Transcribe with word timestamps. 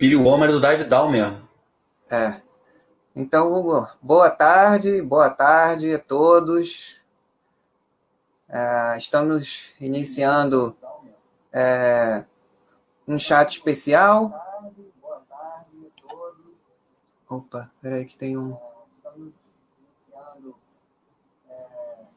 Billy 0.00 0.16
Womer 0.16 0.50
do 0.50 0.58
Dive 0.58 0.88
mesmo. 1.10 1.46
É. 2.10 2.40
Então, 3.14 3.62
boa 4.00 4.30
tarde, 4.30 5.02
boa 5.02 5.28
tarde 5.28 5.92
a 5.92 5.98
todos. 5.98 6.98
É, 8.48 8.96
estamos 8.96 9.74
iniciando 9.78 10.74
é, 11.52 12.24
um 13.06 13.18
chat 13.18 13.58
especial. 13.58 14.32
Opa, 17.28 17.70
peraí 17.82 18.06
que 18.06 18.16
tem 18.16 18.38
um. 18.38 18.56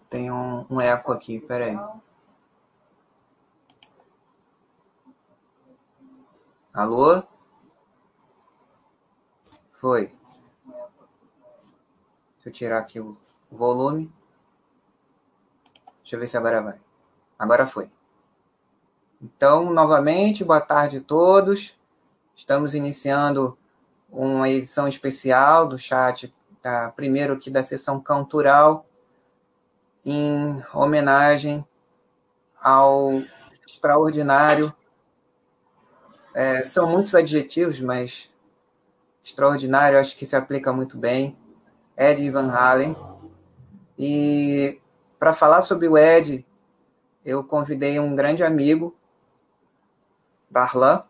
Tem 0.10 0.32
um, 0.32 0.66
um 0.70 0.80
eco 0.80 1.12
aqui, 1.12 1.38
peraí. 1.38 1.78
Alô? 6.74 7.33
Foi. 9.84 10.14
Deixa 12.36 12.46
eu 12.46 12.54
tirar 12.54 12.78
aqui 12.78 13.02
o 13.02 13.18
volume. 13.52 14.10
Deixa 16.02 16.16
eu 16.16 16.22
ver 16.22 16.28
se 16.28 16.38
agora 16.38 16.62
vai. 16.62 16.80
Agora 17.38 17.68
foi. 17.68 17.92
Então, 19.22 19.74
novamente, 19.74 20.42
boa 20.42 20.62
tarde 20.62 21.00
a 21.00 21.02
todos. 21.02 21.78
Estamos 22.34 22.74
iniciando 22.74 23.58
uma 24.10 24.48
edição 24.48 24.88
especial 24.88 25.68
do 25.68 25.78
chat, 25.78 26.34
da, 26.62 26.90
primeiro 26.90 27.34
aqui 27.34 27.52
da 27.52 27.62
sessão 27.62 28.02
cultural, 28.02 28.86
em 30.06 30.64
homenagem 30.74 31.68
ao 32.58 33.22
extraordinário 33.68 34.74
é, 36.34 36.64
são 36.64 36.88
muitos 36.88 37.14
adjetivos, 37.14 37.82
mas 37.82 38.33
extraordinário 39.24 39.98
acho 39.98 40.18
que 40.18 40.26
se 40.26 40.36
aplica 40.36 40.74
muito 40.74 40.98
bem. 40.98 41.38
Ed 41.98 42.30
Van 42.30 42.52
Halen. 42.52 42.96
E 43.98 44.80
para 45.20 45.34
falar 45.34 45.62
sobre 45.62 45.88
o 45.88 45.98
Ed, 45.98 46.46
eu 47.24 47.44
convidei 47.44 48.00
um 48.00 48.16
grande 48.16 48.44
amigo, 48.44 48.96
Darlan, 50.50 51.04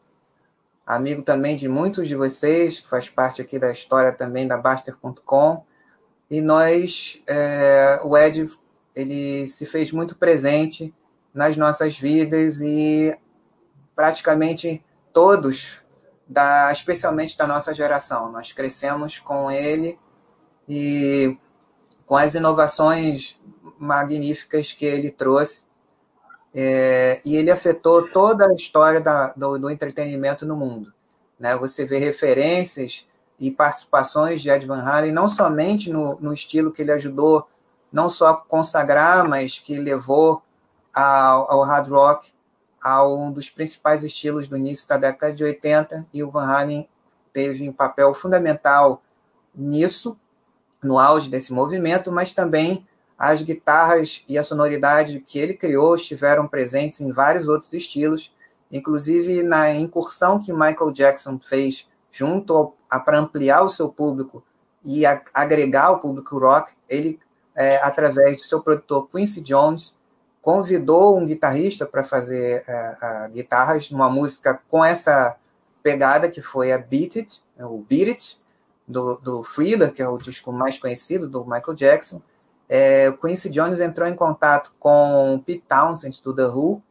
amigo 0.86 1.22
também 1.22 1.56
de 1.56 1.68
muitos 1.68 2.08
de 2.08 2.16
vocês, 2.16 2.80
que 2.80 2.88
faz 2.88 3.10
parte 3.10 3.42
aqui 3.42 3.58
da 3.58 3.72
história 3.72 4.12
também 4.12 4.48
da 4.48 4.58
Baster.com. 4.58 5.66
E 6.30 6.42
nós, 6.42 7.22
é, 7.28 8.00
o 8.04 8.18
Ed, 8.18 8.48
ele 8.96 9.48
se 9.48 9.66
fez 9.66 9.92
muito 9.92 10.16
presente 10.16 10.94
nas 11.34 11.58
nossas 11.58 11.98
vidas 11.98 12.62
e 12.62 13.18
praticamente 13.96 14.84
todos, 15.12 15.82
da, 16.28 16.72
especialmente 16.72 17.38
da 17.38 17.46
nossa 17.46 17.74
geração. 17.74 18.32
Nós 18.32 18.52
crescemos 18.52 19.20
com 19.20 19.52
ele 19.52 20.00
e 20.68 21.38
com 22.06 22.16
as 22.16 22.36
inovações 22.36 23.40
magníficas 23.78 24.72
que 24.72 24.86
ele 24.86 25.12
trouxe. 25.12 25.66
É, 26.56 27.20
e 27.26 27.36
ele 27.36 27.50
afetou 27.50 28.08
toda 28.08 28.48
a 28.48 28.54
história 28.54 29.02
da, 29.02 29.34
do, 29.34 29.58
do, 29.58 29.70
entretenimento 29.70 30.46
no 30.46 30.56
mundo. 30.56 30.94
Né? 31.40 31.56
Você 31.58 31.84
vê 31.84 31.98
referências 31.98 33.08
e 33.40 33.50
participações 33.50 34.42
de 34.42 34.50
Ed 34.50 34.68
Van 34.68 34.84
Halen, 34.84 35.12
não 35.12 35.28
somente 35.28 35.90
no, 35.90 36.16
no 36.20 36.32
estilo 36.32 36.72
que 36.72 36.84
ele 36.84 36.92
ajudou 36.92 37.48
não 37.94 38.10
só 38.10 38.30
a 38.30 38.38
consagrar, 38.38 39.28
mas 39.30 39.60
que 39.60 39.78
levou 39.78 40.42
ao, 40.94 41.52
ao 41.52 41.62
hard 41.62 41.88
rock, 41.88 42.34
a 42.84 43.08
um 43.08 43.32
dos 43.32 43.50
principais 43.50 44.04
estilos 44.04 44.48
do 44.48 44.58
início 44.58 44.88
da 44.88 44.98
década 44.98 45.34
de 45.34 45.44
80, 45.44 46.06
e 46.14 46.22
o 46.22 46.30
Van 46.30 46.46
Halen 46.46 46.90
teve 47.32 47.68
um 47.68 47.74
papel 47.74 48.14
fundamental 48.14 49.02
nisso, 49.56 50.18
no 50.84 51.00
auge 51.00 51.30
desse 51.30 51.54
movimento, 51.54 52.12
mas 52.12 52.34
também 52.34 52.86
as 53.18 53.42
guitarras 53.42 54.26
e 54.28 54.38
a 54.38 54.44
sonoridade 54.44 55.22
que 55.22 55.40
ele 55.40 55.54
criou 55.54 55.96
estiveram 55.96 56.46
presentes 56.46 57.00
em 57.00 57.10
vários 57.10 57.48
outros 57.48 57.72
estilos, 57.72 58.34
inclusive 58.70 59.44
na 59.44 59.72
incursão 59.72 60.40
que 60.40 60.52
Michael 60.52 60.92
Jackson 60.92 61.40
fez 61.40 61.88
junto 62.12 62.74
para 63.06 63.20
ampliar 63.20 63.62
o 63.62 63.70
seu 63.70 63.88
público 63.88 64.44
e 64.84 65.06
a, 65.06 65.22
agregar 65.34 65.92
o 65.92 66.00
público 66.00 66.38
rock, 66.38 66.74
ele, 66.90 67.20
é, 67.56 67.78
através 67.78 68.38
do 68.38 68.44
seu 68.44 68.62
produtor 68.62 69.08
Quincy 69.10 69.42
Jones, 69.42 69.96
convidou 70.44 71.18
um 71.18 71.26
guitarrista 71.26 71.86
para 71.86 72.04
fazer 72.04 72.66
uh, 72.68 73.28
uh, 73.28 73.32
guitarras 73.32 73.90
numa 73.90 74.10
música 74.10 74.62
com 74.68 74.84
essa 74.84 75.38
pegada 75.82 76.30
que 76.30 76.42
foi 76.42 76.74
a 76.74 76.78
Beat 76.78 77.16
It, 77.16 77.44
né, 77.58 77.66
o 77.66 77.78
Beat 77.78 78.10
It, 78.10 78.44
do, 78.86 79.16
do 79.16 79.42
Thriller, 79.42 79.94
que 79.94 80.02
é 80.02 80.08
o 80.08 80.18
disco 80.18 80.52
mais 80.52 80.78
conhecido 80.78 81.30
do 81.30 81.46
Michael 81.46 81.74
Jackson. 81.74 82.22
É, 82.68 83.08
o 83.10 83.18
Quincy 83.18 83.50
Jones 83.50 83.80
entrou 83.80 84.06
em 84.06 84.16
contato 84.16 84.74
com 84.78 85.42
Pete 85.46 85.64
Townsend 85.66 86.22
do 86.22 86.36
The 86.36 86.48
Who 86.48 86.84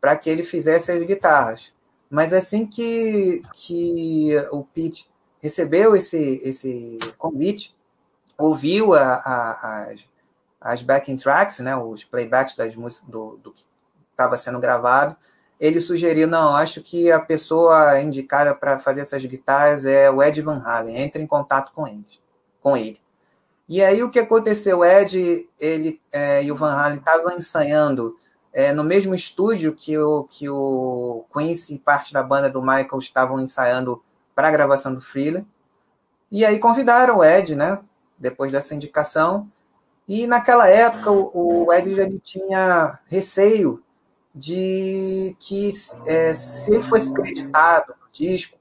para 0.00 0.16
que 0.16 0.28
ele 0.28 0.42
fizesse 0.42 0.90
as 0.90 1.00
guitarras. 1.06 1.72
Mas 2.10 2.32
assim 2.32 2.66
que, 2.66 3.40
que 3.52 4.32
o 4.50 4.64
Pete 4.64 5.08
recebeu 5.40 5.94
esse, 5.94 6.40
esse 6.42 6.98
convite, 7.18 7.72
ouviu 8.36 8.94
a, 8.94 9.14
a, 9.14 9.82
as, 9.92 10.08
as 10.60 10.82
backing 10.82 11.16
tracks, 11.16 11.58
né, 11.60 11.76
os 11.76 12.04
playbacks 12.04 12.54
das 12.54 12.74
músicas 12.74 13.08
do, 13.08 13.36
do 13.36 13.52
que 13.52 13.64
estava 14.10 14.38
sendo 14.38 14.58
gravado, 14.58 15.16
ele 15.58 15.80
sugeriu, 15.80 16.26
não, 16.26 16.54
acho 16.54 16.82
que 16.82 17.10
a 17.10 17.20
pessoa 17.20 18.00
indicada 18.00 18.54
para 18.54 18.78
fazer 18.78 19.00
essas 19.00 19.24
guitarras 19.24 19.84
é 19.84 20.10
o 20.10 20.22
Ed 20.22 20.40
Van 20.42 20.62
Halen, 20.62 20.98
entre 20.98 21.22
em 21.22 21.26
contato 21.26 21.72
com 21.72 21.86
ele. 21.86 22.04
Com 22.62 22.76
ele. 22.76 23.00
E 23.68 23.82
aí 23.82 24.02
o 24.02 24.10
que 24.10 24.18
aconteceu? 24.18 24.80
O 24.80 24.84
Ed 24.84 25.48
ele, 25.58 26.00
é, 26.12 26.42
e 26.44 26.52
o 26.52 26.56
Van 26.56 26.72
Halen 26.72 26.98
estavam 26.98 27.34
ensaiando 27.36 28.16
é, 28.52 28.72
no 28.72 28.84
mesmo 28.84 29.14
estúdio 29.14 29.74
que 29.74 29.96
o, 29.98 30.24
que 30.24 30.48
o 30.48 31.24
Quincy 31.32 31.74
e 31.74 31.78
parte 31.78 32.12
da 32.12 32.22
banda 32.22 32.48
do 32.48 32.60
Michael 32.60 32.98
estavam 32.98 33.40
ensaiando 33.40 34.02
para 34.34 34.48
a 34.48 34.50
gravação 34.50 34.94
do 34.94 35.00
Thriller. 35.00 35.44
E 36.30 36.44
aí 36.44 36.58
convidaram 36.58 37.18
o 37.18 37.24
Ed, 37.24 37.56
né, 37.56 37.80
depois 38.18 38.52
dessa 38.52 38.74
indicação, 38.74 39.50
e 40.08 40.26
naquela 40.26 40.68
época 40.68 41.10
o, 41.10 41.66
o 41.66 41.72
Ed 41.72 41.94
já 41.94 42.08
tinha 42.20 42.98
receio 43.08 43.82
de 44.34 45.34
que 45.38 45.72
é, 46.06 46.32
se 46.32 46.72
ele 46.74 46.82
fosse 46.82 47.12
creditado 47.12 47.94
no 48.00 48.06
disco, 48.12 48.58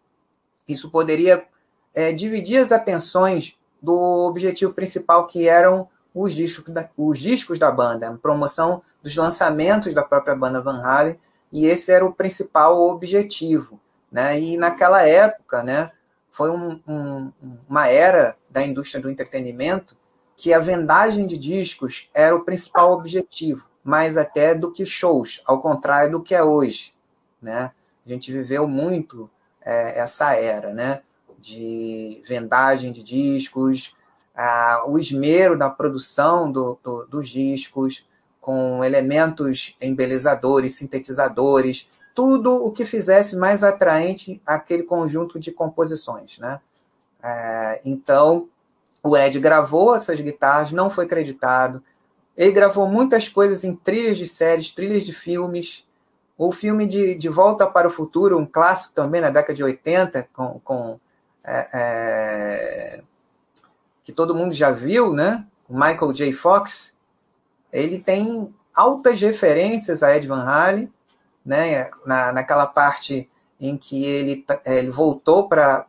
isso 0.67 0.89
poderia 0.89 1.45
é, 1.93 2.11
dividir 2.11 2.57
as 2.57 2.71
atenções 2.71 3.57
do 3.81 4.25
objetivo 4.27 4.73
principal 4.73 5.27
que 5.27 5.47
eram 5.47 5.87
os 6.13 6.33
discos 6.33 6.73
da, 6.73 6.89
os 6.97 7.19
discos 7.19 7.59
da 7.59 7.69
banda, 7.71 8.17
promoção 8.21 8.81
dos 9.03 9.15
lançamentos 9.15 9.93
da 9.93 10.01
própria 10.01 10.33
banda 10.33 10.61
Van 10.61 10.81
Halen, 10.81 11.19
e 11.51 11.67
esse 11.67 11.91
era 11.91 12.05
o 12.05 12.13
principal 12.13 12.79
objetivo. 12.79 13.79
Né? 14.09 14.39
E 14.39 14.57
naquela 14.57 15.03
época, 15.03 15.61
né, 15.61 15.91
foi 16.31 16.49
um, 16.49 16.79
um, 16.87 17.31
uma 17.67 17.87
era 17.87 18.35
da 18.49 18.63
indústria 18.63 19.01
do 19.01 19.09
entretenimento 19.09 19.95
que 20.35 20.53
a 20.53 20.59
vendagem 20.59 21.25
de 21.25 21.37
discos 21.37 22.09
era 22.13 22.35
o 22.35 22.43
principal 22.43 22.91
objetivo, 22.91 23.67
mais 23.83 24.17
até 24.17 24.53
do 24.53 24.71
que 24.71 24.85
shows, 24.85 25.41
ao 25.45 25.61
contrário 25.61 26.11
do 26.11 26.23
que 26.23 26.35
é 26.35 26.43
hoje. 26.43 26.93
Né? 27.41 27.71
A 28.05 28.09
gente 28.09 28.31
viveu 28.31 28.67
muito 28.67 29.29
é, 29.63 29.99
essa 29.99 30.35
era 30.35 30.73
né? 30.73 31.01
de 31.39 32.21
vendagem 32.27 32.91
de 32.91 33.01
discos, 33.01 33.95
a, 34.35 34.83
o 34.87 34.99
esmero 34.99 35.57
da 35.57 35.69
produção 35.69 36.51
do, 36.51 36.77
do, 36.83 37.05
dos 37.05 37.29
discos, 37.29 38.05
com 38.41 38.83
elementos 38.83 39.75
embelezadores, 39.81 40.75
sintetizadores, 40.75 41.89
tudo 42.13 42.53
o 42.63 42.71
que 42.71 42.85
fizesse 42.85 43.35
mais 43.35 43.63
atraente 43.63 44.41
aquele 44.45 44.83
conjunto 44.83 45.39
de 45.39 45.51
composições. 45.51 46.37
Né? 46.37 46.59
É, 47.23 47.81
então, 47.83 48.47
o 49.05 49.15
Ed 49.15 49.39
gravou 49.39 49.95
essas 49.95 50.19
guitarras, 50.19 50.71
não 50.71 50.89
foi 50.89 51.05
creditado. 51.05 51.83
Ele 52.35 52.51
gravou 52.51 52.87
muitas 52.87 53.29
coisas 53.29 53.63
em 53.63 53.75
trilhas 53.75 54.17
de 54.17 54.27
séries, 54.27 54.71
trilhas 54.71 55.05
de 55.05 55.13
filmes. 55.13 55.85
O 56.35 56.51
filme 56.51 56.87
de, 56.87 57.13
de 57.13 57.29
Volta 57.29 57.67
para 57.67 57.87
o 57.87 57.91
Futuro, 57.91 58.35
um 58.39 58.47
clássico 58.47 58.95
também 58.95 59.21
na 59.21 59.29
década 59.29 59.53
de 59.53 59.63
80, 59.63 60.27
com, 60.33 60.59
com 60.63 60.99
é, 61.43 61.67
é, 61.73 63.03
que 64.03 64.11
todo 64.11 64.33
mundo 64.33 64.55
já 64.55 64.71
viu, 64.71 65.13
né? 65.13 65.45
Michael 65.69 66.11
J. 66.11 66.33
Fox. 66.33 66.97
Ele 67.71 67.99
tem 67.99 68.51
altas 68.73 69.21
referências 69.21 70.01
a 70.01 70.17
Ed 70.17 70.25
Van 70.25 70.43
Halen, 70.43 70.91
né? 71.45 71.91
Na, 72.07 72.33
naquela 72.33 72.65
parte 72.65 73.29
em 73.59 73.77
que 73.77 74.05
ele, 74.05 74.45
é, 74.65 74.79
ele 74.79 74.89
voltou 74.89 75.47
para 75.47 75.85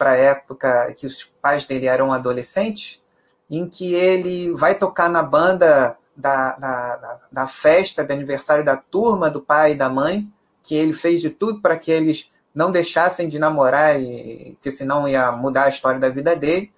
a 0.00 0.16
época 0.16 0.92
que 0.94 1.06
os 1.06 1.24
pais 1.40 1.64
dele 1.64 1.86
eram 1.86 2.12
adolescentes, 2.12 3.02
em 3.50 3.68
que 3.68 3.94
ele 3.94 4.52
vai 4.54 4.74
tocar 4.74 5.10
na 5.10 5.22
banda 5.22 5.96
da, 6.16 6.56
da, 6.56 7.20
da 7.30 7.46
festa 7.46 8.04
de 8.04 8.12
aniversário 8.12 8.64
da 8.64 8.76
turma 8.76 9.30
do 9.30 9.40
pai 9.40 9.72
e 9.72 9.76
da 9.76 9.88
mãe, 9.88 10.30
que 10.62 10.74
ele 10.74 10.92
fez 10.92 11.20
de 11.20 11.30
tudo 11.30 11.60
para 11.60 11.78
que 11.78 11.90
eles 11.90 12.30
não 12.54 12.70
deixassem 12.70 13.28
de 13.28 13.38
namorar, 13.38 14.00
e, 14.00 14.56
que 14.60 14.70
senão 14.70 15.08
ia 15.08 15.32
mudar 15.32 15.64
a 15.64 15.68
história 15.68 16.00
da 16.00 16.08
vida 16.08 16.36
dele. 16.36 16.72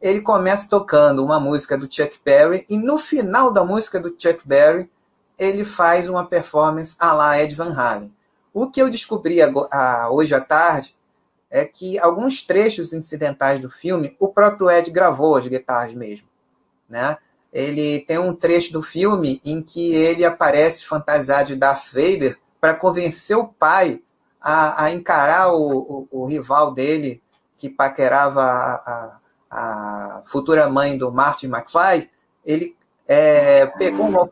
Ele 0.00 0.20
começa 0.20 0.68
tocando 0.68 1.24
uma 1.24 1.40
música 1.40 1.76
do 1.76 1.88
Chuck 1.90 2.18
Berry, 2.24 2.64
e 2.68 2.76
no 2.76 2.98
final 2.98 3.52
da 3.52 3.64
música 3.64 4.00
do 4.00 4.14
Chuck 4.16 4.40
Berry, 4.44 4.90
ele 5.38 5.64
faz 5.64 6.08
uma 6.08 6.26
performance 6.26 6.96
à 6.98 7.12
la 7.12 7.40
Ed 7.40 7.54
Van 7.54 7.74
Halen. 7.74 8.15
O 8.58 8.70
que 8.70 8.80
eu 8.80 8.88
descobri 8.88 9.36
hoje 10.10 10.34
à 10.34 10.40
tarde 10.40 10.96
é 11.50 11.66
que 11.66 11.98
alguns 11.98 12.42
trechos 12.42 12.94
incidentais 12.94 13.60
do 13.60 13.68
filme, 13.68 14.16
o 14.18 14.30
próprio 14.30 14.70
Ed 14.70 14.90
gravou 14.90 15.36
as 15.36 15.46
guitarras 15.46 15.92
mesmo. 15.92 16.26
Né? 16.88 17.18
Ele 17.52 18.00
tem 18.06 18.16
um 18.16 18.34
trecho 18.34 18.72
do 18.72 18.82
filme 18.82 19.42
em 19.44 19.60
que 19.60 19.94
ele 19.94 20.24
aparece 20.24 20.86
fantasiado 20.86 21.48
de 21.48 21.56
Darth 21.56 21.92
Vader 21.92 22.38
para 22.58 22.72
convencer 22.72 23.36
o 23.36 23.46
pai 23.46 24.02
a, 24.40 24.84
a 24.84 24.90
encarar 24.90 25.52
o, 25.52 26.06
o, 26.10 26.22
o, 26.22 26.24
rival 26.24 26.72
dele, 26.72 27.22
que 27.58 27.68
paquerava 27.68 28.40
a, 28.40 28.72
a, 28.86 29.20
a, 29.50 30.22
futura 30.24 30.66
mãe 30.70 30.96
do 30.96 31.12
Martin 31.12 31.48
McFly. 31.48 32.10
Ele 32.42 32.74
é, 33.06 33.66
pegou 33.66 34.06
um 34.06 34.30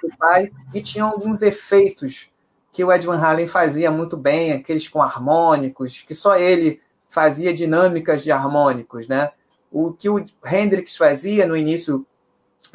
do 0.00 0.16
pai 0.18 0.50
e 0.74 0.80
tinha 0.80 1.04
alguns 1.04 1.42
efeitos 1.42 2.28
que 2.72 2.84
o 2.84 2.92
Ed 2.92 3.06
Van 3.06 3.18
Halen 3.18 3.46
fazia 3.46 3.90
muito 3.90 4.16
bem, 4.16 4.52
aqueles 4.52 4.86
com 4.86 5.00
harmônicos, 5.00 6.04
que 6.06 6.14
só 6.14 6.36
ele 6.36 6.80
fazia 7.08 7.54
dinâmicas 7.54 8.22
de 8.22 8.30
harmônicos, 8.30 9.08
né? 9.08 9.30
O 9.72 9.92
que 9.92 10.10
o 10.10 10.22
Hendrix 10.44 10.96
fazia 10.96 11.46
no 11.46 11.56
início 11.56 12.06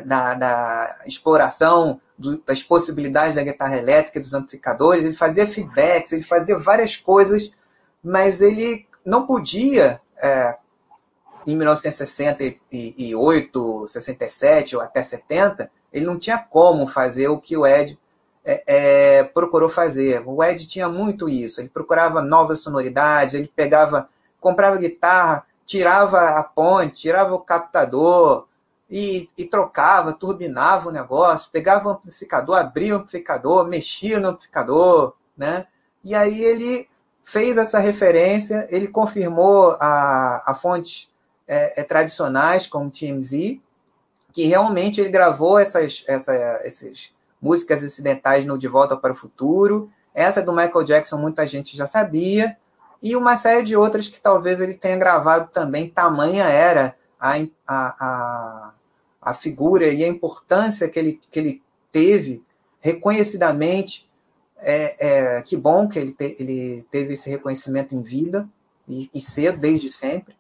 da, 0.03 0.33
da 0.33 1.01
exploração 1.05 2.01
do, 2.17 2.41
das 2.43 2.63
possibilidades 2.63 3.35
da 3.35 3.43
guitarra 3.43 3.77
elétrica, 3.77 4.19
dos 4.19 4.33
amplificadores, 4.33 5.05
ele 5.05 5.15
fazia 5.15 5.45
feedbacks, 5.45 6.11
ele 6.11 6.23
fazia 6.23 6.57
várias 6.57 6.97
coisas, 6.97 7.51
mas 8.03 8.41
ele 8.41 8.87
não 9.05 9.25
podia, 9.25 9.99
é, 10.17 10.57
em 11.45 11.55
1968, 11.55 13.87
67 13.87 14.75
ou 14.75 14.81
até 14.81 15.01
70, 15.01 15.71
ele 15.91 16.05
não 16.05 16.17
tinha 16.17 16.37
como 16.37 16.87
fazer 16.87 17.27
o 17.27 17.39
que 17.39 17.57
o 17.57 17.65
Ed 17.65 17.99
é, 18.45 19.17
é, 19.19 19.23
procurou 19.23 19.69
fazer. 19.69 20.21
O 20.25 20.43
Ed 20.43 20.67
tinha 20.67 20.89
muito 20.89 21.29
isso. 21.29 21.61
Ele 21.61 21.69
procurava 21.69 22.21
novas 22.21 22.61
sonoridades, 22.61 23.33
ele 23.33 23.51
pegava, 23.55 24.09
comprava 24.39 24.77
guitarra, 24.77 25.45
tirava 25.65 26.19
a 26.39 26.43
ponte, 26.43 27.01
tirava 27.01 27.33
o 27.33 27.39
captador 27.39 28.45
e, 28.89 29.29
e 29.37 29.45
trocava, 29.45 30.13
turbinava 30.13 30.89
o 30.89 30.91
negócio, 30.91 31.49
pegava 31.51 31.89
o 31.89 31.91
amplificador, 31.93 32.57
abria 32.57 32.93
o 32.93 32.97
amplificador, 32.97 33.67
mexia 33.67 34.19
no 34.19 34.29
amplificador, 34.29 35.13
né? 35.37 35.65
E 36.03 36.15
aí 36.15 36.43
ele 36.43 36.89
fez 37.23 37.57
essa 37.57 37.79
referência, 37.79 38.67
ele 38.69 38.87
confirmou 38.87 39.77
a, 39.79 40.51
a 40.51 40.55
fontes 40.55 41.10
é, 41.51 41.81
é, 41.81 41.83
tradicionais 41.83 42.65
como 42.65 42.89
TMZ, 42.89 43.59
que 44.31 44.45
realmente 44.45 45.01
ele 45.01 45.09
gravou 45.09 45.59
essas, 45.59 46.01
essa, 46.07 46.61
esses 46.63 47.11
músicas 47.41 47.83
incidentais 47.83 48.45
no 48.45 48.57
De 48.57 48.69
Volta 48.69 48.95
para 48.95 49.11
o 49.11 49.15
Futuro. 49.15 49.91
Essa 50.15 50.41
do 50.41 50.53
Michael 50.53 50.85
Jackson 50.85 51.17
muita 51.17 51.45
gente 51.45 51.75
já 51.75 51.85
sabia. 51.85 52.57
E 53.03 53.17
uma 53.17 53.35
série 53.35 53.63
de 53.63 53.75
outras 53.75 54.07
que 54.07 54.21
talvez 54.21 54.61
ele 54.61 54.75
tenha 54.75 54.95
gravado 54.95 55.49
também. 55.51 55.89
Tamanha 55.89 56.45
era 56.45 56.95
a, 57.19 57.33
a, 57.35 57.45
a, 57.67 58.73
a 59.21 59.33
figura 59.33 59.87
e 59.87 60.05
a 60.05 60.07
importância 60.07 60.87
que 60.87 60.97
ele, 60.97 61.19
que 61.29 61.37
ele 61.37 61.63
teve 61.91 62.41
reconhecidamente. 62.79 64.09
É, 64.63 65.37
é, 65.37 65.41
que 65.41 65.57
bom 65.57 65.89
que 65.89 65.99
ele, 65.99 66.13
te, 66.13 66.37
ele 66.39 66.87
teve 66.89 67.15
esse 67.15 67.29
reconhecimento 67.29 67.93
em 67.93 68.01
vida 68.01 68.47
e, 68.87 69.09
e 69.13 69.19
cedo, 69.19 69.57
desde 69.57 69.91
sempre, 69.91 70.35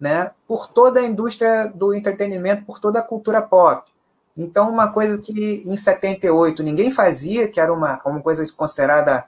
né? 0.00 0.30
por 0.46 0.68
toda 0.68 1.00
a 1.00 1.04
indústria 1.04 1.66
do 1.74 1.94
entretenimento, 1.94 2.64
por 2.64 2.78
toda 2.78 3.00
a 3.00 3.02
cultura 3.02 3.42
pop. 3.42 3.90
Então, 4.36 4.70
uma 4.70 4.92
coisa 4.92 5.18
que 5.18 5.64
em 5.66 5.76
78 5.76 6.62
ninguém 6.62 6.90
fazia, 6.90 7.48
que 7.48 7.60
era 7.60 7.72
uma, 7.72 7.98
uma 8.06 8.22
coisa 8.22 8.46
considerada 8.52 9.26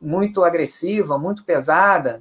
muito 0.00 0.42
agressiva, 0.42 1.16
muito 1.16 1.44
pesada, 1.44 2.20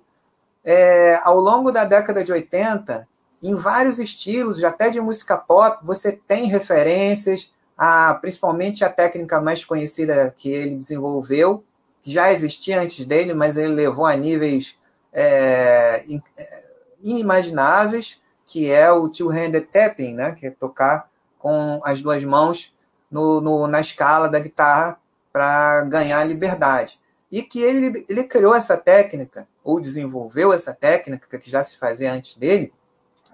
é, 0.64 1.20
ao 1.24 1.40
longo 1.40 1.72
da 1.72 1.84
década 1.84 2.24
de 2.24 2.32
80, 2.32 3.08
em 3.42 3.56
vários 3.56 4.00
estilos, 4.00 4.64
até 4.64 4.90
de 4.90 5.02
música 5.02 5.38
pop, 5.38 5.80
você 5.84 6.12
tem 6.12 6.48
referências 6.48 7.52
a 7.78 8.16
principalmente 8.16 8.84
a 8.84 8.90
técnica 8.90 9.40
mais 9.40 9.64
conhecida 9.64 10.34
que 10.36 10.52
ele 10.52 10.76
desenvolveu, 10.76 11.64
que 12.02 12.12
já 12.12 12.32
existia 12.32 12.82
antes 12.82 13.06
dele, 13.06 13.34
mas 13.34 13.58
ele 13.58 13.74
levou 13.74 14.06
a 14.06 14.16
níveis 14.16 14.78
é, 15.14 16.04
é 16.38 16.67
inimagináveis, 17.10 18.22
que 18.46 18.72
é 18.72 18.92
o 18.92 19.10
two-handed 19.10 19.68
tapping, 19.68 20.14
né, 20.14 20.32
que 20.34 20.48
é 20.48 20.52
tocar 20.52 21.10
com 21.38 21.80
as 21.84 22.02
duas 22.02 22.24
mãos 22.24 22.74
no, 23.10 23.42
no 23.42 23.68
na 23.68 23.80
escala 23.80 24.30
da 24.30 24.40
guitarra 24.40 24.98
para 25.32 25.84
ganhar 25.84 26.24
liberdade. 26.24 27.00
E 27.32 27.42
que 27.42 27.62
ele, 27.62 28.06
ele 28.08 28.24
criou 28.24 28.56
essa 28.56 28.78
técnica, 28.78 29.48
ou 29.64 29.80
desenvolveu 29.80 30.54
essa 30.54 30.74
técnica, 30.74 31.38
que 31.38 31.50
já 31.50 31.64
se 31.64 31.78
fazia 31.78 32.14
antes 32.14 32.36
dele, 32.36 32.74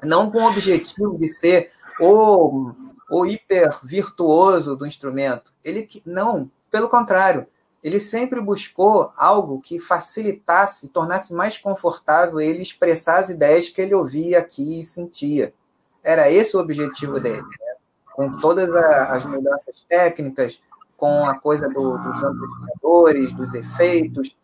não 0.04 0.32
com 0.32 0.40
o 0.40 0.48
objetivo 0.48 1.18
de 1.18 1.28
ser 1.28 1.72
o, 2.00 2.72
o 3.10 3.26
hiper 3.26 3.80
virtuoso 3.84 4.76
do 4.76 4.86
instrumento. 4.86 5.54
Ele 5.64 5.88
não, 6.06 6.50
pelo 6.72 6.90
contrário, 6.90 7.48
ele 7.84 8.00
sempre 8.00 8.40
buscou 8.40 9.12
algo 9.18 9.60
que 9.60 9.78
facilitasse, 9.78 10.90
tornasse 10.90 11.34
mais 11.34 11.58
confortável 11.58 12.40
ele 12.40 12.62
expressar 12.62 13.20
as 13.20 13.30
ideias 13.30 13.70
que 13.70 13.82
ele 13.82 13.94
ouvia 13.94 14.40
aqui 14.40 14.80
e 14.80 14.86
sentia. 14.86 15.54
Era 16.02 16.32
esse 16.32 16.56
o 16.56 16.60
objetivo 16.60 17.20
dele. 17.20 17.42
Né? 17.42 17.74
com 18.14 18.32
todas 18.38 18.74
as 18.74 19.26
mudanças 19.26 19.84
técnicas, 19.90 20.62
com 20.96 21.26
a 21.26 21.38
coisa 21.38 21.68
do, 21.68 21.98
dos 21.98 22.24
amplificadores, 22.24 23.34
dos 23.34 23.54
efeitos, 23.54 24.38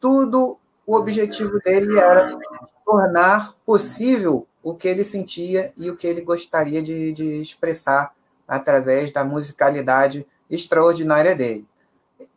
tudo 0.00 0.58
o 0.86 0.96
objetivo 0.96 1.58
dele 1.64 1.98
era 1.98 2.38
tornar 2.84 3.52
possível 3.66 4.46
o 4.62 4.74
que 4.74 4.86
ele 4.86 5.04
sentia 5.04 5.72
e 5.76 5.90
o 5.90 5.96
que 5.96 6.06
ele 6.06 6.20
gostaria 6.20 6.80
de, 6.80 7.12
de 7.12 7.40
expressar 7.40 8.14
através 8.46 9.10
da 9.10 9.24
musicalidade 9.24 10.24
extraordinária 10.48 11.34
dele. 11.34 11.66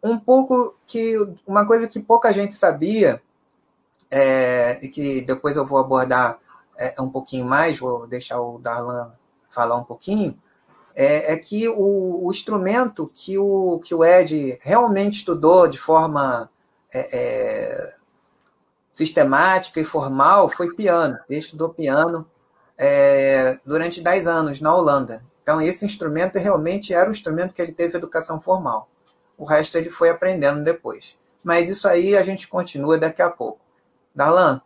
Um 0.03 0.17
pouco 0.17 0.75
que 0.86 1.15
uma 1.45 1.65
coisa 1.65 1.88
que 1.88 2.00
pouca 2.00 2.33
gente 2.33 2.55
sabia 2.55 3.21
é, 4.12 4.79
e 4.81 4.88
que 4.88 5.21
depois 5.21 5.55
eu 5.55 5.65
vou 5.65 5.77
abordar 5.77 6.38
é, 6.77 7.01
um 7.01 7.09
pouquinho 7.09 7.45
mais, 7.45 7.77
vou 7.77 8.07
deixar 8.07 8.41
o 8.41 8.57
Darlan 8.57 9.12
falar 9.50 9.77
um 9.77 9.83
pouquinho, 9.83 10.38
é, 10.95 11.33
é 11.33 11.38
que 11.38 11.67
o, 11.69 12.25
o, 12.25 12.31
instrumento 12.31 13.12
que 13.13 13.38
o, 13.38 13.79
que 13.83 13.93
o 13.93 14.03
Ed 14.03 14.59
realmente 14.62 15.17
estudou 15.17 15.67
de 15.67 15.77
forma 15.77 16.50
é, 16.93 17.17
é, 17.17 17.89
sistemática 18.91 19.79
e 19.79 19.83
formal 19.83 20.50
foi 20.50 20.74
piano. 20.74 21.17
Ele 21.29 21.39
estudou 21.39 21.69
piano 21.69 22.25
é, 22.77 23.59
durante 23.65 24.01
10 24.01 24.27
anos 24.27 24.62
na 24.62 24.75
Holanda. 24.75 25.24
Então, 25.41 25.62
esse 25.62 25.86
instrumento 25.86 26.38
realmente 26.38 26.93
era 26.93 27.09
o 27.09 27.13
instrumento 27.13 27.53
que 27.53 27.62
ele 27.62 27.71
teve 27.71 27.98
educação 27.98 28.39
formal. 28.39 28.89
O 29.39 29.46
resto 29.46 29.77
ele 29.77 29.89
foi 29.89 30.10
aprendendo 30.10 30.62
depois. 30.63 31.17
Mas 31.41 31.69
isso 31.69 31.88
aí 31.88 32.17
a 32.17 32.24
gente 32.24 32.48
continua 32.50 32.98
daqui 32.98 33.22
a 33.22 33.31
pouco. 33.31 33.62
Darlan, 34.13 34.62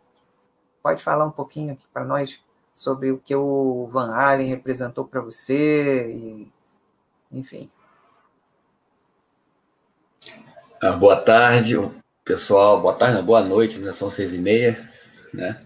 pode 0.82 1.00
falar 1.00 1.24
um 1.24 1.30
pouquinho 1.30 1.72
aqui 1.72 1.86
para 1.92 2.04
nós 2.04 2.40
sobre 2.74 3.12
o 3.12 3.18
que 3.18 3.36
o 3.36 3.86
Van 3.92 4.12
Halen 4.12 4.48
representou 4.48 5.06
para 5.06 5.20
você, 5.20 6.10
e, 6.10 6.52
enfim. 7.30 7.70
Ah, 10.82 10.90
boa 10.92 11.20
tarde, 11.20 11.76
pessoal. 12.24 12.82
Boa 12.82 12.94
tarde, 12.94 13.22
boa 13.22 13.42
noite, 13.42 13.78
né? 13.78 13.92
são 13.92 14.10
seis 14.10 14.34
e 14.34 14.38
meia, 14.38 14.76
né? 15.32 15.64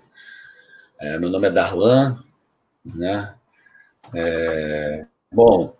É, 1.01 1.19
meu 1.19 1.31
nome 1.31 1.49
é 1.49 1.51
Darlan, 1.51 2.23
né? 2.85 3.35
É, 4.15 5.07
bom, 5.33 5.78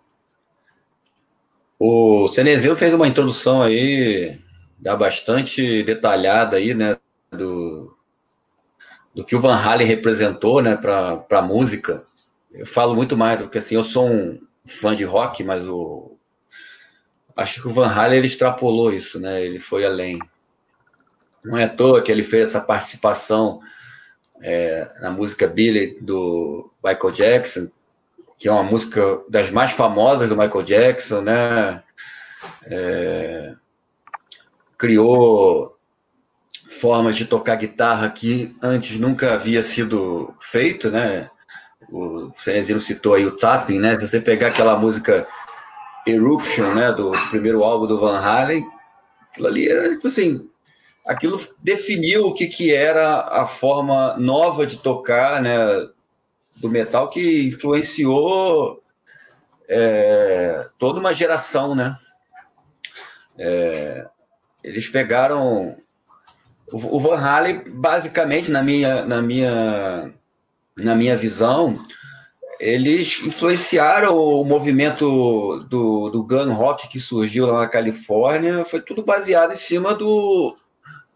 o 1.79 2.27
Cenezeu 2.27 2.75
fez 2.75 2.93
uma 2.93 3.07
introdução 3.07 3.61
aí, 3.61 4.37
dá 4.77 4.95
bastante 4.95 5.81
detalhada 5.81 6.57
aí, 6.57 6.73
né, 6.73 6.97
do, 7.31 7.95
do 9.15 9.23
que 9.23 9.35
o 9.35 9.39
Van 9.39 9.55
Halen 9.55 9.87
representou, 9.87 10.61
né, 10.61 10.75
para 10.75 11.25
a 11.31 11.41
música. 11.41 12.05
Eu 12.51 12.65
falo 12.65 12.95
muito 12.95 13.15
mais 13.15 13.39
do 13.39 13.49
que 13.49 13.57
assim, 13.57 13.75
eu 13.75 13.83
sou 13.83 14.07
um 14.07 14.41
fã 14.67 14.93
de 14.93 15.05
rock, 15.05 15.43
mas 15.43 15.65
o 15.65 16.17
acho 17.35 17.61
que 17.61 17.67
o 17.69 17.73
Van 17.73 17.87
Halen 17.87 18.17
ele 18.17 18.27
extrapolou 18.27 18.91
isso, 18.93 19.19
né? 19.19 19.43
Ele 19.43 19.59
foi 19.59 19.85
além. 19.85 20.19
Não 21.43 21.57
é 21.57 21.63
à 21.63 21.69
toa 21.69 22.01
que 22.01 22.11
ele 22.11 22.23
fez 22.23 22.49
essa 22.49 22.59
participação 22.59 23.61
é, 24.41 24.91
na 25.01 25.09
música 25.09 25.47
Billy 25.47 25.97
do 26.01 26.69
Michael 26.83 27.11
Jackson, 27.11 27.71
que 28.39 28.47
é 28.47 28.51
uma 28.51 28.63
música 28.63 29.21
das 29.27 29.51
mais 29.51 29.73
famosas 29.73 30.29
do 30.29 30.37
Michael 30.37 30.63
Jackson, 30.63 31.21
né? 31.21 31.83
É, 32.63 33.53
criou 34.77 35.77
formas 36.79 37.17
de 37.17 37.25
tocar 37.25 37.57
guitarra 37.57 38.09
que 38.09 38.55
antes 38.63 38.97
nunca 38.97 39.33
havia 39.33 39.61
sido 39.61 40.33
feito, 40.39 40.89
né? 40.89 41.29
O 41.91 42.31
Cenezino 42.31 42.79
citou 42.79 43.13
aí 43.15 43.25
o 43.25 43.35
tapping, 43.35 43.77
né? 43.77 43.99
Se 43.99 44.07
você 44.07 44.21
pegar 44.21 44.47
aquela 44.47 44.77
música 44.77 45.27
Eruption, 46.07 46.73
né, 46.73 46.93
do 46.93 47.11
primeiro 47.29 47.61
álbum 47.63 47.87
do 47.87 47.99
Van 47.99 48.17
Halen, 48.17 48.65
aquilo 49.29 49.47
ali 49.47 49.67
era 49.67 49.89
tipo 49.89 50.07
assim, 50.07 50.49
aquilo 51.05 51.39
definiu 51.59 52.27
o 52.27 52.33
que, 52.33 52.47
que 52.47 52.73
era 52.73 53.21
a 53.21 53.45
forma 53.45 54.15
nova 54.17 54.65
de 54.65 54.77
tocar, 54.77 55.41
né, 55.41 55.57
do 56.59 56.69
metal 56.69 57.09
que 57.09 57.47
influenciou 57.47 58.81
é, 59.67 60.65
toda 60.77 60.99
uma 60.99 61.13
geração, 61.13 61.75
né? 61.75 61.97
É, 63.37 64.07
eles 64.63 64.87
pegaram 64.87 65.77
o, 66.71 66.99
Van 66.99 67.17
Halen, 67.17 67.63
basicamente, 67.67 68.51
na 68.51 68.61
minha, 68.61 69.03
na 69.05 69.21
minha, 69.21 70.11
na 70.77 70.95
minha 70.95 71.17
visão, 71.17 71.81
eles 72.59 73.21
influenciaram 73.23 74.15
o 74.15 74.43
movimento 74.43 75.65
do, 75.69 76.09
do 76.09 76.23
gun 76.23 76.53
rock 76.53 76.89
que 76.89 76.99
surgiu 76.99 77.47
lá 77.47 77.61
na 77.61 77.67
Califórnia, 77.67 78.65
foi 78.65 78.81
tudo 78.81 79.03
baseado 79.03 79.53
em 79.53 79.57
cima 79.57 79.95
do, 79.95 80.55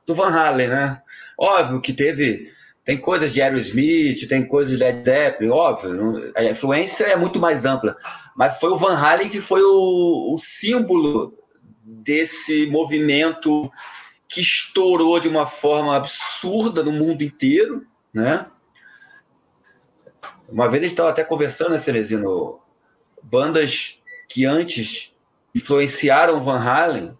do 0.06 0.16
Van 0.16 0.30
Halen, 0.30 0.70
né? 0.70 1.02
Óbvio 1.38 1.82
que 1.82 1.94
teve 1.94 2.52
tem 2.86 2.98
coisas 2.98 3.34
de 3.34 3.42
Aerosmith, 3.42 4.28
tem 4.28 4.46
coisas 4.46 4.78
de 4.78 4.84
Led 4.84 5.04
Zeppelin, 5.06 5.52
óbvio, 5.52 6.34
a 6.36 6.44
influência 6.44 7.06
é 7.06 7.16
muito 7.16 7.40
mais 7.40 7.64
ampla, 7.64 7.96
mas 8.36 8.60
foi 8.60 8.72
o 8.72 8.78
Van 8.78 8.96
Halen 8.96 9.30
que 9.30 9.40
foi 9.40 9.62
o, 9.62 10.34
o 10.34 10.38
símbolo 10.38 11.38
desse 11.84 12.68
movimento 12.68 13.72
que 14.28 14.42
estourou 14.42 15.20
de 15.20 15.30
uma 15.30 15.46
forma 15.46 15.96
absurda 15.96 16.84
no 16.84 16.92
mundo 16.92 17.22
inteiro, 17.22 17.86
né? 18.14 18.46
Uma 20.50 20.68
vez 20.70 20.82
a 20.82 20.86
gente 20.86 20.94
estava 20.94 21.10
até 21.10 21.24
conversando, 21.24 21.72
né, 21.72 21.80
Cerezino? 21.80 22.60
Bandas 23.22 24.00
que 24.28 24.46
antes 24.46 25.14
influenciaram 25.56 26.44
Van 26.44 26.60
Halen 26.60 27.18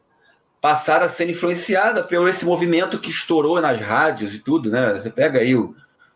passaram 0.64 1.06
a 1.06 1.10
ser 1.10 1.30
influenciadas 1.30 2.06
por 2.06 2.30
esse 2.30 2.46
movimento 2.46 2.98
que 2.98 3.10
estourou 3.10 3.60
nas 3.60 3.82
rádios 3.82 4.34
e 4.34 4.40
tudo, 4.40 4.72
né? 4.72 4.94
Você 4.94 5.10
pega 5.10 5.40
aí 5.40 5.58
o, 5.58 5.76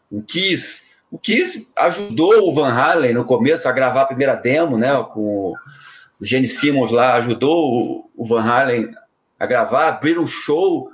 o 0.10 0.24
Kiss. 0.24 0.86
O 1.12 1.20
Kiss 1.20 1.68
ajudou 1.78 2.48
o 2.48 2.54
Van 2.54 2.70
Halen 2.70 3.14
no 3.14 3.26
começo 3.26 3.68
a 3.68 3.74
gravar 3.74 4.04
a 4.04 4.06
primeira 4.06 4.36
demo, 4.36 4.78
né? 4.78 4.94
Com 5.12 5.52
o 5.52 6.26
Gene 6.26 6.48
Simmons 6.48 6.92
lá, 6.92 7.16
ajudou 7.16 8.10
o, 8.16 8.26
Van 8.26 8.42
Halen 8.42 8.96
a 9.38 9.46
gravar, 9.46 9.90
abrir 9.90 10.18
um 10.18 10.26
show 10.26 10.90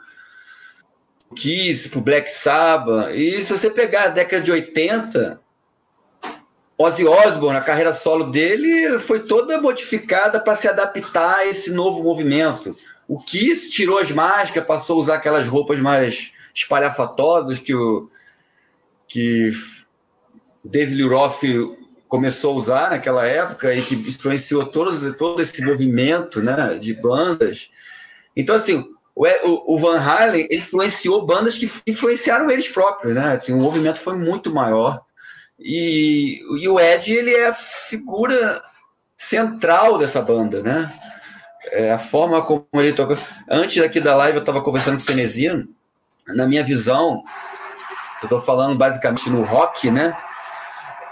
Kiss 1.36 1.90
pro 1.90 2.02
Black 2.02 2.32
Sabbath. 2.32 3.14
E 3.14 3.44
se 3.44 3.56
você 3.56 3.70
pegar 3.70 4.06
a 4.06 4.10
década 4.10 4.42
de 4.42 4.52
80, 4.52 5.40
Ozzy 6.76 7.06
Osbourne, 7.06 7.60
a 7.60 7.62
carreira 7.62 7.94
solo 7.94 8.32
dele 8.32 8.98
foi 8.98 9.20
toda 9.20 9.62
modificada 9.62 10.40
para 10.40 10.56
se 10.56 10.68
adaptar 10.68 11.36
a 11.36 11.46
esse 11.46 11.72
novo 11.72 12.02
movimento. 12.02 12.76
O 13.08 13.20
Kiss 13.20 13.70
tirou 13.70 14.00
as 14.00 14.12
máscaras, 14.12 14.68
passou 14.68 14.98
a 14.98 15.02
usar 15.02 15.16
aquelas 15.16 15.48
roupas 15.48 15.80
mais 15.80 16.32
espalhafatosas 16.54 17.60
que 17.60 17.74
o 17.74 18.10
que 19.08 19.52
David 20.64 20.96
Lee 20.96 21.08
Roth 21.08 21.42
começou 22.08 22.54
a 22.54 22.58
usar 22.58 22.90
naquela 22.92 23.26
época 23.26 23.74
e 23.74 23.82
que 23.82 23.96
influenciou 23.96 24.66
todos, 24.66 25.16
todo 25.18 25.42
esse 25.42 25.64
movimento 25.64 26.42
né, 26.42 26.78
de 26.80 26.94
bandas. 26.94 27.70
Então, 28.36 28.56
assim, 28.56 28.88
o, 29.16 29.76
o 29.76 29.78
Van 29.78 30.00
Halen 30.00 30.48
influenciou 30.52 31.26
bandas 31.26 31.58
que 31.58 31.70
influenciaram 31.86 32.50
eles 32.50 32.68
próprios, 32.68 33.16
né? 33.16 33.34
Assim, 33.34 33.54
o 33.54 33.58
movimento 33.58 34.00
foi 34.00 34.18
muito 34.18 34.54
maior. 34.54 35.02
E, 35.60 36.40
e 36.60 36.68
o 36.68 36.80
Ed, 36.80 37.12
ele 37.12 37.32
é 37.32 37.48
a 37.48 37.54
figura 37.54 38.62
central 39.16 39.98
dessa 39.98 40.22
banda, 40.22 40.62
né? 40.62 40.92
É, 41.74 41.92
a 41.92 41.98
forma 41.98 42.42
como 42.44 42.68
ele 42.76 42.94
toca. 42.94 43.18
Antes 43.50 43.82
aqui 43.84 44.00
da 44.00 44.16
live, 44.16 44.38
eu 44.38 44.42
estava 44.42 44.62
conversando 44.62 44.96
com 44.96 45.02
o 45.02 45.06
Cenezino. 45.06 45.68
Na 46.28 46.46
minha 46.46 46.64
visão, 46.64 47.24
eu 48.22 48.28
estou 48.28 48.40
falando 48.40 48.78
basicamente 48.78 49.30
no 49.30 49.42
rock, 49.42 49.90
né? 49.90 50.16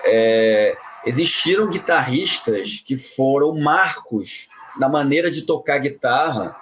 É, 0.05 0.77
existiram 1.05 1.69
guitarristas 1.69 2.81
que 2.85 2.95
foram 2.95 3.59
marcos 3.59 4.47
na 4.79 4.87
maneira 4.87 5.29
de 5.31 5.41
tocar 5.41 5.79
guitarra, 5.79 6.55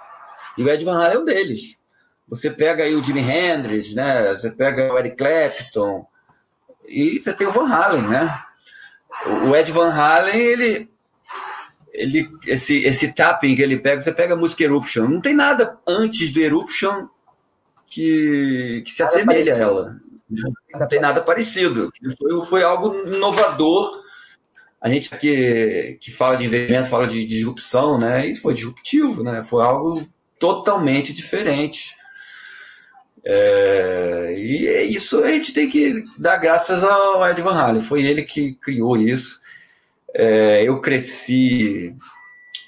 e 0.56 0.62
o 0.62 0.68
Ed 0.68 0.84
Van 0.84 0.98
Halen 0.98 1.16
é 1.16 1.18
um 1.20 1.24
deles. 1.24 1.78
Você 2.26 2.50
pega 2.50 2.84
aí 2.84 2.94
o 2.94 3.04
Jimi 3.04 3.20
Hendrix, 3.20 3.94
né? 3.94 4.30
Você 4.30 4.50
pega 4.50 4.92
o 4.92 4.98
Eric 4.98 5.16
Clapton, 5.16 6.06
e 6.88 7.20
você 7.20 7.32
tem 7.32 7.46
o 7.46 7.52
Van 7.52 7.68
Halen, 7.68 8.02
né? 8.02 8.42
O 9.46 9.54
Ed 9.54 9.70
Van 9.70 9.92
Halen, 9.92 10.34
ele, 10.34 10.89
ele, 12.00 12.30
esse, 12.46 12.84
esse 12.84 13.12
tapping 13.12 13.54
que 13.54 13.62
ele 13.62 13.78
pega, 13.78 14.00
você 14.00 14.12
pega 14.12 14.34
a 14.34 14.36
música 14.36 14.64
Eruption, 14.64 15.06
não 15.06 15.20
tem 15.20 15.34
nada 15.34 15.78
antes 15.86 16.30
do 16.30 16.40
Eruption 16.40 17.08
que, 17.86 18.82
que 18.84 18.90
se 18.90 19.02
nada 19.02 19.16
assemelha 19.16 19.54
a 19.54 19.58
ela. 19.58 20.00
Não, 20.28 20.52
não 20.80 20.88
tem 20.88 21.00
nada 21.00 21.20
parecido. 21.22 21.90
Foi, 22.16 22.46
foi 22.46 22.62
algo 22.62 22.94
inovador. 23.06 24.00
A 24.80 24.88
gente 24.88 25.12
aqui 25.14 25.98
que 26.00 26.10
fala 26.10 26.36
de 26.36 26.46
investimento, 26.46 26.88
fala 26.88 27.06
de 27.06 27.26
disrupção, 27.26 27.98
né? 27.98 28.28
E 28.28 28.36
foi 28.36 28.54
disruptivo, 28.54 29.22
né? 29.22 29.42
Foi 29.42 29.62
algo 29.62 30.08
totalmente 30.38 31.12
diferente. 31.12 31.94
É, 33.22 34.34
e 34.38 34.66
é 34.68 34.82
isso 34.84 35.22
a 35.22 35.30
gente 35.30 35.52
tem 35.52 35.68
que 35.68 36.04
dar 36.16 36.38
graças 36.38 36.82
ao 36.82 37.28
Ed 37.28 37.42
Van 37.42 37.52
Halen. 37.52 37.82
Foi 37.82 38.02
ele 38.02 38.22
que 38.22 38.54
criou 38.54 38.96
isso. 38.96 39.39
É, 40.14 40.62
eu 40.64 40.80
cresci 40.80 41.96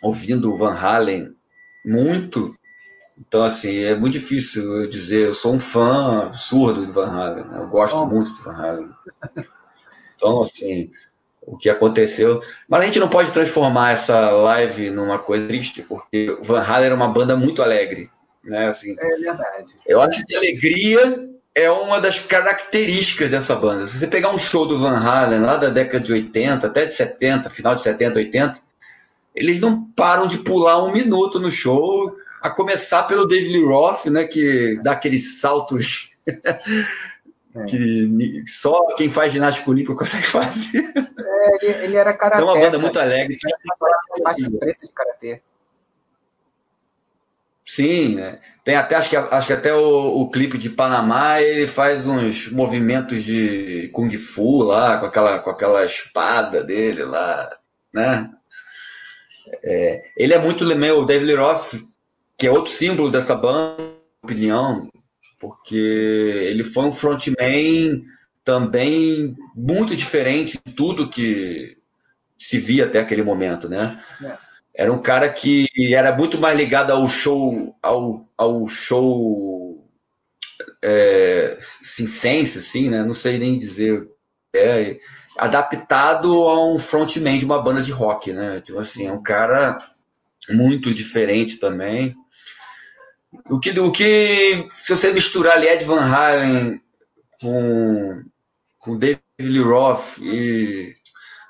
ouvindo 0.03 0.57
Van 0.57 0.75
Halen 0.75 1.35
muito, 1.85 2.57
então 3.19 3.43
assim 3.43 3.79
é 3.79 3.95
muito 3.95 4.15
difícil 4.15 4.83
eu 4.83 4.89
dizer. 4.89 5.27
Eu 5.27 5.35
sou 5.35 5.55
um 5.55 5.61
fã 5.61 6.23
absurdo 6.23 6.87
de 6.87 6.93
Van 6.93 7.11
Halen, 7.11 7.45
né? 7.45 7.59
eu 7.61 7.69
gosto 7.69 7.97
oh. 7.97 8.07
muito 8.07 8.33
de 8.35 8.43
Van 8.43 8.55
Halen. 8.55 8.91
Então 10.17 10.43
assim, 10.43 10.91
o 11.41 11.57
que 11.57 11.69
aconteceu. 11.69 12.41
Mas 12.69 12.83
a 12.83 12.87
gente 12.87 13.01
não 13.01 13.09
pode 13.09 13.33
transformar 13.33 13.93
essa 13.93 14.31
live 14.31 14.91
numa 14.91 15.19
coisa 15.19 15.47
triste, 15.47 15.83
porque 15.83 16.31
o 16.31 16.45
Van 16.45 16.61
Halen 16.61 16.87
era 16.87 16.95
uma 16.95 17.09
banda 17.09 17.37
muito 17.37 17.63
alegre, 17.63 18.09
né? 18.45 18.69
Assim, 18.69 18.95
é 18.99 19.17
verdade. 19.19 19.77
Eu 19.87 20.01
acho 20.01 20.25
que 20.25 20.37
alegria 20.37 21.32
é 21.55 21.71
uma 21.71 22.01
das 22.01 22.19
características 22.19 23.31
dessa 23.31 23.55
banda. 23.55 23.87
Se 23.87 23.99
você 23.99 24.07
pegar 24.07 24.31
um 24.31 24.39
show 24.39 24.67
do 24.67 24.79
Van 24.79 24.97
Halen 24.97 25.41
lá 25.41 25.57
da 25.57 25.69
década 25.69 26.03
de 26.03 26.13
80, 26.13 26.67
até 26.67 26.87
de 26.87 26.95
70, 26.95 27.51
final 27.51 27.75
de 27.75 27.83
70, 27.83 28.19
80, 28.19 28.61
eles 29.35 29.61
não 29.61 29.85
param 29.85 30.27
de 30.27 30.39
pular 30.39 30.83
um 30.83 30.93
minuto 30.93 31.39
no 31.39 31.51
show, 31.51 32.17
a 32.41 32.51
começar 32.51 33.05
pelo 33.05 33.27
David 33.27 33.53
Lee 33.53 33.65
Roth, 33.65 34.07
né, 34.07 34.25
que 34.25 34.81
dá 34.83 34.93
aqueles 34.93 35.41
saltos 35.41 36.11
é. 37.55 37.65
que 37.67 38.45
só 38.47 38.95
quem 38.97 39.11
faz 39.11 39.33
ginástica 39.33 39.71
olímpica 39.71 39.95
consegue 39.95 40.27
fazer. 40.27 40.93
É, 40.97 41.67
ele, 41.67 41.85
ele 41.85 41.97
era 41.97 42.15
karatê. 42.15 42.43
É 42.43 42.45
uma 42.45 42.59
banda 42.59 42.79
muito 42.79 42.99
alegre. 42.99 43.37
Que... 43.37 43.49
Faixa 44.23 44.51
preta 44.59 44.87
de 44.87 44.93
karatê. 44.93 45.43
Sim, 47.75 48.17
né? 48.17 48.39
Tem 48.63 48.75
até, 48.75 48.97
acho 48.97 49.09
que, 49.09 49.17
acho 49.17 49.47
que 49.47 49.53
até 49.55 49.75
o, 49.75 50.21
o 50.21 50.31
clipe 50.31 50.59
de 50.59 50.69
Panamá, 50.69 51.41
ele 51.41 51.67
faz 51.67 52.07
uns 52.07 52.51
movimentos 52.51 53.23
de 53.25 53.89
Kung 53.95 54.11
Fu 54.11 54.63
lá, 54.63 54.99
com 54.99 55.07
aquela, 55.07 55.39
com 55.39 55.49
aquela 55.49 55.83
espada 55.87 56.63
dele 56.63 57.03
lá, 57.03 57.49
né? 57.95 58.31
É, 59.65 60.03
ele 60.15 60.35
é 60.35 60.39
muito 60.39 60.65
o 60.65 61.05
David 61.07 61.25
Lee 61.25 61.35
Roth, 61.35 61.75
que 62.37 62.47
é 62.47 62.51
outro 62.51 62.71
símbolo 62.71 63.11
dessa 63.11 63.35
banda, 63.35 63.83
opinião, 64.23 64.91
porque 65.41 65.75
ele 65.75 66.65
foi 66.65 66.85
um 66.85 66.93
frontman 66.93 68.03
também 68.45 69.35
muito 69.57 69.97
diferente 69.97 70.61
de 70.63 70.75
tudo 70.75 71.09
que 71.09 71.79
se 72.39 72.59
via 72.59 72.85
até 72.85 73.01
aquele 73.01 73.23
momento, 73.23 73.67
né? 73.67 73.99
É. 74.23 74.52
Era 74.75 74.93
um 74.93 75.01
cara 75.01 75.29
que 75.29 75.69
era 75.95 76.17
muito 76.17 76.39
mais 76.39 76.57
ligado 76.57 76.93
ao 76.93 77.07
show, 77.09 77.77
ao, 77.83 78.27
ao 78.37 78.67
show 78.67 79.87
é, 80.83 81.57
sense, 81.59 82.59
assim, 82.59 82.89
né? 82.89 83.03
Não 83.03 83.15
sei 83.15 83.39
nem 83.39 83.59
dizer. 83.59 84.09
É, 84.55 84.99
adaptado 85.39 86.31
a 86.49 86.73
um 86.73 86.79
frontman 86.79 87.39
de 87.39 87.45
uma 87.45 87.63
banda 87.63 87.81
de 87.83 87.93
rock, 87.93 88.33
né? 88.33 88.61
Tipo 88.61 88.79
assim, 88.79 89.07
é 89.07 89.13
um 89.13 89.23
cara 89.23 89.79
muito 90.51 90.93
diferente 90.93 91.57
também. 91.57 92.15
O 93.49 93.59
que, 93.59 93.71
o 93.79 93.91
que 93.91 94.69
se 94.83 94.95
você 94.95 95.13
misturar 95.13 95.57
ali 95.57 95.67
Ed 95.67 95.85
Van 95.85 96.01
Halen 96.01 96.83
com, 97.41 98.23
com 98.79 98.99
David 98.99 99.23
Lee 99.41 99.63
Roth 99.63 100.19
e, 100.21 100.95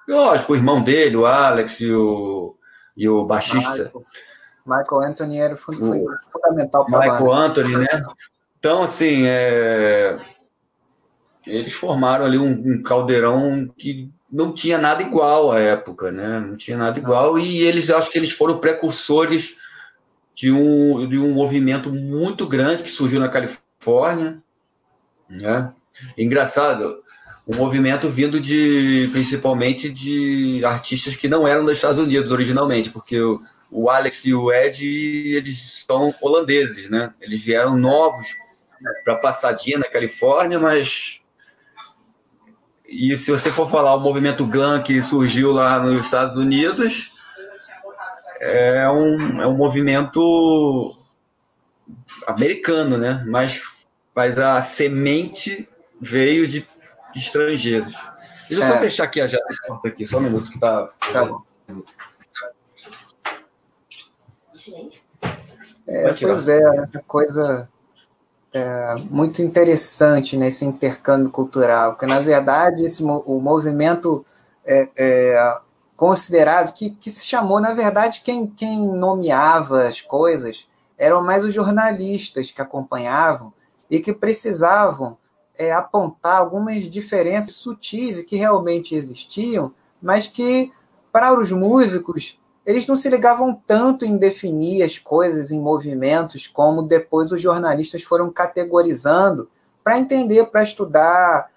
lógico, 0.08 0.52
o 0.52 0.56
irmão 0.56 0.80
dele, 0.80 1.16
o 1.16 1.26
Alex 1.26 1.80
e 1.80 1.92
o 1.92 2.56
e 2.96 3.08
o 3.08 3.24
baixista. 3.24 3.70
Michael, 3.70 4.04
Michael 4.66 5.02
Anthony 5.10 5.38
era 5.38 5.56
foi, 5.56 5.76
foi 5.76 6.04
fundamental 6.30 6.86
para 6.86 7.00
Michael 7.00 7.32
Anthony, 7.32 7.76
né? 7.76 8.04
Então, 8.58 8.82
assim, 8.82 9.24
é... 9.26 10.18
eles 11.46 11.72
formaram 11.72 12.24
ali 12.24 12.38
um, 12.38 12.50
um, 12.50 12.82
caldeirão 12.82 13.68
que 13.76 14.10
não 14.30 14.52
tinha 14.52 14.78
nada 14.78 15.02
igual 15.02 15.50
à 15.50 15.58
época, 15.58 16.12
né? 16.12 16.38
Não 16.38 16.56
tinha 16.56 16.76
nada 16.76 16.98
igual, 16.98 17.38
e 17.38 17.60
eles 17.62 17.90
acho 17.90 18.10
que 18.10 18.18
eles 18.18 18.30
foram 18.30 18.58
precursores 18.58 19.56
de 20.34 20.50
um, 20.50 21.08
de 21.08 21.18
um 21.18 21.32
movimento 21.32 21.90
muito 21.90 22.46
grande 22.46 22.82
que 22.82 22.90
surgiu 22.90 23.20
na 23.20 23.28
Califórnia, 23.28 24.42
né? 25.28 25.72
Engraçado, 26.16 27.01
um 27.46 27.56
movimento 27.56 28.08
vindo 28.08 28.40
de 28.40 29.08
principalmente 29.12 29.90
de 29.90 30.64
artistas 30.64 31.16
que 31.16 31.28
não 31.28 31.46
eram 31.46 31.64
dos 31.64 31.74
Estados 31.74 31.98
Unidos 31.98 32.30
originalmente, 32.30 32.90
porque 32.90 33.20
o, 33.20 33.42
o 33.70 33.90
Alex 33.90 34.24
e 34.24 34.34
o 34.34 34.52
Ed 34.52 34.84
eles 35.36 35.84
são 35.86 36.14
holandeses, 36.20 36.88
né? 36.88 37.12
Eles 37.20 37.42
vieram 37.42 37.76
novos 37.76 38.34
para 39.04 39.16
Passadinha, 39.16 39.78
na 39.78 39.88
Califórnia, 39.88 40.58
mas. 40.58 41.20
E 42.86 43.16
se 43.16 43.30
você 43.30 43.50
for 43.50 43.70
falar 43.70 43.94
o 43.94 44.00
movimento 44.00 44.46
glam 44.46 44.82
que 44.82 45.02
surgiu 45.02 45.50
lá 45.50 45.80
nos 45.80 46.04
Estados 46.04 46.36
Unidos, 46.36 47.12
é 48.40 48.88
um, 48.90 49.40
é 49.40 49.46
um 49.46 49.56
movimento 49.56 50.92
americano, 52.26 52.98
né? 52.98 53.24
Mas, 53.26 53.62
mas 54.14 54.38
a 54.38 54.60
semente 54.60 55.68
veio 56.00 56.46
de, 56.46 56.66
de 57.12 57.20
estrangeiros. 57.20 57.92
Deixa 58.48 58.64
eu 58.64 58.68
é. 58.68 58.72
só 58.72 58.78
fechar 58.78 59.04
aqui 59.04 59.20
a 59.20 59.26
janela 59.26 59.80
aqui, 59.84 60.06
só 60.06 60.18
um 60.18 60.22
minuto 60.22 60.50
que 60.50 60.58
tá. 60.58 60.88
Tá 61.12 61.24
bom. 61.24 61.42
É, 65.86 66.12
pois 66.12 66.48
é, 66.48 66.60
essa 66.78 67.02
coisa 67.06 67.68
é, 68.52 68.94
muito 69.10 69.42
interessante 69.42 70.36
nesse 70.36 70.64
intercâmbio 70.64 71.30
cultural, 71.30 71.92
porque 71.92 72.06
na 72.06 72.20
verdade 72.20 72.82
esse, 72.82 73.02
o 73.02 73.40
movimento 73.40 74.24
é, 74.64 74.88
é, 74.96 75.60
considerado, 75.96 76.72
que, 76.72 76.90
que 76.90 77.10
se 77.10 77.26
chamou, 77.26 77.60
na 77.60 77.72
verdade, 77.72 78.22
quem, 78.24 78.46
quem 78.46 78.86
nomeava 78.86 79.82
as 79.82 80.00
coisas 80.00 80.68
eram 80.98 81.22
mais 81.22 81.44
os 81.44 81.54
jornalistas 81.54 82.50
que 82.50 82.62
acompanhavam 82.62 83.52
e 83.90 84.00
que 84.00 84.12
precisavam 84.12 85.16
é, 85.58 85.72
apontar 85.72 86.38
algumas 86.38 86.88
diferenças 86.88 87.54
sutis 87.54 88.22
que 88.22 88.36
realmente 88.36 88.94
existiam, 88.94 89.72
mas 90.00 90.26
que 90.26 90.72
para 91.12 91.38
os 91.38 91.52
músicos 91.52 92.40
eles 92.64 92.86
não 92.86 92.96
se 92.96 93.08
ligavam 93.08 93.60
tanto 93.66 94.04
em 94.04 94.16
definir 94.16 94.82
as 94.82 94.98
coisas 94.98 95.50
em 95.50 95.60
movimentos 95.60 96.46
como 96.46 96.82
depois 96.82 97.32
os 97.32 97.42
jornalistas 97.42 98.02
foram 98.02 98.30
categorizando 98.30 99.50
para 99.82 99.98
entender, 99.98 100.46
para 100.46 100.62
estudar 100.62 101.50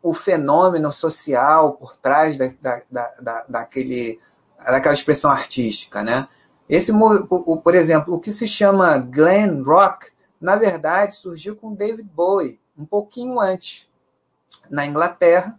o 0.00 0.14
fenômeno 0.14 0.92
social 0.92 1.72
por 1.72 1.96
trás 1.96 2.36
da, 2.36 2.52
da, 2.60 2.82
da, 3.20 3.46
daquele, 3.48 4.20
daquela 4.64 4.94
expressão 4.94 5.30
artística. 5.30 6.02
Né? 6.02 6.28
Esse, 6.68 6.92
por 6.92 7.74
exemplo, 7.74 8.14
o 8.14 8.20
que 8.20 8.30
se 8.30 8.46
chama 8.46 8.98
glam 8.98 9.62
rock, 9.64 10.06
na 10.40 10.54
verdade, 10.54 11.16
surgiu 11.16 11.56
com 11.56 11.74
David 11.74 12.08
Bowie, 12.14 12.60
um 12.76 12.84
pouquinho 12.84 13.40
antes, 13.40 13.88
na 14.70 14.86
Inglaterra, 14.86 15.58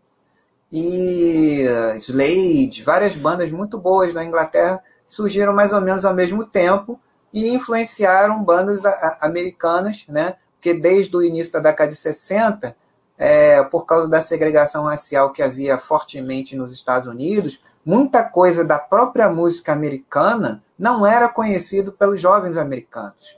e 0.76 1.68
Slade, 1.98 2.82
várias 2.84 3.16
bandas 3.16 3.52
muito 3.52 3.78
boas 3.78 4.12
na 4.12 4.26
Inglaterra 4.26 4.84
surgiram 5.08 5.54
mais 5.54 5.72
ou 5.72 5.80
menos 5.80 6.04
ao 6.04 6.16
mesmo 6.16 6.44
tempo 6.46 7.00
e 7.32 7.50
influenciaram 7.50 8.44
bandas 8.44 8.82
americanas, 9.22 10.06
né? 10.08 10.36
Porque 10.56 10.74
desde 10.74 11.16
o 11.16 11.22
início 11.22 11.54
da 11.54 11.60
década 11.60 11.92
de 11.92 11.96
60, 11.96 12.76
é, 13.20 13.64
por 13.64 13.86
causa 13.86 14.10
da 14.10 14.20
segregação 14.20 14.86
racial 14.86 15.32
que 15.32 15.44
havia 15.44 15.78
fortemente 15.78 16.56
nos 16.56 16.74
Estados 16.74 17.08
Unidos, 17.08 17.62
muita 17.86 18.24
coisa 18.24 18.66
da 18.66 18.80
própria 18.80 19.30
música 19.30 19.74
americana 19.74 20.64
não 20.78 21.06
era 21.06 21.30
conhecido 21.30 21.92
pelos 21.92 22.20
jovens 22.20 22.58
americanos, 22.58 23.38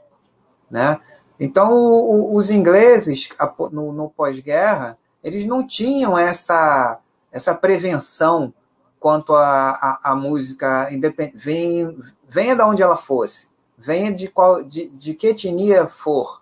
né? 0.72 1.00
Então, 1.40 1.74
o, 1.74 2.34
o, 2.34 2.36
os 2.38 2.50
ingleses, 2.50 3.30
no, 3.72 3.92
no 3.92 4.10
pós-guerra, 4.10 4.98
eles 5.24 5.46
não 5.46 5.66
tinham 5.66 6.18
essa, 6.18 7.00
essa 7.32 7.56
prevenção 7.56 8.54
quanto 9.00 9.36
à 9.36 10.16
música 10.18 10.92
independente, 10.92 11.38
venha, 11.38 11.96
venha 12.28 12.56
de 12.56 12.62
onde 12.64 12.82
ela 12.82 12.98
fosse, 12.98 13.50
venha 13.78 14.12
de, 14.12 14.28
qual, 14.28 14.64
de, 14.64 14.90
de 14.90 15.14
que 15.14 15.28
etnia 15.28 15.86
for. 15.86 16.42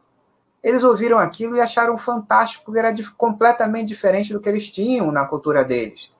Eles 0.64 0.82
ouviram 0.82 1.18
aquilo 1.18 1.58
e 1.58 1.60
acharam 1.60 1.98
fantástico, 1.98 2.64
porque 2.64 2.80
era 2.80 2.92
de, 2.92 3.12
completamente 3.12 3.90
diferente 3.90 4.32
do 4.32 4.40
que 4.40 4.48
eles 4.48 4.70
tinham 4.70 5.12
na 5.12 5.26
cultura 5.26 5.66
deles. 5.66 6.14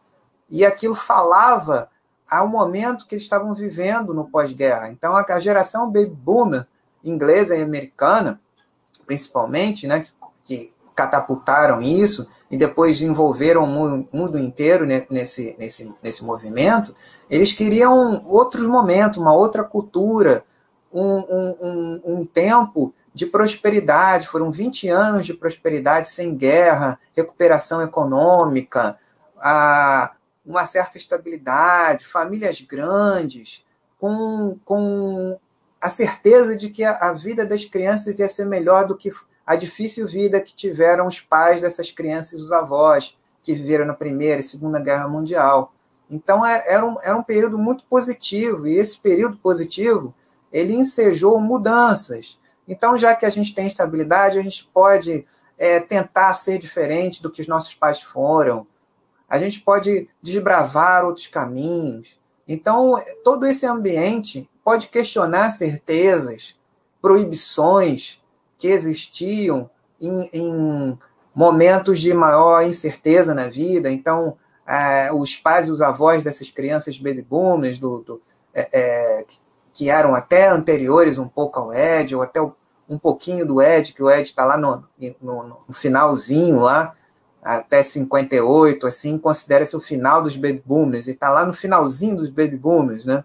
E 0.50 0.66
aquilo 0.66 0.96
falava 0.96 1.90
ao 2.30 2.50
momento 2.50 3.08
que 3.08 3.16
eles 3.16 3.24
estavam 3.24 3.54
vivendo 3.54 4.14
no 4.14 4.26
pós-guerra. 4.26 4.90
Então, 4.90 5.16
a, 5.16 5.22
a 5.22 5.40
geração 5.40 5.90
baby 5.90 6.10
boomer 6.10 6.68
inglesa 7.04 7.56
e 7.56 7.62
americana, 7.62 8.42
principalmente, 9.06 9.88
né, 9.88 10.02
que, 10.02 10.12
que 10.44 10.74
catapultaram 10.96 11.82
isso 11.82 12.28
e 12.50 12.58
depois 12.58 13.02
envolveram 13.02 13.64
o 13.64 14.08
mundo 14.12 14.38
inteiro 14.38 14.86
nesse, 14.86 15.56
nesse, 15.58 15.94
nesse 16.02 16.24
movimento, 16.24 16.94
eles 17.30 17.52
queriam 17.52 18.24
outros 18.26 18.66
momentos, 18.68 19.18
uma 19.18 19.34
outra 19.34 19.64
cultura, 19.64 20.44
um, 20.92 21.02
um, 21.02 22.02
um, 22.06 22.26
tempo 22.26 22.94
de 23.14 23.26
prosperidade. 23.26 24.28
Foram 24.28 24.52
20 24.52 24.88
anos 24.90 25.26
de 25.26 25.34
prosperidade 25.34 26.10
sem 26.10 26.36
guerra, 26.36 27.00
recuperação 27.16 27.82
econômica, 27.82 28.98
uma 30.46 30.66
certa 30.66 30.98
estabilidade, 30.98 32.06
famílias 32.06 32.62
grandes, 32.62 33.66
com, 33.98 34.58
com 34.64 35.40
a 35.84 35.90
certeza 35.90 36.56
de 36.56 36.70
que 36.70 36.84
a, 36.84 36.96
a 36.96 37.14
vida 37.14 37.46
das 37.46 37.66
crianças 37.66 38.18
ia 38.18 38.28
ser 38.28 38.46
melhor 38.46 38.88
do 38.88 38.96
que 38.96 39.12
a 39.46 39.56
difícil 39.56 40.08
vida 40.08 40.40
que 40.40 40.54
tiveram 40.56 41.06
os 41.06 41.20
pais 41.20 41.62
dessas 41.62 41.92
crianças 41.92 42.40
os 42.40 42.52
avós 42.52 43.18
que 43.42 43.54
viveram 43.54 43.86
na 43.86 43.94
Primeira 43.94 44.40
e 44.40 44.44
Segunda 44.44 44.80
Guerra 44.80 45.08
Mundial. 45.08 45.74
Então 46.10 46.46
é, 46.46 46.64
era 46.68 46.86
um, 46.86 46.96
era 47.04 47.18
um 47.18 47.24
período 47.24 47.58
muito 47.58 47.84
positivo, 47.90 48.66
e 48.66 48.78
esse 48.78 48.98
período 48.98 49.38
positivo 49.38 50.14
ele 50.52 50.74
ensejou 50.74 51.40
mudanças. 51.42 52.40
Então, 52.68 52.98
já 52.98 53.14
que 53.16 53.26
a 53.26 53.30
gente 53.30 53.54
tem 53.54 53.68
estabilidade, 53.68 54.40
a 54.40 54.42
gente 54.42 54.70
pode 54.74 55.26
é, 55.58 55.80
tentar 55.80 56.34
ser 56.36 56.58
diferente 56.60 57.22
do 57.22 57.30
que 57.30 57.42
os 57.42 57.48
nossos 57.48 57.74
pais 57.74 58.02
foram, 58.02 58.66
a 59.28 59.38
gente 59.40 59.60
pode 59.62 60.08
desbravar 60.22 61.04
outros 61.04 61.28
caminhos. 61.28 62.18
Então, 62.48 63.02
todo 63.24 63.46
esse 63.46 63.66
ambiente 63.66 64.50
pode 64.64 64.88
questionar 64.88 65.52
certezas, 65.52 66.56
proibições, 67.02 68.22
que 68.58 68.68
existiam 68.68 69.70
em, 70.00 70.30
em 70.34 71.00
momentos 71.36 72.00
de 72.00 72.14
maior 72.14 72.64
incerteza 72.64 73.34
na 73.34 73.48
vida. 73.48 73.90
Então, 73.90 74.38
é, 74.66 75.12
os 75.12 75.36
pais 75.36 75.68
e 75.68 75.72
os 75.72 75.82
avós 75.82 76.24
dessas 76.24 76.50
crianças 76.50 76.98
baby 76.98 77.22
boomers, 77.22 77.78
do, 77.78 78.00
do 78.00 78.22
é, 78.54 78.70
é, 78.72 79.26
que 79.74 79.90
eram 79.90 80.14
até 80.14 80.48
anteriores 80.48 81.18
um 81.18 81.28
pouco 81.28 81.60
ao 81.60 81.74
Ed, 81.74 82.16
ou 82.16 82.22
até 82.22 82.40
um 82.88 82.98
pouquinho 82.98 83.46
do 83.46 83.62
Ed, 83.62 83.94
que 83.94 84.04
o 84.04 84.10
Ed 84.10 84.30
está 84.30 84.46
lá 84.46 84.58
no, 84.58 84.84
no, 85.22 85.44
no, 85.68 85.74
finalzinho, 85.74 86.60
lá, 86.60 86.94
até 87.44 87.84
58, 87.84 88.88
assim, 88.88 89.18
considera-se 89.18 89.76
o 89.76 89.82
final 89.82 90.22
dos 90.22 90.36
baby 90.36 90.64
boomers, 90.66 91.08
e 91.08 91.12
está 91.12 91.30
lá 91.30 91.46
no 91.46 91.54
finalzinho 91.54 92.16
dos 92.16 92.30
baby 92.30 92.58
boomers, 92.58 93.06
né? 93.06 93.24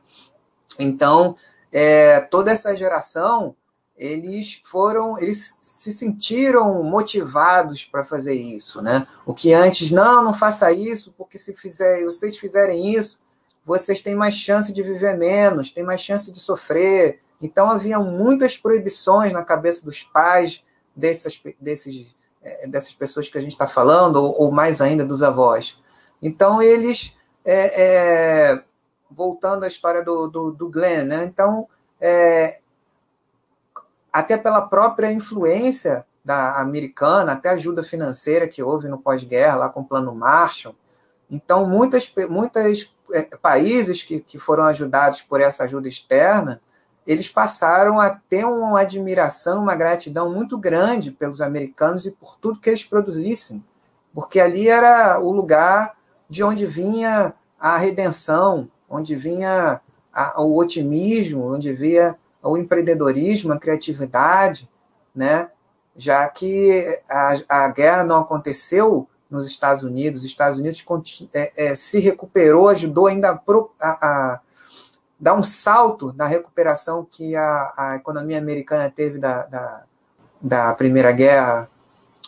Então, 0.78 1.34
é, 1.72 2.20
toda 2.20 2.50
essa 2.50 2.74
geração 2.76 3.54
eles 3.98 4.62
foram, 4.64 5.18
eles 5.18 5.58
se 5.60 5.92
sentiram 5.92 6.84
motivados 6.84 7.84
para 7.84 8.04
fazer 8.04 8.34
isso, 8.34 8.80
né? 8.80 9.06
O 9.26 9.34
que 9.34 9.52
antes 9.52 9.90
não, 9.90 10.22
não 10.22 10.32
faça 10.32 10.70
isso, 10.70 11.12
porque 11.18 11.36
se 11.36 11.52
fizer, 11.54 12.04
vocês 12.04 12.38
fizerem 12.38 12.94
isso, 12.94 13.18
vocês 13.66 14.00
têm 14.00 14.14
mais 14.14 14.34
chance 14.34 14.72
de 14.72 14.82
viver 14.82 15.18
menos, 15.18 15.72
têm 15.72 15.82
mais 15.82 16.00
chance 16.00 16.30
de 16.30 16.38
sofrer. 16.38 17.20
Então 17.42 17.68
havia 17.68 17.98
muitas 17.98 18.56
proibições 18.56 19.32
na 19.32 19.44
cabeça 19.44 19.84
dos 19.84 20.04
pais 20.04 20.62
dessas, 20.94 21.40
desses, 21.60 22.14
dessas 22.68 22.92
pessoas 22.94 23.28
que 23.28 23.38
a 23.38 23.40
gente 23.40 23.52
está 23.52 23.66
falando, 23.66 24.16
ou, 24.16 24.42
ou, 24.42 24.50
mais 24.52 24.80
ainda 24.80 25.04
dos 25.04 25.22
avós. 25.22 25.78
Então 26.22 26.62
eles, 26.62 27.16
é, 27.44 27.82
é, 28.52 28.64
voltando 29.10 29.64
à 29.64 29.68
história 29.68 30.02
do, 30.02 30.28
do, 30.28 30.50
do 30.52 30.68
Glenn, 30.68 31.04
né? 31.04 31.24
Então 31.24 31.68
é, 32.00 32.60
até 34.12 34.36
pela 34.36 34.62
própria 34.62 35.12
influência 35.12 36.04
da 36.24 36.60
americana, 36.60 37.32
até 37.32 37.50
ajuda 37.50 37.82
financeira 37.82 38.48
que 38.48 38.62
houve 38.62 38.88
no 38.88 38.98
pós-guerra, 38.98 39.56
lá 39.56 39.68
com 39.68 39.80
o 39.80 39.84
Plano 39.84 40.14
Marshall. 40.14 40.74
Então, 41.30 41.66
muitas, 41.66 42.12
muitas 42.28 42.94
é, 43.12 43.22
países 43.22 44.02
que, 44.02 44.20
que 44.20 44.38
foram 44.38 44.64
ajudados 44.64 45.22
por 45.22 45.40
essa 45.40 45.64
ajuda 45.64 45.88
externa, 45.88 46.60
eles 47.08 47.26
passaram 47.26 47.98
a 47.98 48.10
ter 48.10 48.44
uma 48.44 48.80
admiração, 48.80 49.62
uma 49.62 49.74
gratidão 49.74 50.30
muito 50.30 50.58
grande 50.58 51.10
pelos 51.10 51.40
americanos 51.40 52.04
e 52.04 52.12
por 52.12 52.36
tudo 52.36 52.60
que 52.60 52.68
eles 52.68 52.84
produzissem, 52.84 53.64
porque 54.12 54.38
ali 54.38 54.68
era 54.68 55.18
o 55.18 55.32
lugar 55.32 55.96
de 56.28 56.44
onde 56.44 56.66
vinha 56.66 57.32
a 57.58 57.78
redenção, 57.78 58.70
onde 58.86 59.16
vinha 59.16 59.80
a, 60.12 60.42
o 60.42 60.58
otimismo, 60.58 61.50
onde 61.50 61.72
vinha 61.72 62.14
o 62.42 62.58
empreendedorismo, 62.58 63.54
a 63.54 63.58
criatividade, 63.58 64.68
né? 65.14 65.50
já 65.96 66.28
que 66.28 66.84
a, 67.08 67.36
a 67.48 67.68
guerra 67.68 68.04
não 68.04 68.20
aconteceu 68.20 69.08
nos 69.30 69.46
Estados 69.46 69.82
Unidos, 69.82 70.20
os 70.20 70.26
Estados 70.26 70.58
Unidos 70.58 70.84
é, 71.34 71.68
é, 71.68 71.74
se 71.74 72.00
recuperou, 72.00 72.68
ajudou 72.68 73.06
ainda 73.06 73.30
a, 73.30 73.40
a, 73.80 74.40
dar 75.18 75.34
um 75.34 75.42
salto 75.42 76.12
na 76.16 76.26
recuperação 76.26 77.04
que 77.04 77.34
a, 77.34 77.72
a 77.76 77.96
economia 77.96 78.38
americana 78.38 78.90
teve 78.90 79.18
da, 79.18 79.46
da, 79.46 79.84
da 80.40 80.74
Primeira 80.74 81.10
Guerra, 81.10 81.68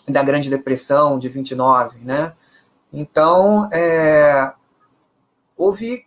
da 0.09 0.23
Grande 0.23 0.51
Depressão 0.51 1.19
de 1.19 1.29
29, 1.29 1.99
né? 2.01 2.35
Então, 2.93 3.69
é, 3.73 4.53
houve, 5.57 6.05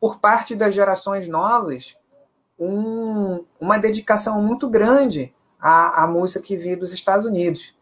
por 0.00 0.18
parte 0.18 0.56
das 0.56 0.74
gerações 0.74 1.28
novas, 1.28 1.96
um, 2.58 3.44
uma 3.60 3.78
dedicação 3.78 4.42
muito 4.42 4.68
grande 4.68 5.32
à, 5.60 6.02
à 6.02 6.06
música 6.06 6.44
que 6.44 6.56
vinha 6.56 6.76
dos 6.76 6.92
Estados 6.92 7.24
Unidos. 7.24 7.74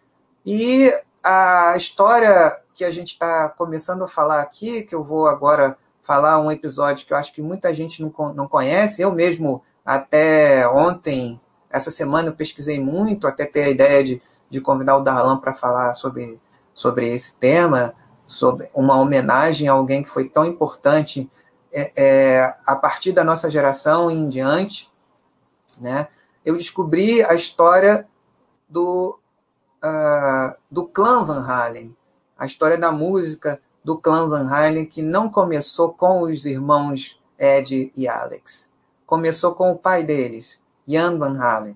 E 0.44 0.92
a 1.24 1.74
história 1.76 2.60
que 2.74 2.84
a 2.84 2.90
gente 2.90 3.12
está 3.12 3.48
começando 3.48 4.04
a 4.04 4.08
falar 4.08 4.40
aqui, 4.40 4.82
que 4.82 4.94
eu 4.94 5.02
vou 5.02 5.26
agora 5.26 5.76
falar 6.08 6.40
um 6.40 6.50
episódio 6.50 7.06
que 7.06 7.12
eu 7.12 7.18
acho 7.18 7.34
que 7.34 7.42
muita 7.42 7.74
gente 7.74 8.00
não, 8.00 8.10
não 8.32 8.48
conhece, 8.48 9.02
eu 9.02 9.12
mesmo 9.12 9.62
até 9.84 10.66
ontem, 10.66 11.38
essa 11.68 11.90
semana 11.90 12.28
eu 12.28 12.34
pesquisei 12.34 12.80
muito, 12.80 13.26
até 13.26 13.44
ter 13.44 13.64
a 13.64 13.68
ideia 13.68 14.02
de, 14.02 14.22
de 14.48 14.58
convidar 14.58 14.96
o 14.96 15.02
Darlan 15.02 15.36
para 15.36 15.52
falar 15.52 15.92
sobre, 15.92 16.40
sobre 16.72 17.06
esse 17.06 17.36
tema, 17.36 17.94
sobre 18.26 18.70
uma 18.72 18.98
homenagem 18.98 19.68
a 19.68 19.72
alguém 19.72 20.02
que 20.02 20.08
foi 20.08 20.26
tão 20.26 20.46
importante 20.46 21.30
é, 21.70 21.92
é, 21.94 22.54
a 22.66 22.74
partir 22.74 23.12
da 23.12 23.22
nossa 23.22 23.50
geração 23.50 24.10
em 24.10 24.30
diante, 24.30 24.90
né? 25.78 26.08
Eu 26.42 26.56
descobri 26.56 27.22
a 27.22 27.34
história 27.34 28.08
do 28.66 29.20
uh, 29.84 30.56
do 30.70 30.86
clã 30.86 31.22
Van 31.22 31.46
Halen, 31.46 31.94
a 32.38 32.46
história 32.46 32.78
da 32.78 32.90
música 32.90 33.60
do 33.88 33.96
clã 33.96 34.28
Van 34.28 34.50
Halen 34.50 34.84
que 34.84 35.00
não 35.00 35.30
começou 35.30 35.94
com 35.94 36.20
os 36.20 36.44
irmãos 36.44 37.18
Ed 37.38 37.90
e 37.96 38.06
Alex, 38.06 38.70
começou 39.06 39.54
com 39.54 39.72
o 39.72 39.78
pai 39.78 40.02
deles, 40.02 40.60
Jan 40.86 41.18
Van 41.18 41.40
Halen. 41.40 41.74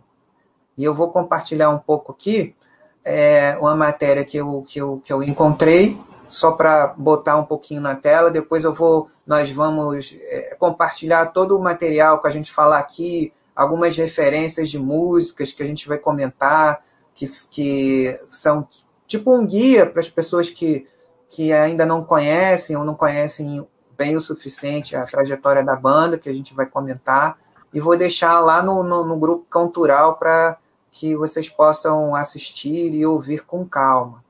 E 0.77 0.85
eu 0.85 0.93
vou 0.93 1.11
compartilhar 1.11 1.71
um 1.71 1.79
pouco 1.79 2.13
aqui 2.13 2.55
é, 3.03 3.57
uma 3.59 3.75
matéria 3.75 4.27
que 4.27 4.37
eu, 4.37 4.63
que 4.69 4.79
eu, 4.79 5.01
que 5.03 5.11
eu 5.11 5.23
encontrei 5.23 5.99
só 6.29 6.53
para 6.53 6.89
botar 6.89 7.39
um 7.39 7.47
pouquinho 7.47 7.81
na 7.81 7.95
tela. 7.95 8.31
Depois 8.31 8.65
eu 8.65 8.75
vou, 8.75 9.09
nós 9.27 9.51
vamos 9.51 10.15
é, 10.21 10.55
compartilhar 10.57 11.33
todo 11.33 11.57
o 11.57 11.63
material 11.63 12.21
que 12.21 12.29
a 12.29 12.31
gente 12.31 12.53
falar 12.53 12.79
aqui, 12.79 13.33
algumas 13.57 13.97
referências 13.97 14.69
de 14.69 14.79
músicas 14.79 15.51
que 15.51 15.63
a 15.63 15.67
gente 15.67 15.89
vai 15.89 15.97
comentar, 15.97 16.85
que, 17.15 17.25
que 17.51 18.15
são 18.29 18.69
tipo 19.07 19.35
um 19.35 19.47
guia 19.47 19.87
para 19.87 20.01
as 20.01 20.11
pessoas 20.11 20.51
que, 20.51 20.87
que 21.33 21.51
ainda 21.51 21.87
não 21.87 22.05
conhecem 22.05 22.77
ou 22.77 22.85
não 22.85 22.95
conhecem 22.95 23.67
bem 23.97 24.15
o 24.15 24.21
suficiente 24.21 24.95
a 24.95 25.07
trajetória 25.07 25.65
da 25.65 25.75
banda, 25.75 26.19
que 26.19 26.29
a 26.29 26.33
gente 26.33 26.53
vai 26.53 26.67
comentar. 26.67 27.39
E 27.73 27.81
vou 27.81 27.97
deixar 27.97 28.39
lá 28.41 28.63
no, 28.63 28.83
no, 28.83 29.03
no 29.03 29.17
grupo 29.17 29.47
Cultural 29.51 30.17
para 30.17 30.59
que 30.91 31.17
vocês 31.17 31.49
possam 31.49 32.15
assistir 32.15 32.93
e 32.93 33.07
ouvir 33.07 33.47
com 33.47 33.67
calma. 33.67 34.23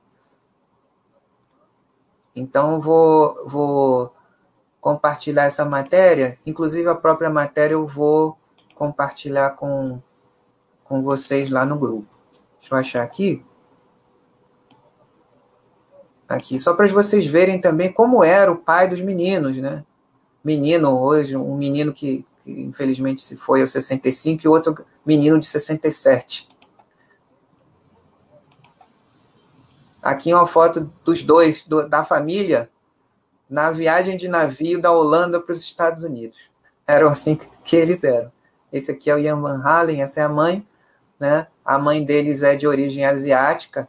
Então, 2.33 2.79
vou, 2.79 3.49
vou 3.49 4.15
compartilhar 4.79 5.43
essa 5.43 5.65
matéria. 5.65 6.39
Inclusive, 6.45 6.87
a 6.87 6.95
própria 6.95 7.29
matéria 7.29 7.73
eu 7.73 7.85
vou 7.85 8.37
compartilhar 8.75 9.51
com, 9.57 10.01
com 10.85 11.03
vocês 11.03 11.49
lá 11.49 11.65
no 11.65 11.77
grupo. 11.77 12.07
Deixa 12.61 12.73
eu 12.73 12.79
achar 12.79 13.03
aqui. 13.03 13.45
Aqui, 16.33 16.57
só 16.57 16.73
para 16.73 16.87
vocês 16.87 17.27
verem 17.27 17.61
também 17.61 17.91
como 17.91 18.23
era 18.23 18.51
o 18.51 18.57
pai 18.57 18.87
dos 18.87 18.99
meninos, 19.01 19.55
né? 19.57 19.85
Menino 20.43 20.99
hoje, 20.99 21.37
um 21.37 21.55
menino 21.55 21.93
que, 21.93 22.25
que 22.43 22.51
infelizmente 22.51 23.21
se 23.21 23.37
foi 23.37 23.61
aos 23.61 23.69
65 23.69 24.41
e 24.43 24.47
outro 24.47 24.83
menino 25.05 25.39
de 25.39 25.45
67. 25.45 26.49
Aqui 30.01 30.33
uma 30.33 30.47
foto 30.47 30.91
dos 31.05 31.23
dois, 31.23 31.65
do, 31.65 31.87
da 31.87 32.03
família, 32.03 32.67
na 33.47 33.69
viagem 33.69 34.17
de 34.17 34.27
navio 34.27 34.81
da 34.81 34.91
Holanda 34.91 35.39
para 35.39 35.53
os 35.53 35.61
Estados 35.61 36.01
Unidos. 36.01 36.39
Eram 36.87 37.09
assim 37.09 37.37
que 37.63 37.75
eles 37.75 38.03
eram. 38.03 38.31
Esse 38.71 38.91
aqui 38.91 39.11
é 39.11 39.15
o 39.15 39.19
Ian 39.19 39.39
Van 39.39 39.61
Halen, 39.63 40.01
essa 40.01 40.21
é 40.21 40.23
a 40.23 40.29
mãe. 40.29 40.67
Né? 41.19 41.45
A 41.63 41.77
mãe 41.77 42.03
deles 42.03 42.41
é 42.41 42.55
de 42.55 42.65
origem 42.65 43.05
asiática, 43.05 43.87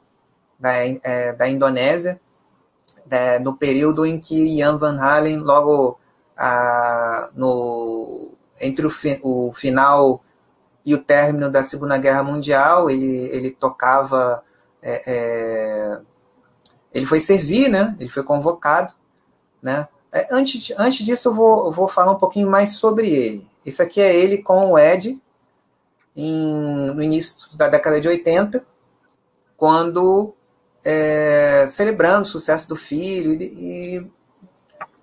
da, 0.58 0.72
é, 0.76 1.32
da 1.32 1.48
Indonésia, 1.48 2.20
é, 3.10 3.38
no 3.38 3.56
período 3.56 4.04
em 4.06 4.18
que 4.18 4.58
Ian 4.58 4.76
Van 4.76 4.98
Halen, 4.98 5.38
logo 5.38 5.98
a, 6.36 7.30
no, 7.34 8.34
entre 8.60 8.86
o, 8.86 8.90
fi, 8.90 9.20
o 9.22 9.52
final 9.52 10.22
e 10.84 10.94
o 10.94 11.02
término 11.02 11.50
da 11.50 11.62
Segunda 11.62 11.98
Guerra 11.98 12.22
Mundial, 12.22 12.90
ele, 12.90 13.28
ele 13.32 13.50
tocava 13.50 14.42
é, 14.82 15.02
é, 15.06 16.00
ele 16.92 17.06
foi 17.06 17.18
servir, 17.18 17.68
né? 17.68 17.96
Ele 17.98 18.08
foi 18.08 18.22
convocado, 18.22 18.94
né? 19.62 19.88
É, 20.12 20.28
antes, 20.30 20.72
antes 20.78 21.04
disso, 21.04 21.28
eu 21.28 21.34
vou, 21.34 21.66
eu 21.66 21.72
vou 21.72 21.88
falar 21.88 22.12
um 22.12 22.18
pouquinho 22.18 22.48
mais 22.48 22.76
sobre 22.76 23.08
ele. 23.10 23.50
Isso 23.64 23.82
aqui 23.82 24.00
é 24.00 24.14
ele 24.14 24.38
com 24.38 24.72
o 24.72 24.78
Ed 24.78 25.20
em, 26.14 26.92
no 26.92 27.02
início 27.02 27.56
da 27.56 27.66
década 27.66 28.00
de 28.00 28.06
80, 28.06 28.64
quando 29.56 30.34
é, 30.84 31.66
celebrando 31.68 32.22
o 32.22 32.30
sucesso 32.30 32.68
do 32.68 32.76
filho 32.76 33.32
e, 33.32 33.44
e, 33.44 34.10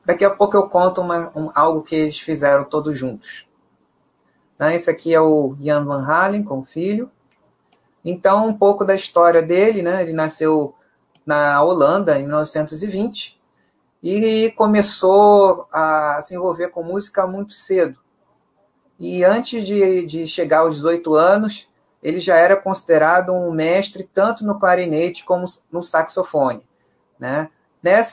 daqui 0.05 0.23
a 0.23 0.29
pouco 0.29 0.55
eu 0.55 0.69
conto 0.69 1.01
uma, 1.01 1.31
um, 1.35 1.49
algo 1.55 1.81
que 1.81 1.95
eles 1.95 2.19
fizeram 2.19 2.63
todos 2.63 2.97
juntos. 2.97 3.47
Né? 4.59 4.75
Esse 4.75 4.89
aqui 4.91 5.13
é 5.13 5.19
o 5.19 5.55
Jan 5.59 5.83
Van 5.83 6.05
Halen 6.05 6.43
com 6.43 6.59
o 6.59 6.65
filho. 6.65 7.09
Então, 8.05 8.47
um 8.47 8.53
pouco 8.53 8.85
da 8.85 8.95
história 8.95 9.41
dele, 9.41 9.81
né? 9.81 10.01
Ele 10.01 10.13
nasceu 10.13 10.73
na 11.25 11.61
Holanda 11.61 12.19
em 12.19 12.23
1920 12.23 13.39
e 14.01 14.51
começou 14.55 15.67
a 15.71 16.19
se 16.21 16.33
envolver 16.33 16.69
com 16.69 16.81
música 16.81 17.27
muito 17.27 17.53
cedo. 17.53 17.99
E 18.99 19.23
antes 19.23 19.65
de, 19.65 20.05
de 20.05 20.27
chegar 20.27 20.59
aos 20.59 20.75
18 20.75 21.13
anos, 21.13 21.67
ele 22.01 22.19
já 22.19 22.35
era 22.35 22.55
considerado 22.55 23.33
um 23.33 23.51
mestre 23.51 24.03
tanto 24.03 24.45
no 24.45 24.59
clarinete 24.59 25.23
como 25.23 25.45
no 25.71 25.83
saxofone. 25.83 26.65
Né? 27.19 27.49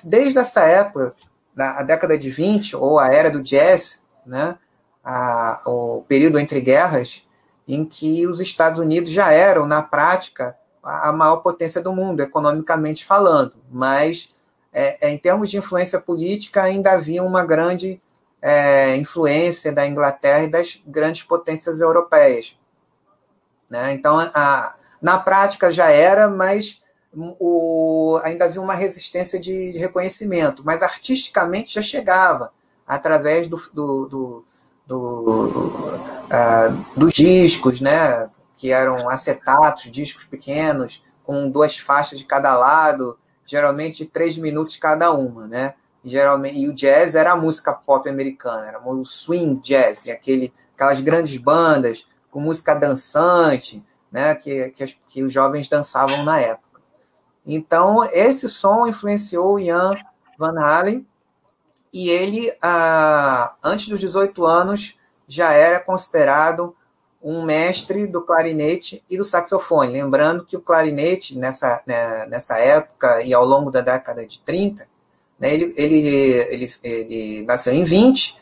Desde 0.05 0.39
essa 0.39 0.63
época, 0.65 1.15
na 1.55 1.83
década 1.83 2.17
de 2.17 2.31
20, 2.31 2.77
ou 2.77 2.99
a 2.99 3.09
era 3.09 3.31
do 3.31 3.43
jazz, 3.43 4.03
né? 4.27 4.57
a, 5.05 5.61
o 5.67 6.05
período 6.07 6.39
entre 6.39 6.61
guerras, 6.61 7.25
em 7.67 7.85
que 7.85 8.27
os 8.27 8.41
Estados 8.41 8.79
Unidos 8.79 9.11
já 9.11 9.33
eram, 9.33 9.67
na 9.67 9.83
prática, 9.83 10.57
a 10.83 11.13
maior 11.13 11.39
potência 11.39 11.83
do 11.83 11.93
mundo, 11.93 12.23
economicamente 12.23 13.05
falando, 13.05 13.55
mas 13.71 14.31
é, 14.73 15.09
é, 15.09 15.11
em 15.11 15.19
termos 15.19 15.51
de 15.51 15.59
influência 15.59 16.01
política 16.01 16.63
ainda 16.63 16.93
havia 16.93 17.23
uma 17.23 17.45
grande 17.45 18.01
é, 18.41 18.97
influência 18.97 19.73
da 19.73 19.87
Inglaterra 19.87 20.45
e 20.45 20.51
das 20.51 20.81
grandes 20.87 21.23
potências 21.23 21.81
europeias. 21.81 22.58
Né? 23.71 23.93
Então, 23.93 24.19
a, 24.35 24.77
na 25.01 25.19
prática 25.19 25.71
já 25.71 25.91
era, 25.91 26.29
mas 26.29 26.81
o, 27.15 28.19
ainda 28.23 28.45
havia 28.45 28.61
uma 28.61 28.75
resistência 28.75 29.39
de 29.39 29.73
reconhecimento, 29.79 30.63
mas 30.65 30.83
artisticamente 30.83 31.75
já 31.75 31.83
chegava 31.83 32.53
através 32.87 33.49
do, 33.49 33.57
do, 33.75 34.07
do 34.07 34.45
do, 34.89 35.69
uh, 36.25 36.87
dos 36.97 37.13
discos, 37.13 37.81
né? 37.81 38.29
Que 38.57 38.73
eram 38.73 39.09
acetatos, 39.09 39.91
discos 39.91 40.25
pequenos, 40.25 41.05
com 41.23 41.49
duas 41.49 41.77
faixas 41.77 42.19
de 42.19 42.25
cada 42.25 42.57
lado, 42.57 43.19
geralmente 43.45 44.07
três 44.07 44.39
minutos 44.39 44.77
cada 44.77 45.13
uma, 45.13 45.47
né? 45.47 45.75
Geralmente, 46.03 46.59
e 46.59 46.69
o 46.69 46.73
jazz 46.73 47.15
era 47.15 47.33
a 47.33 47.37
música 47.37 47.75
pop 47.75 48.09
americana, 48.09 48.67
era 48.67 48.81
o 48.83 49.05
swing 49.05 49.61
jazz, 49.61 50.07
aquele, 50.09 50.55
aquelas 50.75 51.01
grandes 51.01 51.37
bandas 51.37 52.07
com 52.31 52.41
música 52.41 52.75
dançante, 52.75 53.83
né? 54.11 54.35
Que, 54.35 54.71
que, 54.71 54.97
que 55.09 55.23
os 55.23 55.33
jovens 55.33 55.69
dançavam 55.69 56.23
na 56.23 56.41
época. 56.41 56.81
Então, 57.47 58.05
esse 58.13 58.49
som 58.49 58.87
influenciou 58.87 59.59
Ian 59.59 59.97
Van 60.39 60.59
Halen 60.61 61.07
e 61.93 62.11
ele, 62.11 62.53
ah, 62.63 63.55
antes 63.65 63.89
dos 63.89 64.01
18 64.01 64.45
anos, 64.45 64.97
já 65.27 65.53
era 65.53 65.81
considerado 65.81 66.75
um 67.23 67.43
mestre 67.43 68.07
do 68.07 68.23
clarinete 68.23 69.03
e 69.11 69.17
do 69.17 69.25
saxofone. 69.25 69.93
Lembrando 69.93 70.45
que 70.45 70.57
o 70.57 70.61
clarinete, 70.61 71.37
nessa, 71.37 71.83
né, 71.87 72.27
nessa 72.27 72.59
época 72.59 73.23
e 73.23 73.35
ao 73.35 73.45
longo 73.45 73.71
da 73.71 73.81
década 73.81 74.27
de 74.27 74.41
30, 74.41 74.89
né, 75.39 75.53
ele, 75.53 75.75
ele, 75.77 76.09
ele, 76.51 76.75
ele 76.83 77.43
nasceu 77.45 77.73
em 77.73 77.85
20, 77.85 78.37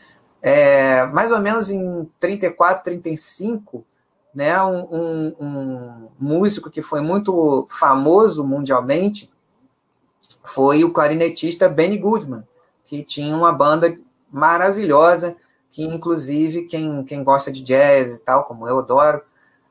é, 0.47 1.05
mais 1.07 1.29
ou 1.29 1.39
menos 1.39 1.69
em 1.69 2.09
34, 2.21 2.81
35, 2.85 3.83
né, 4.33 4.63
um, 4.63 4.79
um, 4.79 5.35
um 5.41 6.09
músico 6.17 6.69
que 6.69 6.81
foi 6.81 7.01
muito 7.01 7.67
famoso 7.69 8.45
mundialmente 8.45 9.29
foi 10.45 10.85
o 10.85 10.93
clarinetista 10.93 11.67
Benny 11.67 11.97
Goodman, 11.97 12.47
que 12.85 13.03
tinha 13.03 13.35
uma 13.35 13.51
banda 13.51 13.93
maravilhosa, 14.31 15.35
que 15.69 15.83
inclusive 15.83 16.61
quem, 16.63 17.03
quem 17.03 17.25
gosta 17.25 17.51
de 17.51 17.61
jazz 17.61 18.15
e 18.15 18.21
tal, 18.21 18.45
como 18.45 18.65
eu 18.69 18.79
adoro, 18.79 19.21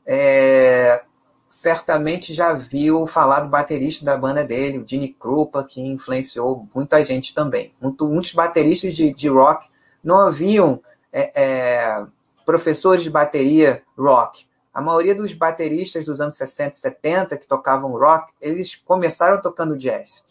é, 0.04 1.02
certamente 1.48 2.34
já 2.34 2.52
viu 2.52 3.06
falar 3.06 3.40
do 3.40 3.48
baterista 3.48 4.04
da 4.04 4.14
banda 4.18 4.44
dele, 4.44 4.78
o 4.78 4.86
Gene 4.86 5.16
Krupa, 5.18 5.64
que 5.64 5.80
influenciou 5.80 6.68
muita 6.74 7.02
gente 7.02 7.34
também. 7.34 7.72
Muito, 7.80 8.06
muitos 8.06 8.34
bateristas 8.34 8.94
de, 8.94 9.14
de 9.14 9.28
rock 9.28 9.70
não 10.06 10.20
haviam 10.20 10.80
é, 11.12 11.42
é, 11.42 12.06
professores 12.44 13.02
de 13.02 13.10
bateria 13.10 13.82
rock. 13.98 14.46
A 14.72 14.80
maioria 14.80 15.16
dos 15.16 15.34
bateristas 15.34 16.04
dos 16.04 16.20
anos 16.20 16.36
60 16.36 16.76
e 16.76 16.78
70 16.78 17.38
que 17.38 17.46
tocavam 17.46 17.90
rock, 17.90 18.32
eles 18.40 18.76
começaram 18.76 19.42
tocando 19.42 19.76
jazz. 19.76 20.24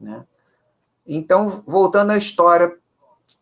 Né? 0.00 0.24
Então, 1.04 1.64
voltando 1.66 2.12
à 2.12 2.16
história 2.16 2.76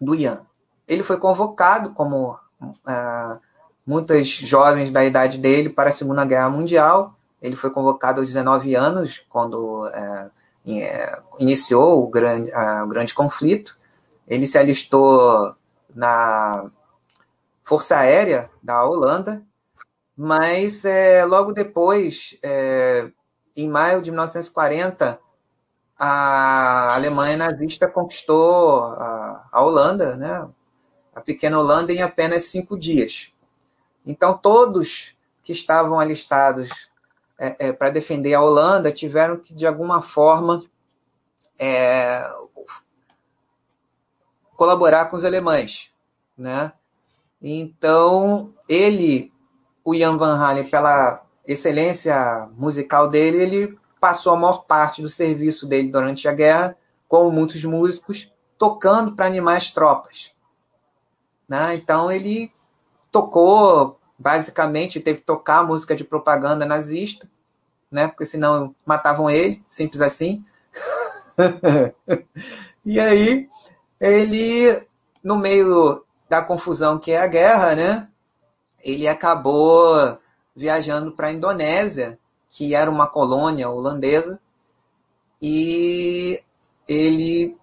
do 0.01 0.14
Ian. 0.14 0.40
Ele 0.88 1.03
foi 1.03 1.18
convocado, 1.18 1.90
como 1.90 2.33
uh, 2.33 3.40
muitas 3.87 4.29
jovens 4.29 4.90
da 4.90 5.05
idade 5.05 5.37
dele, 5.37 5.68
para 5.68 5.90
a 5.90 5.92
Segunda 5.92 6.25
Guerra 6.25 6.49
Mundial. 6.49 7.14
Ele 7.42 7.55
foi 7.55 7.70
convocado 7.70 8.20
aos 8.20 8.29
19 8.29 8.75
anos, 8.75 9.23
quando 9.29 9.87
uh, 9.87 10.31
iniciou 11.38 12.03
o 12.03 12.09
grande, 12.09 12.51
o 12.83 12.88
grande 12.88 13.12
conflito. 13.12 13.79
Ele 14.31 14.47
se 14.47 14.57
alistou 14.57 15.57
na 15.93 16.71
Força 17.64 17.99
Aérea 17.99 18.49
da 18.62 18.85
Holanda, 18.85 19.45
mas 20.16 20.85
é, 20.85 21.25
logo 21.25 21.53
depois, 21.53 22.38
é, 22.40 23.11
em 23.57 23.69
maio 23.69 24.01
de 24.01 24.11
1940, 24.12 25.21
a 25.99 26.95
Alemanha 26.95 27.37
nazista 27.37 27.88
conquistou 27.88 28.85
a, 28.85 29.49
a 29.53 29.62
Holanda, 29.62 30.16
né? 30.16 30.49
a 31.12 31.21
pequena 31.21 31.59
Holanda, 31.59 31.93
em 31.93 32.01
apenas 32.01 32.45
cinco 32.45 32.79
dias. 32.79 33.33
Então, 34.07 34.38
todos 34.38 35.16
que 35.43 35.53
estavam 35.53 35.99
alistados 35.99 36.88
é, 37.37 37.69
é, 37.69 37.73
para 37.73 37.90
defender 37.90 38.35
a 38.35 38.40
Holanda 38.40 38.93
tiveram 38.93 39.38
que, 39.38 39.53
de 39.53 39.66
alguma 39.66 40.01
forma, 40.01 40.62
é, 41.59 42.23
colaborar 44.61 45.07
com 45.07 45.16
os 45.16 45.25
alemães. 45.25 45.90
Né? 46.37 46.70
Então, 47.40 48.53
ele, 48.68 49.33
o 49.83 49.96
Jan 49.96 50.18
Van 50.18 50.37
Halen, 50.37 50.68
pela 50.68 51.23
excelência 51.46 52.46
musical 52.59 53.09
dele, 53.09 53.38
ele 53.38 53.79
passou 53.99 54.35
a 54.35 54.37
maior 54.37 54.66
parte 54.66 55.01
do 55.01 55.09
serviço 55.09 55.66
dele 55.66 55.88
durante 55.88 56.29
a 56.29 56.33
guerra, 56.35 56.77
como 57.09 57.31
muitos 57.31 57.64
músicos, 57.64 58.31
tocando 58.59 59.16
para 59.16 59.25
animar 59.25 59.57
as 59.57 59.70
tropas. 59.70 60.31
Né? 61.49 61.77
Então 61.77 62.12
ele 62.12 62.53
tocou, 63.11 63.99
basicamente, 64.18 65.01
teve 65.01 65.20
que 65.20 65.25
tocar 65.25 65.66
música 65.66 65.96
de 65.96 66.05
propaganda 66.05 66.66
nazista, 66.66 67.27
né? 67.90 68.09
porque 68.09 68.27
senão 68.27 68.75
matavam 68.85 69.31
ele, 69.31 69.64
simples 69.66 70.03
assim. 70.03 70.44
e 72.85 73.01
aí 73.01 73.49
ele, 74.00 74.86
no 75.22 75.36
meio 75.36 76.04
da 76.28 76.42
confusão 76.42 76.98
que 76.98 77.12
é 77.12 77.20
a 77.20 77.26
guerra, 77.26 77.74
né? 77.74 78.08
ele 78.82 79.06
acabou 79.06 80.18
viajando 80.54 81.12
para 81.12 81.28
a 81.28 81.32
Indonésia 81.32 82.18
que 82.48 82.74
era 82.74 82.90
uma 82.90 83.06
colônia 83.06 83.70
holandesa, 83.70 84.40
e 85.40 86.42
ele 86.88 87.56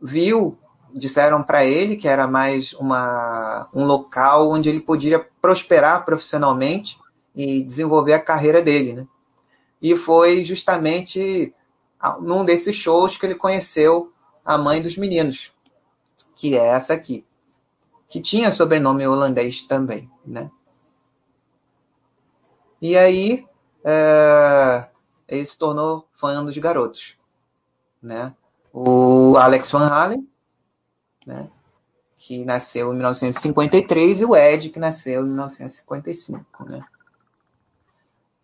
viu, 0.00 0.56
disseram 0.94 1.42
para 1.42 1.64
ele 1.64 1.96
que 1.96 2.06
era 2.06 2.28
mais 2.28 2.72
uma, 2.74 3.68
um 3.74 3.84
local 3.84 4.48
onde 4.48 4.68
ele 4.68 4.78
podia 4.78 5.18
prosperar 5.42 6.04
profissionalmente 6.04 6.98
e 7.34 7.62
desenvolver 7.64 8.12
a 8.12 8.22
carreira 8.22 8.62
dele, 8.62 8.94
né? 8.94 9.06
E 9.82 9.96
foi 9.96 10.44
justamente 10.44 11.52
num 12.20 12.44
desses 12.44 12.76
shows 12.76 13.16
que 13.16 13.26
ele 13.26 13.34
conheceu 13.34 14.12
a 14.46 14.56
mãe 14.56 14.80
dos 14.80 14.96
meninos, 14.96 15.52
que 16.36 16.56
é 16.56 16.66
essa 16.68 16.94
aqui, 16.94 17.26
que 18.08 18.20
tinha 18.20 18.52
sobrenome 18.52 19.06
holandês 19.06 19.64
também, 19.64 20.08
né? 20.24 20.50
E 22.80 22.96
aí 22.96 23.46
é, 23.84 24.88
ele 25.28 25.44
se 25.44 25.58
tornou 25.58 26.06
fã 26.14 26.44
dos 26.44 26.56
garotos. 26.58 27.16
Né? 28.02 28.34
O 28.72 29.36
Alex 29.38 29.70
Van 29.70 29.86
Halen, 29.86 30.28
né? 31.26 31.50
que 32.16 32.44
nasceu 32.44 32.92
em 32.92 32.96
1953, 32.96 34.20
e 34.20 34.24
o 34.24 34.36
Ed, 34.36 34.70
que 34.70 34.78
nasceu 34.78 35.22
em 35.22 35.28
1955. 35.28 36.64
Né? 36.64 36.84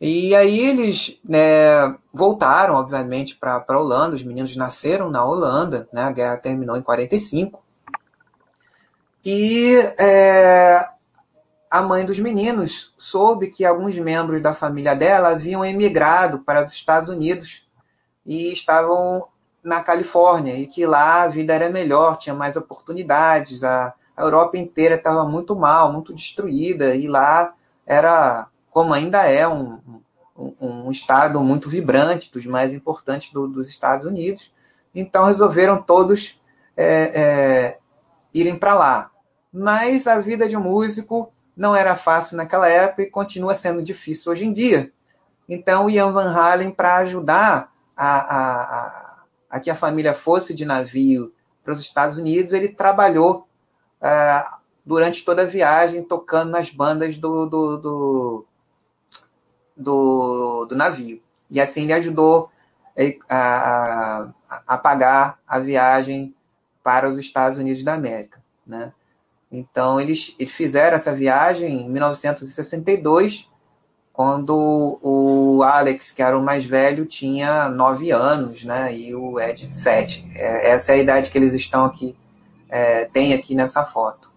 E 0.05 0.35
aí 0.35 0.59
eles 0.59 1.21
né, 1.25 1.97
voltaram, 2.13 2.75
obviamente, 2.75 3.37
para 3.37 3.65
a 3.69 3.79
Holanda. 3.79 4.17
Os 4.17 4.25
meninos 4.25 4.57
nasceram 4.57 5.09
na 5.09 5.25
Holanda, 5.25 5.89
né? 5.93 6.03
a 6.03 6.11
guerra 6.11 6.37
terminou 6.39 6.77
em 6.77 6.83
45. 6.83 7.63
E 9.25 9.77
é, 10.01 10.85
a 11.71 11.83
mãe 11.83 12.05
dos 12.05 12.19
meninos 12.19 12.91
soube 12.99 13.47
que 13.47 13.65
alguns 13.65 13.97
membros 13.97 14.43
da 14.43 14.53
família 14.53 14.97
dela 14.97 15.29
haviam 15.29 15.65
emigrado 15.65 16.41
para 16.41 16.65
os 16.65 16.73
Estados 16.73 17.09
Unidos 17.09 17.65
e 18.27 18.53
estavam 18.53 19.29
na 19.63 19.83
Califórnia 19.83 20.55
e 20.55 20.67
que 20.67 20.85
lá 20.85 21.23
a 21.23 21.29
vida 21.29 21.55
era 21.55 21.71
melhor, 21.71 22.17
tinha 22.17 22.35
mais 22.35 22.57
oportunidades, 22.57 23.63
a, 23.63 23.95
a 24.17 24.23
Europa 24.23 24.59
inteira 24.59 24.97
estava 24.97 25.25
muito 25.29 25.55
mal, 25.55 25.93
muito 25.93 26.13
destruída 26.13 26.93
e 26.97 27.07
lá 27.07 27.55
era, 27.87 28.49
como 28.73 28.95
ainda 28.95 29.31
é, 29.31 29.47
um, 29.47 29.79
um, 30.37 30.87
um 30.87 30.91
estado 30.91 31.39
muito 31.41 31.69
vibrante, 31.69 32.33
dos 32.33 32.47
mais 32.47 32.73
importantes 32.73 33.31
do, 33.31 33.47
dos 33.47 33.69
Estados 33.69 34.07
Unidos. 34.07 34.51
Então 34.95 35.25
resolveram 35.25 35.81
todos 35.81 36.41
é, 36.75 37.21
é, 37.21 37.79
irem 38.35 38.59
para 38.59 38.75
lá. 38.75 39.11
Mas 39.53 40.07
a 40.07 40.19
vida 40.19 40.49
de 40.49 40.57
um 40.57 40.63
músico 40.63 41.31
não 41.55 41.77
era 41.77 41.95
fácil 41.95 42.39
naquela 42.39 42.67
época 42.67 43.03
e 43.03 43.11
continua 43.11 43.55
sendo 43.55 43.83
difícil 43.83 44.33
hoje 44.33 44.47
em 44.47 44.53
dia. 44.53 44.91
Então, 45.47 45.91
Ian 45.91 46.11
Van 46.11 46.33
Halen, 46.33 46.71
para 46.71 46.97
ajudar 46.97 47.71
a, 47.95 48.07
a, 48.07 48.63
a, 48.63 49.25
a, 49.51 49.61
que 49.61 49.71
a 49.71 49.75
família 49.75 50.15
fosse 50.15 50.55
de 50.55 50.65
navio 50.65 51.31
para 51.63 51.75
os 51.75 51.81
Estados 51.81 52.17
Unidos, 52.17 52.55
ele 52.55 52.69
trabalhou 52.69 53.47
uh, 54.01 54.57
durante 54.83 55.23
toda 55.27 55.43
a 55.43 55.47
viagem, 55.47 56.03
tocando 56.03 56.53
nas 56.53 56.71
bandas 56.71 57.19
do, 57.19 57.45
do, 57.45 57.77
do, 57.77 58.47
do, 59.83 60.67
do 60.67 60.77
navio. 60.77 61.21
E 61.51 61.61
assim 61.61 61.83
ele 61.83 61.93
ajudou 61.95 62.51
a, 63.29 63.37
a, 63.37 64.63
a 64.67 64.79
pagar 64.79 65.39
a 65.47 65.59
viagem 65.59 66.35
para 66.83 67.09
os 67.09 67.19
Estados 67.19 67.59
Unidos 67.59 67.85
da 67.85 67.95
América. 67.95 68.43
Né? 68.67 68.93
Então, 69.51 70.01
eles, 70.01 70.35
eles 70.39 70.53
fizeram 70.53 70.97
essa 70.97 71.15
viagem 71.15 71.83
em 71.83 71.91
1962, 71.91 73.51
quando 74.13 74.99
o 75.03 75.63
Alex, 75.63 76.11
que 76.11 76.23
era 76.23 76.39
o 76.39 76.43
mais 76.43 76.65
velho, 76.65 77.07
tinha 77.07 77.69
nove 77.69 78.11
anos, 78.11 78.63
né? 78.63 78.95
E 78.95 79.15
o 79.15 79.41
Ed, 79.41 79.75
sete. 79.75 80.27
É, 80.35 80.71
essa 80.71 80.93
é 80.93 80.97
a 80.97 80.99
idade 80.99 81.31
que 81.31 81.39
eles 81.39 81.55
estão 81.55 81.85
aqui, 81.85 82.17
é, 82.69 83.07
tem 83.07 83.33
aqui 83.33 83.55
nessa 83.55 83.85
foto. 83.85 84.31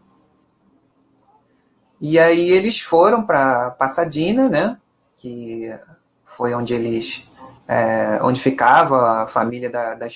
E 2.00 2.20
aí 2.20 2.52
eles 2.52 2.80
foram 2.80 3.26
para 3.26 3.72
Pasadena, 3.72 4.50
né? 4.50 4.78
Que 5.16 5.78
foi 6.24 6.54
onde 6.54 6.74
eles, 6.74 7.28
é, 7.68 8.20
onde 8.22 8.40
ficava 8.40 9.24
a 9.24 9.28
família 9.28 9.70
da, 9.70 9.96
da, 9.96 10.08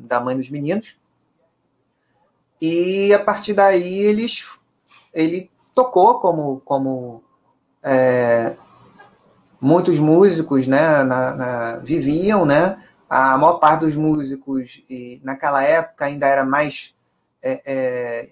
da 0.00 0.20
mãe 0.20 0.36
dos 0.36 0.50
meninos. 0.50 0.96
E 2.60 3.12
a 3.14 3.18
partir 3.18 3.54
daí 3.54 3.98
eles, 3.98 4.58
ele 5.12 5.50
tocou 5.74 6.20
como, 6.20 6.60
como 6.64 7.22
é, 7.82 8.56
muitos 9.60 9.98
músicos 9.98 10.66
né, 10.66 11.02
na, 11.04 11.34
na, 11.34 11.76
viviam, 11.78 12.44
né? 12.44 12.82
A 13.08 13.38
maior 13.38 13.54
parte 13.54 13.80
dos 13.80 13.96
músicos, 13.96 14.82
e 14.88 15.20
naquela 15.24 15.62
época 15.62 16.04
ainda 16.04 16.26
era 16.26 16.44
mais 16.44 16.94
é, 17.42 17.62
é, 17.66 18.28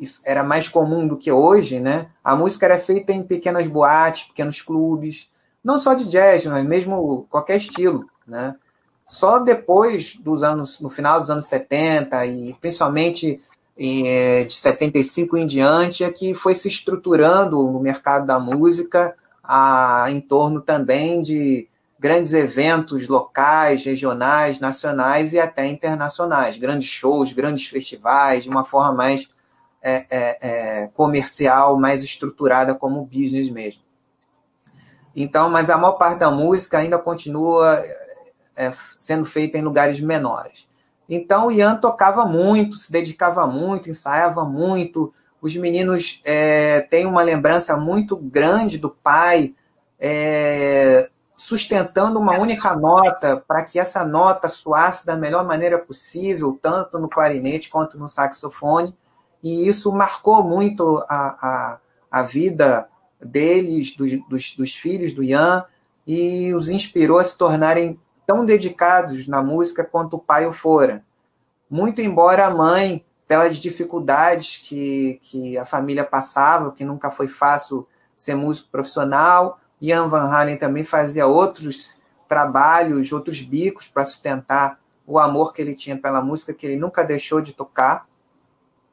isso 0.00 0.22
era 0.24 0.42
mais 0.42 0.66
comum 0.68 1.06
do 1.06 1.16
que 1.16 1.30
hoje, 1.30 1.78
né? 1.78 2.08
A 2.24 2.34
música 2.34 2.64
era 2.64 2.78
feita 2.78 3.12
em 3.12 3.22
pequenas 3.22 3.68
boates, 3.68 4.28
pequenos 4.28 4.62
clubes, 4.62 5.28
não 5.62 5.78
só 5.78 5.92
de 5.92 6.08
jazz, 6.08 6.46
mas 6.46 6.64
mesmo 6.64 7.26
qualquer 7.28 7.58
estilo, 7.58 8.08
né? 8.26 8.56
Só 9.06 9.38
depois 9.38 10.16
dos 10.16 10.42
anos, 10.42 10.80
no 10.80 10.88
final 10.88 11.20
dos 11.20 11.30
anos 11.30 11.46
70 11.46 12.24
e 12.26 12.54
principalmente 12.54 13.40
de 13.76 14.52
75 14.52 15.36
em 15.36 15.46
diante, 15.46 16.04
é 16.04 16.10
que 16.10 16.34
foi 16.34 16.54
se 16.54 16.68
estruturando 16.68 17.58
o 17.58 17.80
mercado 17.80 18.26
da 18.26 18.38
música 18.38 19.14
a, 19.42 20.06
em 20.10 20.20
torno 20.20 20.60
também 20.60 21.22
de 21.22 21.66
grandes 21.98 22.32
eventos 22.32 23.08
locais, 23.08 23.84
regionais, 23.84 24.58
nacionais 24.58 25.32
e 25.32 25.38
até 25.38 25.66
internacionais, 25.66 26.56
grandes 26.56 26.88
shows, 26.88 27.32
grandes 27.32 27.66
festivais, 27.66 28.44
de 28.44 28.50
uma 28.50 28.64
forma 28.64 28.92
mais 28.92 29.28
é, 29.82 30.06
é, 30.10 30.38
é, 30.82 30.88
comercial, 30.88 31.78
mais 31.78 32.02
estruturada 32.02 32.74
como 32.74 33.04
business 33.04 33.50
mesmo. 33.50 33.82
Então, 35.14 35.50
mas 35.50 35.70
a 35.70 35.76
maior 35.76 35.92
parte 35.92 36.18
da 36.18 36.30
música 36.30 36.78
ainda 36.78 36.98
continua 36.98 37.82
é, 38.56 38.72
sendo 38.98 39.24
feita 39.24 39.58
em 39.58 39.62
lugares 39.62 40.00
menores. 40.00 40.68
Então, 41.08 41.48
o 41.48 41.52
Ian 41.52 41.76
tocava 41.76 42.24
muito, 42.24 42.76
se 42.76 42.92
dedicava 42.92 43.46
muito, 43.46 43.90
ensaiava 43.90 44.44
muito. 44.44 45.12
Os 45.42 45.56
meninos 45.56 46.20
é, 46.24 46.82
têm 46.82 47.06
uma 47.06 47.22
lembrança 47.22 47.76
muito 47.76 48.16
grande 48.16 48.78
do 48.78 48.90
pai 48.90 49.54
é, 49.98 51.10
sustentando 51.36 52.20
uma 52.20 52.38
única 52.38 52.76
nota 52.76 53.42
para 53.48 53.64
que 53.64 53.78
essa 53.78 54.04
nota 54.04 54.46
soasse 54.46 55.04
da 55.04 55.16
melhor 55.16 55.44
maneira 55.44 55.78
possível, 55.78 56.58
tanto 56.60 56.98
no 56.98 57.08
clarinete 57.08 57.70
quanto 57.70 57.98
no 57.98 58.06
saxofone, 58.06 58.94
e 59.42 59.68
isso 59.68 59.92
marcou 59.92 60.42
muito 60.42 61.04
a, 61.08 61.36
a, 61.40 61.80
a 62.10 62.22
vida 62.22 62.88
deles, 63.20 63.96
dos, 63.96 64.12
dos, 64.28 64.54
dos 64.56 64.74
filhos 64.74 65.12
do 65.12 65.22
Ian, 65.22 65.64
e 66.06 66.52
os 66.54 66.68
inspirou 66.68 67.18
a 67.18 67.24
se 67.24 67.36
tornarem 67.36 67.98
tão 68.26 68.44
dedicados 68.44 69.26
na 69.26 69.42
música 69.42 69.84
quanto 69.84 70.16
o 70.16 70.18
pai 70.18 70.46
o 70.46 70.52
fora. 70.52 71.04
Muito 71.68 72.00
embora 72.00 72.46
a 72.46 72.54
mãe, 72.54 73.04
pelas 73.26 73.58
dificuldades 73.58 74.58
que, 74.58 75.20
que 75.22 75.56
a 75.56 75.64
família 75.64 76.04
passava, 76.04 76.72
que 76.72 76.84
nunca 76.84 77.10
foi 77.10 77.28
fácil 77.28 77.86
ser 78.16 78.34
músico 78.34 78.68
profissional, 78.70 79.58
Ian 79.80 80.08
Van 80.08 80.28
Halen 80.28 80.56
também 80.56 80.84
fazia 80.84 81.26
outros 81.26 82.00
trabalhos, 82.28 83.12
outros 83.12 83.40
bicos 83.40 83.88
para 83.88 84.04
sustentar 84.04 84.78
o 85.06 85.18
amor 85.18 85.52
que 85.52 85.62
ele 85.62 85.74
tinha 85.74 85.96
pela 85.96 86.22
música, 86.22 86.52
que 86.52 86.66
ele 86.66 86.76
nunca 86.76 87.02
deixou 87.02 87.40
de 87.40 87.52
tocar, 87.52 88.06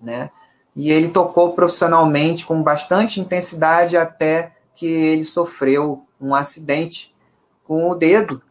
né? 0.02 0.30
E 0.76 0.92
ele 0.92 1.10
tocou 1.10 1.54
profissionalmente 1.54 2.46
com 2.46 2.62
bastante 2.62 3.20
intensidade 3.20 3.98
até 3.98 4.54
que 4.76 4.86
ele 4.86 5.24
sofreu 5.24 6.06
um 6.22 6.36
acidente 6.36 7.16
com 7.64 7.90
o 7.90 7.96
dedo, 7.96 8.42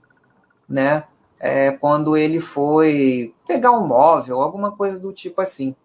né? 0.69 1.05
É, 1.39 1.73
quando 1.73 2.17
ele 2.17 2.41
foi 2.41 3.35
pegar 3.47 3.73
um 3.73 3.87
móvel, 3.87 4.41
alguma 4.41 4.73
coisa 4.73 4.99
do 4.99 5.13
tipo 5.13 5.41
assim. 5.41 5.77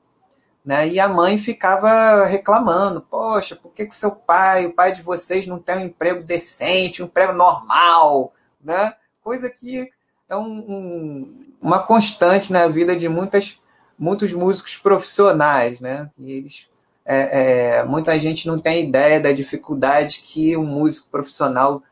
Né? 0.63 0.88
E 0.88 1.00
a 1.00 1.08
mãe 1.08 1.38
ficava 1.38 2.24
reclamando: 2.26 3.02
Poxa, 3.02 3.56
por 3.56 3.71
que, 3.71 3.86
que 3.86 3.95
seu 3.95 4.12
pai, 4.12 4.65
o 4.65 4.74
pai 4.74 4.91
de 4.91 5.02
vocês, 5.02 5.47
não 5.47 5.60
tem 5.60 5.78
um 5.78 5.86
emprego 5.86 6.24
decente, 6.24 7.02
um 7.02 7.06
emprego 7.06 7.34
normal? 7.34 8.34
Né? 8.63 8.93
Coisa 9.21 9.50
que 9.50 9.91
é 10.30 10.36
um, 10.36 10.47
um, 10.47 11.45
uma 11.62 11.80
constante 11.80 12.54
na 12.54 12.67
vida 12.67 12.95
de 12.95 13.10
muitas, 13.10 13.60
muitos 14.02 14.34
músicos 14.34 14.78
profissionais. 14.78 15.80
Né? 15.80 16.10
E 16.18 16.32
eles, 16.32 16.68
é, 17.06 17.78
é, 17.78 17.84
muita 17.84 18.18
gente 18.18 18.48
não 18.48 18.58
tem 18.58 18.88
ideia 18.88 19.20
da 19.20 19.32
dificuldade 19.32 20.22
que 20.24 20.58
um 20.58 20.66
músico 20.66 21.08
profissional 21.10 21.84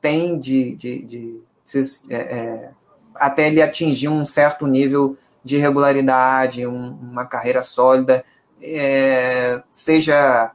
tem 0.00 0.38
de, 0.38 0.76
de, 0.76 1.02
de, 1.02 1.40
de 1.64 1.80
é, 2.08 2.16
é, 2.16 2.70
até 3.16 3.48
ele 3.48 3.60
atingir 3.60 4.08
um 4.08 4.24
certo 4.24 4.68
nível 4.68 5.16
de 5.42 5.56
regularidade, 5.56 6.64
um, 6.66 6.92
uma 6.92 7.26
carreira 7.26 7.62
sólida, 7.62 8.24
é, 8.62 9.60
seja 9.68 10.52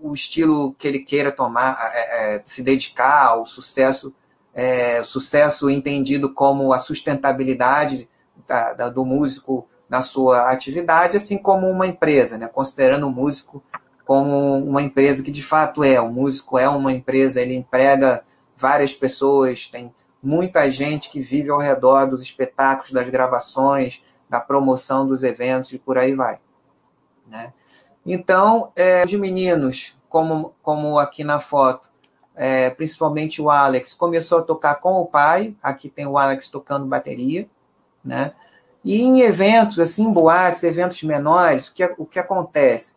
o 0.00 0.14
estilo 0.14 0.74
que 0.78 0.86
ele 0.86 1.00
queira 1.00 1.32
tomar, 1.32 1.76
é, 1.92 2.40
se 2.44 2.62
dedicar 2.62 3.26
ao 3.26 3.44
sucesso, 3.44 4.14
sucesso 5.04 5.70
entendido 5.70 6.34
como 6.34 6.72
a 6.72 6.78
sustentabilidade 6.80 8.08
da, 8.46 8.72
da, 8.72 8.88
do 8.90 9.04
músico 9.04 9.68
na 9.88 10.02
sua 10.02 10.50
atividade, 10.50 11.16
assim 11.16 11.38
como 11.38 11.68
uma 11.68 11.86
empresa, 11.86 12.36
né? 12.36 12.46
considerando 12.46 13.06
o 13.06 13.10
músico 13.10 13.62
como 14.04 14.56
uma 14.58 14.82
empresa 14.82 15.22
que 15.22 15.30
de 15.30 15.42
fato 15.42 15.84
é. 15.84 16.00
O 16.00 16.10
músico 16.10 16.58
é 16.58 16.68
uma 16.68 16.92
empresa, 16.92 17.40
ele 17.40 17.54
emprega 17.54 18.22
várias 18.56 18.94
pessoas, 18.94 19.66
tem 19.66 19.92
muita 20.22 20.70
gente 20.70 21.10
que 21.10 21.20
vive 21.20 21.50
ao 21.50 21.58
redor 21.58 22.06
dos 22.06 22.22
espetáculos, 22.22 22.92
das 22.92 23.08
gravações, 23.08 24.02
da 24.28 24.40
promoção 24.40 25.06
dos 25.06 25.22
eventos 25.22 25.72
e 25.72 25.78
por 25.78 25.96
aí 25.96 26.14
vai. 26.14 26.38
Né? 27.26 27.52
Então, 28.04 28.72
é, 28.76 29.04
os 29.04 29.12
meninos, 29.14 29.96
como, 30.08 30.54
como 30.62 30.98
aqui 30.98 31.22
na 31.22 31.40
foto, 31.40 31.90
é, 32.34 32.70
principalmente 32.70 33.42
o 33.42 33.50
Alex, 33.50 33.94
começou 33.94 34.38
a 34.38 34.42
tocar 34.42 34.76
com 34.76 34.94
o 35.00 35.06
pai, 35.06 35.56
aqui 35.62 35.88
tem 35.88 36.06
o 36.06 36.16
Alex 36.16 36.48
tocando 36.48 36.86
bateria, 36.86 37.48
né? 38.04 38.32
E 38.84 39.02
em 39.02 39.20
eventos, 39.20 39.78
assim, 39.78 40.12
boates, 40.12 40.62
eventos 40.62 41.02
menores, 41.02 41.68
o 41.68 41.74
que, 41.74 41.84
o 41.98 42.06
que 42.06 42.18
acontece? 42.18 42.94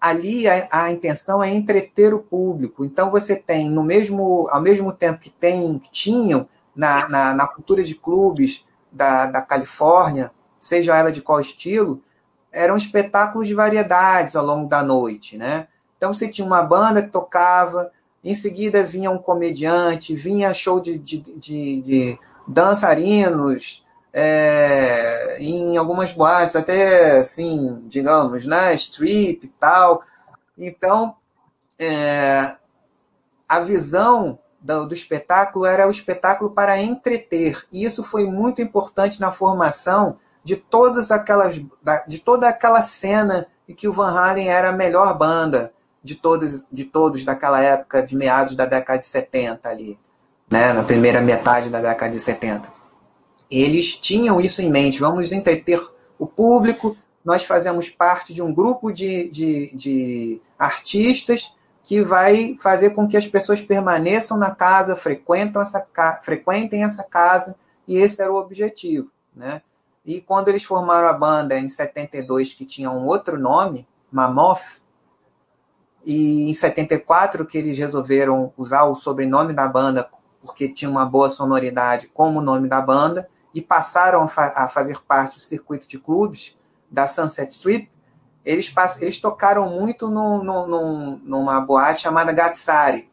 Ali 0.00 0.46
a, 0.48 0.68
a, 0.70 0.92
intenção 0.92 1.42
é 1.42 1.48
entreter 1.48 2.12
o 2.12 2.22
público. 2.22 2.84
Então 2.84 3.10
você 3.10 3.34
tem, 3.34 3.70
no 3.70 3.82
mesmo, 3.82 4.46
ao 4.50 4.60
mesmo 4.60 4.92
tempo 4.92 5.18
que 5.18 5.30
tem, 5.30 5.80
tinham 5.90 6.46
na, 6.74 7.08
na, 7.08 7.34
na 7.34 7.46
cultura 7.46 7.82
de 7.82 7.94
clubes 7.94 8.64
da, 8.92 9.26
da 9.26 9.42
Califórnia, 9.42 10.30
seja 10.60 10.96
ela 10.96 11.10
de 11.10 11.22
qual 11.22 11.40
estilo, 11.40 12.02
eram 12.52 12.76
espetáculos 12.76 13.48
de 13.48 13.54
variedades 13.54 14.36
ao 14.36 14.44
longo 14.44 14.68
da 14.68 14.82
noite, 14.82 15.36
né? 15.36 15.68
Então 15.96 16.12
você 16.12 16.28
tinha 16.28 16.46
uma 16.46 16.62
banda 16.62 17.02
que 17.02 17.10
tocava, 17.10 17.90
em 18.22 18.34
seguida 18.34 18.82
vinha 18.82 19.10
um 19.10 19.18
comediante, 19.18 20.14
vinha 20.14 20.52
show 20.52 20.80
de, 20.80 20.98
de, 20.98 21.18
de, 21.18 21.80
de 21.80 22.18
dançarinos, 22.46 23.84
é, 24.18 25.36
em 25.38 25.76
algumas 25.76 26.10
boates, 26.10 26.56
até 26.56 27.18
assim, 27.18 27.82
digamos, 27.86 28.46
né, 28.46 28.72
strip 28.74 29.44
e 29.44 29.48
tal. 29.60 30.02
Então, 30.56 31.14
é, 31.78 32.56
a 33.46 33.60
visão 33.60 34.38
do, 34.58 34.86
do, 34.86 34.94
espetáculo 34.94 35.66
era 35.66 35.86
o 35.86 35.90
espetáculo 35.90 36.50
para 36.50 36.80
entreter. 36.80 37.62
E 37.70 37.84
isso 37.84 38.02
foi 38.02 38.24
muito 38.24 38.62
importante 38.62 39.20
na 39.20 39.30
formação 39.30 40.16
de 40.42 40.56
todas 40.56 41.10
aquelas 41.10 41.60
de 42.08 42.18
toda 42.18 42.48
aquela 42.48 42.80
cena 42.80 43.46
em 43.68 43.74
que 43.74 43.86
o 43.86 43.92
Van 43.92 44.18
Halen 44.18 44.48
era 44.48 44.70
a 44.70 44.72
melhor 44.72 45.12
banda 45.18 45.74
de 46.02 46.14
todos 46.14 46.64
de 46.72 46.84
todos 46.84 47.22
daquela 47.22 47.60
época 47.60 48.02
de 48.02 48.16
meados 48.16 48.56
da 48.56 48.64
década 48.64 49.00
de 49.00 49.06
70 49.06 49.68
ali, 49.68 49.98
né, 50.50 50.72
na 50.72 50.84
primeira 50.84 51.20
metade 51.20 51.68
da 51.68 51.82
década 51.82 52.12
de 52.12 52.20
70. 52.20 52.75
Eles 53.50 53.94
tinham 53.94 54.40
isso 54.40 54.60
em 54.60 54.70
mente, 54.70 55.00
vamos 55.00 55.32
entreter 55.32 55.80
o 56.18 56.26
público, 56.26 56.96
nós 57.24 57.44
fazemos 57.44 57.88
parte 57.88 58.32
de 58.32 58.40
um 58.40 58.52
grupo 58.52 58.92
de, 58.92 59.28
de, 59.28 59.74
de 59.74 60.42
artistas 60.58 61.52
que 61.82 62.02
vai 62.02 62.56
fazer 62.60 62.90
com 62.90 63.06
que 63.06 63.16
as 63.16 63.26
pessoas 63.26 63.60
permaneçam 63.60 64.36
na 64.36 64.52
casa, 64.52 64.96
frequentam 64.96 65.62
essa, 65.62 65.86
frequentem 66.22 66.82
essa 66.82 67.04
casa, 67.04 67.56
e 67.86 67.96
esse 67.96 68.20
era 68.20 68.32
o 68.32 68.36
objetivo. 68.36 69.10
Né? 69.34 69.62
E 70.04 70.20
quando 70.20 70.48
eles 70.48 70.64
formaram 70.64 71.06
a 71.08 71.12
banda 71.12 71.58
em 71.58 71.68
72, 71.68 72.54
que 72.54 72.64
tinha 72.64 72.90
um 72.90 73.06
outro 73.06 73.38
nome, 73.38 73.86
Mammoth, 74.10 74.82
e 76.04 76.48
em 76.48 76.54
74 76.54 77.44
que 77.44 77.58
eles 77.58 77.76
resolveram 77.76 78.52
usar 78.56 78.84
o 78.84 78.94
sobrenome 78.94 79.52
da 79.52 79.66
banda 79.66 80.08
porque 80.40 80.68
tinha 80.68 80.88
uma 80.88 81.04
boa 81.04 81.28
sonoridade 81.28 82.08
como 82.14 82.38
o 82.38 82.42
nome 82.42 82.68
da 82.68 82.80
banda, 82.80 83.28
e 83.56 83.62
passaram 83.62 84.20
a, 84.20 84.28
fa 84.28 84.52
a 84.54 84.68
fazer 84.68 85.00
parte 85.08 85.36
do 85.36 85.40
circuito 85.40 85.88
de 85.88 85.98
clubes 85.98 86.54
da 86.90 87.06
Sunset 87.06 87.50
Strip, 87.50 87.90
eles, 88.44 88.70
eles 89.00 89.16
tocaram 89.16 89.70
muito 89.70 90.10
no, 90.10 90.44
no, 90.44 90.66
no, 90.66 91.16
numa 91.24 91.58
boate 91.62 92.02
chamada 92.02 92.32
Gatsari. 92.32 93.10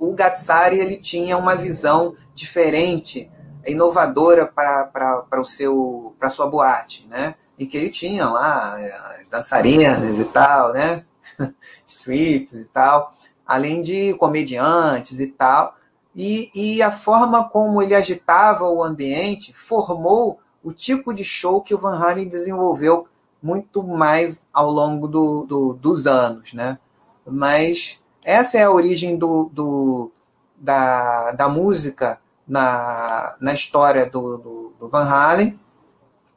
O 0.00 0.14
Gatsari 0.14 0.80
ele 0.80 0.96
tinha 0.96 1.38
uma 1.38 1.54
visão 1.54 2.16
diferente, 2.34 3.30
inovadora 3.64 4.48
para 4.48 4.84
para 4.88 6.28
sua 6.28 6.48
boate, 6.48 7.06
né? 7.08 7.36
E 7.56 7.64
que 7.64 7.76
ele 7.76 7.90
tinha 7.90 8.28
lá 8.28 8.74
é, 8.80 9.24
dançarinas 9.30 10.18
e 10.18 10.24
tal, 10.24 10.72
né? 10.72 11.04
Strips 11.86 12.54
e 12.54 12.68
tal, 12.68 13.12
além 13.46 13.80
de 13.80 14.12
comediantes 14.14 15.20
e 15.20 15.28
tal. 15.28 15.76
E, 16.14 16.50
e 16.54 16.82
a 16.82 16.90
forma 16.90 17.48
como 17.48 17.80
ele 17.80 17.94
agitava 17.94 18.64
o 18.64 18.82
ambiente 18.82 19.52
formou 19.54 20.38
o 20.62 20.72
tipo 20.72 21.12
de 21.12 21.24
show 21.24 21.60
que 21.62 21.74
o 21.74 21.78
Van 21.78 21.98
Halen 21.98 22.28
desenvolveu 22.28 23.06
muito 23.42 23.82
mais 23.82 24.46
ao 24.52 24.70
longo 24.70 25.08
do, 25.08 25.44
do, 25.44 25.72
dos 25.74 26.06
anos, 26.06 26.52
né? 26.52 26.78
Mas 27.26 28.00
essa 28.24 28.58
é 28.58 28.64
a 28.64 28.70
origem 28.70 29.16
do, 29.16 29.50
do 29.52 30.10
da, 30.56 31.32
da 31.32 31.48
música 31.48 32.20
na, 32.46 33.36
na 33.40 33.52
história 33.52 34.06
do, 34.06 34.36
do, 34.38 34.72
do 34.78 34.88
Van 34.88 35.04
Halen. 35.04 35.58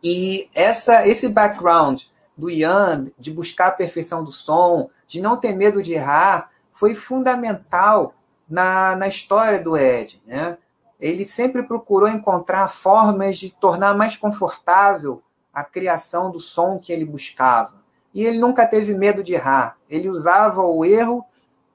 E 0.04 0.50
essa, 0.56 1.08
esse 1.08 1.30
background 1.30 2.04
do 2.36 2.50
Ian, 2.50 3.06
de 3.20 3.32
buscar 3.32 3.68
a 3.68 3.72
perfeição 3.72 4.24
do 4.24 4.32
som, 4.32 4.90
de 5.08 5.22
não 5.22 5.38
ter 5.38 5.56
medo 5.56 5.82
de 5.82 5.94
errar, 5.94 6.50
foi 6.74 6.96
fundamental 6.96 8.15
na, 8.50 8.96
na 8.96 9.08
história 9.08 9.62
do 9.62 9.78
Ed. 9.78 10.22
Né? 10.26 10.58
Ele 11.00 11.26
sempre 11.26 11.64
procurou 11.64 12.08
encontrar 12.08 12.68
formas 12.70 13.38
de 13.38 13.52
tornar 13.52 13.96
mais 13.96 14.16
confortável 14.16 15.22
a 15.54 15.64
criação 15.64 16.32
do 16.32 16.40
som 16.40 16.78
que 16.78 16.92
ele 16.92 17.06
buscava. 17.06 17.74
E 18.14 18.26
ele 18.26 18.38
nunca 18.38 18.66
teve 18.66 18.94
medo 18.94 19.24
de 19.24 19.34
errar. 19.34 19.78
Ele 19.90 20.10
usava 20.10 20.62
o 20.62 20.86
erro 20.86 21.26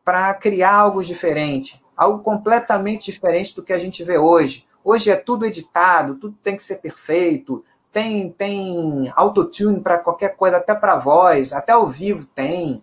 para 0.04 0.32
criar 0.34 0.74
algo 0.74 1.04
diferente, 1.04 1.82
algo 1.96 2.22
completamente 2.22 3.10
diferente 3.10 3.54
do 3.54 3.62
que 3.62 3.72
a 3.72 3.78
gente 3.78 4.02
vê 4.02 4.18
hoje. 4.18 4.66
Hoje 4.82 5.10
é 5.10 5.16
tudo 5.16 5.44
editado, 5.44 6.14
tudo 6.14 6.36
tem 6.42 6.56
que 6.56 6.62
ser 6.62 6.76
perfeito, 6.76 7.62
tem 7.92 8.30
tem 8.32 9.10
autotune 9.14 9.80
para 9.80 9.98
qualquer 9.98 10.34
coisa, 10.36 10.56
até 10.56 10.74
para 10.74 10.96
voz, 10.96 11.52
até 11.52 11.72
ao 11.72 11.86
vivo 11.86 12.24
tem. 12.26 12.82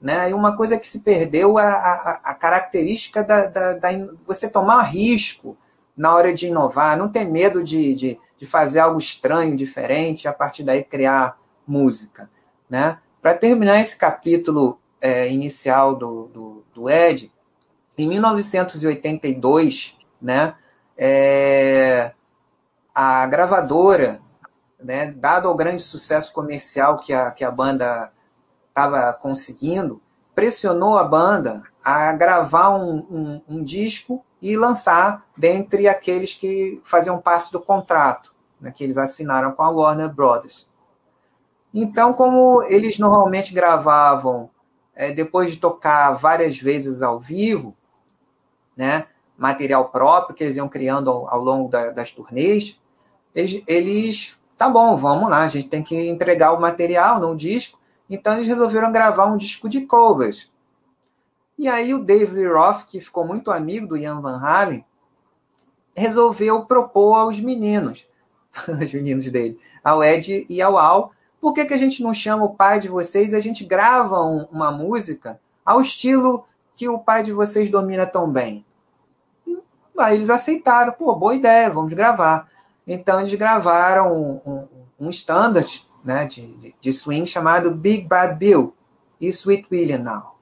Né? 0.00 0.30
E 0.30 0.34
uma 0.34 0.56
coisa 0.56 0.78
que 0.78 0.86
se 0.86 1.00
perdeu 1.00 1.58
é 1.58 1.62
a, 1.62 1.74
a, 1.74 2.20
a 2.30 2.34
característica 2.34 3.22
da, 3.22 3.46
da, 3.46 3.74
da, 3.74 3.88
você 4.26 4.48
tomar 4.48 4.82
risco 4.82 5.56
na 5.96 6.14
hora 6.14 6.32
de 6.32 6.46
inovar, 6.46 6.96
não 6.96 7.08
ter 7.08 7.26
medo 7.26 7.62
de, 7.62 7.94
de, 7.94 8.20
de 8.38 8.46
fazer 8.46 8.80
algo 8.80 8.98
estranho, 8.98 9.54
diferente, 9.54 10.24
e 10.24 10.28
a 10.28 10.32
partir 10.32 10.62
daí 10.62 10.82
criar 10.82 11.38
música. 11.66 12.30
Né? 12.68 12.98
Para 13.20 13.34
terminar 13.34 13.78
esse 13.78 13.96
capítulo 13.96 14.80
é, 15.00 15.28
inicial 15.28 15.94
do, 15.94 16.28
do, 16.28 16.64
do, 16.74 16.90
Ed, 16.90 17.30
em 17.98 18.08
1982, 18.08 19.96
né, 20.20 20.54
é, 20.96 22.12
a 22.94 23.26
gravadora, 23.26 24.22
né, 24.82 25.12
dado 25.12 25.50
o 25.50 25.54
grande 25.54 25.82
sucesso 25.82 26.32
comercial 26.32 26.98
que 26.98 27.12
a, 27.12 27.30
que 27.30 27.44
a 27.44 27.50
banda 27.50 28.10
estava 28.80 29.12
conseguindo, 29.12 30.00
pressionou 30.34 30.96
a 30.96 31.04
banda 31.04 31.62
a 31.84 32.12
gravar 32.12 32.70
um, 32.76 32.98
um, 33.10 33.42
um, 33.48 33.64
disco 33.64 34.24
e 34.40 34.56
lançar 34.56 35.26
dentre 35.36 35.86
aqueles 35.86 36.34
que 36.34 36.80
faziam 36.84 37.20
parte 37.20 37.52
do 37.52 37.60
contrato 37.60 38.34
né, 38.60 38.72
que 38.74 38.84
eles 38.84 38.96
assinaram 38.98 39.52
com 39.52 39.62
a 39.62 39.70
Warner 39.70 40.12
Brothers. 40.12 40.68
Então, 41.72 42.12
como 42.12 42.62
eles 42.64 42.98
normalmente 42.98 43.54
gravavam 43.54 44.50
é, 44.94 45.10
depois 45.10 45.50
de 45.50 45.58
tocar 45.58 46.12
várias 46.12 46.58
vezes 46.58 47.00
ao 47.02 47.20
vivo, 47.20 47.76
né, 48.76 49.06
material 49.38 49.88
próprio 49.88 50.34
que 50.34 50.44
eles 50.44 50.56
iam 50.56 50.68
criando 50.68 51.10
ao, 51.10 51.28
ao 51.28 51.40
longo 51.40 51.70
da, 51.70 51.90
das 51.90 52.10
turnês, 52.10 52.78
eles, 53.34 53.62
eles, 53.66 54.38
tá 54.58 54.68
bom, 54.68 54.96
vamos 54.96 55.30
lá, 55.30 55.42
a 55.42 55.48
gente 55.48 55.68
tem 55.68 55.82
que 55.82 56.08
entregar 56.08 56.52
o 56.52 56.60
material 56.60 57.20
no 57.20 57.36
disco, 57.36 57.79
então 58.10 58.34
eles 58.34 58.48
resolveram 58.48 58.90
gravar 58.90 59.26
um 59.26 59.36
disco 59.36 59.68
de 59.68 59.82
covers. 59.82 60.50
E 61.56 61.68
aí 61.68 61.94
o 61.94 62.04
David 62.04 62.44
Roth, 62.48 62.84
que 62.86 63.00
ficou 63.00 63.24
muito 63.24 63.52
amigo 63.52 63.86
do 63.86 63.96
Ian 63.96 64.20
Van 64.20 64.40
Halen, 64.40 64.84
resolveu 65.96 66.64
propor 66.64 67.16
aos 67.16 67.38
meninos, 67.38 68.08
os 68.68 68.92
meninos 68.92 69.30
dele, 69.30 69.58
ao 69.84 70.02
Ed 70.02 70.44
e 70.48 70.60
ao 70.60 70.76
Al, 70.76 71.12
por 71.40 71.54
que, 71.54 71.64
que 71.64 71.74
a 71.74 71.78
gente 71.78 72.02
não 72.02 72.12
chama 72.12 72.44
o 72.44 72.54
pai 72.54 72.80
de 72.80 72.88
vocês 72.88 73.32
e 73.32 73.36
a 73.36 73.40
gente 73.40 73.64
grava 73.64 74.20
um, 74.22 74.46
uma 74.50 74.70
música 74.72 75.40
ao 75.64 75.80
estilo 75.80 76.44
que 76.74 76.88
o 76.88 76.98
pai 76.98 77.22
de 77.22 77.32
vocês 77.32 77.70
domina 77.70 78.06
tão 78.06 78.30
bem? 78.30 78.64
E, 79.46 79.56
aí 79.98 80.16
eles 80.16 80.30
aceitaram, 80.30 80.92
pô, 80.92 81.14
boa 81.14 81.34
ideia, 81.34 81.70
vamos 81.70 81.92
gravar. 81.94 82.48
Então 82.86 83.20
eles 83.20 83.34
gravaram 83.34 84.12
um, 84.12 84.40
um, 84.50 84.68
um 85.06 85.10
standard 85.10 85.86
né, 86.04 86.24
de, 86.24 86.74
de 86.80 86.92
swing 86.92 87.26
chamado 87.26 87.70
Big 87.74 88.06
Bad 88.06 88.36
Bill 88.36 88.74
e 89.20 89.28
Sweet 89.28 89.66
William 89.70 89.98
Now, 89.98 90.34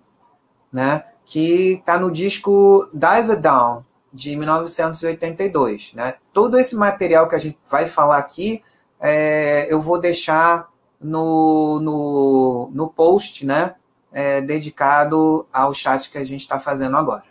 né, 0.72 1.04
que 1.24 1.74
está 1.74 1.98
no 1.98 2.10
disco 2.10 2.88
Dive 2.92 3.36
Down, 3.36 3.84
de 4.12 4.34
1982. 4.36 5.92
Né? 5.94 6.14
Todo 6.32 6.58
esse 6.58 6.74
material 6.74 7.28
que 7.28 7.34
a 7.34 7.38
gente 7.38 7.58
vai 7.68 7.86
falar 7.86 8.18
aqui, 8.18 8.62
é, 9.00 9.72
eu 9.72 9.80
vou 9.80 10.00
deixar 10.00 10.68
no, 11.00 11.78
no, 11.80 12.70
no 12.72 12.88
post 12.88 13.46
né, 13.46 13.74
é, 14.12 14.40
dedicado 14.40 15.46
ao 15.52 15.72
chat 15.72 16.10
que 16.10 16.18
a 16.18 16.24
gente 16.24 16.40
está 16.40 16.58
fazendo 16.58 16.96
agora. 16.96 17.24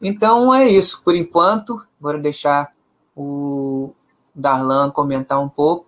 Então 0.00 0.54
é 0.54 0.68
isso 0.68 1.02
por 1.02 1.14
enquanto. 1.14 1.86
Vou 1.98 2.18
deixar 2.18 2.72
o 3.14 3.94
Darlan 4.34 4.90
comentar 4.90 5.40
um 5.40 5.48
pouco. 5.48 5.86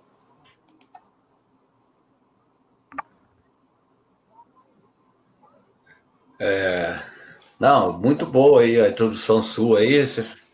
É, 6.38 6.98
não, 7.58 7.92
muito 7.92 8.24
boa 8.24 8.62
aí 8.62 8.80
a 8.80 8.88
introdução 8.88 9.42
sua 9.42 9.80
aí, 9.80 9.94
esses, 9.94 10.46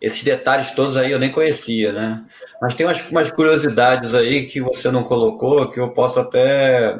esses 0.00 0.22
detalhes 0.22 0.70
todos 0.72 0.96
aí 0.96 1.10
eu 1.10 1.18
nem 1.18 1.32
conhecia, 1.32 1.92
né? 1.92 2.24
Mas 2.60 2.74
tem 2.74 2.86
umas, 2.86 3.00
umas 3.10 3.30
curiosidades 3.30 4.14
aí 4.14 4.46
que 4.46 4.60
você 4.60 4.90
não 4.90 5.04
colocou 5.04 5.70
que 5.70 5.80
eu 5.80 5.90
posso 5.90 6.20
até 6.20 6.98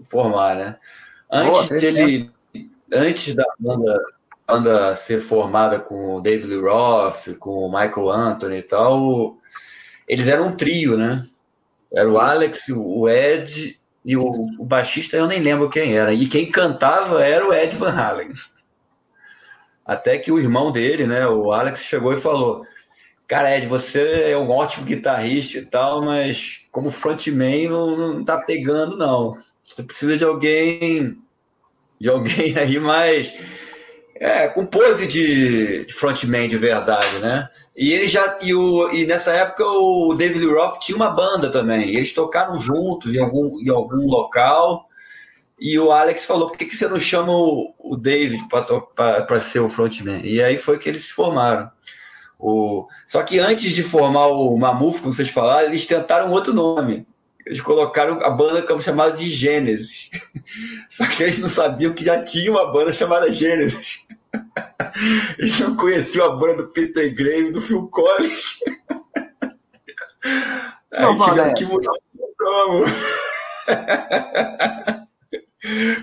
informar, 0.00 0.56
né? 0.56 0.76
Antes 1.30 1.68
Boa, 1.68 1.80
dele, 1.80 2.30
antes 2.92 3.34
da 3.34 3.44
banda, 3.58 4.00
banda 4.46 4.94
ser 4.94 5.20
formada 5.20 5.78
com 5.78 6.16
o 6.16 6.20
David 6.20 6.48
Lee 6.48 6.60
Roth, 6.60 7.36
com 7.38 7.66
o 7.66 7.70
Michael 7.70 8.10
Anthony 8.10 8.56
e 8.56 8.62
tal, 8.62 9.36
eles 10.08 10.26
eram 10.26 10.48
um 10.48 10.56
trio, 10.56 10.96
né? 10.96 11.26
Era 11.92 12.08
o 12.10 12.18
Alex, 12.18 12.68
o 12.70 13.08
Ed 13.08 13.77
e 14.08 14.16
o, 14.16 14.24
o, 14.58 14.64
baixista 14.64 15.18
eu 15.18 15.26
nem 15.26 15.38
lembro 15.38 15.68
quem 15.68 15.94
era. 15.94 16.14
E 16.14 16.26
quem 16.26 16.50
cantava 16.50 17.22
era 17.22 17.46
o 17.46 17.52
Ed 17.52 17.76
Van 17.76 17.90
Halen. 17.90 18.32
Até 19.84 20.16
que 20.16 20.32
o 20.32 20.38
irmão 20.38 20.72
dele, 20.72 21.06
né, 21.06 21.26
o 21.26 21.52
Alex, 21.52 21.84
chegou 21.84 22.14
e 22.14 22.20
falou: 22.20 22.62
Cara, 23.26 23.54
Ed, 23.54 23.66
você 23.66 24.30
é 24.30 24.38
um 24.38 24.48
ótimo 24.48 24.86
guitarrista 24.86 25.58
e 25.58 25.66
tal, 25.66 26.02
mas 26.02 26.62
como 26.72 26.90
frontman 26.90 27.68
não, 27.68 27.96
não 27.98 28.24
tá 28.24 28.38
pegando, 28.38 28.96
não. 28.96 29.36
Você 29.62 29.82
precisa 29.82 30.16
de 30.16 30.24
alguém. 30.24 31.18
De 32.00 32.08
alguém 32.08 32.56
aí 32.56 32.80
mais. 32.80 33.30
É, 34.14 34.48
com 34.48 34.64
pose 34.64 35.06
de, 35.06 35.84
de 35.84 35.92
frontman 35.92 36.48
de 36.48 36.56
verdade, 36.56 37.18
né? 37.18 37.46
E 37.78 37.92
ele 37.92 38.08
já. 38.08 38.40
E, 38.42 38.52
o, 38.52 38.90
e 38.90 39.06
nessa 39.06 39.32
época 39.32 39.64
o 39.64 40.12
David 40.12 40.40
Lee 40.40 40.52
Roth 40.52 40.80
tinha 40.80 40.96
uma 40.96 41.10
banda 41.10 41.48
também. 41.48 41.94
eles 41.94 42.12
tocaram 42.12 42.60
juntos 42.60 43.14
em 43.14 43.20
algum, 43.20 43.60
em 43.60 43.70
algum 43.70 44.04
local. 44.08 44.88
E 45.60 45.78
o 45.78 45.92
Alex 45.92 46.24
falou: 46.24 46.48
por 46.48 46.58
que, 46.58 46.66
que 46.66 46.74
você 46.74 46.88
não 46.88 46.98
chama 46.98 47.30
o, 47.30 47.72
o 47.78 47.96
David 47.96 48.44
para 48.48 49.40
ser 49.40 49.60
o 49.60 49.68
frontman? 49.68 50.20
E 50.24 50.42
aí 50.42 50.58
foi 50.58 50.76
que 50.76 50.88
eles 50.88 51.02
se 51.04 51.12
formaram. 51.12 51.70
O... 52.36 52.88
Só 53.06 53.22
que 53.22 53.38
antes 53.38 53.72
de 53.72 53.84
formar 53.84 54.26
o 54.26 54.56
Mamuf, 54.56 55.00
como 55.00 55.12
vocês 55.12 55.28
falaram, 55.28 55.68
eles 55.68 55.86
tentaram 55.86 56.32
outro 56.32 56.52
nome. 56.52 57.06
Eles 57.46 57.60
colocaram 57.60 58.20
a 58.24 58.30
banda 58.30 58.60
como 58.62 58.82
chamada 58.82 59.16
de 59.16 59.30
Gênesis. 59.30 60.10
Só 60.90 61.06
que 61.06 61.22
eles 61.22 61.38
não 61.38 61.48
sabiam 61.48 61.92
que 61.92 62.04
já 62.04 62.24
tinha 62.24 62.50
uma 62.50 62.72
banda 62.72 62.92
chamada 62.92 63.30
Gênesis. 63.30 64.00
Eles 65.38 65.58
não 65.60 65.76
conheciam 65.76 66.26
a 66.26 66.36
banda 66.36 66.62
do 66.62 66.72
Peter 66.72 67.14
Graham 67.14 67.48
e 67.48 67.52
do 67.52 67.60
Phil 67.60 67.88
Collins. 67.88 68.58
Aí 70.92 71.02
não, 71.02 71.18
tiveram 71.18 71.54
que 71.54 71.64
mudar 71.64 71.92
o 71.92 72.44
nome. 72.44 72.92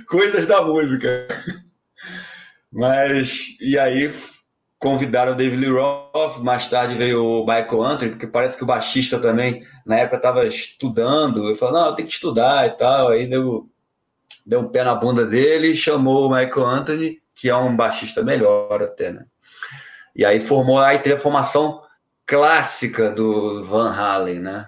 Coisas 0.07 0.45
da 0.45 0.61
música. 0.61 1.27
Mas, 2.71 3.57
e 3.59 3.77
aí 3.77 4.13
convidaram 4.79 5.31
o 5.31 5.35
David 5.35 5.65
Lee 5.65 5.71
Roth, 5.71 6.37
mais 6.39 6.67
tarde 6.67 6.95
veio 6.95 7.23
o 7.23 7.45
Michael 7.45 7.83
Anthony, 7.83 8.11
porque 8.11 8.27
parece 8.27 8.57
que 8.57 8.63
o 8.63 8.67
baixista 8.67 9.17
também, 9.17 9.65
na 9.85 9.97
época, 9.97 10.17
estava 10.17 10.45
estudando. 10.45 11.49
Eu 11.49 11.55
falei, 11.55 11.81
não, 11.81 11.95
tem 11.95 12.05
que 12.05 12.11
estudar 12.11 12.67
e 12.67 12.71
tal. 12.71 13.09
Aí 13.09 13.25
deu, 13.25 13.69
deu 14.45 14.59
um 14.59 14.69
pé 14.69 14.83
na 14.83 14.93
bunda 14.93 15.25
dele, 15.25 15.75
chamou 15.75 16.27
o 16.27 16.29
Michael 16.29 16.65
Anthony 16.65 17.21
que 17.35 17.49
é 17.49 17.55
um 17.55 17.75
baixista 17.75 18.23
melhor 18.23 18.81
até, 18.81 19.11
né? 19.11 19.25
E 20.15 20.23
aí 20.23 20.39
formou, 20.39 20.79
aí 20.79 20.97
teve 20.99 21.15
a 21.15 21.19
formação 21.19 21.83
clássica 22.25 23.11
do 23.11 23.63
Van 23.65 23.93
Halen, 23.93 24.39
né? 24.39 24.67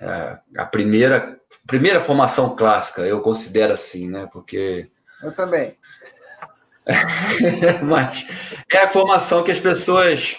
É, 0.00 0.38
a 0.56 0.64
primeira, 0.64 1.38
primeira 1.66 2.00
formação 2.00 2.54
clássica, 2.54 3.02
eu 3.02 3.20
considero 3.20 3.72
assim, 3.72 4.08
né? 4.08 4.28
Porque. 4.32 4.88
Eu 5.22 5.32
também. 5.32 5.76
Mas 7.82 8.24
é 8.72 8.78
a 8.78 8.88
formação 8.88 9.42
que 9.42 9.50
as 9.50 9.58
pessoas 9.58 10.36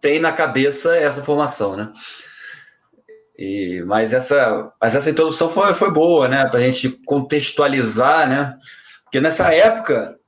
têm 0.00 0.18
na 0.18 0.32
cabeça, 0.32 0.96
essa 0.96 1.22
formação, 1.22 1.76
né? 1.76 1.92
E, 3.38 3.82
mas, 3.86 4.12
essa, 4.12 4.72
mas 4.80 4.94
essa 4.94 5.10
introdução 5.10 5.48
foi, 5.48 5.74
foi 5.74 5.90
boa, 5.90 6.28
né? 6.28 6.46
Para 6.46 6.60
a 6.60 6.62
gente 6.62 6.90
contextualizar, 7.06 8.28
né? 8.28 8.56
Porque 9.04 9.20
nessa 9.20 9.52
época, 9.52 10.18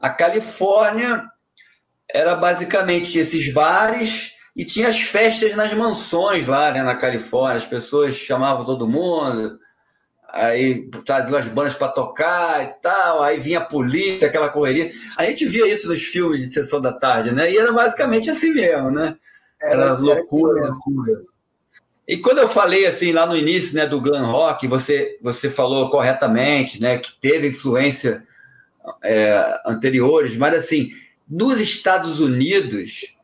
a 0.00 0.08
Califórnia 0.08 1.24
era 2.12 2.34
basicamente 2.34 3.18
esses 3.18 3.52
bares 3.52 4.32
e 4.56 4.64
tinha 4.64 4.88
as 4.88 5.00
festas 5.00 5.54
nas 5.54 5.72
mansões 5.74 6.48
lá, 6.48 6.72
né, 6.72 6.82
na 6.82 6.94
Califórnia. 6.94 7.58
As 7.58 7.66
pessoas 7.66 8.16
chamavam 8.16 8.64
todo 8.64 8.88
mundo, 8.88 9.58
aí 10.28 10.88
traziam 11.04 11.38
as 11.38 11.46
bandas 11.46 11.74
para 11.74 11.88
tocar 11.88 12.64
e 12.64 12.68
tal, 12.82 13.22
aí 13.22 13.38
vinha 13.38 13.58
a 13.58 13.64
polícia, 13.64 14.26
aquela 14.26 14.48
correria. 14.48 14.90
A 15.16 15.26
gente 15.26 15.44
via 15.46 15.66
isso 15.68 15.88
nos 15.88 16.02
filmes 16.02 16.38
de 16.38 16.52
sessão 16.52 16.80
da 16.80 16.92
tarde, 16.92 17.32
né? 17.32 17.50
E 17.50 17.58
era 17.58 17.72
basicamente 17.72 18.30
assim 18.30 18.52
mesmo, 18.52 18.90
né? 18.90 19.16
Era, 19.62 19.84
era 19.84 19.94
loucura, 19.98 20.68
loucura. 20.68 21.22
E 22.08 22.16
quando 22.16 22.38
eu 22.38 22.48
falei 22.48 22.86
assim 22.86 23.12
lá 23.12 23.24
no 23.24 23.36
início, 23.36 23.76
né, 23.76 23.86
do 23.86 24.00
glam 24.00 24.24
rock, 24.24 24.66
você 24.66 25.16
você 25.22 25.48
falou 25.48 25.90
corretamente, 25.90 26.80
né, 26.80 26.98
que 26.98 27.12
teve 27.20 27.48
influência 27.48 28.24
é, 29.02 29.60
anteriores, 29.66 30.36
mas 30.36 30.54
assim, 30.54 30.90
nos 31.28 31.60
Estados 31.60 32.20
Unidos 32.20 33.14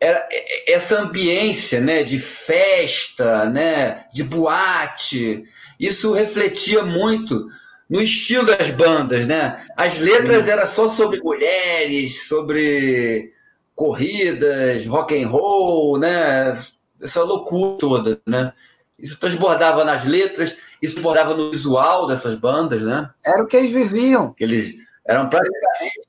era 0.00 0.28
essa 0.68 1.00
ambiência, 1.00 1.80
né, 1.80 2.02
de 2.02 2.18
festa, 2.18 3.48
né, 3.48 4.04
de 4.12 4.22
boate, 4.22 5.44
isso 5.80 6.12
refletia 6.12 6.82
muito 6.82 7.48
no 7.88 8.00
estilo 8.00 8.44
das 8.44 8.70
bandas, 8.70 9.26
né? 9.26 9.64
As 9.76 9.98
letras 9.98 10.48
eram 10.48 10.66
só 10.66 10.88
sobre 10.88 11.20
mulheres, 11.20 12.26
sobre 12.26 13.32
corridas, 13.74 14.86
rock 14.86 15.22
and 15.22 15.28
roll, 15.28 15.98
né? 15.98 16.58
essa 17.04 17.22
loucura 17.22 17.78
toda, 17.78 18.20
né? 18.26 18.52
Isso 18.98 19.18
transbordava 19.18 19.84
nas 19.84 20.04
letras, 20.04 20.56
isso 20.84 20.94
transbordava 20.94 21.34
no 21.34 21.50
visual 21.50 22.06
dessas 22.06 22.36
bandas, 22.36 22.82
né? 22.82 23.10
Era 23.24 23.42
o 23.42 23.46
que 23.46 23.56
eles 23.56 23.72
viviam. 23.72 24.34
Eles 24.38 24.74
eram 25.06 25.28
praticamente. 25.28 26.00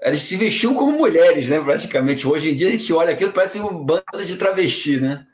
Eles 0.00 0.22
se 0.22 0.36
vestiam 0.36 0.74
como 0.74 0.98
mulheres, 0.98 1.48
né? 1.48 1.60
Praticamente. 1.60 2.26
Hoje 2.26 2.50
em 2.50 2.56
dia 2.56 2.68
a 2.68 2.70
gente 2.72 2.92
olha 2.92 3.12
aquilo, 3.12 3.32
parece 3.32 3.58
uma 3.58 3.72
banda 3.72 4.24
de 4.24 4.36
travesti, 4.36 5.00
né? 5.00 5.26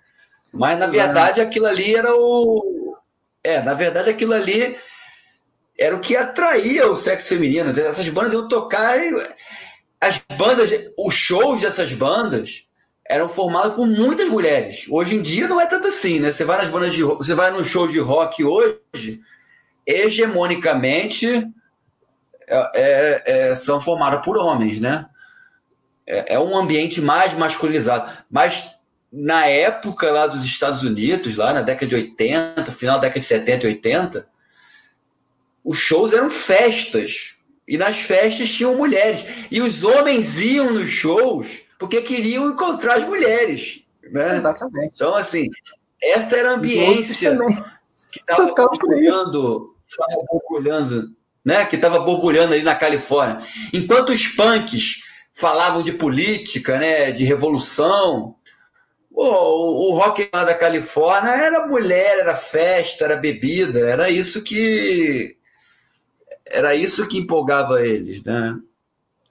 Mas 0.53 0.79
na 0.79 0.87
verdade 0.87 1.41
aquilo 1.41 1.67
ali 1.67 1.95
era 1.95 2.15
o. 2.15 2.97
É, 3.43 3.63
na 3.63 3.75
verdade 3.75 4.11
aquilo 4.11 4.35
ali 4.35 4.77
era 5.79 5.97
o 5.97 6.01
que 6.01 6.17
atraía 6.17 6.87
o 6.87 6.97
sexo 6.97 7.29
feminino. 7.29 7.71
Essas 7.71 8.09
bandas 8.09 8.33
iam 8.33 8.49
tocar. 8.49 8.99
E... 8.99 9.11
As 10.01 10.23
bandas, 10.37 10.71
os 10.97 11.15
shows 11.15 11.61
dessas 11.61 11.93
bandas 11.93 12.68
eram 13.09 13.29
formados 13.29 13.75
por 13.75 13.87
muitas 13.87 14.29
mulheres. 14.29 14.87
Hoje 14.91 15.17
em 15.17 15.23
dia 15.23 15.49
não 15.49 15.61
é 15.61 15.67
tanto 15.67 15.89
assim, 15.89 16.21
né? 16.21 16.31
Você 16.31 16.45
vai 16.45 16.59
nas 16.59 16.69
bandas 16.69 16.93
de 16.93 17.03
você 17.03 17.35
vai 17.35 17.51
no 17.51 17.65
show 17.65 17.89
de 17.89 17.99
rock 17.99 18.45
hoje, 18.45 19.21
hegemonicamente 19.87 21.51
é, 22.47 22.71
é, 22.75 23.23
é, 23.25 23.57
são 23.57 23.81
formadas 23.81 24.23
por 24.23 24.37
homens, 24.37 24.79
né? 24.79 25.07
É, 26.07 26.35
é, 26.35 26.39
um 26.39 26.57
ambiente 26.57 27.01
mais 27.01 27.33
masculinizado. 27.33 28.13
Mas 28.31 28.75
na 29.11 29.47
época 29.47 30.11
lá 30.11 30.27
dos 30.27 30.45
Estados 30.45 30.83
Unidos, 30.83 31.35
lá 31.37 31.55
na 31.55 31.63
década 31.63 31.87
de 31.87 31.95
80, 31.95 32.71
final 32.73 32.97
da 32.97 33.03
década 33.03 33.21
de 33.21 33.27
70 33.27 33.65
e 33.65 33.69
80, 33.69 34.29
os 35.65 35.79
shows 35.79 36.13
eram 36.13 36.31
festas. 36.31 37.35
E 37.67 37.79
nas 37.79 37.97
festas 37.97 38.51
tinham 38.51 38.77
mulheres. 38.77 39.25
E 39.51 39.63
os 39.63 39.85
homens 39.85 40.41
iam 40.41 40.73
nos 40.73 40.91
shows 40.91 41.68
porque 41.79 42.03
queriam 42.03 42.51
encontrar 42.51 42.97
as 42.97 43.05
mulheres. 43.05 43.83
Né? 44.11 44.37
Exatamente. 44.37 44.93
Então, 44.95 45.15
assim, 45.15 45.49
essa 46.03 46.37
era 46.37 46.51
a 46.51 46.55
ambiência 46.55 47.39
que 48.13 48.21
estava 48.21 48.53
borbulhando, 48.55 49.77
borbulhando, 50.31 51.11
né? 51.45 51.65
Que 51.67 51.77
estava 51.77 52.01
borbulhando 52.01 52.55
ali 52.55 52.63
na 52.63 52.75
Califórnia. 52.75 53.39
Enquanto 53.73 54.11
os 54.11 54.27
punks 54.27 55.03
falavam 55.33 55.83
de 55.83 55.93
política, 55.93 56.79
né? 56.79 57.13
De 57.13 57.25
revolução, 57.25 58.35
o, 59.11 59.91
o 59.91 59.95
rock 59.95 60.29
lá 60.33 60.45
da 60.45 60.55
Califórnia 60.55 61.31
era 61.31 61.67
mulher, 61.67 62.21
era 62.21 62.37
festa, 62.37 63.05
era 63.05 63.17
bebida, 63.17 63.81
era 63.81 64.11
isso 64.11 64.43
que 64.43 65.37
era 66.47 66.75
isso 66.75 67.07
que 67.07 67.19
empolgava 67.19 67.85
eles, 67.87 68.23
né? 68.23 68.59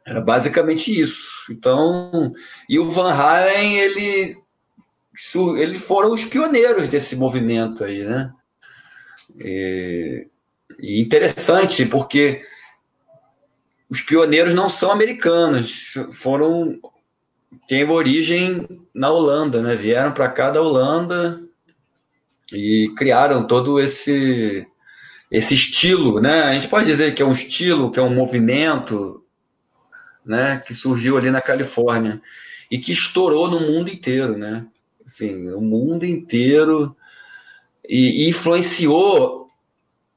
Era 0.08 0.22
basicamente 0.22 0.98
isso. 0.98 1.52
Então, 1.52 2.32
e 2.70 2.80
o 2.80 2.90
Van 2.90 3.12
Halen, 3.12 3.78
ele, 3.78 4.38
ele 5.60 5.78
foram 5.78 6.14
os 6.14 6.24
pioneiros 6.24 6.88
desse 6.88 7.18
movimento 7.18 7.84
aí, 7.84 8.06
né? 8.06 8.32
E, 9.38 10.26
e 10.80 11.02
interessante, 11.02 11.86
porque 11.86 12.42
os 13.90 14.02
pioneiros 14.02 14.54
não 14.54 14.70
são 14.70 14.92
americanos, 14.92 15.96
foram 16.14 16.80
têm 17.68 17.90
origem 17.90 18.66
na 18.96 19.10
Holanda, 19.10 19.62
né? 19.62 19.76
Vieram 19.76 20.14
para 20.14 20.30
cá 20.30 20.52
da 20.52 20.62
Holanda 20.62 21.44
e 22.54 22.94
criaram 22.96 23.46
todo 23.46 23.78
esse 23.78 24.66
esse 25.30 25.54
estilo, 25.54 26.22
né? 26.22 26.44
A 26.44 26.54
gente 26.54 26.70
pode 26.70 26.86
dizer 26.86 27.14
que 27.14 27.22
é 27.22 27.26
um 27.26 27.34
estilo, 27.34 27.92
que 27.92 28.00
é 28.00 28.02
um 28.02 28.16
movimento, 28.16 29.27
né, 30.28 30.62
que 30.66 30.74
surgiu 30.74 31.18
ali 31.18 31.32
na 31.32 31.42
Califórnia 31.42 32.22
e 32.70 32.78
que 32.78 32.92
estourou 32.92 33.50
no 33.50 33.60
mundo 33.60 33.90
inteiro, 33.90 34.38
né? 34.38 34.66
Assim, 35.06 35.52
o 35.54 35.62
mundo 35.62 36.06
inteiro 36.06 36.96
e, 37.88 38.26
e 38.26 38.30
influenciou 38.30 39.50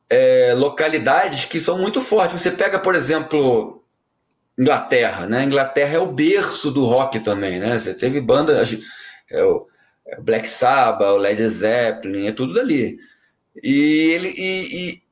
é, 0.09 0.53
localidades 0.55 1.45
que 1.45 1.61
são 1.61 1.79
muito 1.79 2.01
fortes. 2.01 2.41
Você 2.41 2.51
pega, 2.51 2.79
por 2.79 2.97
exemplo, 2.97 3.85
Inglaterra, 4.59 5.27
né? 5.27 5.45
Inglaterra 5.45 5.95
é 5.95 5.99
o 6.01 6.13
berço 6.13 6.71
do 6.71 6.85
rock 6.85 7.21
também, 7.21 7.61
né? 7.61 7.79
Você 7.79 7.95
teve 7.95 8.21
bandas, 8.21 8.77
é 9.31 9.45
o 9.45 9.67
é 10.07 10.21
Black 10.21 10.49
Sabbath, 10.49 11.15
o 11.15 11.17
Led 11.17 11.49
Zeppelin, 11.49 12.27
é 12.27 12.33
tudo 12.33 12.55
dali. 12.55 12.99
E 13.63 14.11
ele 14.13 14.29
e, 14.37 14.91
e 14.91 15.03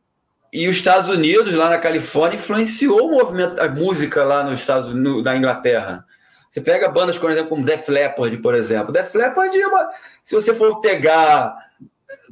os 0.53 0.77
Estados 0.77 1.09
Unidos, 1.09 1.53
lá 1.55 1.69
na 1.69 1.79
Califórnia, 1.79 2.39
influenciou 2.39 3.07
o 3.07 3.11
movimento, 3.13 3.61
a 3.61 3.69
música 3.69 4.25
lá 4.25 4.43
nos 4.43 4.61
Estados 4.61 4.95
no, 4.95 5.23
na 5.23 5.37
Inglaterra. 5.37 6.05
Você 6.51 6.61
pega 6.61 6.89
bandas, 6.89 7.19
por 7.19 7.31
exemplo, 7.31 7.51
como 7.51 7.65
Def 7.65 7.89
Leppard, 7.89 8.37
por 8.39 8.55
exemplo. 8.55 8.93
Def 8.93 9.15
Leppard 9.15 9.55
é 9.61 9.67
uma, 9.67 9.91
se 10.25 10.35
você 10.35 10.55
for 10.55 10.81
pegar 10.81 11.55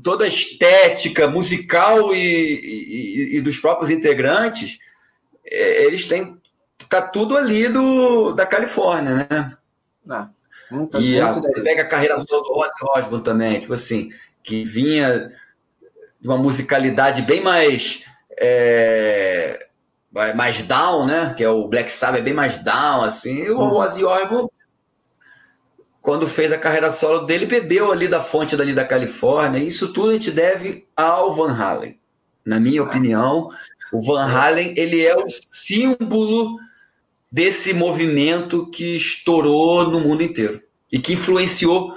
toda 0.03 0.25
a 0.25 0.29
estética 0.29 1.29
musical 1.29 2.15
e, 2.15 2.19
e, 2.19 3.37
e 3.37 3.41
dos 3.41 3.59
próprios 3.59 3.91
integrantes, 3.91 4.79
é, 5.45 5.85
eles 5.85 6.07
têm 6.09 6.37
tá 6.89 7.03
tudo 7.03 7.37
ali 7.37 7.69
do 7.69 8.33
da 8.33 8.47
Califórnia, 8.47 9.27
né? 9.31 9.57
Ah, 10.09 10.29
muito, 10.71 10.99
e 11.01 11.21
muito 11.21 11.23
a, 11.23 11.33
você 11.33 11.63
pega 11.63 11.83
a 11.83 11.89
carreira 11.89 12.17
do 12.17 12.23
Ozzy 12.23 12.71
Osbourne 12.97 13.25
também, 13.25 13.61
tipo 13.61 13.75
assim, 13.75 14.11
que 14.43 14.65
vinha 14.65 15.31
de 16.21 16.29
uma 16.29 16.37
musicalidade 16.37 17.23
bem 17.23 17.41
mais 17.41 18.05
é, 18.39 19.67
mais 20.35 20.63
down, 20.63 21.07
né? 21.07 21.35
Que 21.37 21.45
é 21.45 21.49
o 21.49 21.69
Black 21.69 21.91
Sabbath 21.91 22.21
é 22.21 22.23
bem 22.23 22.35
mais 22.35 22.59
down, 22.63 23.03
assim. 23.03 23.39
E 23.43 23.51
o 23.51 23.59
uhum. 23.59 23.75
Ozzy 23.75 24.05
Osbourne, 24.05 24.49
quando 26.01 26.27
fez 26.27 26.53
a 26.53 26.59
carreira 26.59 26.91
solo 26.91 27.27
dele, 27.27 27.47
bebeu 27.47 27.93
ali 27.93 28.09
da 28.09 28.23
fonte 28.23 28.57
dali 28.57 28.73
da 28.73 28.85
Califórnia. 28.85 29.59
E 29.59 29.69
isso 29.69 29.93
tudo 29.93 30.11
a 30.11 30.13
gente 30.13 30.31
deve 30.31 30.87
ao 30.97 31.35
Van 31.35 31.53
Halen. 31.53 31.99
Na 32.45 32.61
minha 32.61 32.83
opinião, 32.83 33.51
o 33.93 34.03
Van 34.03 34.25
Halen 34.25 34.73
ele 34.77 35.05
é 35.05 35.17
o 35.17 35.29
símbolo 35.29 36.57
desse 37.31 37.75
movimento 37.75 38.71
que 38.71 38.97
estourou 38.97 39.91
no 39.91 40.01
mundo 40.01 40.23
inteiro 40.23 40.63
e 40.91 40.99
que 40.99 41.15
influenciou 41.15 41.97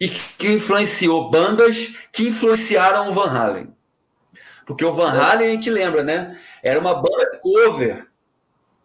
e 0.00 0.08
que 0.08 0.52
influenciou 0.52 1.30
bandas 1.30 1.94
que 2.12 2.28
influenciaram 2.28 3.10
o 3.10 3.14
Van 3.14 3.30
Halen. 3.30 3.74
Porque 4.66 4.84
o 4.84 4.92
Van 4.92 5.10
Halen, 5.10 5.48
a 5.48 5.50
gente 5.50 5.70
lembra, 5.70 6.02
né? 6.02 6.38
Era 6.62 6.80
uma 6.80 6.94
banda 6.94 7.38
cover. 7.42 8.08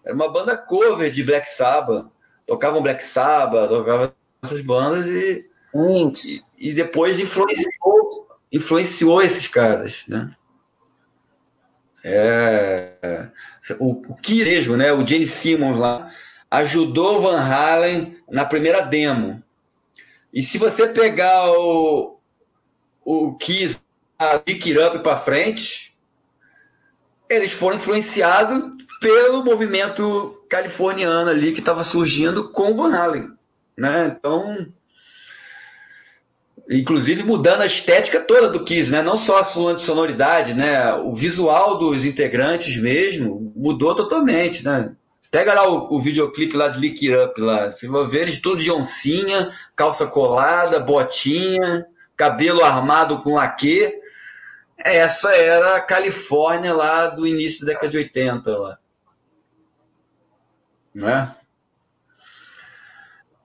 Era 0.03 0.13
uma 0.13 0.29
banda 0.29 0.57
cover 0.57 1.11
de 1.11 1.23
Black 1.23 1.49
Sabbath. 1.49 2.07
Tocavam 2.45 2.81
Black 2.81 3.03
Sabbath, 3.03 3.69
tocavam 3.69 4.11
essas 4.43 4.61
bandas 4.61 5.05
e, 5.07 5.49
e, 5.73 6.69
e, 6.69 6.73
depois 6.73 7.19
influenciou, 7.19 8.27
influenciou 8.51 9.21
esses 9.21 9.47
caras, 9.47 10.03
né? 10.07 10.31
É, 12.03 13.29
o, 13.77 13.91
o 13.91 14.17
mesmo, 14.27 14.77
né? 14.77 14.91
O 14.91 15.05
Gene 15.05 15.27
Simmons 15.27 15.77
lá 15.77 16.11
ajudou 16.49 17.17
o 17.17 17.21
Van 17.21 17.39
Halen 17.39 18.17
na 18.29 18.45
primeira 18.45 18.81
demo. 18.81 19.43
E 20.33 20.41
se 20.41 20.57
você 20.57 20.87
pegar 20.87 21.51
o, 21.51 22.19
o 23.03 23.35
Kiss 23.35 23.79
a 24.17 24.37
Pick 24.37 24.65
Up 24.77 24.99
para 24.99 25.17
frente, 25.17 25.95
eles 27.29 27.51
foram 27.51 27.77
influenciados 27.77 28.75
pelo 28.99 29.43
movimento 29.43 30.43
californiano 30.49 31.29
ali 31.29 31.51
que 31.51 31.59
estava 31.59 31.83
surgindo 31.83 32.49
com 32.49 32.71
o 32.71 32.75
Van 32.75 32.93
Halen, 32.93 33.31
né? 33.77 34.15
Então 34.17 34.71
inclusive 36.69 37.23
mudando 37.23 37.61
a 37.61 37.65
estética 37.65 38.19
toda 38.19 38.49
do 38.49 38.63
Kiss, 38.63 38.91
né? 38.91 39.01
Não 39.01 39.17
só 39.17 39.39
a 39.39 39.43
sonoridade, 39.43 40.53
né? 40.53 40.93
O 40.93 41.15
visual 41.15 41.79
dos 41.79 42.05
integrantes 42.05 42.77
mesmo 42.77 43.51
mudou 43.55 43.95
totalmente, 43.95 44.63
né? 44.63 44.95
Pega 45.31 45.53
lá 45.53 45.69
o, 45.69 45.95
o 45.95 46.01
videoclipe 46.01 46.57
lá 46.57 46.69
de 46.69 46.79
Lick 46.79 47.13
Up 47.13 47.39
lá, 47.39 47.71
você 47.71 47.87
vai 47.87 48.05
ver 48.07 48.21
eles 48.23 48.41
tudo 48.41 48.61
de 48.61 48.71
oncinha, 48.71 49.51
calça 49.75 50.07
colada, 50.07 50.79
botinha, 50.79 51.85
cabelo 52.17 52.63
armado 52.63 53.21
com 53.21 53.35
laque. 53.35 53.93
Essa 54.77 55.35
era 55.35 55.75
a 55.75 55.81
Califórnia 55.81 56.73
lá 56.73 57.07
do 57.07 57.27
início 57.27 57.65
da 57.65 57.73
década 57.73 57.89
de 57.89 57.97
80 57.97 58.57
lá. 58.57 58.79
Não 60.93 61.09
é? 61.09 61.35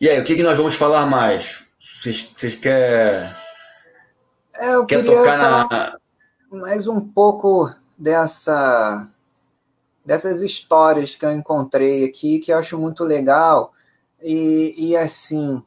E 0.01 0.09
aí, 0.09 0.21
o 0.21 0.25
que, 0.25 0.37
que 0.37 0.43
nós 0.43 0.57
vamos 0.57 0.75
falar 0.75 1.07
mais? 1.07 1.65
Vocês, 2.01 2.55
querem. 2.57 3.31
É, 4.57 4.75
eu 4.75 4.87
Quer 4.87 5.05
tocar 5.05 5.39
na... 5.39 5.99
mais 6.51 6.87
um 6.87 7.01
pouco 7.01 7.73
dessa 7.99 9.09
dessas 10.05 10.43
histórias 10.43 11.15
que 11.15 11.25
eu 11.25 11.33
encontrei 11.33 12.05
aqui 12.05 12.39
que 12.39 12.53
eu 12.53 12.59
acho 12.59 12.79
muito 12.79 13.05
legal. 13.05 13.73
E, 14.23 14.75
e 14.77 14.97
assim 14.97 15.63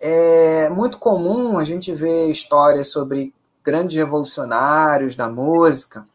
é 0.00 0.68
muito 0.68 0.98
comum 0.98 1.58
a 1.58 1.64
gente 1.64 1.92
ver 1.92 2.30
histórias 2.30 2.88
sobre 2.88 3.34
grandes 3.64 3.96
revolucionários 3.96 5.16
da 5.16 5.28
música 5.28 6.06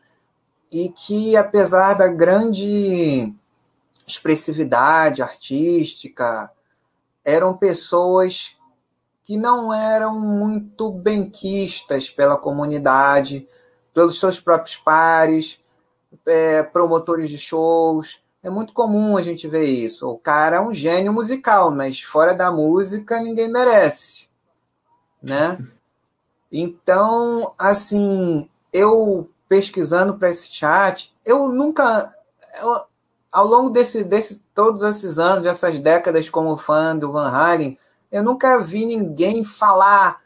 e 0.71 0.89
que 0.89 1.35
apesar 1.35 1.93
da 1.93 2.07
grande 2.07 3.31
expressividade 4.07 5.21
artística 5.21 6.49
eram 7.25 7.55
pessoas 7.55 8.57
que 9.23 9.37
não 9.37 9.73
eram 9.73 10.19
muito 10.19 10.91
benquistas 10.91 12.09
pela 12.09 12.37
comunidade, 12.37 13.47
pelos 13.93 14.19
seus 14.19 14.39
próprios 14.39 14.75
pares, 14.75 15.62
é, 16.27 16.63
promotores 16.63 17.29
de 17.29 17.37
shows. 17.37 18.23
É 18.41 18.49
muito 18.49 18.73
comum 18.73 19.15
a 19.15 19.21
gente 19.21 19.47
ver 19.47 19.65
isso. 19.65 20.09
O 20.09 20.17
cara 20.17 20.57
é 20.57 20.61
um 20.61 20.73
gênio 20.73 21.13
musical, 21.13 21.71
mas 21.71 22.01
fora 22.01 22.33
da 22.33 22.51
música 22.51 23.21
ninguém 23.21 23.49
merece, 23.49 24.29
né? 25.21 25.57
Então, 26.51 27.53
assim, 27.57 28.49
eu 28.71 29.29
pesquisando 29.47 30.15
para 30.15 30.29
esse 30.29 30.51
chat, 30.51 31.15
eu 31.25 31.47
nunca, 31.49 32.11
eu, 32.61 32.85
ao 33.31 33.47
longo 33.47 33.69
desse, 33.69 34.03
desse, 34.03 34.45
todos 34.53 34.83
esses 34.83 35.17
anos, 35.17 35.43
dessas 35.43 35.79
décadas 35.79 36.29
como 36.29 36.57
fã 36.57 36.95
do 36.95 37.11
Van 37.11 37.29
Halen, 37.29 37.77
eu 38.11 38.23
nunca 38.23 38.59
vi 38.59 38.85
ninguém 38.85 39.43
falar 39.43 40.21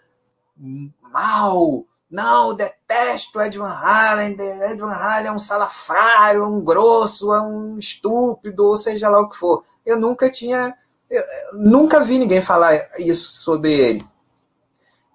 mal. 1.02 1.86
Não, 2.10 2.56
detesto 2.88 3.42
Ed 3.42 3.58
Van 3.58 3.70
Halen. 3.70 4.36
Ed 4.40 4.78
Van 4.80 4.94
Halen 4.94 5.28
é 5.28 5.32
um 5.32 5.40
salafrário, 5.40 6.42
é 6.42 6.48
um 6.48 6.62
grosso, 6.62 7.34
é 7.34 7.42
um 7.42 7.78
estúpido, 7.78 8.66
ou 8.66 8.78
seja 8.78 9.10
lá 9.10 9.20
o 9.20 9.30
que 9.30 9.38
for. 9.38 9.64
Eu 9.86 10.00
nunca 10.00 10.30
tinha. 10.30 10.76
Eu, 11.10 11.24
nunca 11.54 12.00
vi 12.00 12.18
ninguém 12.18 12.42
falar 12.42 12.76
isso 12.98 13.32
sobre 13.32 13.74
ele. 13.74 14.08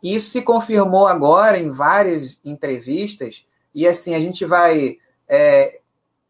Isso 0.02 0.30
se 0.30 0.42
confirmou 0.42 1.06
agora 1.06 1.58
em 1.58 1.70
várias 1.70 2.38
entrevistas. 2.44 3.46
E 3.74 3.86
assim, 3.86 4.14
a 4.14 4.20
gente 4.20 4.44
vai. 4.44 4.96
É, 5.28 5.80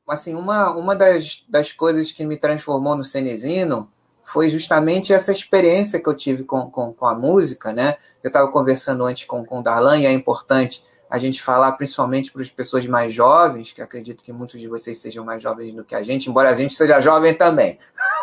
assim, 0.09 0.35
uma, 0.35 0.71
uma 0.71 0.95
das, 0.95 1.45
das 1.49 1.73
coisas 1.73 2.13
que 2.13 2.25
me 2.25 2.37
transformou 2.37 2.97
no 2.97 3.05
Cenezino 3.05 3.91
foi 4.25 4.49
justamente 4.49 5.13
essa 5.13 5.33
experiência 5.33 6.01
que 6.01 6.09
eu 6.09 6.15
tive 6.15 6.45
com, 6.45 6.71
com, 6.71 6.93
com 6.93 7.07
a 7.07 7.15
música, 7.15 7.73
né? 7.73 7.97
Eu 8.23 8.29
estava 8.29 8.49
conversando 8.49 9.05
antes 9.05 9.25
com, 9.25 9.45
com 9.45 9.59
o 9.59 9.63
Darlan 9.63 9.99
e 9.99 10.07
é 10.07 10.13
importante 10.13 10.83
a 11.13 11.19
gente 11.19 11.43
falar 11.43 11.73
principalmente 11.73 12.33
para 12.33 12.41
as 12.41 12.49
pessoas 12.49 12.87
mais 12.87 13.13
jovens, 13.13 13.71
que 13.71 13.83
acredito 13.83 14.23
que 14.23 14.33
muitos 14.33 14.59
de 14.59 14.67
vocês 14.67 14.97
sejam 14.97 15.23
mais 15.23 15.43
jovens 15.43 15.75
do 15.75 15.85
que 15.85 15.95
a 15.95 16.03
gente, 16.03 16.31
embora 16.31 16.49
a 16.49 16.55
gente 16.55 16.73
seja 16.73 17.03
jovem 17.03 17.35
também. 17.35 17.77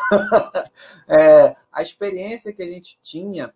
é, 1.08 1.56
a 1.72 1.84
experiência 1.84 2.52
que 2.52 2.64
a 2.64 2.66
gente 2.66 2.98
tinha 3.04 3.54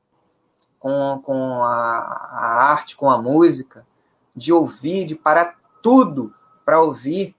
com, 0.78 1.20
com 1.26 1.64
a, 1.64 1.72
a 1.72 2.64
arte, 2.74 2.96
com 2.96 3.10
a 3.10 3.20
música, 3.20 3.88
de 4.36 4.54
ouvir, 4.54 5.04
de 5.04 5.16
parar 5.16 5.58
tudo 5.82 6.32
para 6.64 6.80
ouvir 6.80 7.36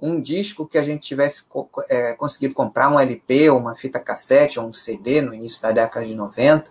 um 0.00 0.20
disco 0.20 0.66
que 0.66 0.76
a 0.76 0.82
gente 0.82 1.06
tivesse 1.06 1.44
é, 1.88 2.14
conseguido 2.14 2.52
comprar, 2.52 2.88
um 2.88 2.98
LP, 2.98 3.48
ou 3.48 3.60
uma 3.60 3.76
fita 3.76 4.00
cassete, 4.00 4.58
ou 4.58 4.66
um 4.66 4.72
CD 4.72 5.22
no 5.22 5.32
início 5.32 5.62
da 5.62 5.70
década 5.70 6.04
de 6.04 6.16
90, 6.16 6.68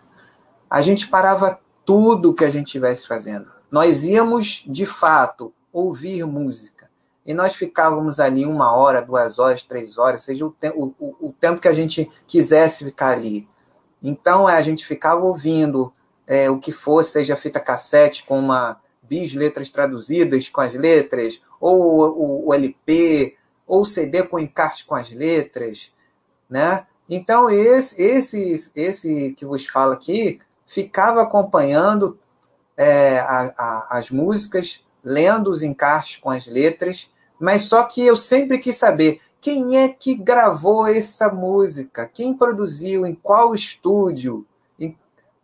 a 0.70 0.82
gente 0.82 1.08
parava 1.08 1.58
tudo 1.92 2.34
que 2.34 2.46
a 2.46 2.50
gente 2.50 2.68
estivesse 2.68 3.06
fazendo. 3.06 3.52
Nós 3.70 4.06
íamos, 4.06 4.64
de 4.66 4.86
fato, 4.86 5.54
ouvir 5.74 6.26
música. 6.26 6.90
E 7.26 7.34
nós 7.34 7.54
ficávamos 7.54 8.18
ali 8.18 8.46
uma 8.46 8.72
hora, 8.72 9.02
duas 9.02 9.38
horas, 9.38 9.66
três 9.66 9.98
horas, 9.98 10.22
seja 10.22 10.46
o, 10.46 10.52
te 10.52 10.70
o, 10.70 10.94
o 11.20 11.34
tempo 11.38 11.60
que 11.60 11.68
a 11.68 11.74
gente 11.74 12.10
quisesse 12.26 12.86
ficar 12.86 13.10
ali. 13.10 13.46
Então, 14.02 14.48
a 14.48 14.62
gente 14.62 14.86
ficava 14.86 15.20
ouvindo 15.20 15.92
é, 16.26 16.50
o 16.50 16.60
que 16.60 16.72
fosse, 16.72 17.12
seja 17.12 17.36
fita 17.36 17.60
cassete 17.60 18.24
com 18.26 18.40
uma 18.40 18.80
bis 19.04 19.34
letras 19.34 19.70
traduzidas 19.70 20.48
com 20.48 20.62
as 20.62 20.74
letras, 20.74 21.42
ou 21.60 22.18
o, 22.18 22.48
o 22.48 22.54
LP, 22.54 23.36
ou 23.68 23.86
CD 23.86 24.24
com 24.24 24.40
encarte 24.40 24.86
com 24.86 24.96
as 24.96 25.12
letras, 25.12 25.94
né? 26.50 26.88
Então, 27.10 27.50
esse, 27.50 28.02
esse, 28.02 28.72
esse 28.78 29.34
que 29.34 29.46
vos 29.46 29.68
falo 29.68 29.92
aqui 29.92 30.40
ficava 30.72 31.22
acompanhando 31.22 32.18
é, 32.78 33.20
a, 33.20 33.54
a, 33.58 33.98
as 33.98 34.10
músicas, 34.10 34.86
lendo 35.04 35.52
os 35.52 35.64
encartes 35.64 36.16
com 36.16 36.30
as 36.30 36.48
letras, 36.48 37.12
mas 37.38 37.64
só 37.64 37.84
que 37.84 38.02
eu 38.06 38.16
sempre 38.16 38.58
quis 38.58 38.78
saber 38.78 39.20
quem 39.42 39.78
é 39.78 39.90
que 39.90 40.16
gravou 40.16 40.88
essa 40.88 41.28
música, 41.28 42.10
quem 42.14 42.34
produziu, 42.34 43.06
em 43.06 43.14
qual 43.14 43.54
estúdio, 43.54 44.46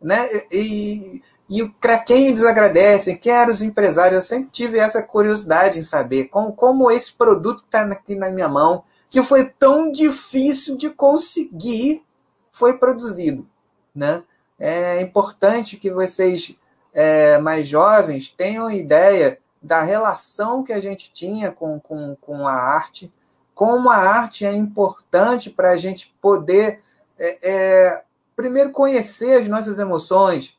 né? 0.02 0.30
E, 0.50 1.22
e 1.50 1.68
para 1.82 1.98
quem 2.00 2.28
eles 2.28 2.46
agradecem, 2.46 3.18
quem 3.18 3.34
eram 3.34 3.52
os 3.52 3.62
empresários, 3.62 4.16
eu 4.16 4.22
sempre 4.22 4.50
tive 4.50 4.80
essa 4.80 5.04
curiosidade 5.04 5.78
em 5.78 5.84
saber 5.84 6.26
como, 6.26 6.54
como 6.54 6.90
esse 6.90 7.12
produto 7.12 7.64
está 7.66 7.82
aqui 7.82 8.16
na 8.16 8.30
minha 8.30 8.48
mão, 8.48 8.84
que 9.10 9.22
foi 9.22 9.50
tão 9.60 9.92
difícil 9.92 10.78
de 10.78 10.90
conseguir, 10.90 12.02
foi 12.50 12.78
produzido. 12.78 13.46
Né? 13.94 14.24
É 14.60 15.02
importante 15.02 15.78
que 15.78 15.92
vocês 15.92 16.56
é, 16.94 17.38
mais 17.38 17.68
jovens 17.68 18.32
tenham 18.32 18.72
ideia 18.72 19.38
da 19.62 19.82
relação 19.82 20.64
que 20.64 20.74
a 20.74 20.80
gente 20.80 21.12
tinha 21.12 21.52
com, 21.52 21.80
com, 21.80 22.16
com 22.20 22.48
a 22.48 22.54
arte, 22.54 23.12
como 23.54 23.90
a 23.90 23.98
arte 23.98 24.46
é 24.46 24.54
importante 24.54 25.50
para 25.50 25.72
a 25.72 25.78
gente 25.78 26.16
poder, 26.22 26.80
é, 27.18 27.38
é, 27.42 28.04
primeiro, 28.36 28.72
conhecer 28.72 29.42
as 29.42 29.48
nossas 29.48 29.80
emoções, 29.80 30.58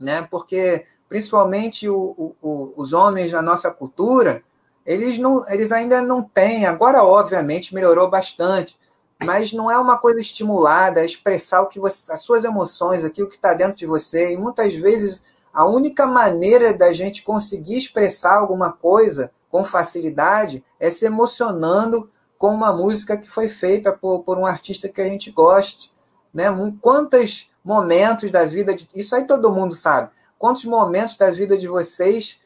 né? 0.00 0.26
Porque 0.30 0.86
principalmente 1.08 1.88
o, 1.88 2.34
o, 2.40 2.72
os 2.74 2.94
homens 2.94 3.30
na 3.30 3.42
nossa 3.42 3.70
cultura, 3.70 4.42
eles 4.84 5.18
não, 5.18 5.46
eles 5.48 5.70
ainda 5.70 6.00
não 6.00 6.22
têm. 6.22 6.64
Agora, 6.64 7.04
obviamente, 7.04 7.74
melhorou 7.74 8.08
bastante, 8.08 8.78
mas 9.24 9.52
não 9.52 9.70
é 9.70 9.78
uma 9.78 9.98
coisa 9.98 10.20
estimulada 10.20 11.00
a 11.00 11.04
expressar 11.04 11.62
o 11.62 11.68
que 11.68 11.78
você, 11.78 12.10
as 12.12 12.20
suas 12.20 12.44
emoções, 12.44 13.04
aquilo 13.04 13.28
que 13.28 13.36
está 13.36 13.54
dentro 13.54 13.76
de 13.76 13.86
você. 13.86 14.32
E 14.32 14.36
muitas 14.36 14.74
vezes 14.74 15.22
a 15.52 15.66
única 15.66 16.06
maneira 16.06 16.72
da 16.72 16.92
gente 16.92 17.22
conseguir 17.22 17.76
expressar 17.76 18.36
alguma 18.36 18.72
coisa 18.72 19.30
com 19.50 19.64
facilidade 19.64 20.64
é 20.80 20.88
se 20.88 21.04
emocionando 21.04 22.08
com 22.38 22.48
uma 22.48 22.72
música 22.72 23.16
que 23.16 23.30
foi 23.30 23.48
feita 23.48 23.92
por, 23.92 24.24
por 24.24 24.38
um 24.38 24.46
artista 24.46 24.88
que 24.88 25.00
a 25.00 25.08
gente 25.08 25.30
goste. 25.30 25.92
Né? 26.32 26.46
Quantas 26.80 27.50
momentos 27.64 28.30
da 28.30 28.44
vida 28.44 28.74
de. 28.74 28.88
Isso 28.94 29.14
aí 29.14 29.26
todo 29.26 29.52
mundo 29.52 29.74
sabe. 29.74 30.10
Quantos 30.38 30.64
momentos 30.64 31.16
da 31.16 31.30
vida 31.30 31.56
de 31.56 31.68
vocês 31.68 32.40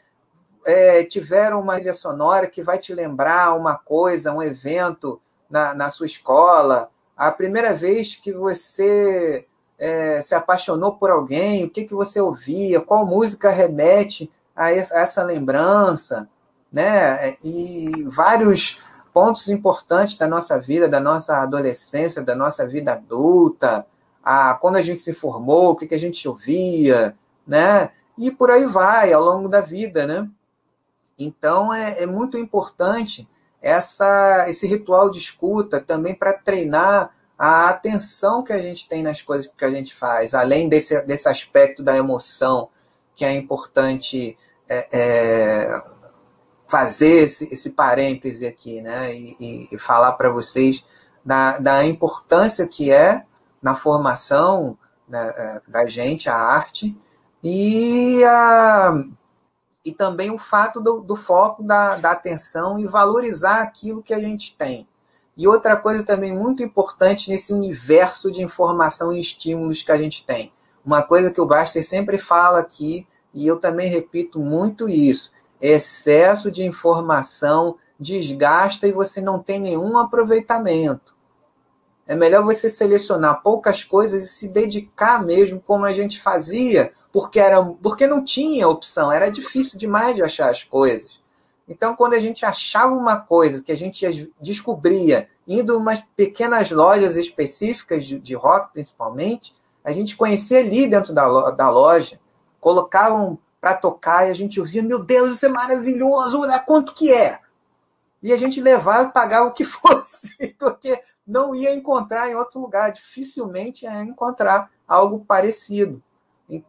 é, 0.66 1.04
tiveram 1.04 1.60
uma 1.60 1.76
trilha 1.76 1.94
sonora 1.94 2.46
que 2.46 2.62
vai 2.62 2.76
te 2.76 2.92
lembrar 2.92 3.54
uma 3.54 3.76
coisa, 3.76 4.32
um 4.32 4.42
evento 4.42 5.20
na, 5.48 5.74
na 5.74 5.90
sua 5.90 6.06
escola, 6.06 6.90
a 7.16 7.30
primeira 7.32 7.74
vez 7.74 8.14
que 8.14 8.32
você 8.32 9.46
é, 9.78 10.20
se 10.20 10.34
apaixonou 10.34 10.92
por 10.92 11.10
alguém, 11.10 11.64
o 11.64 11.70
que, 11.70 11.84
que 11.84 11.94
você 11.94 12.20
ouvia, 12.20 12.80
qual 12.80 13.06
música 13.06 13.50
remete 13.50 14.30
a 14.54 14.70
essa 14.70 15.22
lembrança, 15.22 16.28
né? 16.72 17.36
E 17.44 18.04
vários 18.08 18.80
pontos 19.12 19.48
importantes 19.48 20.16
da 20.16 20.26
nossa 20.26 20.60
vida, 20.60 20.88
da 20.88 21.00
nossa 21.00 21.38
adolescência, 21.42 22.22
da 22.22 22.34
nossa 22.34 22.66
vida 22.66 22.92
adulta, 22.92 23.86
a, 24.22 24.54
quando 24.54 24.76
a 24.76 24.82
gente 24.82 24.98
se 24.98 25.14
formou, 25.14 25.70
o 25.70 25.76
que, 25.76 25.86
que 25.86 25.94
a 25.94 26.00
gente 26.00 26.26
ouvia, 26.28 27.16
né? 27.46 27.90
E 28.18 28.30
por 28.30 28.50
aí 28.50 28.64
vai, 28.66 29.12
ao 29.12 29.22
longo 29.22 29.48
da 29.48 29.60
vida, 29.60 30.06
né? 30.06 30.28
Então 31.18 31.72
é, 31.72 32.02
é 32.02 32.06
muito 32.06 32.36
importante 32.36 33.28
essa, 33.66 34.46
esse 34.48 34.66
ritual 34.66 35.10
de 35.10 35.18
escuta 35.18 35.80
também 35.80 36.14
para 36.14 36.32
treinar 36.32 37.10
a 37.38 37.68
atenção 37.68 38.42
que 38.42 38.52
a 38.52 38.60
gente 38.60 38.88
tem 38.88 39.02
nas 39.02 39.20
coisas 39.20 39.46
que 39.46 39.64
a 39.64 39.70
gente 39.70 39.94
faz, 39.94 40.34
além 40.34 40.68
desse, 40.68 40.98
desse 41.02 41.28
aspecto 41.28 41.82
da 41.82 41.96
emoção, 41.96 42.68
que 43.14 43.24
é 43.24 43.32
importante 43.32 44.36
é, 44.68 44.88
é, 44.92 45.82
fazer 46.68 47.24
esse, 47.24 47.52
esse 47.52 47.70
parêntese 47.70 48.46
aqui, 48.46 48.80
né? 48.80 49.14
E, 49.14 49.68
e 49.70 49.78
falar 49.78 50.12
para 50.12 50.30
vocês 50.30 50.84
da, 51.24 51.58
da 51.58 51.84
importância 51.84 52.66
que 52.66 52.90
é 52.90 53.24
na 53.60 53.74
formação 53.74 54.78
né, 55.08 55.34
é, 55.36 55.60
da 55.68 55.86
gente, 55.86 56.28
a 56.28 56.36
arte, 56.36 56.96
e, 57.42 58.24
a, 58.24 59.04
e 59.86 59.92
também 59.92 60.32
o 60.32 60.36
fato 60.36 60.80
do, 60.80 61.00
do 61.00 61.14
foco 61.14 61.62
da, 61.62 61.96
da 61.96 62.10
atenção 62.10 62.76
e 62.76 62.86
valorizar 62.88 63.62
aquilo 63.62 64.02
que 64.02 64.12
a 64.12 64.18
gente 64.18 64.56
tem. 64.56 64.84
E 65.36 65.46
outra 65.46 65.76
coisa 65.76 66.02
também 66.02 66.34
muito 66.34 66.60
importante 66.60 67.30
nesse 67.30 67.52
universo 67.52 68.32
de 68.32 68.42
informação 68.42 69.12
e 69.12 69.20
estímulos 69.20 69.82
que 69.82 69.92
a 69.92 69.96
gente 69.96 70.26
tem. 70.26 70.52
Uma 70.84 71.04
coisa 71.04 71.30
que 71.30 71.40
o 71.40 71.46
Baster 71.46 71.86
sempre 71.86 72.18
fala 72.18 72.58
aqui, 72.58 73.06
e 73.32 73.46
eu 73.46 73.60
também 73.60 73.88
repito 73.88 74.40
muito 74.40 74.88
isso: 74.88 75.30
excesso 75.60 76.50
de 76.50 76.64
informação 76.64 77.76
desgasta 77.98 78.88
e 78.88 78.92
você 78.92 79.20
não 79.20 79.38
tem 79.38 79.60
nenhum 79.60 79.96
aproveitamento. 79.96 81.15
É 82.06 82.14
melhor 82.14 82.44
você 82.44 82.70
selecionar 82.70 83.42
poucas 83.42 83.82
coisas 83.82 84.22
e 84.22 84.28
se 84.28 84.48
dedicar 84.48 85.24
mesmo 85.24 85.60
como 85.60 85.84
a 85.84 85.92
gente 85.92 86.20
fazia, 86.20 86.92
porque 87.12 87.40
era 87.40 87.62
porque 87.82 88.06
não 88.06 88.22
tinha 88.22 88.68
opção, 88.68 89.10
era 89.10 89.28
difícil 89.28 89.78
demais 89.78 90.14
de 90.14 90.22
achar 90.22 90.50
as 90.50 90.62
coisas. 90.62 91.20
Então, 91.68 91.96
quando 91.96 92.14
a 92.14 92.20
gente 92.20 92.46
achava 92.46 92.94
uma 92.94 93.20
coisa 93.20 93.60
que 93.60 93.72
a 93.72 93.76
gente 93.76 94.32
descobria 94.40 95.28
indo 95.48 95.74
em 95.74 95.76
umas 95.76 96.00
pequenas 96.14 96.70
lojas 96.70 97.16
específicas 97.16 98.06
de, 98.06 98.20
de 98.20 98.34
rock, 98.34 98.72
principalmente, 98.72 99.52
a 99.84 99.90
gente 99.90 100.16
conhecia 100.16 100.60
ali 100.60 100.86
dentro 100.86 101.12
da, 101.12 101.50
da 101.50 101.68
loja, 101.68 102.20
colocavam 102.60 103.36
para 103.60 103.74
tocar 103.74 104.28
e 104.28 104.30
a 104.30 104.34
gente 104.34 104.60
ouvia, 104.60 104.82
meu 104.82 105.02
Deus, 105.04 105.34
isso 105.34 105.46
é 105.46 105.48
maravilhoso, 105.48 106.40
olha 106.40 106.60
quanto 106.60 106.94
que 106.94 107.12
é. 107.12 107.40
E 108.22 108.32
a 108.32 108.36
gente 108.36 108.60
levava 108.60 109.08
e 109.08 109.12
pagava 109.12 109.48
o 109.48 109.52
que 109.52 109.62
fosse, 109.64 110.54
porque 110.58 111.00
não 111.26 111.54
ia 111.54 111.74
encontrar 111.74 112.30
em 112.30 112.34
outro 112.34 112.60
lugar, 112.60 112.92
dificilmente 112.92 113.84
ia 113.84 114.02
encontrar 114.02 114.70
algo 114.86 115.24
parecido. 115.26 116.02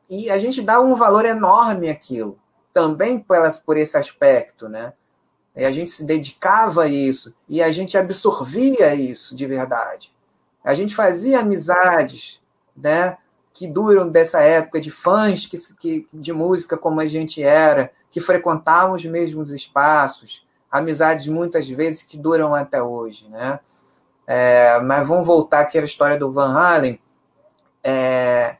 E, 0.09 0.29
a 0.29 0.39
gente 0.39 0.61
dá 0.61 0.81
um 0.81 0.95
valor 0.95 1.23
enorme 1.25 1.89
àquilo, 1.89 2.39
também 2.73 3.19
por, 3.19 3.37
por 3.63 3.77
esse 3.77 3.95
aspecto, 3.95 4.67
né? 4.67 4.93
E 5.55 5.63
a 5.65 5.71
gente 5.71 5.91
se 5.91 6.05
dedicava 6.05 6.83
a 6.83 6.87
isso, 6.87 7.33
e 7.47 7.61
a 7.61 7.71
gente 7.71 7.97
absorvia 7.97 8.95
isso 8.95 9.35
de 9.35 9.45
verdade. 9.45 10.11
A 10.63 10.73
gente 10.73 10.95
fazia 10.95 11.39
amizades, 11.39 12.41
né? 12.75 13.17
Que 13.53 13.67
duram 13.67 14.09
dessa 14.09 14.41
época 14.41 14.79
de 14.79 14.91
fãs 14.91 15.45
que, 15.45 15.57
que, 15.75 16.07
de 16.11 16.33
música 16.33 16.77
como 16.77 16.99
a 16.99 17.07
gente 17.07 17.41
era, 17.41 17.91
que 18.11 18.19
frequentavam 18.19 18.95
os 18.95 19.05
mesmos 19.05 19.51
espaços, 19.51 20.45
amizades 20.71 21.27
muitas 21.27 21.67
vezes 21.69 22.03
que 22.03 22.17
duram 22.17 22.53
até 22.53 22.81
hoje, 22.81 23.27
né? 23.29 23.59
É, 24.27 24.79
mas 24.81 25.07
vamos 25.07 25.25
voltar 25.25 25.61
aqui 25.61 25.79
à 25.79 25.85
história 25.85 26.17
do 26.17 26.29
Van 26.29 26.53
Halen, 26.53 26.99
é, 27.81 28.57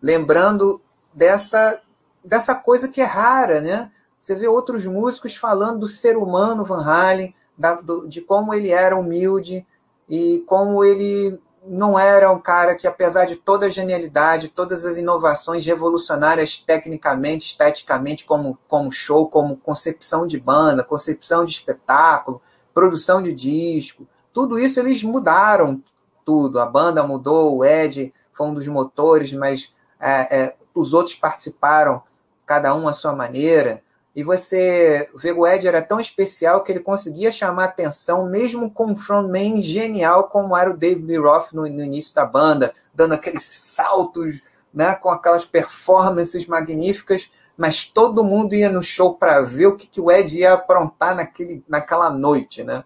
lembrando 0.00 0.80
dessa, 1.12 1.82
dessa 2.24 2.54
coisa 2.54 2.86
que 2.88 3.00
é 3.00 3.04
rara, 3.04 3.60
né? 3.60 3.90
Você 4.16 4.36
vê 4.36 4.46
outros 4.46 4.86
músicos 4.86 5.34
falando 5.34 5.80
do 5.80 5.88
ser 5.88 6.16
humano 6.16 6.64
Van 6.64 6.84
Halen, 6.84 7.34
da, 7.58 7.74
do, 7.74 8.08
de 8.08 8.20
como 8.20 8.54
ele 8.54 8.70
era 8.70 8.96
humilde 8.96 9.66
e 10.08 10.44
como 10.46 10.84
ele 10.84 11.40
não 11.66 11.98
era 11.98 12.30
um 12.30 12.40
cara 12.40 12.76
que, 12.76 12.86
apesar 12.86 13.24
de 13.24 13.36
toda 13.36 13.66
a 13.66 13.68
genialidade, 13.68 14.48
todas 14.48 14.84
as 14.84 14.96
inovações 14.96 15.64
revolucionárias 15.64 16.58
tecnicamente, 16.58 17.46
esteticamente, 17.46 18.24
como, 18.24 18.58
como 18.68 18.90
show, 18.92 19.28
como 19.28 19.56
concepção 19.56 20.26
de 20.26 20.38
banda, 20.38 20.84
concepção 20.84 21.44
de 21.44 21.52
espetáculo, 21.52 22.40
produção 22.74 23.22
de 23.22 23.32
disco, 23.32 24.06
tudo 24.32 24.58
isso 24.58 24.80
eles 24.80 25.02
mudaram 25.02 25.82
tudo. 26.24 26.60
A 26.60 26.66
banda 26.66 27.02
mudou, 27.02 27.56
o 27.56 27.64
Ed 27.64 28.12
foi 28.32 28.46
um 28.46 28.54
dos 28.54 28.66
motores, 28.66 29.32
mas 29.32 29.72
é, 30.00 30.44
é, 30.44 30.56
os 30.74 30.94
outros 30.94 31.14
participaram, 31.14 32.02
cada 32.46 32.74
um 32.74 32.88
à 32.88 32.92
sua 32.92 33.14
maneira. 33.14 33.82
E 34.14 34.22
você 34.22 35.08
vê 35.16 35.32
o 35.32 35.46
Ed 35.46 35.66
era 35.66 35.80
tão 35.80 35.98
especial 35.98 36.62
que 36.62 36.70
ele 36.70 36.80
conseguia 36.80 37.32
chamar 37.32 37.64
atenção, 37.64 38.28
mesmo 38.28 38.70
com 38.70 38.92
um 38.92 38.96
frontman 38.96 39.60
genial 39.62 40.24
como 40.24 40.56
era 40.56 40.70
o 40.70 40.76
David 40.76 41.06
Lee 41.06 41.18
Roth 41.18 41.52
no, 41.52 41.62
no 41.62 41.82
início 41.82 42.14
da 42.14 42.26
banda, 42.26 42.74
dando 42.94 43.14
aqueles 43.14 43.42
saltos, 43.42 44.42
né, 44.72 44.94
com 44.94 45.08
aquelas 45.08 45.44
performances 45.44 46.46
magníficas, 46.46 47.30
mas 47.56 47.86
todo 47.86 48.24
mundo 48.24 48.54
ia 48.54 48.70
no 48.70 48.82
show 48.82 49.14
para 49.14 49.40
ver 49.40 49.66
o 49.66 49.76
que, 49.76 49.86
que 49.86 50.00
o 50.00 50.10
Ed 50.10 50.38
ia 50.38 50.54
aprontar 50.54 51.14
naquele, 51.14 51.64
naquela 51.68 52.10
noite, 52.10 52.62
né? 52.62 52.84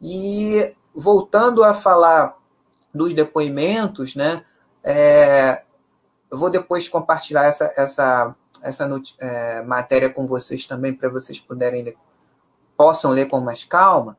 E 0.00 0.74
voltando 0.94 1.62
a 1.64 1.74
falar 1.74 2.36
dos 2.94 3.14
depoimentos, 3.14 4.14
né, 4.14 4.44
é, 4.82 5.62
eu 6.30 6.38
vou 6.38 6.50
depois 6.50 6.88
compartilhar 6.88 7.44
essa, 7.44 7.72
essa, 7.76 8.34
essa 8.62 8.88
é, 9.18 9.62
matéria 9.62 10.10
com 10.10 10.26
vocês 10.26 10.66
também, 10.66 10.94
para 10.94 11.08
vocês 11.08 11.40
puderem 11.40 11.82
ler, 11.82 11.96
possam 12.76 13.10
ler 13.10 13.26
com 13.26 13.40
mais 13.40 13.64
calma. 13.64 14.16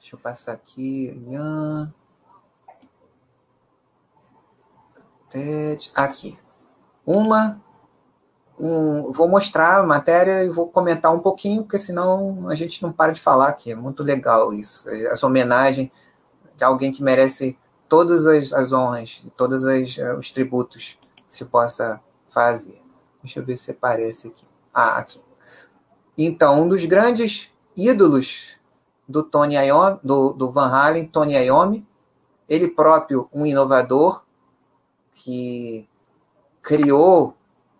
Deixa 0.00 0.16
eu 0.16 0.18
passar 0.18 0.52
aqui. 0.52 1.10
Aqui. 5.94 6.38
Uma 7.04 7.60
um, 8.58 9.12
vou 9.12 9.28
mostrar 9.28 9.78
a 9.78 9.82
matéria 9.82 10.44
e 10.44 10.48
vou 10.48 10.68
comentar 10.68 11.12
um 11.14 11.20
pouquinho, 11.20 11.62
porque 11.62 11.78
senão 11.78 12.48
a 12.48 12.54
gente 12.54 12.82
não 12.82 12.92
para 12.92 13.12
de 13.12 13.20
falar 13.20 13.48
aqui. 13.48 13.72
É 13.72 13.74
muito 13.74 14.02
legal 14.02 14.52
isso. 14.52 14.88
Essa 14.88 15.26
homenagem 15.26 15.90
de 16.56 16.64
alguém 16.64 16.92
que 16.92 17.02
merece 17.02 17.58
todas 17.88 18.26
as, 18.26 18.52
as 18.52 18.72
honras, 18.72 19.24
todos 19.36 19.66
as, 19.66 19.98
eh, 19.98 20.16
os 20.16 20.30
tributos 20.30 20.98
que 21.28 21.34
se 21.36 21.44
possa 21.44 22.00
fazer. 22.28 22.80
Deixa 23.22 23.40
eu 23.40 23.44
ver 23.44 23.56
se 23.56 23.70
aparece 23.70 24.28
aqui. 24.28 24.46
Ah, 24.72 24.98
aqui. 24.98 25.20
Então, 26.16 26.62
um 26.62 26.68
dos 26.68 26.84
grandes 26.84 27.52
ídolos 27.76 28.56
do 29.08 29.22
Tony 29.22 29.56
Iommi, 29.56 29.98
do, 30.02 30.32
do 30.32 30.50
Van 30.52 30.68
Halen, 30.68 31.06
Tony 31.06 31.34
Iommi, 31.34 31.86
ele 32.48 32.68
próprio 32.68 33.28
um 33.32 33.44
inovador 33.44 34.24
que 35.12 35.88
criou 36.62 37.34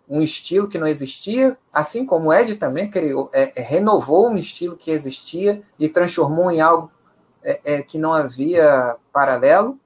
um 0.07 0.21
estilo 0.21 0.67
que 0.67 0.77
não 0.77 0.87
existia, 0.87 1.57
assim 1.73 2.05
como 2.05 2.31
Ed 2.31 2.55
também 2.55 2.89
criou, 2.89 3.29
é, 3.33 3.59
é, 3.59 3.61
renovou 3.61 4.29
um 4.29 4.37
estilo 4.37 4.77
que 4.77 4.91
existia 4.91 5.61
e 5.79 5.89
transformou 5.89 6.51
em 6.51 6.61
algo 6.61 6.91
é, 7.43 7.59
é 7.65 7.81
que 7.81 7.97
não 7.97 8.13
havia 8.13 8.95
paralelo, 9.11 9.79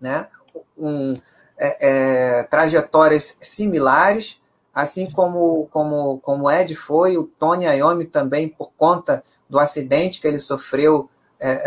né? 0.00 0.28
Um, 0.76 1.14
é, 1.56 2.38
é, 2.38 2.42
trajetórias 2.44 3.38
similares, 3.40 4.40
assim 4.72 5.08
como 5.08 5.68
como 5.68 6.18
como 6.18 6.50
Ed 6.50 6.74
foi, 6.74 7.16
o 7.16 7.24
Tony 7.24 7.66
Iommi 7.66 8.06
também 8.06 8.48
por 8.48 8.72
conta 8.76 9.22
do 9.48 9.58
acidente 9.58 10.20
que 10.20 10.26
ele 10.26 10.38
sofreu 10.38 11.08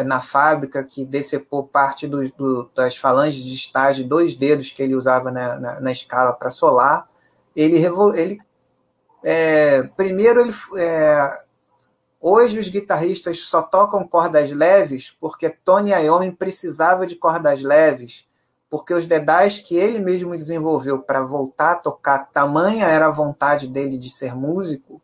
na 0.05 0.19
fábrica 0.19 0.83
que 0.83 1.05
decepou 1.05 1.63
parte 1.63 2.07
do, 2.07 2.27
do, 2.31 2.67
das 2.73 2.97
falanges 2.97 3.43
de 3.43 3.53
estágio, 3.53 4.07
dois 4.07 4.35
dedos 4.35 4.71
que 4.71 4.81
ele 4.81 4.95
usava 4.95 5.29
na, 5.29 5.59
na, 5.59 5.79
na 5.79 5.91
escala 5.91 6.33
para 6.33 6.49
solar 6.49 7.07
ele, 7.57 7.83
ele 8.15 8.39
é, 9.23 9.81
primeiro 9.83 10.41
ele 10.41 10.53
é, 10.77 11.37
hoje 12.21 12.59
os 12.59 12.67
guitarristas 12.67 13.39
só 13.39 13.63
tocam 13.63 14.07
cordas 14.07 14.51
leves 14.51 15.15
porque 15.19 15.49
Tony 15.49 15.91
Iommi 15.91 16.31
precisava 16.31 17.07
de 17.07 17.15
cordas 17.15 17.61
leves 17.61 18.27
porque 18.69 18.93
os 18.93 19.07
dedais 19.07 19.57
que 19.57 19.75
ele 19.75 19.97
mesmo 19.97 20.35
desenvolveu 20.35 21.01
para 21.01 21.23
voltar 21.23 21.71
a 21.71 21.77
tocar 21.77 22.29
tamanha 22.31 22.85
era 22.85 23.07
a 23.07 23.11
vontade 23.11 23.67
dele 23.67 23.97
de 23.97 24.11
ser 24.11 24.35
músico 24.35 25.01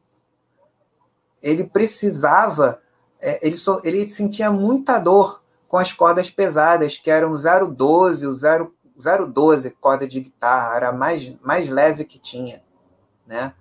ele 1.41 1.63
precisava 1.63 2.79
é, 3.19 3.45
ele, 3.45 3.57
so, 3.57 3.81
ele 3.83 4.07
sentia 4.07 4.51
muita 4.51 4.99
dor 4.99 5.41
com 5.67 5.77
as 5.77 5.91
cordas 5.91 6.29
pesadas 6.29 6.99
que 6.99 7.09
eram 7.09 7.31
o 7.31 7.73
012 7.73 8.27
o 8.27 8.33
0 8.33 8.71
012 8.97 9.71
corda 9.71 10.07
de 10.07 10.19
guitarra, 10.19 10.75
era 10.75 10.89
a 10.89 10.93
mais, 10.93 11.33
mais 11.41 11.69
leve 11.69 12.05
que 12.05 12.19
tinha, 12.19 12.61
né? 13.25 13.53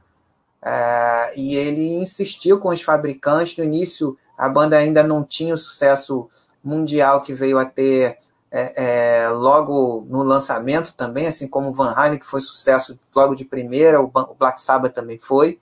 É, 0.64 1.32
e 1.36 1.56
ele 1.56 1.94
insistiu 1.94 2.60
com 2.60 2.68
os 2.68 2.82
fabricantes. 2.82 3.56
No 3.56 3.64
início, 3.64 4.16
a 4.36 4.48
banda 4.48 4.76
ainda 4.76 5.02
não 5.02 5.24
tinha 5.24 5.54
o 5.54 5.58
sucesso 5.58 6.28
mundial 6.62 7.22
que 7.22 7.34
veio 7.34 7.58
a 7.58 7.64
ter 7.64 8.16
é, 8.50 9.22
é, 9.24 9.28
logo 9.30 10.06
no 10.08 10.22
lançamento 10.22 10.94
também, 10.94 11.26
assim 11.26 11.48
como 11.48 11.70
o 11.70 11.72
Van 11.72 11.94
Halen, 11.96 12.18
que 12.18 12.26
foi 12.26 12.40
sucesso 12.40 12.98
logo 13.14 13.34
de 13.34 13.44
primeira, 13.44 14.00
o, 14.00 14.10
o 14.14 14.34
Black 14.34 14.60
Sabbath 14.60 14.92
também 14.92 15.18
foi. 15.18 15.58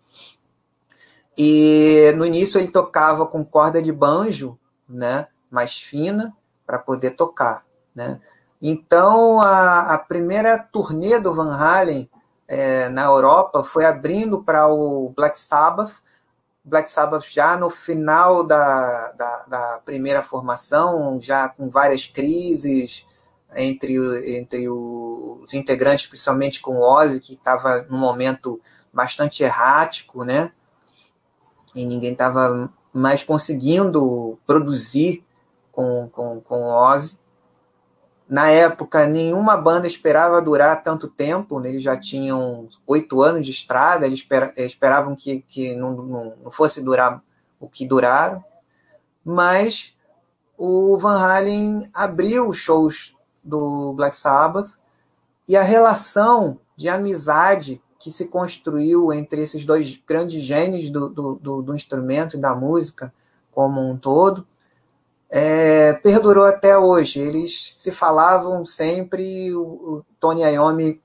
E 1.39 2.13
no 2.17 2.27
início 2.27 2.61
ele 2.61 2.71
tocava 2.71 3.27
com 3.27 3.45
corda 3.45 3.81
de 3.81 3.93
banjo, 3.93 4.59
né, 4.89 5.29
mais 5.51 5.79
fina, 5.79 6.37
para 6.67 6.79
poder 6.79 7.13
tocar. 7.13 7.65
Né? 7.95 8.21
Então, 8.61 9.41
a, 9.41 9.95
a, 9.95 9.99
primeira 9.99 10.59
turnê 10.59 11.19
do 11.19 11.35
Van 11.35 11.57
Halen 11.57 12.11
é, 12.47 12.89
na 12.91 13.05
Europa 13.05 13.65
foi 13.65 13.87
abrindo 13.87 14.43
para 14.43 14.69
o 14.69 15.11
Black 15.17 15.39
Sabbath, 15.39 15.93
Black 16.63 16.91
Sabbath 16.91 17.25
já 17.25 17.57
no 17.57 17.71
final 17.71 18.45
da, 18.45 19.13
da, 19.13 19.47
da, 19.47 19.81
primeira 19.85 20.23
formação, 20.23 21.19
já 21.21 21.49
com 21.49 21.71
várias 21.71 22.07
crises 22.07 23.07
entre, 23.57 24.39
entre 24.39 24.69
os 24.69 25.55
integrantes, 25.55 26.07
principalmente 26.07 26.61
com 26.61 26.77
o 26.77 26.83
Ozzy, 26.83 27.21
que 27.21 27.33
estava 27.33 27.83
num 27.89 27.99
momento 27.99 28.61
bastante 28.93 29.43
errático, 29.43 30.23
né? 30.23 30.53
E 31.75 31.87
ninguém 31.87 32.13
estava 32.13 32.71
mais 32.93 33.23
conseguindo 33.23 34.39
produzir 34.47 35.25
com, 35.73 36.09
com, 36.09 36.41
com 36.41 36.65
o 36.65 36.75
Ozzy. 36.75 37.19
Na 38.31 38.49
época, 38.49 39.09
nenhuma 39.09 39.57
banda 39.57 39.89
esperava 39.89 40.41
durar 40.41 40.85
tanto 40.85 41.09
tempo, 41.09 41.59
né? 41.59 41.71
eles 41.71 41.83
já 41.83 41.97
tinham 41.97 42.69
oito 42.87 43.21
anos 43.21 43.45
de 43.45 43.51
estrada, 43.51 44.07
eles 44.07 44.25
esperavam 44.57 45.17
que, 45.17 45.41
que 45.49 45.75
não, 45.75 45.91
não, 45.91 46.37
não 46.45 46.51
fosse 46.53 46.81
durar 46.81 47.21
o 47.59 47.69
que 47.69 47.85
duraram, 47.85 48.45
mas 49.25 49.97
o 50.57 50.97
Van 50.97 51.19
Halen 51.19 51.91
abriu 51.93 52.49
os 52.49 52.57
shows 52.57 53.17
do 53.43 53.93
Black 53.95 54.15
Sabbath 54.15 54.71
e 55.49 55.57
a 55.57 55.63
relação 55.63 56.61
de 56.77 56.89
amizade 56.89 57.83
que 57.99 58.13
se 58.13 58.29
construiu 58.29 59.13
entre 59.13 59.43
esses 59.43 59.65
dois 59.65 60.01
grandes 60.07 60.41
gênios 60.45 60.89
do, 60.89 61.09
do, 61.09 61.35
do, 61.35 61.63
do 61.63 61.75
instrumento 61.75 62.37
e 62.37 62.41
da 62.41 62.55
música 62.55 63.13
como 63.51 63.81
um 63.81 63.99
todo 63.99 64.47
é, 65.31 65.93
perdurou 65.95 66.45
até 66.45 66.77
hoje. 66.77 67.21
Eles 67.21 67.75
se 67.75 67.93
falavam 67.93 68.65
sempre, 68.67 69.55
o, 69.55 69.63
o 69.63 70.05
Tony 70.19 70.43
Iommi 70.43 71.01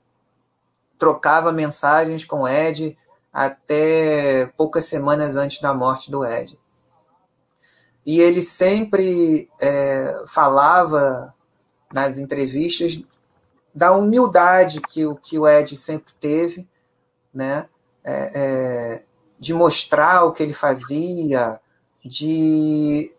trocava 0.97 1.51
mensagens 1.51 2.25
com 2.25 2.41
o 2.41 2.47
Ed 2.47 2.97
até 3.31 4.47
poucas 4.57 4.85
semanas 4.85 5.35
antes 5.35 5.61
da 5.61 5.73
morte 5.73 6.09
do 6.09 6.25
Ed. 6.25 6.57
E 8.05 8.19
ele 8.19 8.41
sempre 8.41 9.49
é, 9.61 10.23
falava 10.27 11.33
nas 11.93 12.17
entrevistas 12.17 13.03
da 13.73 13.91
humildade 13.91 14.79
que 14.81 15.05
o, 15.05 15.15
que 15.15 15.37
o 15.37 15.47
Ed 15.47 15.75
sempre 15.75 16.13
teve, 16.19 16.67
né? 17.33 17.67
É, 18.03 18.31
é, 18.35 19.03
de 19.37 19.53
mostrar 19.53 20.23
o 20.23 20.31
que 20.31 20.41
ele 20.41 20.53
fazia, 20.53 21.59
de 22.03 23.11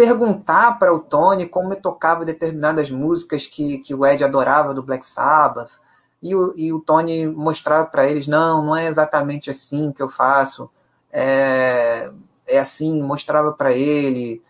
perguntar 0.00 0.78
para 0.78 0.94
o 0.94 0.98
Tony 0.98 1.46
como 1.46 1.76
tocava 1.76 2.24
determinadas 2.24 2.90
músicas 2.90 3.46
que, 3.46 3.76
que 3.80 3.94
o 3.94 4.06
Ed 4.06 4.24
adorava 4.24 4.72
do 4.72 4.82
Black 4.82 5.04
Sabbath, 5.04 5.72
e 6.22 6.34
o, 6.34 6.54
e 6.56 6.72
o 6.72 6.80
Tony 6.80 7.26
mostrava 7.26 7.86
para 7.86 8.08
eles, 8.08 8.26
não, 8.26 8.64
não 8.64 8.74
é 8.74 8.86
exatamente 8.86 9.50
assim 9.50 9.92
que 9.92 10.02
eu 10.02 10.08
faço, 10.08 10.70
é, 11.12 12.10
é 12.48 12.58
assim, 12.58 13.02
mostrava 13.02 13.52
para 13.52 13.74
ele, 13.74 14.42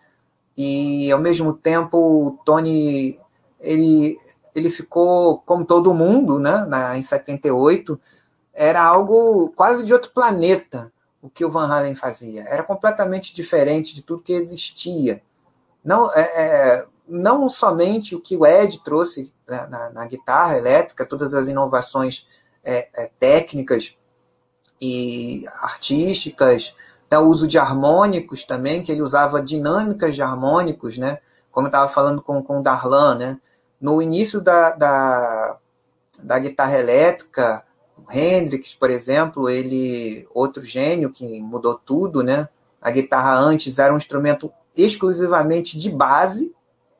e 0.55 1.11
ao 1.11 1.19
mesmo 1.19 1.51
tempo 1.51 1.97
o 1.97 2.31
Tony, 2.45 3.19
ele, 3.59 4.17
ele 4.55 4.69
ficou, 4.69 5.39
como 5.39 5.65
todo 5.65 5.93
mundo, 5.93 6.39
né, 6.39 6.65
na, 6.65 6.97
em 6.97 7.01
78, 7.01 7.99
era 8.53 8.81
algo 8.81 9.49
quase 9.49 9.85
de 9.85 9.91
outro 9.91 10.11
planeta, 10.11 10.93
o 11.21 11.29
que 11.29 11.43
o 11.43 11.51
Van 11.51 11.67
Halen 11.67 11.93
fazia. 11.93 12.43
Era 12.43 12.63
completamente 12.63 13.35
diferente 13.35 13.93
de 13.93 14.01
tudo 14.01 14.23
que 14.23 14.31
existia 14.31 15.21
não, 15.83 16.11
é, 16.13 16.21
é, 16.21 16.85
não 17.07 17.49
somente 17.49 18.15
o 18.15 18.21
que 18.21 18.35
o 18.35 18.45
Ed 18.45 18.83
trouxe 18.83 19.33
na, 19.47 19.67
na, 19.67 19.89
na 19.91 20.05
guitarra 20.05 20.57
elétrica, 20.57 21.05
todas 21.05 21.33
as 21.33 21.47
inovações 21.47 22.27
é, 22.63 22.89
é 22.95 23.11
técnicas 23.19 23.97
e 24.81 25.45
artísticas, 25.61 26.75
né, 27.11 27.17
o 27.17 27.27
uso 27.27 27.47
de 27.47 27.57
harmônicos 27.57 28.45
também, 28.45 28.81
que 28.81 28.91
ele 28.91 29.01
usava 29.01 29.41
dinâmicas 29.41 30.15
de 30.15 30.21
harmônicos, 30.21 30.97
né? 30.97 31.19
como 31.51 31.67
eu 31.67 31.69
estava 31.69 31.89
falando 31.89 32.21
com, 32.21 32.41
com 32.41 32.59
o 32.59 32.63
Darlan, 32.63 33.17
né? 33.17 33.39
no 33.79 34.01
início 34.01 34.39
da, 34.39 34.71
da, 34.71 35.57
da 36.23 36.39
guitarra 36.39 36.79
elétrica, 36.79 37.65
o 37.97 38.11
Hendrix, 38.11 38.73
por 38.73 38.89
exemplo, 38.89 39.49
ele 39.49 40.27
outro 40.33 40.63
gênio 40.63 41.11
que 41.11 41.41
mudou 41.41 41.75
tudo, 41.75 42.23
né? 42.23 42.47
A 42.81 42.89
guitarra 42.89 43.35
antes 43.35 43.77
era 43.77 43.93
um 43.93 43.97
instrumento 43.97 44.51
exclusivamente 44.75 45.77
de 45.77 45.89
base, 45.89 46.55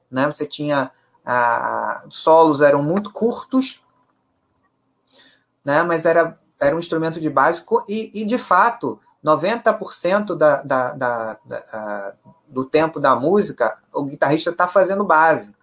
né? 0.09 0.28
Você 0.28 0.45
tinha 0.45 0.91
a, 1.26 2.05
solos 2.09 2.61
eram 2.61 2.84
muito 2.84 3.11
curtos, 3.11 3.84
né? 5.63 5.84
Mas 5.84 6.05
era 6.05 6.39
era 6.61 6.76
um 6.76 6.80
instrumento 6.80 7.19
de 7.19 7.30
base 7.30 7.65
e, 7.89 8.22
e 8.22 8.24
de 8.24 8.38
fato 8.38 8.99
90% 9.26 10.36
da, 10.36 10.61
da, 10.61 10.93
da, 10.93 11.39
da, 11.43 12.15
do 12.47 12.63
tempo 12.63 12.99
da 12.99 13.15
música 13.15 13.76
o 13.91 14.03
guitarrista 14.03 14.51
está 14.51 14.67
fazendo 14.67 15.03
base. 15.03 15.55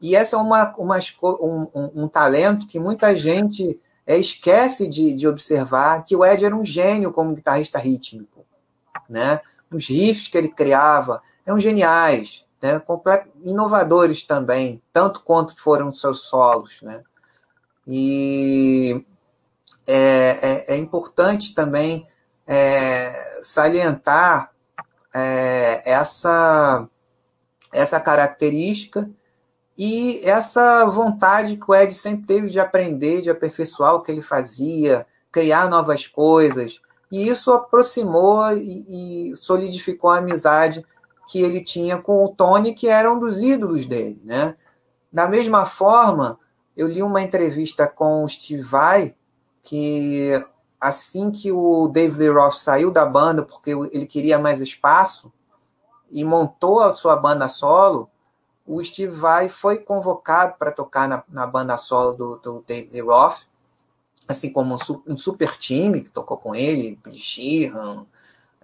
E 0.00 0.16
esse 0.16 0.34
é 0.34 0.38
uma, 0.38 0.74
uma 0.76 0.98
um, 1.22 1.68
um, 1.72 1.90
um, 2.02 2.08
talento 2.08 2.66
que 2.66 2.80
muita 2.80 3.14
gente 3.16 3.80
é, 4.04 4.18
esquece 4.18 4.88
de, 4.88 5.14
de 5.14 5.28
observar 5.28 6.02
que 6.02 6.16
o 6.16 6.24
Ed 6.24 6.44
era 6.44 6.56
um 6.56 6.64
gênio 6.64 7.12
como 7.12 7.34
guitarrista 7.34 7.78
rítmico. 7.78 8.44
Né? 9.08 9.40
Os 9.70 9.86
riffs 9.86 10.26
que 10.26 10.36
ele 10.36 10.48
criava, 10.48 11.22
eram 11.44 11.58
geniais, 11.58 12.44
né? 12.60 12.80
inovadores 13.44 14.24
também, 14.24 14.80
tanto 14.92 15.20
quanto 15.20 15.60
foram 15.60 15.92
seus 15.92 16.22
solos. 16.22 16.80
Né? 16.82 17.02
E 17.86 19.04
é, 19.86 20.38
é, 20.68 20.74
é 20.74 20.76
importante 20.76 21.54
também 21.54 22.06
é, 22.46 23.40
salientar 23.42 24.52
é, 25.14 25.82
essa, 25.90 26.88
essa 27.72 28.00
característica 28.00 29.10
e 29.76 30.20
essa 30.22 30.84
vontade 30.86 31.56
que 31.56 31.64
o 31.68 31.74
Ed 31.74 31.94
sempre 31.94 32.26
teve 32.26 32.48
de 32.48 32.60
aprender, 32.60 33.22
de 33.22 33.30
aperfeiçoar 33.30 33.94
o 33.94 34.00
que 34.00 34.12
ele 34.12 34.22
fazia, 34.22 35.06
criar 35.30 35.68
novas 35.68 36.06
coisas. 36.06 36.80
E 37.10 37.26
isso 37.26 37.50
aproximou 37.52 38.52
e, 38.52 39.30
e 39.30 39.36
solidificou 39.36 40.10
a 40.10 40.18
amizade 40.18 40.84
que 41.28 41.40
ele 41.40 41.62
tinha 41.62 41.98
com 41.98 42.24
o 42.24 42.28
Tony, 42.28 42.74
que 42.74 42.88
era 42.88 43.10
um 43.12 43.18
dos 43.18 43.40
ídolos 43.40 43.86
dele, 43.86 44.20
né? 44.24 44.54
Da 45.12 45.28
mesma 45.28 45.66
forma, 45.66 46.38
eu 46.76 46.86
li 46.86 47.02
uma 47.02 47.22
entrevista 47.22 47.86
com 47.86 48.24
o 48.24 48.28
Steve 48.28 48.62
Vai, 48.62 49.14
que 49.62 50.32
assim 50.80 51.30
que 51.30 51.52
o 51.52 51.88
David 51.88 52.18
Lee 52.18 52.28
Roth 52.30 52.54
saiu 52.54 52.90
da 52.90 53.06
banda 53.06 53.42
porque 53.42 53.70
ele 53.70 54.06
queria 54.06 54.38
mais 54.38 54.60
espaço 54.60 55.32
e 56.10 56.24
montou 56.24 56.80
a 56.80 56.94
sua 56.94 57.14
banda 57.16 57.48
solo, 57.48 58.10
o 58.66 58.82
Steve 58.82 59.14
Vai 59.14 59.48
foi 59.48 59.78
convocado 59.78 60.56
para 60.58 60.72
tocar 60.72 61.08
na, 61.08 61.22
na, 61.28 61.46
banda 61.46 61.76
solo 61.76 62.12
do, 62.14 62.36
do 62.36 62.64
David 62.66 62.92
Lee 62.92 63.02
Roth, 63.02 63.46
assim 64.28 64.52
como 64.52 64.76
um, 65.06 65.16
super 65.16 65.56
time 65.56 66.02
que 66.02 66.10
tocou 66.10 66.36
com 66.36 66.54
ele, 66.54 66.98
Sheehan, 67.10 68.06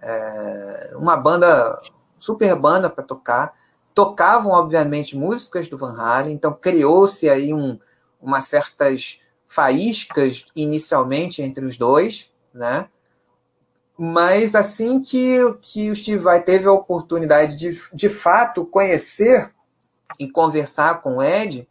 é, 0.01 0.93
uma 0.95 1.17
banda 1.17 1.79
super 2.19 2.55
banda 2.55 2.89
para 2.89 3.03
tocar. 3.03 3.53
Tocavam, 3.93 4.51
obviamente, 4.51 5.17
músicas 5.17 5.67
do 5.67 5.77
Van 5.77 5.97
Halen, 5.97 6.33
então 6.33 6.53
criou-se 6.53 7.27
aí 7.29 7.53
um, 7.53 7.79
umas 8.21 8.45
certas 8.45 9.19
faíscas 9.47 10.45
inicialmente 10.55 11.41
entre 11.41 11.65
os 11.65 11.77
dois, 11.77 12.31
né? 12.53 12.87
Mas 13.97 14.55
assim 14.55 15.01
que, 15.01 15.37
que 15.61 15.91
o 15.91 15.95
Steve 15.95 16.19
Vai 16.19 16.41
teve 16.41 16.67
a 16.67 16.71
oportunidade 16.71 17.57
de, 17.57 17.71
de 17.93 18.07
fato, 18.07 18.65
conhecer 18.65 19.53
e 20.17 20.29
conversar 20.29 21.01
com 21.01 21.17
o 21.17 21.23
Ed, 21.23 21.67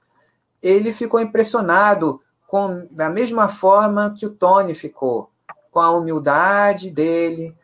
ele 0.62 0.92
ficou 0.92 1.20
impressionado 1.20 2.20
com 2.46 2.86
da 2.90 3.08
mesma 3.08 3.48
forma 3.48 4.14
que 4.16 4.26
o 4.26 4.30
Tony 4.30 4.74
ficou, 4.74 5.30
com 5.70 5.80
a 5.80 5.90
humildade 5.90 6.90
dele, 6.90 7.56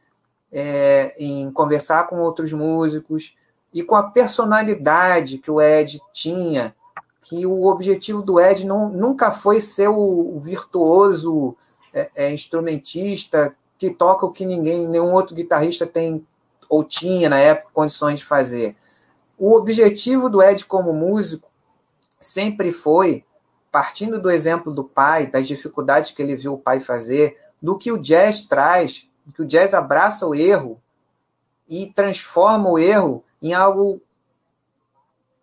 é, 0.57 1.13
em 1.19 1.51
conversar 1.51 2.07
com 2.07 2.21
outros 2.21 2.53
músicos 2.53 3.37
e 3.73 3.83
com 3.83 3.97
a 3.97 4.05
personalidade 4.05 5.39
que 5.39 5.51
o 5.51 5.61
Ed 5.61 6.01
tinha, 6.13 6.77
que 7.21 7.45
o 7.45 7.65
objetivo 7.65 8.23
do 8.23 8.39
Ed 8.39 8.65
não, 8.65 8.89
nunca 8.89 9.33
foi 9.33 9.61
ser 9.61 9.89
o, 9.89 10.39
virtuoso 10.41 11.57
é, 11.93 12.09
é, 12.15 12.31
instrumentista 12.31 13.57
que 13.77 13.91
toca 13.91 14.25
o 14.25 14.31
que 14.31 14.47
ninguém, 14.47 14.87
nenhum 14.87 15.13
outro 15.13 15.35
guitarrista 15.35 15.85
tem 15.87 16.25
ou 16.69 16.85
tinha 16.85 17.29
na 17.29 17.39
época 17.39 17.71
condições 17.75 18.21
de 18.21 18.25
fazer. 18.25 18.77
O 19.37 19.57
objetivo 19.57 20.31
do 20.31 20.41
Ed 20.41 20.65
como 20.67 20.93
músico 20.93 21.51
sempre 22.21 22.71
foi, 22.71 23.25
partindo 23.73 24.21
do 24.21 24.31
exemplo 24.31 24.73
do 24.73 24.85
pai, 24.85 25.27
das 25.27 25.49
dificuldades 25.49 26.13
que 26.13 26.23
ele 26.23 26.37
viu 26.37 26.55
o 26.55 26.59
pai 26.59 26.79
fazer, 26.79 27.37
do 27.61 27.77
que 27.77 27.91
o 27.91 27.99
jazz 27.99 28.45
traz 28.45 29.09
que 29.33 29.43
o 29.43 29.47
jazz 29.47 29.75
abraça 29.75 30.27
o 30.27 30.35
erro 30.35 30.81
e 31.69 31.93
transforma 31.95 32.69
o 32.71 32.79
erro 32.79 33.25
em 33.43 33.55
algo 33.55 34.01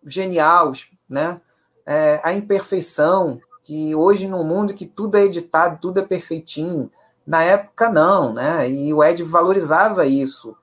genial, 0.04 0.72
né? 1.08 1.40
É, 1.84 2.20
a 2.22 2.32
imperfeição, 2.32 3.40
que 3.64 3.94
hoje 3.94 4.28
no 4.28 4.44
mundo 4.44 4.74
que 4.74 4.86
tudo 4.86 5.16
é 5.16 5.24
editado, 5.24 5.78
tudo 5.80 6.00
é 6.00 6.04
perfeitinho. 6.04 6.90
Na 7.26 7.42
época, 7.42 7.88
não, 7.88 8.32
né? 8.32 8.68
E 8.68 8.92
o 8.92 9.02
Ed 9.02 9.22
valorizava 9.22 10.06
isso, 10.06 10.56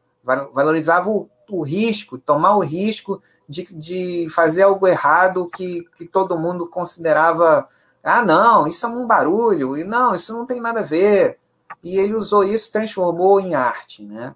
valorizava 0.54 1.10
o, 1.10 1.30
o 1.50 1.62
risco, 1.62 2.18
tomar 2.18 2.56
o 2.56 2.62
risco 2.62 3.22
de, 3.48 3.64
de 3.74 4.28
fazer 4.30 4.64
algo 4.64 4.88
errado 4.88 5.48
que, 5.48 5.86
que 5.98 6.06
todo 6.06 6.38
mundo 6.38 6.68
considerava 6.68 7.68
ah, 8.04 8.24
não, 8.24 8.68
isso 8.68 8.86
é 8.86 8.90
um 8.90 9.06
barulho, 9.06 9.78
e 9.78 9.84
não, 9.84 10.16
isso 10.16 10.34
não 10.34 10.46
tem 10.46 10.62
nada 10.62 10.80
a 10.80 10.84
ver. 10.84 11.38
E 11.84 11.98
ele 11.98 12.14
usou 12.14 12.44
isso, 12.44 12.72
transformou 12.72 13.40
em 13.40 13.56
arte, 13.56 14.04
né? 14.04 14.36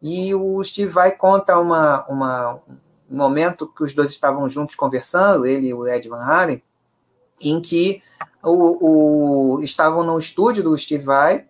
E 0.00 0.34
o 0.34 0.62
Steve 0.62 0.90
Vai 0.90 1.12
conta 1.12 1.58
uma, 1.58 2.04
uma, 2.06 2.54
um 3.10 3.16
momento 3.16 3.66
que 3.66 3.82
os 3.82 3.94
dois 3.94 4.10
estavam 4.10 4.48
juntos 4.48 4.74
conversando, 4.74 5.46
ele 5.46 5.68
e 5.68 5.74
o 5.74 5.86
Ed 5.88 6.08
Van 6.08 6.22
Halen, 6.22 6.62
em 7.40 7.60
que 7.60 8.02
o, 8.42 9.56
o, 9.56 9.62
estavam 9.62 10.04
no 10.04 10.18
estúdio 10.18 10.62
do 10.62 10.76
Steve 10.76 11.04
Vai, 11.04 11.46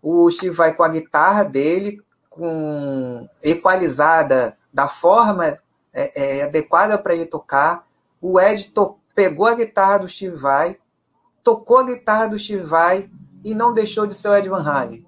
o 0.00 0.30
Steve 0.30 0.54
Vai 0.54 0.72
com 0.74 0.82
a 0.82 0.88
guitarra 0.88 1.42
dele, 1.42 2.00
com 2.30 3.28
equalizada 3.42 4.56
da 4.72 4.86
forma 4.86 5.58
é, 5.92 6.38
é, 6.38 6.42
adequada 6.44 6.96
para 6.96 7.14
ele 7.14 7.26
tocar, 7.26 7.86
o 8.20 8.40
Ed 8.40 8.68
to, 8.68 8.98
pegou 9.14 9.46
a 9.46 9.54
guitarra 9.54 9.98
do 9.98 10.08
Steve 10.08 10.36
Vai, 10.36 10.78
tocou 11.42 11.78
a 11.78 11.84
guitarra 11.84 12.28
do 12.28 12.38
Steve 12.38 12.62
Vai 12.62 13.10
e 13.46 13.54
não 13.54 13.72
deixou 13.72 14.08
de 14.08 14.14
ser 14.14 14.28
o 14.28 14.34
Ed 14.34 14.48
Van 14.48 14.60
Halen. 14.60 15.06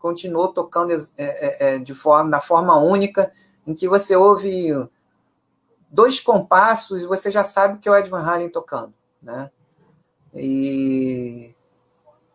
Continuou 0.00 0.48
tocando 0.48 0.92
é, 0.92 0.98
é, 1.16 1.56
é, 1.60 1.78
de 1.78 1.94
forma, 1.94 2.28
da 2.28 2.40
forma 2.40 2.76
única, 2.76 3.30
em 3.64 3.72
que 3.72 3.86
você 3.86 4.16
ouve 4.16 4.70
dois 5.88 6.18
compassos 6.18 7.00
e 7.00 7.06
você 7.06 7.30
já 7.30 7.44
sabe 7.44 7.78
que 7.78 7.88
é 7.88 7.92
o 7.92 7.96
Ed 7.96 8.10
Van 8.10 8.24
Halen 8.24 8.48
tocando, 8.48 8.92
né? 9.22 9.52
E 10.34 11.54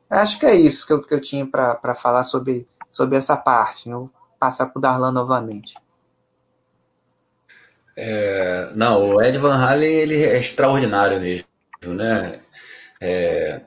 acho 0.09 0.39
que 0.39 0.45
é 0.45 0.55
isso 0.55 0.87
que 0.87 0.93
eu, 0.93 1.01
que 1.01 1.13
eu 1.13 1.19
tinha 1.19 1.45
para 1.45 1.95
falar 1.95 2.23
sobre, 2.23 2.65
sobre 2.89 3.17
essa 3.17 3.35
parte. 3.35 3.89
Eu 3.89 3.99
vou 3.99 4.11
passar 4.39 4.67
para 4.67 4.79
o 4.79 4.81
Darlan 4.81 5.11
novamente. 5.11 5.75
É, 7.93 8.71
não, 8.73 9.15
o 9.15 9.21
Ed 9.21 9.37
Van 9.37 9.57
Halen 9.57 9.91
ele 9.91 10.23
é 10.23 10.39
extraordinário 10.39 11.19
mesmo, 11.19 11.47
né? 11.83 12.39
É, 13.01 13.61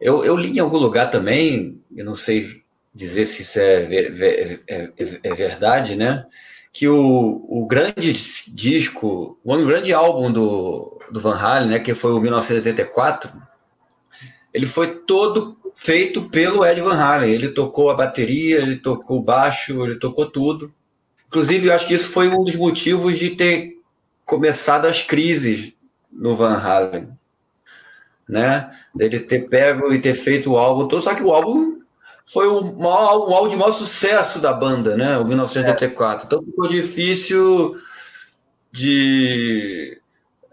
eu, 0.00 0.24
eu, 0.24 0.36
li 0.36 0.56
em 0.56 0.60
algum 0.60 0.78
lugar 0.78 1.10
também, 1.10 1.80
eu 1.94 2.04
não 2.04 2.16
sei 2.16 2.46
dizer 2.94 3.26
se 3.26 3.42
isso 3.42 3.58
é, 3.58 3.82
ver, 3.82 4.62
é, 4.68 4.92
é, 4.98 5.20
é 5.22 5.34
verdade, 5.34 5.96
né? 5.96 6.26
Que 6.72 6.88
o, 6.88 7.46
o, 7.48 7.66
grande 7.66 8.12
disco, 8.48 9.38
o 9.42 9.56
grande 9.64 9.94
álbum 9.94 10.30
do, 10.30 10.98
do 11.10 11.20
Van 11.20 11.36
Halen, 11.36 11.70
né, 11.70 11.78
que 11.78 11.94
foi 11.94 12.12
o 12.12 12.20
1984, 12.20 13.32
ele 14.52 14.66
foi 14.66 14.98
todo 15.00 15.56
feito 15.74 16.28
pelo 16.28 16.64
Ed 16.64 16.80
Van 16.82 16.94
Halen. 16.94 17.30
Ele 17.30 17.48
tocou 17.48 17.90
a 17.90 17.94
bateria, 17.94 18.58
ele 18.58 18.76
tocou 18.76 19.18
o 19.18 19.22
baixo, 19.22 19.82
ele 19.84 19.98
tocou 19.98 20.26
tudo. 20.26 20.72
Inclusive, 21.28 21.68
eu 21.68 21.74
acho 21.74 21.86
que 21.86 21.94
isso 21.94 22.10
foi 22.10 22.28
um 22.28 22.44
dos 22.44 22.56
motivos 22.56 23.18
de 23.18 23.30
ter 23.30 23.78
começado 24.26 24.86
as 24.86 25.02
crises 25.02 25.72
no 26.12 26.36
Van 26.36 26.58
Halen 26.58 27.16
né? 28.28 28.70
Dele 28.94 29.20
ter 29.20 29.48
pego 29.48 29.92
e 29.92 30.00
ter 30.00 30.14
feito 30.14 30.52
o 30.52 30.58
álbum 30.58 30.88
todo, 30.88 31.02
só 31.02 31.14
que 31.14 31.22
o 31.22 31.32
álbum 31.32 31.80
foi 32.26 32.48
o 32.48 32.62
maior, 32.62 33.28
um 33.28 33.34
álbum 33.34 33.48
de 33.48 33.56
maior 33.56 33.72
sucesso 33.72 34.40
da 34.40 34.52
banda, 34.52 34.96
né? 34.96 35.16
O 35.18 35.24
1984. 35.24 36.24
É. 36.24 36.26
Então 36.26 36.42
ficou 36.44 36.68
difícil 36.68 37.76
de 38.72 40.00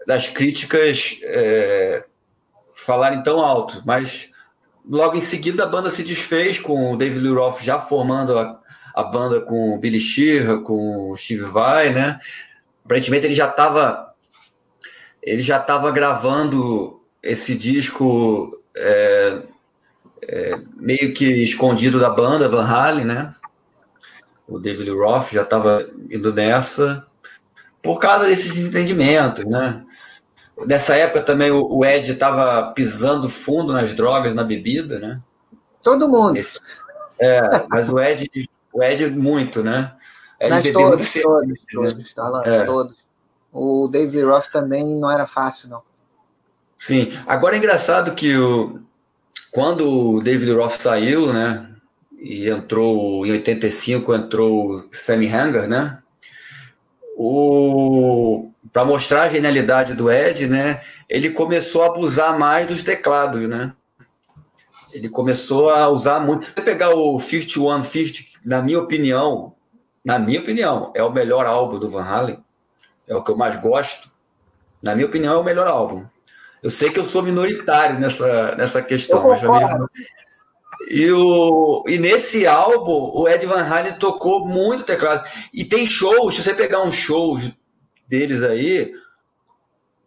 das 0.06 0.28
críticas 0.28 1.18
é, 1.22 2.04
falarem 2.76 3.22
tão 3.22 3.40
alto, 3.40 3.82
mas 3.86 4.30
logo 4.88 5.16
em 5.16 5.20
seguida 5.20 5.64
a 5.64 5.66
banda 5.66 5.88
se 5.88 6.02
desfez 6.02 6.60
com 6.60 6.92
o 6.92 6.96
David 6.96 7.20
Lee 7.20 7.32
Roth 7.32 7.62
já 7.62 7.80
formando 7.80 8.38
a, 8.38 8.60
a 8.94 9.02
banda 9.02 9.40
com 9.40 9.74
o 9.74 9.78
Billy 9.78 10.00
Sheehan, 10.00 10.62
com 10.62 11.10
o 11.10 11.16
Steve 11.16 11.44
Vai, 11.44 11.90
né? 11.90 12.18
Aparentemente 12.84 13.26
ele 13.26 13.34
já 13.34 13.48
estava 13.48 14.14
ele 15.22 15.40
já 15.40 15.56
estava 15.56 15.90
gravando 15.90 17.00
esse 17.24 17.54
disco 17.54 18.50
é, 18.76 19.42
é, 20.22 20.60
meio 20.76 21.14
que 21.14 21.42
escondido 21.42 21.98
da 21.98 22.10
banda 22.10 22.48
Van 22.48 22.66
Halen, 22.66 23.04
né? 23.04 23.34
O 24.46 24.58
David 24.58 24.90
Lee 24.90 24.98
Roth 24.98 25.32
já 25.32 25.42
estava 25.42 25.88
indo 26.10 26.32
nessa 26.32 27.06
por 27.82 27.98
causa 27.98 28.26
desses 28.26 28.66
entendimentos, 28.66 29.44
né? 29.46 29.84
Nessa 30.66 30.94
época 30.96 31.22
também 31.22 31.50
o, 31.50 31.84
Ed 31.84 32.12
estava 32.12 32.72
pisando 32.72 33.28
fundo 33.28 33.72
nas 33.72 33.92
drogas, 33.92 34.34
na 34.34 34.44
bebida, 34.44 35.00
né? 35.00 35.20
Todo 35.82 36.08
mundo. 36.08 36.36
Esse, 36.36 36.60
é, 37.20 37.40
mas 37.68 37.88
o 37.88 37.98
Ed, 37.98 38.30
o 38.72 38.82
Ed 38.82 39.10
muito, 39.10 39.62
né? 39.62 39.94
Ed 40.38 40.50
mas 40.50 40.72
todos, 40.72 41.12
todos, 41.12 41.48
né? 41.48 41.54
todos, 41.72 42.14
tá 42.14 42.28
lá, 42.28 42.42
é. 42.44 42.64
todos. 42.64 42.96
O 43.52 43.88
David 43.88 44.16
Lee 44.16 44.24
Roth 44.24 44.46
também 44.50 44.84
não 44.84 45.10
era 45.10 45.26
fácil, 45.26 45.68
não. 45.68 45.82
Sim. 46.76 47.12
Agora 47.26 47.54
é 47.54 47.58
engraçado 47.58 48.14
que 48.14 48.36
o, 48.36 48.80
quando 49.50 49.88
o 49.88 50.22
David 50.22 50.52
Roth 50.52 50.80
saiu, 50.80 51.32
né? 51.32 51.70
E 52.20 52.48
entrou 52.48 53.24
em 53.26 53.32
85, 53.32 54.14
entrou 54.14 54.70
o 54.72 54.78
Sammy 54.92 55.28
Hanger, 55.28 55.68
né? 55.68 55.98
O 57.16 58.50
para 58.72 58.84
mostrar 58.84 59.22
a 59.22 59.28
genialidade 59.28 59.94
do 59.94 60.10
Ed, 60.10 60.48
né? 60.48 60.80
Ele 61.08 61.30
começou 61.30 61.84
a 61.84 61.86
abusar 61.86 62.36
mais 62.36 62.66
dos 62.66 62.82
teclados, 62.82 63.48
né? 63.48 63.72
Ele 64.92 65.08
começou 65.08 65.70
a 65.70 65.88
usar 65.88 66.18
muito. 66.18 66.46
Se 66.46 66.52
pegar 66.52 66.90
o 66.90 67.20
5150, 67.20 68.40
na 68.44 68.60
minha 68.60 68.80
opinião, 68.80 69.54
na 70.04 70.18
minha 70.18 70.40
opinião, 70.40 70.92
é 70.94 71.04
o 71.04 71.12
melhor 71.12 71.46
álbum 71.46 71.78
do 71.78 71.88
Van 71.88 72.02
Halen. 72.02 72.38
É 73.06 73.14
o 73.14 73.22
que 73.22 73.30
eu 73.30 73.36
mais 73.36 73.60
gosto. 73.60 74.10
Na 74.82 74.94
minha 74.94 75.06
opinião, 75.06 75.34
é 75.34 75.38
o 75.38 75.44
melhor 75.44 75.68
álbum. 75.68 76.04
Eu 76.64 76.70
sei 76.70 76.88
que 76.88 76.98
eu 76.98 77.04
sou 77.04 77.22
minoritário 77.22 78.00
nessa, 78.00 78.54
nessa 78.56 78.80
questão. 78.80 79.18
E, 80.90 81.12
o, 81.12 81.84
e 81.86 81.98
nesse 81.98 82.46
álbum, 82.46 83.10
o 83.14 83.28
Ed 83.28 83.44
Van 83.44 83.62
Halen 83.62 83.92
tocou 83.98 84.48
muito 84.48 84.82
teclado. 84.82 85.28
E 85.52 85.62
tem 85.62 85.86
shows, 85.86 86.34
se 86.34 86.42
você 86.42 86.54
pegar 86.54 86.80
uns 86.80 86.94
shows 86.94 87.52
deles 88.08 88.42
aí, 88.42 88.94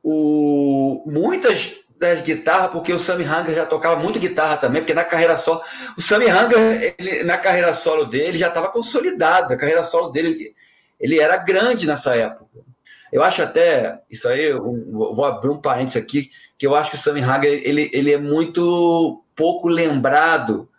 o, 0.04 1.04
muitas 1.06 1.76
das 2.00 2.22
guitarras, 2.22 2.72
porque 2.72 2.92
o 2.92 2.98
Sammy 2.98 3.24
Hanger 3.24 3.54
já 3.54 3.66
tocava 3.68 4.02
muito 4.02 4.20
guitarra 4.20 4.58
também, 4.58 4.82
porque 4.82 4.96
na 4.96 5.06
carreira 5.06 5.38
solo, 5.38 5.62
o 5.96 6.02
Sammy 6.02 6.28
Hanger, 6.28 6.96
ele, 6.98 7.24
na 7.24 7.38
carreira 7.38 7.72
solo 7.76 8.04
dele, 8.04 8.36
já 8.36 8.48
estava 8.48 8.70
consolidado, 8.70 9.54
a 9.54 9.58
carreira 9.58 9.84
solo 9.84 10.10
dele, 10.10 10.30
ele, 10.30 10.56
ele 11.00 11.20
era 11.20 11.38
grande 11.38 11.86
nessa 11.86 12.16
época. 12.16 12.66
Eu 13.12 13.24
acho 13.24 13.42
até, 13.42 14.00
isso 14.10 14.28
aí, 14.28 14.46
eu 14.46 14.62
vou 14.92 15.26
abrir 15.26 15.50
um 15.50 15.62
parênteses 15.62 16.02
aqui, 16.02 16.30
que 16.58 16.66
eu 16.66 16.76
acho 16.76 16.92
que 16.92 16.96
o 16.96 17.00
Sammy 17.00 17.22
Hagar 17.22 17.46
ele, 17.46 17.90
ele 17.94 18.12
é 18.12 18.18
muito 18.18 19.24
pouco 19.36 19.68
lembrado. 19.68 20.70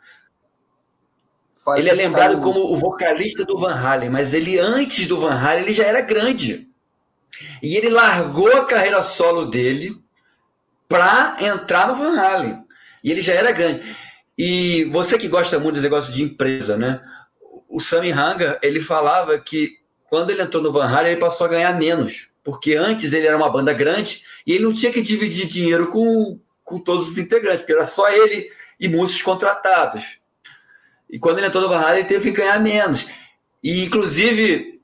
Ele 1.77 1.91
é 1.91 1.95
lembrado 1.95 2.41
como 2.41 2.73
o 2.73 2.77
vocalista 2.77 3.45
do 3.45 3.59
Van 3.59 3.75
Halen, 3.75 4.09
mas 4.09 4.33
ele 4.33 4.59
antes 4.59 5.07
do 5.07 5.21
Van 5.21 5.35
Halen 5.35 5.65
ele 5.65 5.75
já 5.75 5.85
era 5.85 6.01
grande. 6.01 6.67
E 7.63 7.77
ele 7.77 7.91
largou 7.91 8.51
a 8.57 8.65
carreira 8.65 9.03
solo 9.03 9.45
dele 9.45 9.97
para 10.89 11.37
entrar 11.41 11.89
no 11.89 11.97
Van 11.97 12.19
Halen. 12.19 12.65
E 13.05 13.11
ele 13.11 13.21
já 13.21 13.35
era 13.35 13.53
grande. 13.53 13.83
E 14.37 14.85
você 14.85 15.19
que 15.19 15.29
gosta 15.29 15.59
muito 15.59 15.75
desse 15.75 15.85
negócio 15.85 16.13
de 16.13 16.23
empresa, 16.23 16.77
né? 16.77 17.01
O 17.69 17.81
Sammy 17.81 18.13
Hagar, 18.13 18.59
ele 18.63 18.81
falava 18.81 19.39
que 19.39 19.79
quando 20.09 20.31
ele 20.31 20.43
entrou 20.43 20.63
no 20.63 20.73
Van 20.73 20.87
Halen, 20.87 21.13
ele 21.13 21.21
passou 21.21 21.47
a 21.47 21.51
ganhar 21.51 21.77
menos. 21.77 22.29
Porque 22.43 22.77
antes 22.77 23.13
ele 23.13 23.27
era 23.27 23.37
uma 23.37 23.51
banda 23.51 23.75
grande 23.75 24.23
e 24.49 24.53
ele 24.55 24.65
não 24.65 24.73
tinha 24.73 24.91
que 24.91 25.03
dividir 25.03 25.47
dinheiro 25.47 25.91
com, 25.91 26.41
com 26.65 26.79
todos 26.79 27.07
os 27.07 27.19
integrantes, 27.19 27.61
porque 27.61 27.75
era 27.75 27.87
só 27.87 28.11
ele 28.11 28.51
e 28.81 28.89
músicos 28.89 29.21
contratados. 29.21 30.19
E 31.11 31.19
quando 31.19 31.37
ele 31.37 31.49
entrou 31.49 31.69
no 31.69 31.75
Halen, 31.75 31.99
ele 31.99 32.09
teve 32.09 32.31
que 32.31 32.39
ganhar 32.39 32.59
menos. 32.59 33.07
E, 33.63 33.85
inclusive, 33.85 34.81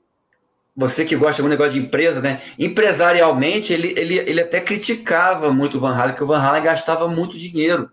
você 0.75 1.03
que 1.03 1.15
gosta 1.15 1.41
muito 1.41 1.53
negócio 1.53 1.73
de 1.73 1.79
empresa, 1.79 2.21
né? 2.21 2.43
Empresarialmente, 2.59 3.73
ele, 3.73 3.95
ele, 3.97 4.19
ele 4.19 4.41
até 4.41 4.61
criticava 4.61 5.51
muito 5.51 5.77
o 5.77 5.79
Van 5.79 5.95
Halen, 5.95 6.13
que 6.13 6.23
o 6.23 6.27
Van 6.27 6.39
Halen 6.39 6.61
gastava 6.61 7.07
muito 7.07 7.35
dinheiro. 7.35 7.89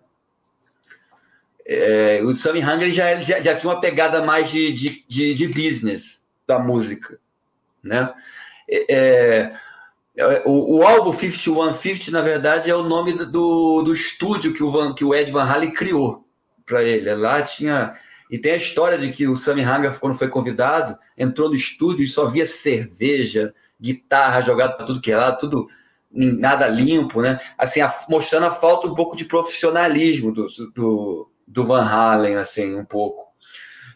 É, 1.64 2.20
o 2.22 2.34
Sammy 2.34 2.60
Hanger 2.60 2.90
já, 2.90 3.14
já, 3.16 3.40
já 3.40 3.54
tinha 3.54 3.72
uma 3.72 3.80
pegada 3.80 4.22
mais 4.22 4.50
de, 4.50 4.72
de, 4.74 5.04
de, 5.08 5.34
de 5.34 5.48
business 5.48 6.22
da 6.46 6.58
música, 6.58 7.18
né? 7.82 8.12
É, 8.68 8.94
é, 8.94 9.52
o, 10.44 10.78
o, 10.78 10.82
álbum 10.86 11.12
5150, 11.12 12.10
na 12.10 12.20
verdade, 12.20 12.70
é 12.70 12.74
o 12.74 12.82
nome 12.82 13.12
do, 13.12 13.82
do 13.82 13.94
estúdio 13.94 14.52
que 14.52 14.62
o, 14.62 14.70
Van, 14.70 14.94
que 14.94 15.04
o 15.04 15.14
Ed 15.14 15.30
Van 15.30 15.44
Halen 15.44 15.72
criou 15.72 16.26
para 16.66 16.82
ele. 16.82 17.12
Lá 17.14 17.42
tinha. 17.42 17.94
E 18.30 18.38
tem 18.38 18.52
a 18.52 18.56
história 18.56 18.98
de 18.98 19.10
que 19.10 19.26
o 19.26 19.36
Sammy 19.36 19.62
Hagar, 19.62 19.98
quando 19.98 20.18
foi 20.18 20.28
convidado, 20.28 20.98
entrou 21.16 21.48
no 21.48 21.54
estúdio 21.54 22.02
e 22.02 22.06
só 22.06 22.26
via 22.26 22.46
cerveja, 22.46 23.54
guitarra 23.80 24.42
jogada 24.42 24.74
para 24.74 24.86
tudo 24.86 25.00
que 25.00 25.12
é 25.12 25.32
tudo 25.32 25.66
nada 26.10 26.68
limpo, 26.68 27.22
né? 27.22 27.38
Assim, 27.56 27.80
a, 27.80 27.94
mostrando 28.08 28.46
a 28.46 28.54
falta 28.54 28.86
um 28.86 28.94
pouco 28.94 29.16
de 29.16 29.24
profissionalismo 29.24 30.30
do, 30.30 30.46
do, 30.74 31.30
do 31.46 31.64
Van 31.64 31.82
Halen, 31.82 32.36
assim, 32.36 32.74
um 32.74 32.84
pouco. 32.84 33.32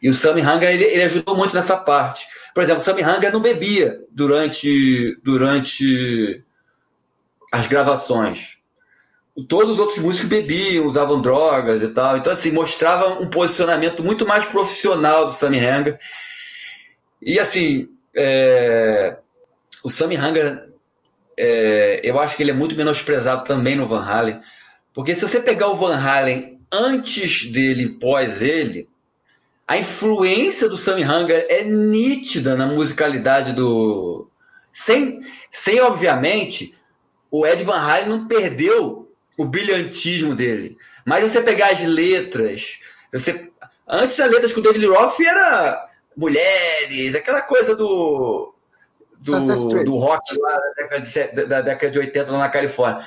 E 0.03 0.09
o 0.09 0.15
Sammy 0.15 0.41
Hanga, 0.41 0.71
ele, 0.71 0.85
ele 0.85 1.03
ajudou 1.05 1.37
muito 1.37 1.55
nessa 1.55 1.77
parte. 1.77 2.27
Por 2.55 2.63
exemplo, 2.63 2.81
o 2.81 2.85
Sammy 2.85 3.03
Hanga 3.03 3.31
não 3.31 3.41
bebia 3.41 4.01
durante, 4.11 5.19
durante 5.23 6.43
as 7.53 7.67
gravações. 7.67 8.57
Todos 9.49 9.73
os 9.73 9.79
outros 9.79 9.99
músicos 9.99 10.29
bebiam, 10.29 10.87
usavam 10.87 11.21
drogas 11.21 11.83
e 11.83 11.89
tal. 11.89 12.17
Então, 12.17 12.33
assim, 12.33 12.51
mostrava 12.53 13.21
um 13.21 13.29
posicionamento 13.29 14.03
muito 14.03 14.27
mais 14.27 14.47
profissional 14.47 15.27
do 15.27 15.33
Sammy 15.33 15.59
Hanga. 15.59 15.99
E, 17.21 17.39
assim, 17.39 17.89
é... 18.15 19.19
o 19.85 19.91
Sammy 19.91 20.17
Hanga, 20.17 20.67
é... 21.39 22.01
eu 22.03 22.19
acho 22.19 22.37
que 22.37 22.43
ele 22.43 22.53
é 22.53 22.55
muito 22.55 22.75
menosprezado 22.75 23.45
também 23.45 23.77
no 23.77 23.87
Van 23.87 24.03
Halen. 24.03 24.41
Porque 24.95 25.15
se 25.15 25.21
você 25.21 25.39
pegar 25.39 25.69
o 25.69 25.77
Van 25.77 25.95
Halen 25.95 26.59
antes 26.73 27.51
dele 27.51 27.91
pós 27.91 28.41
ele, 28.41 28.89
a 29.67 29.77
influência 29.77 30.69
do 30.69 30.79
Sammy 30.79 31.03
Hanger 31.03 31.47
é 31.49 31.65
nítida 31.65 32.55
na 32.55 32.67
musicalidade 32.67 33.53
do. 33.53 34.29
Sem, 34.73 35.23
sem 35.51 35.81
obviamente, 35.81 36.75
o 37.31 37.45
Ed 37.47 37.65
Van 37.65 37.79
Halen 37.79 38.09
não 38.09 38.29
perdeu 38.29 39.11
o 39.37 39.45
brilhantismo 39.45 40.35
dele. 40.35 40.79
Mas 41.05 41.25
você 41.25 41.41
pegar 41.41 41.71
as 41.71 41.83
letras, 41.83 42.79
você 43.13 43.51
antes 43.89 44.19
as 44.21 44.31
letras 44.31 44.53
com 44.53 44.61
o 44.61 44.63
David 44.63 44.87
Roth 44.87 45.21
era 45.21 45.89
mulheres, 46.17 47.15
aquela 47.15 47.43
coisa 47.43 47.75
do 47.75 48.55
do, 49.19 49.85
do 49.85 49.97
rock 49.97 50.39
lá 50.39 50.57
da 50.57 50.73
década, 50.77 51.01
de, 51.01 51.47
da 51.47 51.61
década 51.61 51.91
de 51.91 51.99
80 51.99 52.31
lá 52.31 52.39
na 52.39 52.49
Califórnia. 52.49 53.07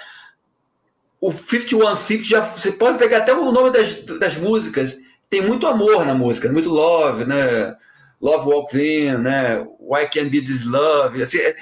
O 1.21 1.31
5150 1.31 2.23
já 2.23 2.41
você 2.41 2.71
pode 2.73 2.97
pegar 2.97 3.19
até 3.19 3.33
o 3.33 3.51
nome 3.51 3.71
das, 3.71 4.03
das 4.03 4.35
músicas 4.35 4.97
tem 5.29 5.41
muito 5.41 5.67
amor 5.67 6.05
na 6.05 6.13
música, 6.13 6.51
muito 6.51 6.69
love, 6.69 7.25
né? 7.25 7.75
Love 8.21 8.49
Walks 8.49 8.75
In, 8.75 9.17
né? 9.19 9.65
Why 9.79 10.07
Can't 10.07 10.29
Be 10.29 10.41
This 10.41 10.65
Love, 10.65 11.21
assim, 11.21 11.37
é, 11.37 11.55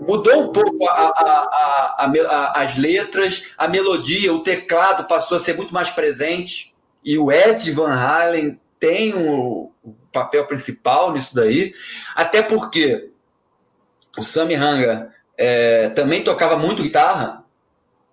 mudou 0.00 0.42
um 0.42 0.52
pouco 0.52 0.88
a, 0.88 0.92
a, 0.92 2.04
a, 2.04 2.62
as 2.62 2.76
letras, 2.76 3.44
a 3.56 3.68
melodia, 3.68 4.32
o 4.32 4.42
teclado 4.42 5.06
passou 5.06 5.36
a 5.36 5.40
ser 5.40 5.56
muito 5.56 5.72
mais 5.72 5.90
presente 5.90 6.74
e 7.04 7.16
o 7.16 7.30
Ed 7.30 7.70
Van 7.72 7.92
Halen 7.92 8.60
tem 8.78 9.14
o, 9.14 9.72
o 9.82 9.94
papel 10.12 10.46
principal 10.46 11.12
nisso 11.12 11.34
daí, 11.34 11.72
até 12.14 12.42
porque 12.42 13.10
o 14.18 14.22
Sammy 14.22 14.54
Hanga 14.54 15.14
é, 15.36 15.88
também 15.90 16.22
tocava 16.22 16.58
muito 16.58 16.82
guitarra, 16.82 17.44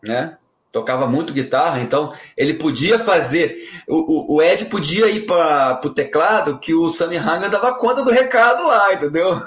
né? 0.01 0.37
Tocava 0.73 1.05
muito 1.05 1.31
guitarra, 1.31 1.79
então 1.81 2.11
ele 2.35 2.55
podia 2.55 2.97
fazer. 2.97 3.69
O, 3.87 4.35
o, 4.35 4.41
Ed 4.41 4.65
podia 4.65 5.07
ir 5.07 5.27
para 5.27 5.79
o 5.85 5.89
teclado 5.91 6.57
que 6.57 6.73
o 6.73 6.91
Sammy 6.91 7.15
Hanga 7.15 7.47
dava 7.47 7.75
conta 7.75 8.03
do 8.03 8.09
recado 8.09 8.67
lá, 8.67 8.91
entendeu? 8.91 9.39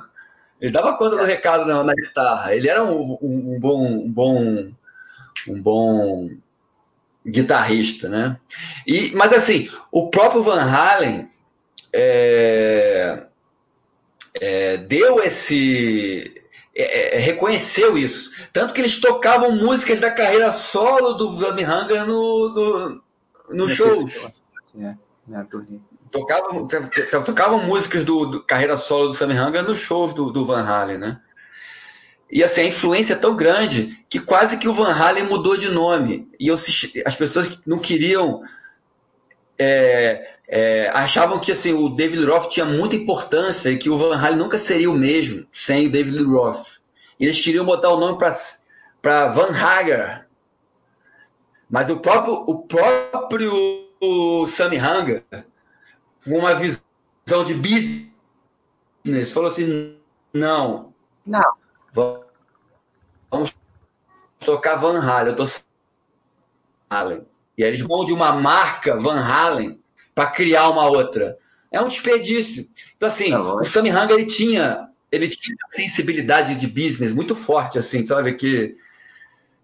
Ele 0.60 0.70
dava 0.70 0.96
conta 0.96 1.16
do 1.16 1.24
recado 1.24 1.66
na, 1.66 1.82
na 1.82 1.94
guitarra. 1.94 2.54
Ele 2.54 2.68
era 2.68 2.84
um, 2.84 3.18
um, 3.20 3.54
um, 3.54 3.60
bom, 3.60 3.84
um 3.84 4.10
bom, 4.10 4.68
um 5.48 5.60
bom 5.60 6.30
guitarrista, 7.26 8.08
né? 8.08 8.38
E, 8.86 9.10
mas 9.12 9.32
assim, 9.32 9.68
o 9.90 10.08
próprio 10.08 10.44
Van 10.44 10.62
Halen 10.62 11.28
é, 11.92 13.24
é, 14.40 14.76
deu 14.76 15.20
esse 15.20 16.35
é, 16.76 17.16
é, 17.16 17.18
reconheceu 17.18 17.96
isso. 17.96 18.30
Tanto 18.52 18.74
que 18.74 18.80
eles 18.82 18.98
tocavam 19.00 19.52
músicas 19.52 19.98
da 19.98 20.10
carreira 20.10 20.52
solo 20.52 21.14
do 21.14 21.34
Van 21.34 21.56
Hanga 21.56 22.04
no, 22.04 22.48
no, 22.50 23.02
no 23.48 23.68
shows. 23.68 24.20
É, 24.78 24.94
tocavam, 26.10 26.68
tocavam 27.24 27.62
músicas 27.62 28.04
do, 28.04 28.26
do, 28.26 28.42
carreira 28.42 28.76
solo 28.76 29.08
do 29.08 29.14
Sammy 29.14 29.34
Hanga 29.34 29.62
nos 29.62 29.78
shows 29.78 30.12
do, 30.12 30.30
do 30.30 30.44
Van 30.44 30.62
Halen, 30.62 30.98
né? 30.98 31.20
E 32.30 32.44
assim, 32.44 32.62
a 32.62 32.66
influência 32.66 33.14
é 33.14 33.16
tão 33.16 33.34
grande 33.34 34.04
que 34.08 34.18
quase 34.18 34.58
que 34.58 34.68
o 34.68 34.74
Van 34.74 34.92
Halen 34.92 35.24
mudou 35.24 35.56
de 35.56 35.70
nome. 35.70 36.30
E 36.38 36.48
eu, 36.48 36.56
as 37.06 37.14
pessoas 37.14 37.58
não 37.64 37.78
queriam. 37.78 38.42
É, 39.58 40.35
é, 40.48 40.88
achavam 40.90 41.40
que 41.40 41.50
assim, 41.50 41.72
o 41.72 41.88
David 41.88 42.24
Roth 42.24 42.50
tinha 42.50 42.64
muita 42.64 42.94
importância 42.94 43.70
e 43.70 43.78
que 43.78 43.90
o 43.90 43.98
Van 43.98 44.16
Halen 44.16 44.38
nunca 44.38 44.58
seria 44.58 44.90
o 44.90 44.94
mesmo 44.94 45.46
sem 45.52 45.86
o 45.86 45.90
David 45.90 46.22
Roth. 46.22 46.78
E 47.18 47.24
eles 47.24 47.40
queriam 47.40 47.64
botar 47.64 47.90
o 47.90 47.98
nome 47.98 48.18
para 49.02 49.28
Van 49.28 49.50
Hager. 49.50 50.26
Mas 51.68 51.90
o 51.90 51.96
próprio, 51.96 52.34
o 52.34 52.62
próprio 52.62 54.46
Sammy 54.46 54.78
Hanger, 54.78 55.24
com 56.24 56.38
uma 56.38 56.54
visão 56.54 57.42
de 57.44 57.54
business, 57.54 59.32
falou 59.32 59.50
assim: 59.50 59.96
não. 60.32 60.94
Não. 61.26 61.54
Vamos 63.28 63.52
tocar 64.38 64.76
Van 64.76 65.00
Halen. 65.00 65.32
Eu 65.32 65.36
tô 65.36 65.44
Halen. 66.88 67.26
E 67.58 67.64
aí 67.64 67.70
eles 67.70 67.80
vão 67.80 68.04
de 68.04 68.12
uma 68.12 68.32
marca 68.32 68.96
Van 68.96 69.18
Halen 69.18 69.82
para 70.16 70.30
criar 70.30 70.70
uma 70.70 70.86
outra. 70.86 71.36
É 71.70 71.78
um 71.80 71.88
desperdício. 71.88 72.66
Então, 72.96 73.06
assim, 73.06 73.30
tá 73.30 73.42
o 73.42 73.62
Sammy 73.62 73.90
Hanger 73.90 74.16
ele 74.16 74.24
tinha, 74.24 74.88
ele 75.12 75.28
tinha 75.28 75.56
sensibilidade 75.70 76.54
de 76.54 76.66
business 76.66 77.12
muito 77.12 77.36
forte, 77.36 77.78
assim, 77.78 78.02
sabe? 78.02 78.32
Que. 78.32 78.74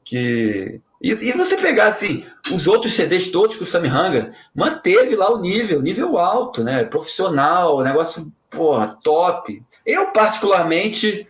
que... 0.05 0.79
E, 1.01 1.11
e 1.11 1.33
você 1.33 1.57
pegar, 1.57 1.89
assim, 1.89 2.27
os 2.53 2.69
outros 2.69 2.93
CDs 2.95 3.31
todos 3.31 3.57
que 3.57 3.63
o 3.63 3.67
Sammy 3.67 3.89
Hanger 3.89 4.33
manteve 4.55 5.17
lá 5.17 5.33
o 5.33 5.41
nível, 5.41 5.81
nível 5.81 6.19
alto, 6.19 6.63
né? 6.63 6.85
Profissional, 6.85 7.81
negócio, 7.81 8.31
porra, 8.51 8.99
top. 9.03 9.65
Eu, 9.87 10.13
particularmente, 10.13 11.27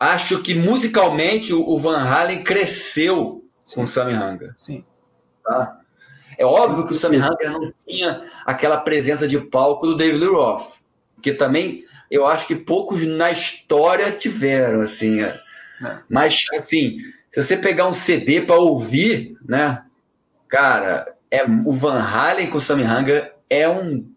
acho 0.00 0.42
que 0.42 0.54
musicalmente 0.54 1.52
o 1.52 1.78
Van 1.78 1.98
Halen 1.98 2.42
cresceu 2.42 3.44
Sim. 3.66 3.74
com 3.76 3.82
o 3.82 3.86
Sammy 3.86 4.14
Hanger. 4.14 4.54
Sim. 4.56 4.84
Tá? 5.44 5.83
É 6.38 6.44
óbvio 6.44 6.86
que 6.86 6.92
o 6.92 6.96
Sammy 6.96 7.16
Hagar 7.16 7.52
não 7.52 7.72
tinha 7.86 8.22
aquela 8.44 8.78
presença 8.78 9.26
de 9.26 9.38
palco 9.38 9.86
do 9.86 9.96
David 9.96 10.24
Roth, 10.26 10.80
que 11.22 11.32
também 11.32 11.84
eu 12.10 12.26
acho 12.26 12.46
que 12.46 12.56
poucos 12.56 13.04
na 13.04 13.30
história 13.30 14.10
tiveram, 14.12 14.80
assim. 14.80 15.22
É. 15.22 15.40
É. 15.84 15.98
Mas, 16.08 16.46
assim, 16.54 16.98
se 17.32 17.42
você 17.42 17.56
pegar 17.56 17.86
um 17.86 17.94
CD 17.94 18.40
para 18.40 18.56
ouvir, 18.56 19.36
né, 19.44 19.82
cara, 20.48 21.14
é, 21.30 21.44
o 21.44 21.72
Van 21.72 21.98
Halen 21.98 22.48
com 22.48 22.58
o 22.58 22.60
Sammy 22.60 22.84
Hagar 22.84 23.32
é 23.50 23.68
um 23.68 24.08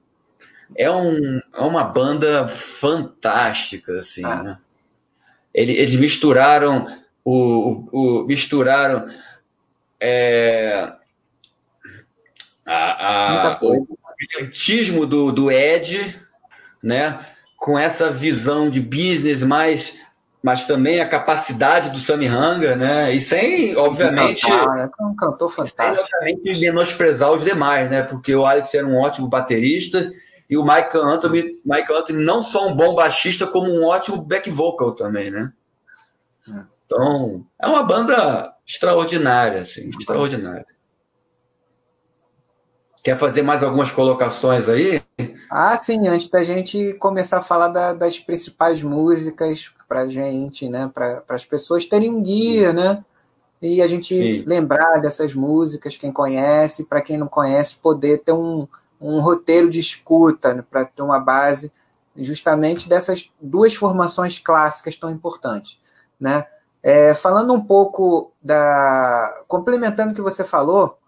é, 0.76 0.92
um, 0.92 1.40
é 1.54 1.62
uma 1.62 1.84
banda 1.84 2.48
fantástica, 2.48 3.94
assim, 3.94 4.24
ah. 4.26 4.44
né? 4.44 4.58
Eles, 5.54 5.78
eles 5.78 5.96
misturaram 5.96 6.86
o, 7.24 7.88
o, 7.92 8.22
o 8.22 8.28
misturaram 8.28 9.08
é, 10.00 10.94
a, 12.68 13.54
a, 13.54 13.60
o 13.62 13.86
brilhantismo 14.18 15.06
do, 15.06 15.32
do 15.32 15.50
Ed, 15.50 16.20
né? 16.84 17.20
com 17.58 17.78
essa 17.78 18.12
visão 18.12 18.70
de 18.70 18.80
business 18.80 19.44
mais 19.44 19.96
mas 20.42 20.66
também 20.66 21.02
a 21.02 21.10
capacidade 21.10 21.90
do 21.90 22.00
Sammy 22.00 22.28
Hanga, 22.28 22.76
né? 22.76 23.12
E 23.12 23.20
sem, 23.20 23.76
obviamente, 23.76 24.46
cantar, 24.46 24.92
é 24.98 25.04
um 25.04 25.16
cantor 25.16 25.52
fantástico. 25.52 26.08
Sem, 26.08 26.36
obviamente, 26.36 26.62
menosprezar 26.62 27.32
os 27.34 27.44
demais, 27.44 27.90
né? 27.90 28.04
Porque 28.04 28.34
o 28.34 28.46
Alex 28.46 28.74
era 28.74 28.88
um 28.88 28.96
ótimo 28.96 29.28
baterista 29.28 30.10
e 30.50 30.56
o 30.56 30.64
Mike 30.64 30.96
Anthony, 30.96 31.60
Mike 31.66 31.92
Anthony 31.92 32.24
não 32.24 32.42
só 32.42 32.68
um 32.68 32.76
bom 32.76 32.96
baixista, 32.96 33.46
como 33.46 33.70
um 33.70 33.84
ótimo 33.84 34.22
back 34.22 34.50
vocal 34.50 34.94
também, 34.94 35.32
né? 35.32 35.52
É. 36.48 36.62
Então, 36.86 37.46
é 37.62 37.68
uma 37.68 37.84
banda 37.84 38.50
extraordinária, 38.66 39.62
assim, 39.62 39.90
extraordinária. 40.00 40.68
Quer 43.08 43.18
fazer 43.18 43.42
mais 43.42 43.64
algumas 43.64 43.90
colocações 43.90 44.68
aí? 44.68 45.02
Ah, 45.50 45.78
sim, 45.82 46.10
antes 46.10 46.28
da 46.28 46.44
gente 46.44 46.94
começar 46.96 47.38
a 47.38 47.42
falar 47.42 47.70
da, 47.70 47.94
das 47.94 48.20
principais 48.20 48.84
músicas 48.84 49.72
para 49.88 50.10
gente, 50.10 50.68
né? 50.68 50.92
Para 50.94 51.24
as 51.30 51.46
pessoas 51.46 51.86
terem 51.86 52.10
um 52.10 52.22
guia, 52.22 52.74
né? 52.74 53.02
E 53.62 53.82
a 53.82 53.88
gente 53.88 54.14
sim. 54.14 54.44
lembrar 54.46 55.00
dessas 55.00 55.34
músicas, 55.34 55.96
quem 55.96 56.12
conhece, 56.12 56.84
para 56.84 57.02
quem 57.02 57.18
não 57.18 57.30
conhece, 57.30 57.78
poder 57.78 58.18
ter 58.26 58.34
um, 58.34 58.68
um 59.00 59.22
roteiro 59.22 59.70
de 59.70 59.80
escuta, 59.80 60.54
né? 60.54 60.66
para 60.70 60.84
ter 60.84 61.02
uma 61.02 61.18
base 61.18 61.72
justamente 62.14 62.90
dessas 62.90 63.32
duas 63.40 63.74
formações 63.74 64.38
clássicas 64.38 64.98
tão 64.98 65.10
importantes, 65.10 65.80
né? 66.20 66.46
É, 66.84 67.16
falando 67.16 67.54
um 67.54 67.64
pouco 67.64 68.34
da. 68.44 69.46
complementando 69.48 70.12
o 70.12 70.14
que 70.14 70.22
você 70.22 70.44
falou, 70.44 71.00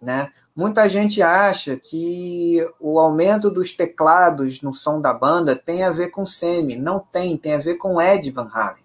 né? 0.00 0.30
Muita 0.56 0.88
gente 0.88 1.20
acha 1.20 1.76
que 1.76 2.64
o 2.78 3.00
aumento 3.00 3.50
dos 3.50 3.72
teclados 3.72 4.62
no 4.62 4.72
som 4.72 5.00
da 5.00 5.12
banda 5.12 5.56
tem 5.56 5.82
a 5.82 5.90
ver 5.90 6.10
com 6.10 6.24
Semi. 6.24 6.76
Não 6.76 7.00
tem, 7.00 7.36
tem 7.36 7.54
a 7.54 7.58
ver 7.58 7.74
com 7.74 8.00
Ed 8.00 8.30
Van 8.30 8.48
Halen. 8.54 8.84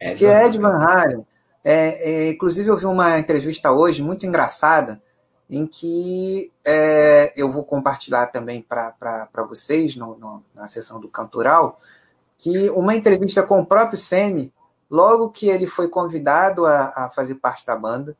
Ed 0.00 0.26
é 0.26 0.46
Ed 0.46 0.58
Van 0.58 0.82
Halen. 0.82 1.24
É, 1.62 2.10
é, 2.10 2.30
inclusive, 2.30 2.68
eu 2.68 2.76
vi 2.76 2.86
uma 2.86 3.18
entrevista 3.18 3.70
hoje 3.70 4.02
muito 4.02 4.26
engraçada, 4.26 5.00
em 5.48 5.64
que 5.66 6.50
é, 6.64 7.32
eu 7.36 7.52
vou 7.52 7.64
compartilhar 7.64 8.26
também 8.26 8.60
para 8.60 9.28
vocês 9.48 9.94
no, 9.94 10.16
no, 10.16 10.42
na 10.54 10.66
sessão 10.66 11.00
do 11.00 11.08
Cantoral, 11.08 11.76
que 12.36 12.70
uma 12.70 12.94
entrevista 12.96 13.42
com 13.42 13.60
o 13.60 13.66
próprio 13.66 13.98
Semi, 13.98 14.52
logo 14.90 15.30
que 15.30 15.48
ele 15.48 15.66
foi 15.66 15.88
convidado 15.88 16.66
a, 16.66 16.92
a 16.96 17.10
fazer 17.14 17.36
parte 17.36 17.64
da 17.64 17.76
banda, 17.76 18.16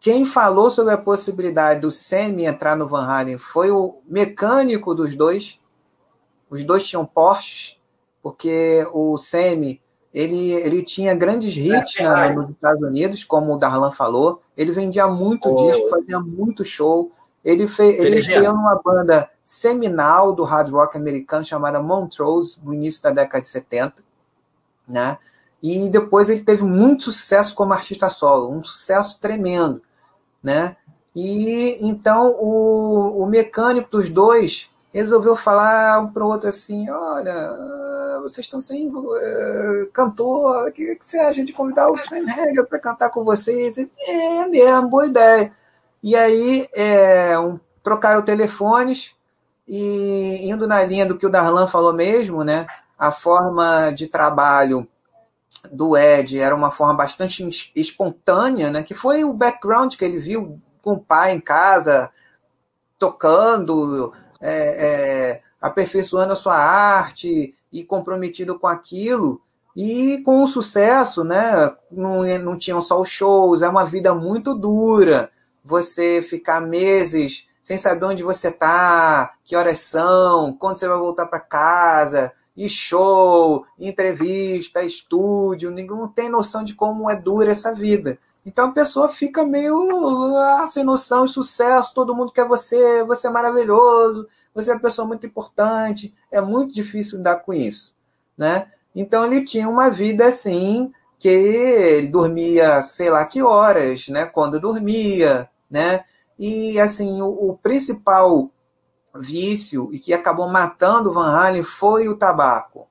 quem 0.00 0.24
falou 0.24 0.70
sobre 0.70 0.92
a 0.94 0.98
possibilidade 0.98 1.80
do 1.80 1.90
Semi 1.90 2.44
entrar 2.44 2.76
no 2.76 2.86
Van 2.86 3.04
Halen 3.04 3.38
foi 3.38 3.70
o 3.70 3.96
mecânico 4.06 4.94
dos 4.94 5.16
dois. 5.16 5.60
Os 6.48 6.64
dois 6.64 6.86
tinham 6.86 7.04
Porsches, 7.04 7.80
porque 8.22 8.86
o 8.92 9.18
Semi 9.18 9.80
ele, 10.12 10.52
ele 10.52 10.82
tinha 10.82 11.14
grandes 11.14 11.56
hits 11.56 12.00
é, 12.00 12.32
nos 12.32 12.50
Estados 12.50 12.82
Unidos, 12.82 13.24
como 13.24 13.54
o 13.54 13.58
Darlan 13.58 13.92
falou. 13.92 14.40
Ele 14.56 14.72
vendia 14.72 15.06
muito 15.06 15.48
oh. 15.50 15.66
disco, 15.66 15.88
fazia 15.90 16.18
muito 16.18 16.64
show. 16.64 17.10
Ele, 17.44 17.68
fez, 17.68 17.98
ele 17.98 18.18
estreou 18.18 18.54
numa 18.54 18.80
banda 18.82 19.30
seminal 19.44 20.32
do 20.32 20.44
hard 20.44 20.70
rock 20.70 20.96
americano 20.96 21.44
chamada 21.44 21.82
Montrose, 21.82 22.58
no 22.62 22.74
início 22.74 23.02
da 23.02 23.10
década 23.10 23.42
de 23.42 23.48
70. 23.48 24.02
Né? 24.88 25.18
E 25.62 25.88
depois 25.88 26.28
ele 26.28 26.40
teve 26.40 26.62
muito 26.64 27.04
sucesso 27.04 27.54
como 27.54 27.72
artista 27.72 28.08
solo, 28.10 28.50
um 28.50 28.62
sucesso 28.62 29.20
tremendo. 29.20 29.82
Né? 30.48 30.76
E 31.14 31.76
então 31.82 32.34
o, 32.40 33.22
o 33.22 33.26
mecânico 33.26 33.90
dos 33.90 34.08
dois 34.08 34.70
resolveu 34.90 35.36
falar 35.36 36.00
um 36.00 36.10
para 36.10 36.24
o 36.24 36.28
outro 36.28 36.48
assim: 36.48 36.88
olha, 36.88 38.20
vocês 38.22 38.46
estão 38.46 38.58
sem 38.58 38.88
uh, 38.88 39.90
cantor, 39.92 40.68
o 40.68 40.72
que, 40.72 40.96
que, 40.96 41.04
você 41.04 41.18
acha 41.18 41.44
de 41.44 41.52
convidar 41.52 41.90
o 41.90 41.98
Sam 41.98 42.24
Hager 42.26 42.66
para 42.66 42.78
cantar 42.78 43.10
com 43.10 43.24
vocês? 43.24 43.76
É 43.76 44.46
mesmo, 44.46 44.88
boa 44.88 45.04
ideia. 45.04 45.52
E 46.02 46.16
aí 46.16 46.66
é, 46.74 47.38
um, 47.38 47.60
trocaram 47.82 48.22
telefones 48.22 49.14
e 49.68 50.48
indo 50.48 50.66
na 50.66 50.82
linha 50.82 51.04
do 51.04 51.18
que 51.18 51.26
o 51.26 51.30
Darlan 51.30 51.66
falou 51.66 51.92
mesmo, 51.92 52.42
né? 52.42 52.66
A 52.98 53.12
forma 53.12 53.90
de 53.90 54.06
trabalho 54.06 54.88
do 55.72 55.96
Ed 55.96 56.38
era 56.38 56.54
uma 56.54 56.70
forma 56.70 56.94
bastante 56.94 57.46
espontânea, 57.74 58.70
né? 58.70 58.82
Que 58.82 58.94
foi 58.94 59.24
o 59.24 59.32
background 59.32 59.94
que 59.94 60.04
ele 60.04 60.18
viu 60.18 60.60
com 60.82 60.92
o 60.92 61.00
pai 61.00 61.32
em 61.32 61.40
casa, 61.40 62.10
tocando, 62.98 64.12
é, 64.40 64.52
é, 64.52 65.42
aperfeiçoando 65.60 66.32
a 66.32 66.36
sua 66.36 66.56
arte, 66.56 67.54
e 67.72 67.84
comprometido 67.84 68.58
com 68.58 68.66
aquilo 68.66 69.40
e 69.76 70.22
com 70.24 70.42
o 70.42 70.48
sucesso, 70.48 71.22
né? 71.22 71.72
Não, 71.90 72.24
não 72.38 72.58
tinham 72.58 72.82
só 72.82 73.00
os 73.00 73.08
shows, 73.08 73.62
é 73.62 73.68
uma 73.68 73.84
vida 73.84 74.12
muito 74.14 74.54
dura. 74.54 75.30
Você 75.64 76.20
ficar 76.22 76.60
meses 76.60 77.46
sem 77.62 77.76
saber 77.76 78.06
onde 78.06 78.22
você 78.22 78.50
tá, 78.50 79.34
que 79.44 79.54
horas 79.54 79.78
são, 79.78 80.52
quando 80.54 80.78
você 80.78 80.88
vai 80.88 80.98
voltar 80.98 81.26
para 81.26 81.38
casa, 81.38 82.32
e 82.58 82.68
show, 82.68 83.64
entrevista, 83.78 84.82
estúdio, 84.82 85.70
ninguém 85.70 86.08
tem 86.08 86.28
noção 86.28 86.64
de 86.64 86.74
como 86.74 87.08
é 87.08 87.14
dura 87.14 87.52
essa 87.52 87.72
vida. 87.72 88.18
Então 88.44 88.70
a 88.70 88.72
pessoa 88.72 89.08
fica 89.08 89.46
meio 89.46 90.36
ah, 90.36 90.66
sem 90.66 90.82
noção 90.82 91.28
sucesso, 91.28 91.94
todo 91.94 92.16
mundo 92.16 92.32
quer 92.32 92.48
você, 92.48 93.04
você 93.04 93.28
é 93.28 93.30
maravilhoso, 93.30 94.26
você 94.52 94.72
é 94.72 94.74
uma 94.74 94.80
pessoa 94.80 95.06
muito 95.06 95.24
importante, 95.24 96.12
é 96.32 96.40
muito 96.40 96.74
difícil 96.74 97.18
lidar 97.18 97.36
com 97.44 97.54
isso, 97.54 97.94
né? 98.36 98.66
Então 98.92 99.24
ele 99.24 99.44
tinha 99.44 99.68
uma 99.68 99.88
vida 99.88 100.26
assim, 100.26 100.92
que 101.16 101.28
ele 101.28 102.08
dormia 102.08 102.82
sei 102.82 103.08
lá 103.08 103.24
que 103.24 103.40
horas, 103.40 104.08
né? 104.08 104.26
Quando 104.26 104.58
dormia, 104.58 105.48
né? 105.70 106.02
E 106.36 106.80
assim, 106.80 107.22
o, 107.22 107.50
o 107.50 107.56
principal 107.56 108.50
vício 109.14 109.90
e 109.92 109.98
que 109.98 110.12
acabou 110.12 110.48
matando 110.48 111.12
Van 111.12 111.30
Halen 111.30 111.62
foi 111.62 112.08
o 112.08 112.16
tabaco, 112.16 112.88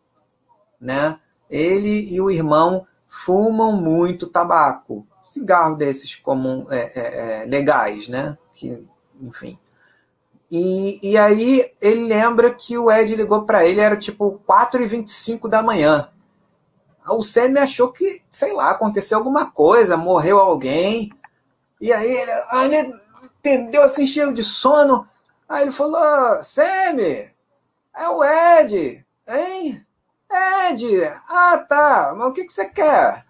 né? 0.79 1.19
Ele 1.49 2.13
e 2.13 2.19
o 2.19 2.29
irmão 2.29 2.85
fumam 3.07 3.71
muito 3.73 4.27
tabaco, 4.27 5.05
cigarro 5.25 5.75
desses 5.75 6.15
comum, 6.15 6.65
é, 6.69 6.77
é, 6.77 7.43
é, 7.43 7.45
legais, 7.45 8.07
né? 8.07 8.37
Que, 8.53 8.85
enfim. 9.21 9.57
E, 10.49 10.99
e 11.11 11.17
aí 11.17 11.69
ele 11.81 12.05
lembra 12.05 12.53
que 12.53 12.77
o 12.77 12.89
Ed 12.91 13.13
ligou 13.15 13.43
para 13.43 13.65
ele, 13.65 13.81
era 13.81 13.97
tipo 13.97 14.39
4h25 14.47 15.49
da 15.49 15.61
manhã. 15.61 16.09
O 17.09 17.21
Sammy 17.21 17.59
achou 17.59 17.91
que, 17.91 18.21
sei 18.29 18.53
lá, 18.53 18.71
aconteceu 18.71 19.17
alguma 19.17 19.49
coisa, 19.51 19.95
morreu 19.95 20.39
alguém. 20.39 21.11
E 21.79 21.91
aí 21.93 22.09
ele, 22.09 22.31
ele 22.75 22.93
entendeu 23.23 23.83
assim, 23.83 24.05
cheio 24.05 24.33
de 24.33 24.43
sono. 24.43 25.07
Aí 25.47 25.63
ele 25.63 25.71
falou: 25.71 26.43
Sammy, 26.43 27.33
é 27.95 28.09
o 28.09 28.23
Ed, 28.23 29.05
hein? 29.27 29.85
Ed, 30.69 31.03
ah 31.29 31.57
tá, 31.57 32.13
mas 32.17 32.27
o 32.27 32.33
que, 32.33 32.45
que 32.45 32.53
você 32.53 32.65
quer? 32.65 33.25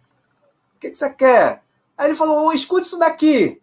O 0.75 0.79
que, 0.79 0.89
que 0.89 0.97
você 0.97 1.13
quer? 1.13 1.63
Aí 1.97 2.07
ele 2.07 2.15
falou: 2.15 2.51
escute 2.53 2.87
isso 2.87 2.97
daqui 2.97 3.61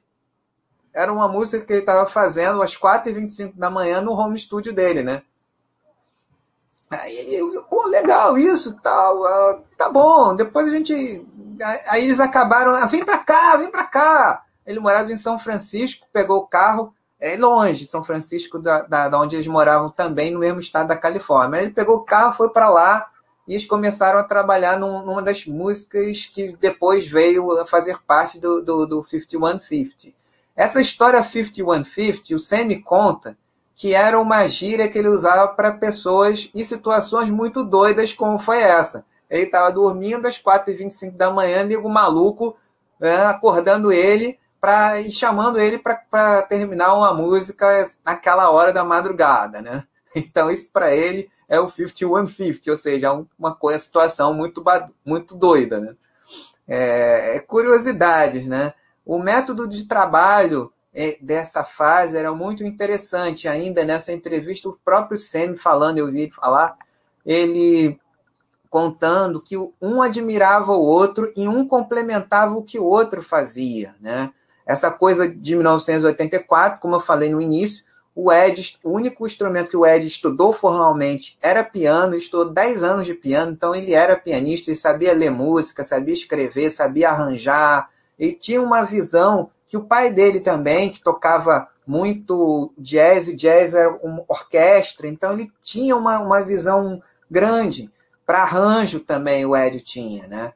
era 0.95 1.13
uma 1.13 1.27
música 1.27 1.67
que 1.67 1.73
ele 1.73 1.81
estava 1.81 2.09
fazendo 2.09 2.63
às 2.63 2.77
4h25 2.77 3.55
da 3.57 3.69
manhã 3.69 4.01
no 4.01 4.13
home 4.13 4.39
studio 4.39 4.73
dele, 4.73 5.03
né? 5.03 5.23
Aí 6.89 7.35
eu, 7.35 7.65
pô, 7.65 7.87
legal 7.89 8.39
isso, 8.39 8.81
tal, 8.81 9.23
uh, 9.23 9.65
tá 9.77 9.91
bom. 9.91 10.37
Depois 10.37 10.69
a 10.69 10.71
gente. 10.71 11.27
Aí 11.89 12.05
eles 12.05 12.21
acabaram, 12.21 12.73
ah, 12.73 12.87
vem 12.87 13.05
pra 13.05 13.19
cá, 13.19 13.57
vem 13.57 13.71
pra 13.71 13.85
cá. 13.85 14.45
Ele 14.65 14.79
morava 14.79 15.13
em 15.13 15.17
São 15.17 15.39
Francisco, 15.39 16.07
pegou 16.13 16.39
o 16.39 16.47
carro, 16.47 16.95
é 17.33 17.37
longe, 17.37 17.87
São 17.87 18.05
Francisco, 18.05 18.59
da, 18.59 18.83
da, 18.83 19.09
da 19.09 19.21
onde 19.21 19.37
eles 19.37 19.47
moravam 19.47 19.89
também, 19.91 20.31
no 20.31 20.41
mesmo 20.41 20.61
estado 20.61 20.89
da 20.89 20.97
Califórnia. 20.97 21.61
Ele 21.61 21.71
pegou 21.71 21.97
o 21.97 22.05
carro, 22.05 22.37
foi 22.37 22.51
para 22.51 22.69
lá 22.69 23.07
e 23.47 23.55
eles 23.55 23.67
começaram 23.67 24.19
a 24.19 24.25
trabalhar 24.25 24.79
num, 24.79 25.05
numa 25.05 25.23
das 25.23 25.47
músicas 25.47 26.27
que 26.27 26.57
depois 26.57 27.07
veio 27.07 27.51
a 27.59 27.67
fazer 27.67 27.99
parte 28.07 28.39
do, 28.39 28.63
do, 28.63 28.87
do 28.87 29.03
5150 29.03 30.25
essa 30.57 30.81
história 30.81 31.21
5150, 31.21 32.35
o 32.37 32.39
Semi 32.39 32.81
conta 32.81 33.37
que 33.75 33.93
era 33.93 34.21
uma 34.21 34.47
gíria 34.47 34.89
que 34.89 34.97
ele 34.97 35.09
usava 35.09 35.49
para 35.49 35.73
pessoas 35.73 36.49
em 36.55 36.63
situações 36.63 37.29
muito 37.29 37.65
doidas, 37.65 38.13
como 38.13 38.39
foi 38.39 38.59
essa. 38.59 39.05
Ele 39.29 39.43
estava 39.43 39.73
dormindo 39.73 40.27
às 40.27 40.41
4h25 40.41 41.17
da 41.17 41.29
manhã, 41.33 41.63
amigo 41.63 41.89
maluco, 41.89 42.57
né, 43.01 43.17
acordando 43.27 43.91
ele 43.91 44.39
pra, 44.65 44.99
e 44.99 45.13
chamando 45.13 45.59
ele 45.59 45.79
para 45.79 46.43
terminar 46.49 46.95
uma 46.95 47.13
música 47.13 47.67
naquela 48.03 48.51
hora 48.51 48.73
da 48.73 48.83
madrugada. 48.83 49.61
Né? 49.61 49.85
Então, 50.17 50.49
isso 50.49 50.71
para 50.73 50.95
ele 50.95 51.29
é 51.49 51.59
o 51.59 51.69
5150, 51.69 52.71
ou 52.71 52.77
seja, 52.77 53.13
uma 53.37 53.59
situação 53.81 54.33
muito, 54.33 54.63
muito 55.05 55.35
doida. 55.35 55.81
Né? 55.81 55.97
É, 56.69 57.37
é 57.37 57.41
curiosidades, 57.41 58.47
né? 58.47 58.73
O 59.05 59.19
método 59.19 59.67
de 59.69 59.89
trabalho 59.89 60.73
é, 60.95 61.19
dessa 61.21 61.65
fase 61.65 62.17
era 62.17 62.33
muito 62.33 62.63
interessante. 62.63 63.49
Ainda 63.49 63.85
nessa 63.85 64.13
entrevista, 64.13 64.69
o 64.69 64.79
próprio 64.85 65.19
Semi 65.19 65.57
falando, 65.57 65.99
eu 65.99 66.09
vi 66.09 66.23
ele 66.23 66.33
falar, 66.33 66.79
ele 67.27 67.99
contando 68.71 69.41
que 69.41 69.57
um 69.83 70.01
admirava 70.01 70.73
o 70.73 70.87
outro 70.87 71.33
e 71.37 71.49
um 71.49 71.67
complementava 71.67 72.55
o 72.55 72.63
que 72.63 72.79
o 72.79 72.85
outro 72.85 73.21
fazia. 73.21 73.97
Né? 74.01 74.33
Essa 74.67 74.91
coisa 74.91 75.29
de 75.29 75.55
1984, 75.55 76.81
como 76.81 76.97
eu 76.97 77.01
falei 77.01 77.31
no 77.31 77.41
início, 77.41 77.85
o 78.15 78.33
Ed, 78.33 78.79
o 78.85 78.93
único 78.93 79.27
instrumento 79.27 79.71
que 79.71 79.77
o 79.77 79.85
Ed 79.85 80.07
estudou 80.07 80.53
formalmente 80.53 81.37
era 81.43 81.65
piano, 81.65 82.15
estudou 82.15 82.53
10 82.53 82.85
anos 82.85 83.07
de 83.07 83.15
piano, 83.15 83.53
então 83.53 83.75
ele 83.75 83.93
era 83.93 84.17
pianista, 84.17 84.71
ele 84.71 84.77
sabia 84.77 85.13
ler 85.13 85.31
música, 85.31 85.83
sabia 85.83 86.15
escrever, 86.15 86.71
sabia 86.71 87.11
arranjar, 87.11 87.91
ele 88.19 88.33
tinha 88.33 88.63
uma 88.63 88.85
visão 88.85 89.51
que 89.67 89.77
o 89.77 89.85
pai 89.85 90.13
dele 90.13 90.39
também, 90.39 90.91
que 90.91 91.03
tocava 91.03 91.69
muito 91.85 92.73
jazz, 92.79 93.29
e 93.29 93.35
jazz 93.35 93.75
era 93.75 93.91
uma 94.03 94.25
orquestra, 94.29 95.09
então 95.09 95.33
ele 95.33 95.51
tinha 95.63 95.97
uma, 95.97 96.21
uma 96.21 96.43
visão 96.43 97.03
grande. 97.29 97.91
Para 98.25 98.43
arranjo 98.43 99.01
também 99.01 99.45
o 99.45 99.57
Ed 99.57 99.81
tinha, 99.81 100.27
né? 100.29 100.53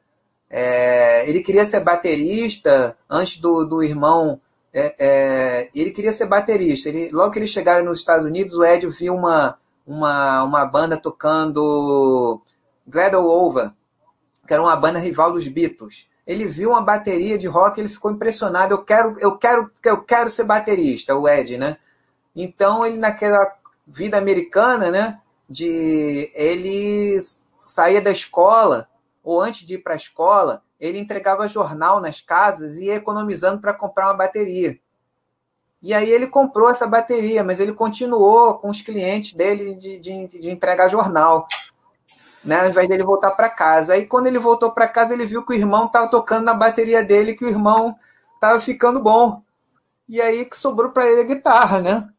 É, 0.49 1.29
ele 1.29 1.41
queria 1.41 1.65
ser 1.65 1.81
baterista 1.81 2.97
antes 3.09 3.37
do, 3.39 3.63
do 3.65 3.83
irmão. 3.83 4.39
É, 4.73 4.95
é, 4.99 5.69
ele 5.73 5.91
queria 5.91 6.11
ser 6.11 6.27
baterista. 6.27 6.89
Ele, 6.89 7.09
logo 7.11 7.31
que 7.31 7.39
eles 7.39 7.49
chegaram 7.49 7.85
nos 7.85 7.99
Estados 7.99 8.25
Unidos, 8.25 8.55
o 8.55 8.63
Ed 8.63 8.87
viu 8.87 9.15
uma, 9.15 9.57
uma, 9.85 10.43
uma 10.43 10.65
banda 10.65 10.97
tocando 10.97 12.41
Gladwell 12.87 13.25
Over, 13.25 13.71
que 14.47 14.53
era 14.53 14.61
uma 14.61 14.75
banda 14.75 14.99
rival 14.99 15.31
dos 15.31 15.47
Beatles 15.47 16.09
ele 16.29 16.45
viu 16.45 16.69
uma 16.69 16.83
bateria 16.83 17.39
de 17.39 17.47
rock, 17.47 17.79
ele 17.79 17.89
ficou 17.89 18.11
impressionado. 18.11 18.71
Eu 18.71 18.83
quero, 18.83 19.15
eu 19.19 19.35
quero, 19.35 19.71
eu 19.83 20.03
quero 20.03 20.29
ser 20.29 20.43
baterista, 20.43 21.15
o 21.15 21.27
Ed, 21.27 21.57
né? 21.57 21.77
Então 22.35 22.85
ele 22.85 22.97
naquela 22.97 23.39
vida 23.87 24.15
americana, 24.15 24.91
né? 24.91 25.19
De 25.49 26.29
ele 26.35 27.19
saía 27.59 27.99
da 27.99 28.11
escola 28.11 28.87
ou 29.23 29.41
antes 29.41 29.65
de 29.65 29.75
ir 29.75 29.79
para 29.79 29.93
a 29.93 29.97
escola, 29.97 30.63
ele 30.79 30.97
entregava 30.97 31.49
jornal 31.49 31.99
nas 31.99 32.21
casas 32.21 32.77
e 32.77 32.85
ia 32.85 32.95
economizando 32.95 33.59
para 33.59 33.73
comprar 33.73 34.07
uma 34.07 34.17
bateria. 34.17 34.79
E 35.81 35.93
aí 35.93 36.09
ele 36.09 36.27
comprou 36.27 36.69
essa 36.69 36.85
bateria, 36.85 37.43
mas 37.43 37.59
ele 37.59 37.73
continuou 37.73 38.55
com 38.55 38.69
os 38.69 38.81
clientes 38.81 39.33
dele 39.33 39.75
de, 39.75 39.97
de, 39.99 40.27
de 40.27 40.49
entregar 40.49 40.89
jornal, 40.89 41.47
né? 42.43 42.61
Ao 42.61 42.69
invés 42.69 42.87
dele 42.87 43.03
voltar 43.03 43.31
para 43.31 43.49
casa. 43.49 43.93
Aí 43.93 44.05
quando 44.05 44.27
ele 44.27 44.39
voltou 44.39 44.71
para 44.71 44.87
casa, 44.87 45.13
ele 45.13 45.25
viu 45.25 45.45
que 45.45 45.53
o 45.53 45.55
irmão 45.55 45.85
estava 45.85 46.09
tocando 46.09 46.43
na 46.43 46.53
bateria 46.53 47.03
dele, 47.03 47.33
que 47.33 47.45
o 47.45 47.49
irmão 47.49 47.95
estava 48.35 48.59
ficando 48.59 49.01
bom. 49.01 49.41
E 50.07 50.19
aí 50.19 50.45
que 50.45 50.57
sobrou 50.57 50.91
para 50.91 51.07
ele 51.07 51.21
a 51.21 51.35
guitarra, 51.35 51.81
né? 51.81 52.09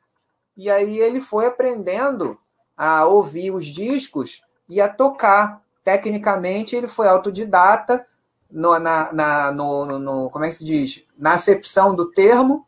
E 0.56 0.70
aí 0.70 0.98
ele 0.98 1.20
foi 1.20 1.46
aprendendo 1.46 2.38
a 2.76 3.04
ouvir 3.04 3.50
os 3.50 3.66
discos 3.66 4.42
e 4.68 4.80
a 4.80 4.88
tocar. 4.88 5.60
Tecnicamente, 5.84 6.76
ele 6.76 6.86
foi 6.86 7.08
autodidata 7.08 8.06
no, 8.50 8.78
na, 8.78 9.12
na 9.12 9.52
no, 9.52 9.98
no, 9.98 10.30
como 10.30 10.44
é 10.44 10.48
que 10.48 10.54
se 10.54 10.64
diz? 10.64 11.04
Na 11.18 11.34
acepção 11.34 11.94
do 11.94 12.10
termo, 12.10 12.66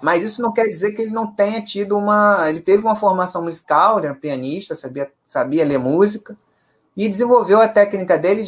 mas 0.00 0.22
isso 0.22 0.42
não 0.42 0.52
quer 0.52 0.66
dizer 0.66 0.92
que 0.92 1.02
ele 1.02 1.10
não 1.10 1.26
tenha 1.26 1.62
tido 1.62 1.96
uma. 1.96 2.48
Ele 2.48 2.60
teve 2.60 2.82
uma 2.82 2.96
formação 2.96 3.42
musical, 3.42 3.98
ele 3.98 4.06
era 4.06 4.14
pianista, 4.14 4.74
sabia, 4.74 5.10
sabia 5.24 5.64
ler 5.64 5.78
música, 5.78 6.36
e 6.96 7.08
desenvolveu 7.08 7.60
a 7.60 7.68
técnica 7.68 8.18
dele 8.18 8.44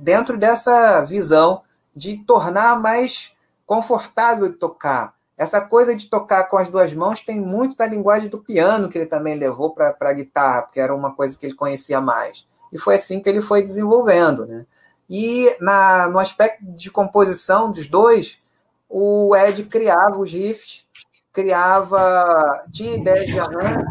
dentro 0.00 0.36
dessa 0.36 1.04
visão 1.04 1.62
de 1.94 2.18
tornar 2.18 2.80
mais 2.80 3.36
confortável 3.64 4.48
de 4.48 4.56
tocar. 4.56 5.14
Essa 5.36 5.60
coisa 5.60 5.94
de 5.94 6.08
tocar 6.08 6.44
com 6.44 6.56
as 6.56 6.68
duas 6.68 6.94
mãos 6.94 7.20
tem 7.20 7.38
muito 7.38 7.76
da 7.76 7.86
linguagem 7.86 8.28
do 8.28 8.38
piano 8.38 8.88
que 8.88 8.96
ele 8.96 9.06
também 9.06 9.34
levou 9.34 9.70
para 9.70 9.94
a 10.00 10.12
guitarra, 10.12 10.62
porque 10.62 10.80
era 10.80 10.94
uma 10.94 11.14
coisa 11.14 11.38
que 11.38 11.44
ele 11.44 11.54
conhecia 11.54 12.00
mais. 12.00 12.46
E 12.72 12.78
foi 12.78 12.96
assim 12.96 13.20
que 13.20 13.28
ele 13.28 13.40
foi 13.40 13.62
desenvolvendo. 13.62 14.46
Né? 14.46 14.66
E 15.08 15.56
na, 15.60 16.08
no 16.08 16.18
aspecto 16.18 16.64
de 16.64 16.90
composição 16.90 17.70
dos 17.70 17.88
dois, 17.88 18.40
o 18.88 19.34
Ed 19.36 19.64
criava 19.64 20.18
os 20.18 20.32
riffs, 20.32 20.86
criava, 21.32 22.64
tinha 22.72 22.96
ideias 22.96 23.26
de 23.26 23.38
arranjo, 23.38 23.84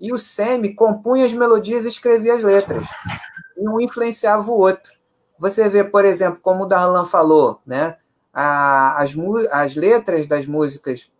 e 0.00 0.12
o 0.12 0.18
Semi 0.18 0.74
compunha 0.74 1.24
as 1.24 1.32
melodias 1.32 1.84
e 1.84 1.88
escrevia 1.88 2.34
as 2.34 2.42
letras. 2.42 2.86
E 3.56 3.68
um 3.68 3.80
influenciava 3.80 4.50
o 4.50 4.58
outro. 4.58 4.92
Você 5.38 5.68
vê, 5.68 5.84
por 5.84 6.04
exemplo, 6.04 6.38
como 6.42 6.64
o 6.64 6.66
Darlan 6.66 7.04
falou, 7.04 7.60
né? 7.66 7.96
a, 8.36 9.02
as, 9.02 9.14
as 9.50 9.74
letras 9.74 10.26
das 10.26 10.46
músicas 10.46 11.10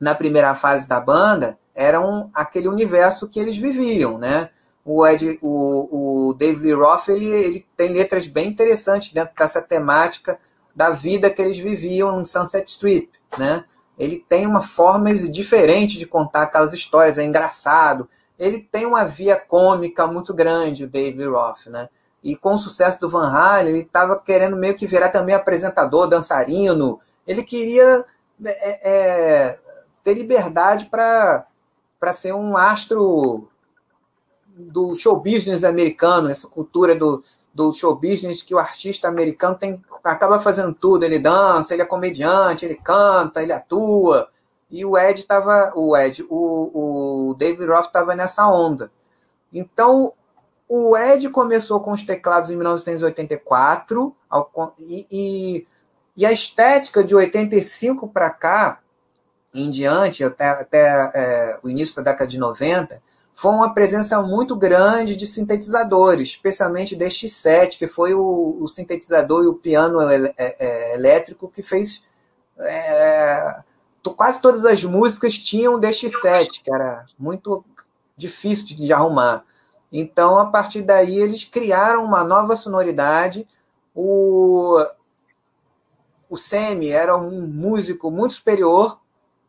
na 0.00 0.12
primeira 0.12 0.56
fase 0.56 0.88
da 0.88 0.98
banda 0.98 1.56
eram 1.72 2.28
aquele 2.34 2.66
universo 2.66 3.28
que 3.28 3.38
eles 3.38 3.56
viviam, 3.56 4.18
né? 4.18 4.50
O, 4.90 5.06
Ed, 5.06 5.38
o, 5.42 6.28
o 6.30 6.32
David 6.32 6.72
Roth 6.72 7.08
ele, 7.08 7.28
ele 7.28 7.66
tem 7.76 7.90
letras 7.90 8.26
bem 8.26 8.48
interessantes 8.48 9.12
dentro 9.12 9.34
dessa 9.38 9.60
temática 9.60 10.40
da 10.74 10.88
vida 10.88 11.28
que 11.28 11.42
eles 11.42 11.58
viviam 11.58 12.18
no 12.18 12.24
Sunset 12.24 12.70
Strip, 12.70 13.10
né? 13.36 13.64
Ele 13.98 14.24
tem 14.26 14.46
uma 14.46 14.62
forma 14.62 15.12
diferente 15.12 15.98
de 15.98 16.06
contar 16.06 16.44
aquelas 16.44 16.72
histórias, 16.72 17.18
é 17.18 17.22
engraçado. 17.22 18.08
Ele 18.38 18.60
tem 18.60 18.86
uma 18.86 19.04
via 19.04 19.36
cômica 19.36 20.06
muito 20.06 20.32
grande, 20.32 20.84
o 20.84 20.88
David 20.88 21.26
Roth, 21.26 21.66
né? 21.66 21.90
E 22.24 22.34
com 22.34 22.54
o 22.54 22.58
sucesso 22.58 22.98
do 22.98 23.10
Van 23.10 23.28
Halen, 23.30 23.74
ele 23.74 23.82
estava 23.82 24.18
querendo 24.18 24.56
meio 24.56 24.74
que 24.74 24.86
virar 24.86 25.10
também 25.10 25.34
apresentador, 25.34 26.08
dançarino. 26.08 26.98
Ele 27.26 27.42
queria 27.42 28.06
é, 28.42 28.90
é, 28.90 29.58
ter 30.02 30.14
liberdade 30.14 30.86
para 30.86 31.44
ser 32.14 32.32
um 32.32 32.56
astro 32.56 33.50
do 34.58 34.94
show 34.94 35.20
business 35.20 35.62
americano, 35.64 36.28
essa 36.28 36.48
cultura 36.48 36.94
do, 36.94 37.22
do 37.54 37.72
show 37.72 37.94
business 37.94 38.42
que 38.42 38.54
o 38.54 38.58
artista 38.58 39.08
americano 39.08 39.56
tem, 39.56 39.82
acaba 40.02 40.40
fazendo 40.40 40.74
tudo. 40.74 41.04
Ele 41.04 41.18
dança, 41.18 41.74
ele 41.74 41.82
é 41.82 41.86
comediante, 41.86 42.64
ele 42.64 42.76
canta, 42.76 43.42
ele 43.42 43.52
atua. 43.52 44.28
E 44.70 44.84
o 44.84 44.98
Ed 44.98 45.20
estava, 45.20 45.72
o 45.74 45.96
Ed, 45.96 46.26
o, 46.28 47.30
o 47.30 47.34
David 47.34 47.66
Roth 47.66 47.86
estava 47.86 48.14
nessa 48.14 48.50
onda. 48.50 48.90
Então 49.52 50.12
o 50.68 50.96
Ed 50.96 51.30
começou 51.30 51.80
com 51.80 51.92
os 51.92 52.02
teclados 52.02 52.50
em 52.50 52.56
1984 52.56 54.14
e, 54.78 55.06
e, 55.10 55.66
e 56.16 56.26
a 56.26 56.30
estética 56.30 57.02
de 57.02 57.14
85 57.14 58.08
para 58.08 58.28
cá, 58.28 58.80
em 59.54 59.70
diante, 59.70 60.22
até, 60.22 60.48
até 60.50 61.10
é, 61.14 61.58
o 61.62 61.70
início 61.70 61.96
da 61.96 62.10
década 62.10 62.28
de 62.28 62.38
90, 62.38 63.02
foi 63.38 63.52
uma 63.52 63.72
presença 63.72 64.20
muito 64.20 64.56
grande 64.56 65.14
de 65.14 65.24
sintetizadores, 65.24 66.30
especialmente 66.30 66.96
deste 66.96 67.28
set, 67.28 67.78
que 67.78 67.86
foi 67.86 68.12
o, 68.12 68.58
o 68.60 68.66
sintetizador 68.66 69.44
e 69.44 69.46
o 69.46 69.54
piano 69.54 70.00
é, 70.00 70.34
é, 70.36 70.94
elétrico 70.96 71.46
que 71.46 71.62
fez. 71.62 72.02
É, 72.58 73.62
quase 74.16 74.42
todas 74.42 74.64
as 74.64 74.82
músicas 74.82 75.34
tinham 75.34 75.78
deste 75.78 76.08
set, 76.08 76.60
que 76.64 76.74
era 76.74 77.06
muito 77.16 77.64
difícil 78.16 78.66
de, 78.66 78.74
de 78.74 78.92
arrumar. 78.92 79.44
Então, 79.92 80.36
a 80.36 80.46
partir 80.46 80.82
daí, 80.82 81.16
eles 81.16 81.44
criaram 81.44 82.04
uma 82.04 82.24
nova 82.24 82.56
sonoridade. 82.56 83.46
O, 83.94 84.84
o 86.28 86.36
Semi 86.36 86.88
era 86.88 87.16
um 87.16 87.46
músico 87.46 88.10
muito 88.10 88.34
superior 88.34 88.98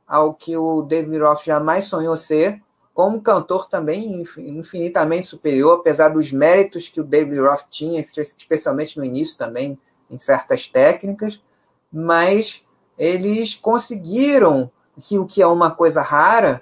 ao 0.07 0.35
que 0.35 0.55
o 0.55 0.83
David 0.83 1.17
Roth 1.17 1.43
jamais 1.43 1.85
sonhou 1.85 2.15
ser, 2.15 2.61
como 2.99 3.21
cantor 3.21 3.69
também 3.69 4.25
infinitamente 4.39 5.25
superior, 5.25 5.79
apesar 5.79 6.09
dos 6.09 6.33
méritos 6.33 6.89
que 6.89 6.99
o 6.99 7.03
David 7.05 7.39
Roth 7.39 7.63
tinha, 7.69 8.05
especialmente 8.17 8.97
no 8.97 9.05
início 9.05 9.37
também, 9.37 9.79
em 10.11 10.19
certas 10.19 10.67
técnicas, 10.67 11.41
mas 11.89 12.67
eles 12.97 13.55
conseguiram, 13.55 14.69
que 14.99 15.17
o 15.17 15.25
que 15.25 15.41
é 15.41 15.47
uma 15.47 15.71
coisa 15.71 16.01
rara, 16.01 16.61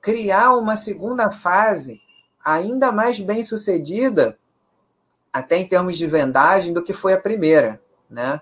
criar 0.00 0.56
uma 0.56 0.74
segunda 0.74 1.30
fase 1.30 2.00
ainda 2.42 2.90
mais 2.90 3.20
bem 3.20 3.42
sucedida, 3.42 4.38
até 5.30 5.58
em 5.58 5.68
termos 5.68 5.98
de 5.98 6.06
vendagem, 6.06 6.72
do 6.72 6.82
que 6.82 6.94
foi 6.94 7.12
a 7.12 7.20
primeira, 7.20 7.78
né? 8.08 8.40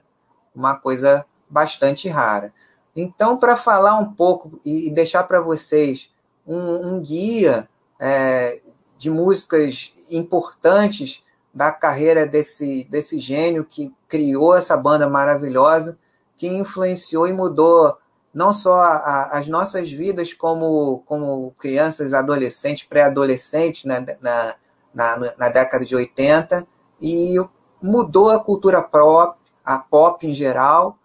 Uma 0.55 0.79
coisa 0.79 1.27
bastante 1.49 2.09
rara. 2.09 2.55
Então, 2.95 3.37
para 3.37 3.57
falar 3.57 3.99
um 3.99 4.13
pouco 4.13 4.61
e 4.65 4.89
deixar 4.91 5.25
para 5.25 5.41
vocês 5.41 6.09
um, 6.47 6.95
um 6.95 7.01
guia 7.01 7.69
é, 8.01 8.61
de 8.97 9.11
músicas 9.11 9.93
importantes 10.11 11.25
da 11.53 11.73
carreira 11.73 12.27
desse, 12.27 12.85
desse 12.85 13.19
gênio 13.19 13.65
que 13.65 13.93
criou 14.09 14.57
essa 14.57 14.77
banda 14.77 15.09
maravilhosa, 15.09 15.99
que 16.37 16.47
influenciou 16.47 17.27
e 17.27 17.33
mudou 17.33 17.99
não 18.33 18.53
só 18.53 18.75
a, 18.75 19.39
as 19.39 19.49
nossas 19.49 19.91
vidas 19.91 20.33
como, 20.33 21.03
como 21.05 21.53
crianças, 21.59 22.15
adolescentes, 22.15 22.85
pré-adolescentes 22.85 23.85
né, 23.85 24.05
na, 24.21 24.55
na, 24.95 25.17
na, 25.37 25.49
década 25.49 25.85
de 25.85 25.95
80 25.97 26.67
e 27.01 27.35
mudou 27.83 28.31
a 28.31 28.43
cultura 28.43 28.81
pop, 28.83 29.37
a 29.65 29.79
pop 29.79 30.27
em 30.27 30.33
geral. 30.33 30.97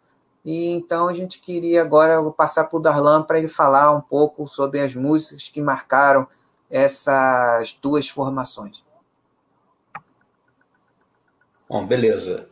E 0.45 0.69
então 0.69 1.07
a 1.07 1.13
gente 1.13 1.39
queria 1.39 1.81
agora 1.81 2.21
passar 2.31 2.65
para 2.65 2.77
o 2.77 2.81
Darlan 2.81 3.23
para 3.23 3.39
ele 3.39 3.47
falar 3.47 3.91
um 3.91 4.01
pouco 4.01 4.47
sobre 4.47 4.79
as 4.79 4.93
músicas 4.93 5.49
que 5.49 5.59
marcaram 5.59 6.27
essas 6.69 7.77
duas 7.81 8.07
formações. 8.07 8.83
Bom, 11.67 11.85
beleza. 11.85 12.47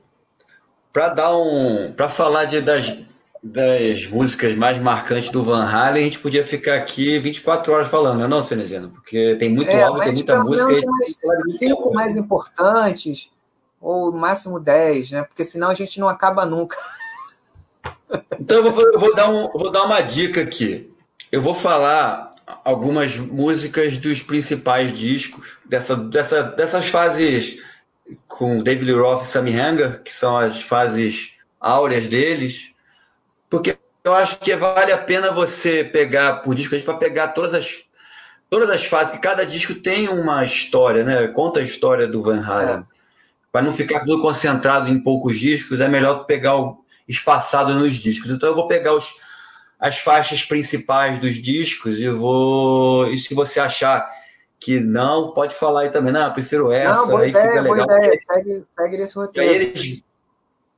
Para 0.91 1.09
dar 1.09 1.37
um, 1.37 1.93
para 1.93 2.09
falar 2.09 2.45
de, 2.45 2.61
das 2.61 2.97
das 3.43 4.07
músicas 4.07 4.55
mais 4.55 4.81
marcantes 4.81 5.29
do 5.29 5.43
Van 5.43 5.65
Halen, 5.65 6.01
a 6.01 6.05
gente 6.05 6.19
podia 6.19 6.45
ficar 6.45 6.75
aqui 6.75 7.19
24 7.19 7.73
horas 7.73 7.89
falando, 7.89 8.19
não, 8.19 8.25
é 8.25 8.27
não 8.29 8.41
Cenezino? 8.41 8.89
Porque 8.89 9.35
tem 9.35 9.49
muito 9.49 9.69
é, 9.69 9.83
álbum, 9.83 9.99
tem 9.99 10.13
muita 10.13 10.41
música. 10.41 10.73
Tem 10.73 11.53
cinco 11.53 11.93
mais 11.93 12.15
importantes, 12.15 13.29
ou 13.81 14.13
no 14.13 14.17
máximo 14.17 14.61
10, 14.61 15.11
né? 15.11 15.23
Porque 15.23 15.43
senão 15.43 15.67
a 15.67 15.73
gente 15.73 15.99
não 15.99 16.07
acaba 16.07 16.45
nunca. 16.45 16.77
Então 18.39 18.57
eu 18.57 18.71
vou, 18.71 18.83
eu 18.93 18.99
vou, 18.99 19.15
dar, 19.15 19.29
um, 19.29 19.49
vou 19.49 19.71
dar 19.71 19.83
uma 19.83 20.01
dica 20.01 20.41
aqui. 20.41 20.91
Eu 21.31 21.41
vou 21.41 21.53
falar 21.53 22.29
algumas 22.63 23.15
músicas 23.15 23.97
dos 23.97 24.21
principais 24.21 24.97
discos, 24.97 25.57
dessa, 25.65 25.95
dessa, 25.95 26.43
dessas 26.43 26.87
fases 26.87 27.57
com 28.27 28.61
David 28.61 28.85
Lee 28.85 28.99
Roth 28.99 29.23
e 29.23 29.27
Sammy 29.27 29.57
Hanger, 29.57 30.01
que 30.03 30.11
são 30.11 30.35
as 30.37 30.61
fases 30.61 31.31
áureas 31.59 32.07
deles, 32.07 32.71
porque 33.49 33.77
eu 34.03 34.13
acho 34.13 34.37
que 34.39 34.53
vale 34.55 34.91
a 34.91 34.97
pena 34.97 35.31
você 35.31 35.83
pegar 35.83 36.41
por 36.41 36.53
disco, 36.53 36.77
para 36.81 36.95
pegar 36.95 37.29
todas 37.29 37.53
as 37.53 37.83
todas 38.49 38.69
as 38.69 38.85
fases, 38.85 39.11
porque 39.11 39.27
cada 39.27 39.45
disco 39.45 39.73
tem 39.73 40.07
uma 40.09 40.43
história, 40.43 41.03
né? 41.03 41.27
Conta 41.27 41.59
a 41.59 41.63
história 41.63 42.07
do 42.07 42.21
Van 42.21 42.39
Halen. 42.39 42.75
É. 42.75 42.83
Para 43.51 43.63
não 43.63 43.73
ficar 43.73 44.01
tudo 44.01 44.21
concentrado 44.21 44.89
em 44.89 44.99
poucos 44.99 45.39
discos, 45.39 45.79
é 45.79 45.87
melhor 45.87 46.25
pegar 46.25 46.57
o 46.57 46.82
espaçado 47.07 47.73
nos 47.73 47.95
discos. 47.95 48.31
Então 48.31 48.49
eu 48.49 48.55
vou 48.55 48.67
pegar 48.67 48.93
os, 48.93 49.13
as 49.79 49.97
faixas 49.97 50.43
principais 50.43 51.19
dos 51.19 51.35
discos 51.35 51.99
e 51.99 52.09
vou 52.09 53.07
e 53.11 53.19
se 53.19 53.33
você 53.33 53.59
achar 53.59 54.09
que 54.59 54.79
não, 54.79 55.31
pode 55.31 55.53
falar 55.53 55.81
aí 55.81 55.89
também, 55.89 56.13
não, 56.13 56.27
eu 56.27 56.33
prefiro 56.33 56.71
essa, 56.71 57.01
não, 57.01 57.07
boa 57.07 57.21
aí 57.21 57.29
ideia, 57.31 57.49
fica 57.49 57.61
legal. 57.61 57.85
Boa 57.85 57.97
ideia. 57.97 58.19
Segue, 58.31 58.65
segue 58.79 58.97
nesse 58.97 59.15
roteiro. 59.15 59.53
Eles, 59.53 60.03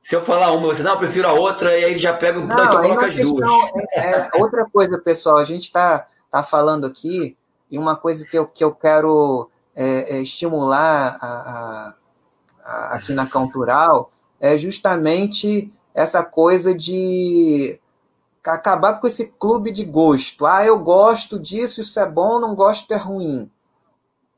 se 0.02 0.14
eu 0.14 0.22
falar 0.22 0.52
uma, 0.52 0.66
você, 0.66 0.82
não, 0.82 0.92
eu 0.92 0.98
prefiro 0.98 1.28
a 1.28 1.32
outra, 1.32 1.76
e 1.78 1.84
aí 1.84 1.90
ele 1.90 1.98
já 1.98 2.12
pega 2.12 2.38
não, 2.38 2.46
então 2.46 2.80
coloca 2.82 3.06
as 3.06 3.14
questão, 3.14 3.34
duas. 3.34 3.72
É, 3.92 4.10
é, 4.10 4.30
outra 4.34 4.64
coisa, 4.64 4.98
pessoal, 4.98 5.36
a 5.38 5.44
gente 5.44 5.64
está 5.64 6.06
tá 6.30 6.42
falando 6.42 6.86
aqui, 6.86 7.36
e 7.70 7.78
uma 7.78 7.96
coisa 7.96 8.26
que 8.26 8.36
eu, 8.36 8.46
que 8.46 8.62
eu 8.62 8.72
quero 8.72 9.50
é, 9.74 10.16
é 10.16 10.22
estimular 10.22 11.16
a, 11.20 11.26
a, 11.26 11.94
a, 12.64 12.96
aqui 12.96 13.12
na 13.12 13.26
Cultural 13.26 14.10
é 14.40 14.56
justamente 14.56 15.72
essa 15.96 16.22
coisa 16.22 16.74
de 16.74 17.80
acabar 18.44 19.00
com 19.00 19.06
esse 19.06 19.32
clube 19.38 19.72
de 19.72 19.82
gosto. 19.82 20.44
Ah, 20.44 20.64
eu 20.64 20.78
gosto 20.78 21.38
disso, 21.38 21.80
isso 21.80 21.98
é 21.98 22.08
bom, 22.08 22.38
não 22.38 22.54
gosto 22.54 22.92
é 22.92 22.96
ruim. 22.96 23.50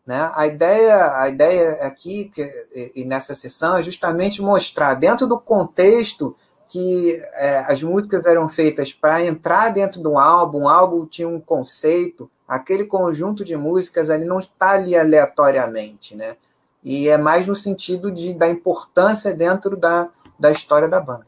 Né? 0.07 0.31
A 0.35 0.47
ideia, 0.47 1.21
a 1.21 1.29
ideia 1.29 1.73
aqui 1.83 2.31
que, 2.33 2.49
e 2.95 3.05
nessa 3.05 3.35
sessão 3.35 3.77
é 3.77 3.83
justamente 3.83 4.41
mostrar 4.41 4.95
dentro 4.95 5.27
do 5.27 5.39
contexto 5.39 6.35
que 6.69 7.21
é, 7.35 7.65
as 7.67 7.83
músicas 7.83 8.25
eram 8.25 8.49
feitas 8.49 8.93
para 8.93 9.25
entrar 9.25 9.71
dentro 9.71 10.01
de 10.01 10.07
um 10.07 10.19
álbum, 10.19 10.63
o 10.63 10.69
álbum 10.69 11.07
tinha 11.07 11.29
um 11.29 11.41
conceito, 11.41 12.31
aquele 12.47 12.85
conjunto 12.85 13.45
de 13.45 13.57
músicas 13.57 14.11
ali 14.11 14.25
não 14.25 14.39
está 14.39 14.73
ali 14.73 14.95
aleatoriamente, 14.95 16.15
né? 16.15 16.37
E 16.85 17.09
é 17.09 17.17
mais 17.19 17.47
no 17.47 17.57
sentido 17.57 18.13
de, 18.13 18.33
da 18.33 18.49
importância 18.49 19.35
dentro 19.35 19.77
da, 19.77 20.09
da 20.39 20.53
história 20.53 20.89
da 20.89 21.01
banda. 21.01 21.27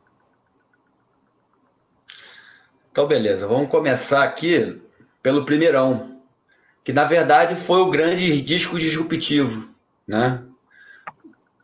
Então, 2.90 3.06
beleza. 3.06 3.46
Vamos 3.46 3.70
começar 3.70 4.24
aqui 4.24 4.80
pelo 5.22 5.44
primeirão, 5.44 6.20
que 6.82 6.92
na 6.92 7.04
verdade 7.04 7.54
foi 7.54 7.80
o 7.80 7.90
grande 7.90 8.40
disco 8.40 8.78
disruptivo, 8.78 9.68
né? 10.06 10.42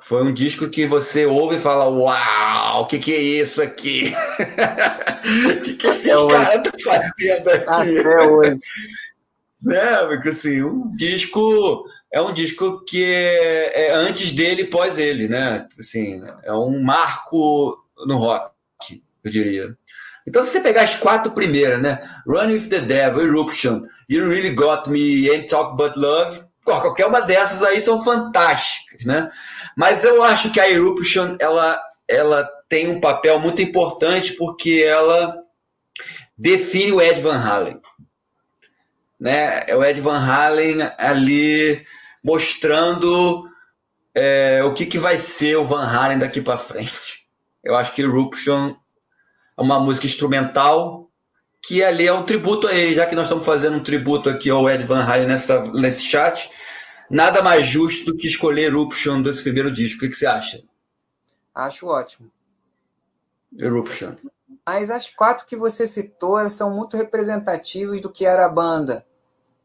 Foi 0.00 0.22
um 0.22 0.32
disco 0.32 0.68
que 0.68 0.86
você 0.86 1.26
ouve 1.26 1.56
e 1.56 1.60
fala: 1.60 1.88
Uau, 1.88 2.82
o 2.82 2.86
que, 2.86 2.98
que 2.98 3.12
é 3.12 3.20
isso 3.20 3.60
aqui? 3.60 4.14
O 5.50 5.60
que, 5.62 5.74
que 5.74 5.86
esse 5.86 6.28
cara 6.28 6.62
tá 6.62 6.70
fazendo 6.78 7.48
aqui? 7.48 7.98
Até 7.98 8.28
hoje. 8.28 8.56
né? 9.66 9.96
Porque 10.06 10.28
assim, 10.28 10.62
um 10.62 10.96
disco 10.96 11.84
é 12.12 12.20
um 12.20 12.32
disco 12.32 12.84
que 12.84 13.02
é, 13.02 13.88
é 13.88 13.94
antes 13.94 14.30
dele 14.30 14.62
e 14.62 14.66
pós 14.70 14.96
ele, 14.96 15.26
né? 15.26 15.66
Assim, 15.76 16.22
é 16.44 16.52
um 16.52 16.82
marco 16.82 17.76
no 18.06 18.16
rock, 18.16 19.02
eu 19.24 19.30
diria. 19.30 19.76
Então, 20.26 20.42
se 20.42 20.50
você 20.50 20.60
pegar 20.60 20.82
as 20.82 20.96
quatro 20.96 21.30
primeiras, 21.30 21.80
né? 21.80 22.00
Run 22.26 22.48
with 22.48 22.68
the 22.68 22.80
Devil, 22.80 23.26
Eruption, 23.26 23.82
You 24.08 24.28
Really 24.28 24.54
Got 24.54 24.90
Me, 24.90 25.30
Ain't 25.30 25.48
Talk 25.48 25.76
But 25.76 25.96
Love, 25.96 26.40
qualquer 26.64 27.06
uma 27.06 27.20
dessas 27.20 27.62
aí 27.62 27.80
são 27.80 28.02
fantásticas, 28.02 29.04
né? 29.04 29.30
Mas 29.76 30.04
eu 30.04 30.22
acho 30.22 30.50
que 30.50 30.58
a 30.58 30.68
Eruption, 30.68 31.36
ela, 31.38 31.80
ela 32.08 32.48
tem 32.68 32.88
um 32.88 33.00
papel 33.00 33.38
muito 33.38 33.62
importante 33.62 34.32
porque 34.32 34.84
ela 34.84 35.36
define 36.36 36.92
o 36.92 37.00
Ed 37.00 37.20
Van 37.20 37.38
Halen. 37.38 37.80
Né? 39.18 39.62
É 39.66 39.76
o 39.76 39.84
Ed 39.84 40.00
Van 40.00 40.18
Halen 40.18 40.82
ali 40.98 41.86
mostrando 42.22 43.48
é, 44.14 44.62
o 44.64 44.74
que, 44.74 44.86
que 44.86 44.98
vai 44.98 45.18
ser 45.18 45.56
o 45.56 45.64
Van 45.64 45.86
Halen 45.86 46.18
daqui 46.18 46.40
para 46.40 46.58
frente. 46.58 47.26
Eu 47.62 47.76
acho 47.76 47.92
que 47.92 48.02
Eruption 48.02 48.74
uma 49.56 49.80
música 49.80 50.06
instrumental 50.06 51.06
que 51.66 51.82
ali 51.82 52.06
é 52.06 52.12
um 52.12 52.22
tributo 52.22 52.68
a 52.68 52.72
ele, 52.72 52.94
já 52.94 53.06
que 53.06 53.16
nós 53.16 53.24
estamos 53.24 53.44
fazendo 53.44 53.78
um 53.78 53.82
tributo 53.82 54.28
aqui 54.30 54.48
ao 54.48 54.70
Ed 54.70 54.84
Van 54.84 55.02
Halen 55.02 55.26
nessa, 55.26 55.62
nesse 55.72 56.04
chat, 56.04 56.48
nada 57.10 57.42
mais 57.42 57.66
justo 57.66 58.12
do 58.12 58.16
que 58.16 58.28
escolher 58.28 58.66
Eruption 58.66 59.20
desse 59.20 59.42
primeiro 59.42 59.70
disco. 59.70 59.98
O 59.98 60.00
que, 60.00 60.10
que 60.10 60.14
você 60.14 60.26
acha? 60.26 60.62
Acho 61.52 61.88
ótimo. 61.88 62.30
Eruption. 63.58 64.14
Mas 64.64 64.90
as 64.90 65.08
quatro 65.08 65.46
que 65.46 65.56
você 65.56 65.88
citou 65.88 66.48
são 66.50 66.70
muito 66.74 66.96
representativas 66.96 68.00
do 68.00 68.10
que 68.10 68.24
era 68.24 68.46
a 68.46 68.48
banda 68.48 69.04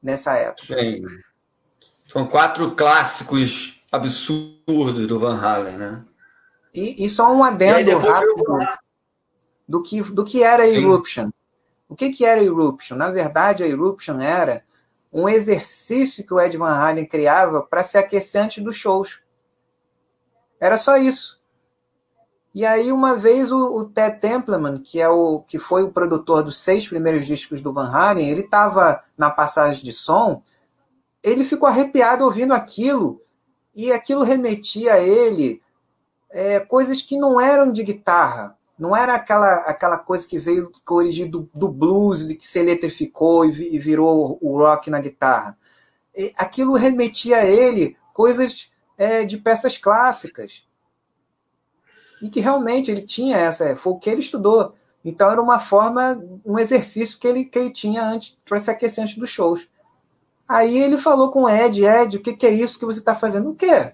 nessa 0.01 0.35
época. 0.35 0.73
Sim. 0.73 1.05
São 2.07 2.25
quatro 2.25 2.75
clássicos 2.75 3.79
absurdos 3.91 5.07
do 5.07 5.19
Van 5.19 5.39
Halen, 5.39 5.77
né? 5.77 6.03
E, 6.73 7.05
e 7.05 7.09
só 7.09 7.31
um 7.31 7.43
adendo 7.43 7.97
rápido 7.97 8.43
do 9.71 9.81
que, 9.81 10.01
do 10.01 10.25
que 10.25 10.43
era 10.43 10.63
a 10.63 10.67
Eruption. 10.67 11.31
O 11.87 11.95
que, 11.95 12.11
que 12.11 12.25
era 12.25 12.41
a 12.41 12.43
Eruption? 12.43 12.97
Na 12.97 13.09
verdade, 13.09 13.63
a 13.63 13.67
Eruption 13.67 14.19
era 14.19 14.63
um 15.13 15.29
exercício 15.29 16.25
que 16.25 16.33
o 16.33 16.39
Ed 16.39 16.57
Van 16.57 16.73
Halen 16.73 17.05
criava 17.05 17.63
para 17.63 17.83
se 17.83 17.97
aquecer 17.97 18.43
antes 18.43 18.61
dos 18.61 18.75
shows. 18.75 19.21
Era 20.59 20.77
só 20.77 20.97
isso. 20.97 21.39
E 22.53 22.65
aí, 22.65 22.91
uma 22.91 23.15
vez, 23.15 23.49
o, 23.49 23.77
o 23.77 23.85
Ted 23.85 24.19
Templeman, 24.19 24.81
que, 24.81 24.99
é 24.99 25.07
o, 25.07 25.41
que 25.47 25.57
foi 25.57 25.83
o 25.83 25.91
produtor 25.91 26.43
dos 26.43 26.57
seis 26.57 26.85
primeiros 26.85 27.25
discos 27.25 27.61
do 27.61 27.71
Van 27.71 27.89
Halen, 27.89 28.29
ele 28.29 28.41
estava 28.41 29.01
na 29.17 29.31
passagem 29.31 29.85
de 29.85 29.93
som, 29.93 30.43
ele 31.23 31.45
ficou 31.45 31.67
arrepiado 31.67 32.25
ouvindo 32.25 32.53
aquilo, 32.53 33.21
e 33.73 33.89
aquilo 33.93 34.23
remetia 34.23 34.95
a 34.95 34.99
ele 34.99 35.61
é, 36.29 36.59
coisas 36.59 37.01
que 37.01 37.15
não 37.17 37.39
eram 37.39 37.71
de 37.71 37.83
guitarra, 37.83 38.57
não 38.81 38.95
era 38.95 39.13
aquela, 39.13 39.57
aquela 39.67 39.99
coisa 39.99 40.27
que 40.27 40.39
veio 40.39 40.71
com 40.83 40.95
origem 40.95 41.29
do, 41.29 41.47
do 41.53 41.71
blues, 41.71 42.27
de 42.27 42.33
que 42.33 42.47
se 42.47 42.57
eletrificou 42.57 43.45
e, 43.45 43.75
e 43.75 43.77
virou 43.77 44.39
o 44.41 44.57
rock 44.57 44.89
na 44.89 44.99
guitarra. 44.99 45.55
E 46.17 46.33
aquilo 46.35 46.73
remetia 46.73 47.37
a 47.37 47.45
ele 47.45 47.95
coisas 48.11 48.71
é, 48.97 49.23
de 49.23 49.37
peças 49.37 49.77
clássicas. 49.77 50.67
E 52.23 52.27
que 52.27 52.39
realmente 52.39 52.89
ele 52.89 53.03
tinha 53.03 53.37
essa, 53.37 53.75
foi 53.75 53.93
o 53.93 53.99
que 53.99 54.09
ele 54.09 54.21
estudou. 54.21 54.73
Então 55.05 55.29
era 55.29 55.39
uma 55.39 55.59
forma, 55.59 56.19
um 56.43 56.57
exercício 56.57 57.19
que 57.19 57.27
ele, 57.27 57.45
que 57.45 57.59
ele 57.59 57.69
tinha 57.69 58.03
antes 58.03 58.35
para 58.43 58.59
se 58.59 58.71
aquecer 58.71 59.03
antes 59.03 59.15
dos 59.15 59.29
shows. 59.29 59.67
Aí 60.47 60.75
ele 60.75 60.97
falou 60.97 61.29
com 61.29 61.43
o 61.43 61.49
Ed, 61.49 61.85
Ed, 61.85 62.17
o 62.17 62.19
que, 62.19 62.35
que 62.35 62.47
é 62.47 62.51
isso 62.51 62.79
que 62.79 62.85
você 62.85 62.97
está 62.97 63.13
fazendo? 63.13 63.51
O 63.51 63.55
quê? 63.55 63.93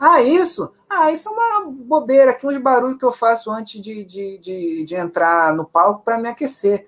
Ah, 0.00 0.22
isso? 0.22 0.72
Ah, 0.88 1.12
isso 1.12 1.28
é 1.28 1.32
uma 1.32 1.70
bobeira, 1.70 2.30
aqui 2.30 2.46
uns 2.46 2.56
barulhos 2.56 2.98
que 2.98 3.04
eu 3.04 3.12
faço 3.12 3.50
antes 3.50 3.78
de, 3.78 4.02
de, 4.02 4.38
de, 4.38 4.84
de 4.86 4.94
entrar 4.94 5.54
no 5.54 5.66
palco 5.66 6.02
para 6.02 6.16
me 6.16 6.26
aquecer. 6.26 6.86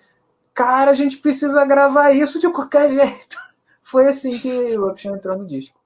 Cara, 0.55 0.91
a 0.91 0.95
gente 0.95 1.19
precisa 1.19 1.63
gravar 1.67 2.11
isso 2.13 2.39
de 2.39 2.51
qualquer 2.51 2.89
jeito. 2.99 3.37
Foi 3.83 4.07
assim 4.07 4.39
que 4.39 4.49
o 4.49 4.87
Eruption 4.87 5.15
entrou 5.15 5.37
no 5.37 5.47
disco. 5.47 5.79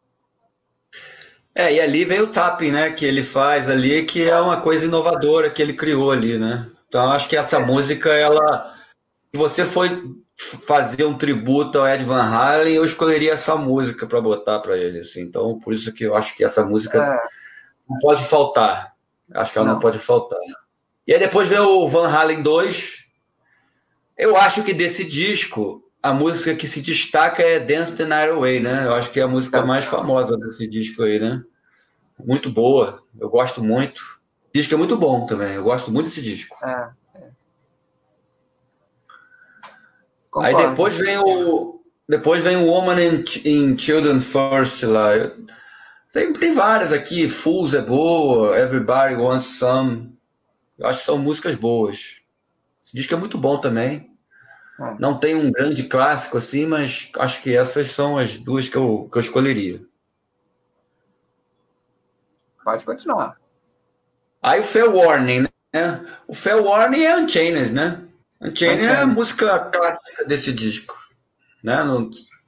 É, 1.53 1.73
e 1.73 1.81
ali 1.81 2.05
veio 2.05 2.25
o 2.25 2.31
tapping, 2.31 2.71
né, 2.71 2.93
que 2.93 3.05
ele 3.05 3.25
faz 3.25 3.69
ali, 3.69 4.05
que 4.05 4.29
é 4.29 4.39
uma 4.39 4.61
coisa 4.61 4.87
inovadora 4.87 5.51
que 5.51 5.61
ele 5.61 5.73
criou 5.73 6.13
ali, 6.13 6.39
né? 6.39 6.71
Então 6.87 7.11
acho 7.11 7.29
que 7.29 7.37
essa 7.37 7.57
é. 7.57 7.65
música, 7.65 8.11
ela. 8.13 8.73
Se 9.33 9.39
você 9.39 9.67
foi 9.67 10.15
fazer 10.37 11.05
um 11.05 11.17
tributo 11.17 11.79
ao 11.79 11.89
Ed 11.89 12.05
Van 12.05 12.23
Halen, 12.23 12.75
eu 12.75 12.85
escolheria 12.85 13.33
essa 13.33 13.57
música 13.57 14.07
para 14.07 14.21
botar 14.21 14.61
para 14.61 14.77
ele. 14.77 15.01
Assim. 15.01 15.23
Então, 15.23 15.59
por 15.59 15.73
isso 15.73 15.93
que 15.93 16.05
eu 16.05 16.15
acho 16.15 16.37
que 16.37 16.45
essa 16.45 16.65
música 16.65 16.99
é. 16.99 17.21
não 17.89 17.99
pode 17.99 18.25
faltar. 18.25 18.95
Acho 19.35 19.53
que 19.53 19.59
ela 19.59 19.67
não. 19.67 19.75
não. 19.75 19.81
pode 19.81 19.99
faltar. 19.99 20.39
E 21.07 21.13
aí 21.13 21.19
depois 21.19 21.49
vem 21.49 21.59
o 21.59 21.89
Van 21.89 22.09
Halen 22.09 22.43
2. 22.43 23.07
Eu 24.19 24.37
acho 24.37 24.63
que 24.63 24.75
desse 24.75 25.05
disco, 25.05 25.83
a 26.03 26.13
música 26.13 26.55
que 26.55 26.67
se 26.67 26.81
destaca 26.81 27.43
é 27.43 27.59
Dance 27.59 27.95
the 27.95 28.05
Night 28.05 28.31
Away, 28.31 28.61
né? 28.61 28.85
Eu 28.85 28.95
acho 28.95 29.11
que 29.11 29.21
é 29.21 29.23
a 29.23 29.29
música 29.29 29.65
mais 29.65 29.85
famosa 29.85 30.37
desse 30.37 30.67
disco 30.67 31.03
aí, 31.03 31.19
né? 31.19 31.43
Muito 32.25 32.51
boa. 32.51 33.03
Eu 33.19 33.29
gosto 33.29 33.63
muito. 33.63 34.01
O 34.49 34.53
disco 34.55 34.75
é 34.75 34.77
muito 34.77 34.97
bom 34.97 35.27
também. 35.27 35.55
Eu 35.55 35.65
gosto 35.65 35.91
muito 35.91 36.07
desse 36.07 36.23
disco. 36.23 36.57
É. 36.65 36.91
Concordo. 40.37 40.59
Aí 40.59 40.69
depois 40.69 40.97
vem 40.99 41.17
o 41.17 41.81
depois 42.07 42.43
vem 42.43 42.57
o 42.59 42.67
Woman 42.67 43.01
in, 43.03 43.25
in 43.47 43.79
Children 43.79 44.21
First 44.21 44.83
lá. 44.83 45.13
Tem, 46.13 46.31
tem 46.35 46.53
várias 46.53 46.93
aqui, 46.93 47.27
Fools 47.27 47.73
é 47.73 47.81
boa, 47.81 48.59
Everybody 48.59 49.15
Wants 49.15 49.59
Some. 49.59 50.15
Eu 50.79 50.87
acho 50.87 50.99
que 50.99 51.05
são 51.07 51.17
músicas 51.17 51.55
boas. 51.55 52.21
Esse 52.85 52.95
disco 52.95 53.15
é 53.15 53.17
muito 53.17 53.39
bom 53.39 53.59
também. 53.59 54.15
É. 54.79 54.99
Não 54.99 55.19
tem 55.19 55.35
um 55.35 55.51
grande 55.51 55.85
clássico 55.85 56.37
assim, 56.37 56.67
mas 56.67 57.11
acho 57.17 57.41
que 57.41 57.57
essas 57.57 57.91
são 57.91 58.19
as 58.19 58.37
duas 58.37 58.69
que 58.69 58.77
eu, 58.77 59.09
que 59.11 59.17
eu 59.17 59.23
escolheria. 59.23 59.81
Pode 62.63 62.85
continuar. 62.85 63.41
Aí 64.43 64.61
o 64.61 64.65
Fair 64.65 64.95
Warning, 64.95 65.47
né? 65.73 66.07
O 66.29 66.35
Fair 66.35 66.63
Warning 66.63 67.05
é 67.05 67.17
Unchained, 67.17 67.73
né? 67.73 68.06
Unchained 68.41 68.85
é 68.85 68.97
a 68.97 69.07
música 69.07 69.59
clássica 69.59 70.25
desse 70.25 70.53
disco. 70.53 70.95
Né? 71.63 71.79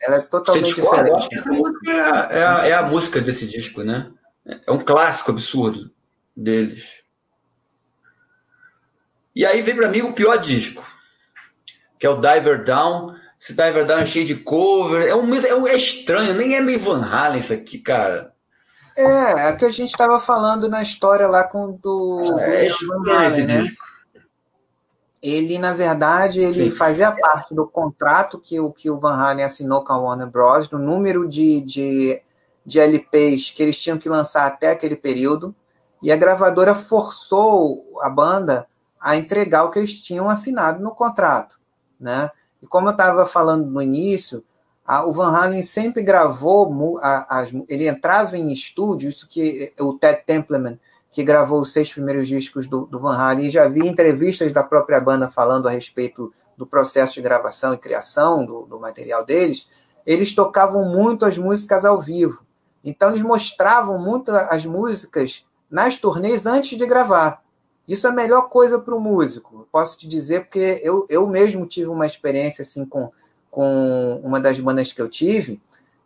Ela 0.03 0.17
é 0.17 0.21
totalmente 0.21 0.75
diferente. 0.75 1.29
Essa 1.33 1.51
música 1.51 1.91
é 1.91 2.01
a, 2.01 2.29
é, 2.31 2.47
a, 2.47 2.67
é 2.67 2.73
a 2.75 2.83
música 2.83 3.21
desse 3.21 3.47
disco, 3.47 3.83
né? 3.83 4.11
É 4.67 4.71
um 4.71 4.85
clássico 4.85 5.31
absurdo 5.31 5.91
deles. 6.37 7.03
E 9.35 9.45
aí 9.45 9.63
vem 9.63 9.77
para 9.77 9.89
mim 9.89 10.03
o 10.03 10.13
pior 10.13 10.37
disco, 10.37 10.85
que 11.99 12.07
é 12.07 12.11
o 12.11 12.21
Diver 12.21 12.65
Down. 12.65 13.17
Se 13.39 13.55
tá 13.55 13.71
verdade, 13.71 14.11
cheio 14.11 14.27
de 14.27 14.35
cover. 14.35 15.07
É, 15.07 15.15
um, 15.15 15.33
é, 15.33 15.71
é 15.71 15.77
estranho, 15.77 16.35
nem 16.35 16.57
é 16.57 16.61
meio 16.61 16.81
Van 16.81 17.05
Halen 17.05 17.39
isso 17.39 17.53
aqui, 17.53 17.79
cara. 17.79 18.33
É, 18.97 19.49
é 19.49 19.53
que 19.53 19.65
a 19.65 19.71
gente 19.71 19.91
estava 19.91 20.19
falando 20.19 20.69
na 20.69 20.83
história 20.83 21.29
lá 21.29 21.45
com 21.45 21.79
do, 21.81 22.37
é 22.41 22.69
do 22.69 23.05
Van 23.05 23.13
Halen, 23.13 23.47
né? 23.47 23.63
Disco. 23.63 23.88
Ele, 25.23 25.59
na 25.59 25.73
verdade, 25.73 26.41
ele 26.41 26.71
Sim. 26.71 26.77
fazia 26.77 27.11
parte 27.13 27.55
do 27.55 27.67
contrato 27.67 28.39
que 28.39 28.61
o, 28.61 28.73
que 28.73 28.89
o 28.89 28.99
Van 28.99 29.15
Halen 29.15 29.45
assinou 29.45 29.83
com 29.83 29.93
a 29.93 29.99
Warner 29.99 30.29
Bros., 30.29 30.69
do 30.69 30.79
número 30.79 31.29
de, 31.29 31.61
de, 31.61 32.23
de 32.65 32.79
LPs 32.79 33.51
que 33.51 33.63
eles 33.63 33.81
tinham 33.81 33.99
que 33.99 34.09
lançar 34.09 34.47
até 34.47 34.71
aquele 34.71 34.95
período, 34.95 35.55
e 36.01 36.13
a 36.13 36.17
gravadora 36.17 36.75
forçou 36.75 37.85
a 38.01 38.09
banda 38.09 38.67
a 39.01 39.17
entregar 39.17 39.65
o 39.65 39.71
que 39.71 39.79
eles 39.79 40.01
tinham 40.03 40.29
assinado 40.29 40.83
no 40.83 40.95
contrato, 40.95 41.59
né? 41.99 42.31
E 42.63 42.67
como 42.67 42.89
eu 42.89 42.93
estava 42.93 43.27
falando 43.27 43.67
no 43.67 43.83
início, 43.83 44.45
a, 44.85 45.05
o 45.05 45.13
Van 45.13 45.37
Halen 45.37 45.63
sempre 45.63 46.03
gravou, 46.03 46.99
a, 46.99 47.41
as, 47.41 47.53
ele 47.69 47.87
entrava 47.87 48.37
em 48.37 48.53
estúdio, 48.53 49.09
isso 49.09 49.29
que 49.29 49.73
o 49.81 49.95
Ted 49.95 50.23
Templeman, 50.25 50.79
que 51.11 51.23
gravou 51.23 51.61
os 51.61 51.73
seis 51.73 51.93
primeiros 51.93 52.29
discos 52.29 52.67
do, 52.67 52.87
do 52.87 53.01
Van 53.01 53.17
Halen, 53.17 53.47
e 53.47 53.51
já 53.51 53.67
vi 53.67 53.87
entrevistas 53.87 54.53
da 54.53 54.63
própria 54.63 55.01
banda 55.01 55.31
falando 55.31 55.67
a 55.67 55.71
respeito 55.71 56.33
do 56.57 56.67
processo 56.67 57.15
de 57.15 57.23
gravação 57.23 57.75
e 57.75 57.79
criação 57.79 58.45
do, 58.45 58.67
do 58.67 58.79
material 58.79 59.25
deles, 59.25 59.67
eles 60.05 60.35
tocavam 60.35 60.85
muito 60.85 61.25
as 61.25 61.37
músicas 61.39 61.85
ao 61.85 62.01
vivo. 62.01 62.43
Então 62.85 63.11
eles 63.11 63.23
mostravam 63.23 63.99
muito 63.99 64.31
as 64.31 64.65
músicas 64.65 65.47
nas 65.71 65.97
turnês 65.97 66.47
antes 66.47 66.79
de 66.79 66.87
gravar. 66.87 67.43
Isso 67.87 68.07
é 68.07 68.11
a 68.11 68.13
melhor 68.13 68.51
coisa 68.51 68.79
para 68.79 68.95
o 68.95 69.01
músico. 69.01 69.67
Posso 69.73 69.97
te 69.99 70.07
dizer, 70.07 70.43
porque 70.45 70.81
eu, 70.83 71.07
eu 71.09 71.27
mesmo 71.27 71.67
tive 71.67 71.89
uma 71.89 72.05
experiência 72.05 72.63
assim 72.63 72.85
com, 72.85 73.11
com 73.51 74.21
uma 74.23 74.39
das 74.39 74.61
bandas 74.61 74.93
que 74.93 75.01
eu 75.01 75.09
tive, 75.09 75.61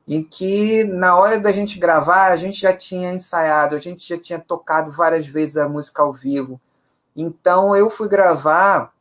em 0.07 0.23
que 0.23 0.85
na 0.85 1.17
hora 1.17 1.39
da 1.39 1.53
gente 1.53 1.79
gravar, 1.79 2.33
a 2.33 2.37
gente 2.37 2.61
já 2.61 2.73
tinha 2.73 3.13
ensaiado, 3.13 3.77
a 3.77 3.79
gente 3.79 4.09
já 4.09 4.19
tinha 4.19 4.39
tocado 4.39 4.91
várias 4.91 5.27
vezes 5.27 5.57
a 5.57 5.69
música 5.69 6.03
ao 6.03 6.13
vivo. 6.13 6.61
Então 7.15 7.77
eu 7.77 7.89
fui 7.89 8.09
gravar 8.09 8.93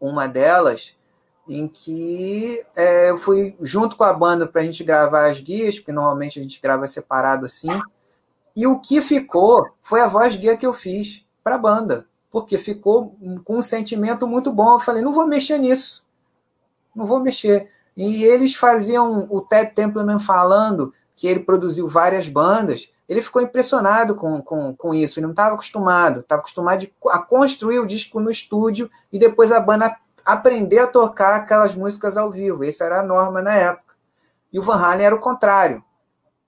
uma 0.00 0.26
delas 0.26 0.94
em 1.48 1.68
que 1.68 2.60
é, 2.76 3.10
eu 3.10 3.18
fui 3.18 3.56
junto 3.60 3.96
com 3.96 4.04
a 4.04 4.12
banda 4.12 4.46
para 4.46 4.60
a 4.60 4.64
gente 4.64 4.82
gravar 4.82 5.30
as 5.30 5.40
guias, 5.40 5.78
porque 5.78 5.92
normalmente 5.92 6.38
a 6.38 6.42
gente 6.42 6.60
grava 6.60 6.86
separado 6.88 7.46
assim. 7.46 7.68
E 8.54 8.66
o 8.66 8.80
que 8.80 9.00
ficou 9.00 9.68
foi 9.80 10.00
a 10.00 10.08
voz 10.08 10.34
guia 10.34 10.56
que 10.56 10.66
eu 10.66 10.72
fiz 10.72 11.24
para 11.44 11.54
a 11.54 11.58
banda, 11.58 12.06
porque 12.30 12.58
ficou 12.58 13.16
com 13.44 13.58
um 13.58 13.62
sentimento 13.62 14.26
muito 14.26 14.52
bom. 14.52 14.74
Eu 14.74 14.80
falei, 14.80 15.02
não 15.02 15.12
vou 15.12 15.26
mexer 15.26 15.58
nisso, 15.58 16.04
não 16.94 17.06
vou 17.06 17.20
mexer. 17.20 17.70
E 17.96 18.24
eles 18.24 18.54
faziam 18.54 19.26
o 19.30 19.40
Ted 19.40 19.72
Templeman 19.74 20.20
falando 20.20 20.92
que 21.14 21.26
ele 21.26 21.40
produziu 21.40 21.88
várias 21.88 22.28
bandas. 22.28 22.90
Ele 23.08 23.22
ficou 23.22 23.40
impressionado 23.40 24.14
com, 24.14 24.42
com, 24.42 24.74
com 24.74 24.94
isso, 24.94 25.18
ele 25.18 25.26
não 25.26 25.32
estava 25.32 25.54
acostumado, 25.54 26.20
estava 26.20 26.40
acostumado 26.40 26.86
a 27.08 27.18
construir 27.20 27.78
o 27.78 27.86
disco 27.86 28.20
no 28.20 28.30
estúdio 28.30 28.90
e 29.12 29.18
depois 29.18 29.50
a 29.52 29.60
banda 29.60 29.96
aprender 30.24 30.80
a 30.80 30.86
tocar 30.86 31.34
aquelas 31.34 31.74
músicas 31.74 32.16
ao 32.16 32.30
vivo. 32.30 32.64
Essa 32.64 32.84
era 32.84 33.00
a 33.00 33.04
norma 33.04 33.40
na 33.40 33.54
época. 33.54 33.94
E 34.52 34.58
o 34.58 34.62
Van 34.62 34.76
Halen 34.76 35.06
era 35.06 35.14
o 35.14 35.20
contrário. 35.20 35.82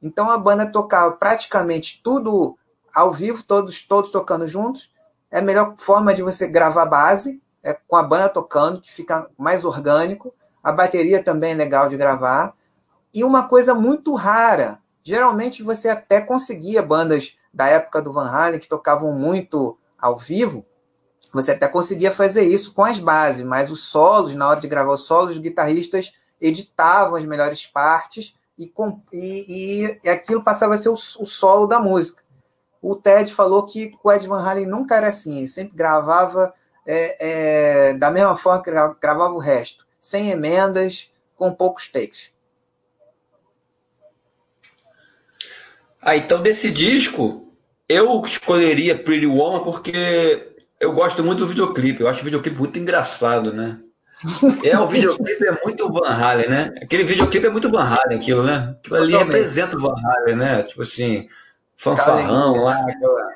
Então 0.02 0.30
a 0.30 0.36
banda 0.36 0.66
tocava 0.66 1.12
praticamente 1.12 2.00
tudo 2.02 2.58
ao 2.94 3.12
vivo, 3.12 3.42
todos, 3.42 3.82
todos 3.82 4.10
tocando 4.10 4.48
juntos, 4.48 4.90
é 5.30 5.38
a 5.38 5.42
melhor 5.42 5.74
forma 5.78 6.14
de 6.14 6.22
você 6.22 6.46
gravar 6.46 6.86
base, 6.86 7.40
é 7.62 7.72
com 7.72 7.96
a 7.96 8.02
banda 8.02 8.28
tocando, 8.28 8.80
que 8.80 8.90
fica 8.90 9.28
mais 9.36 9.64
orgânico. 9.64 10.34
A 10.62 10.72
bateria 10.72 11.22
também 11.22 11.52
é 11.52 11.56
legal 11.56 11.88
de 11.88 11.96
gravar. 11.96 12.54
E 13.14 13.24
uma 13.24 13.48
coisa 13.48 13.74
muito 13.74 14.14
rara, 14.14 14.78
geralmente 15.02 15.62
você 15.62 15.88
até 15.88 16.20
conseguia 16.20 16.82
bandas 16.82 17.36
da 17.52 17.66
época 17.66 18.02
do 18.02 18.12
Van 18.12 18.28
Halen 18.28 18.60
que 18.60 18.68
tocavam 18.68 19.12
muito 19.12 19.78
ao 19.98 20.18
vivo, 20.18 20.64
você 21.32 21.52
até 21.52 21.68
conseguia 21.68 22.10
fazer 22.10 22.44
isso 22.44 22.72
com 22.72 22.84
as 22.84 22.98
bases, 22.98 23.44
mas 23.44 23.70
os 23.70 23.84
solos, 23.84 24.34
na 24.34 24.48
hora 24.48 24.60
de 24.60 24.68
gravar 24.68 24.92
os 24.92 25.02
solos, 25.02 25.36
os 25.36 25.40
guitarristas 25.40 26.12
editavam 26.40 27.16
as 27.16 27.24
melhores 27.24 27.66
partes 27.66 28.34
e, 28.58 28.72
e, 29.12 29.98
e 30.02 30.08
aquilo 30.08 30.42
passava 30.42 30.74
a 30.74 30.78
ser 30.78 30.88
o, 30.88 30.94
o 30.94 31.26
solo 31.26 31.66
da 31.66 31.80
música. 31.80 32.22
O 32.80 32.96
Ted 32.96 33.32
falou 33.34 33.64
que 33.66 33.92
o 34.02 34.12
Ed 34.12 34.26
Van 34.26 34.42
Halen 34.42 34.66
nunca 34.66 34.96
era 34.96 35.08
assim, 35.08 35.38
ele 35.38 35.48
sempre 35.48 35.76
gravava 35.76 36.52
é, 36.86 37.90
é, 37.90 37.94
da 37.94 38.10
mesma 38.10 38.36
forma 38.36 38.62
que 38.62 38.70
gravava 38.70 39.34
o 39.34 39.38
resto, 39.38 39.86
sem 40.00 40.30
emendas, 40.30 41.10
com 41.36 41.52
poucos 41.52 41.88
takes. 41.88 42.32
Ah, 46.00 46.16
então 46.16 46.42
desse 46.42 46.70
disco, 46.70 47.52
eu 47.88 48.20
escolheria 48.22 48.98
Pretty 48.98 49.26
Woman 49.26 49.64
porque 49.64 50.54
eu 50.80 50.92
gosto 50.92 51.24
muito 51.24 51.40
do 51.40 51.46
videoclipe. 51.46 52.00
Eu 52.00 52.08
acho 52.08 52.20
o 52.20 52.24
videoclipe 52.24 52.58
muito 52.58 52.78
engraçado, 52.78 53.52
né? 53.52 53.80
É, 54.64 54.76
o 54.78 54.86
videoclipe 54.86 55.46
é 55.46 55.58
muito 55.64 55.92
Van 55.92 56.08
Halen, 56.08 56.48
né? 56.48 56.74
Aquele 56.82 57.04
videoclipe 57.04 57.46
é 57.46 57.50
muito 57.50 57.70
Van 57.70 57.84
Halen, 57.84 58.18
aquilo, 58.18 58.42
né? 58.42 58.76
Aquilo 58.78 58.96
ali 58.96 59.16
representa 59.16 59.76
o 59.76 59.80
Van 59.80 59.94
Halen, 59.94 60.36
né? 60.36 60.62
Tipo 60.64 60.82
assim, 60.82 61.28
fanfarrão 61.76 62.56
lá, 62.56 62.80
aquela 62.80 63.28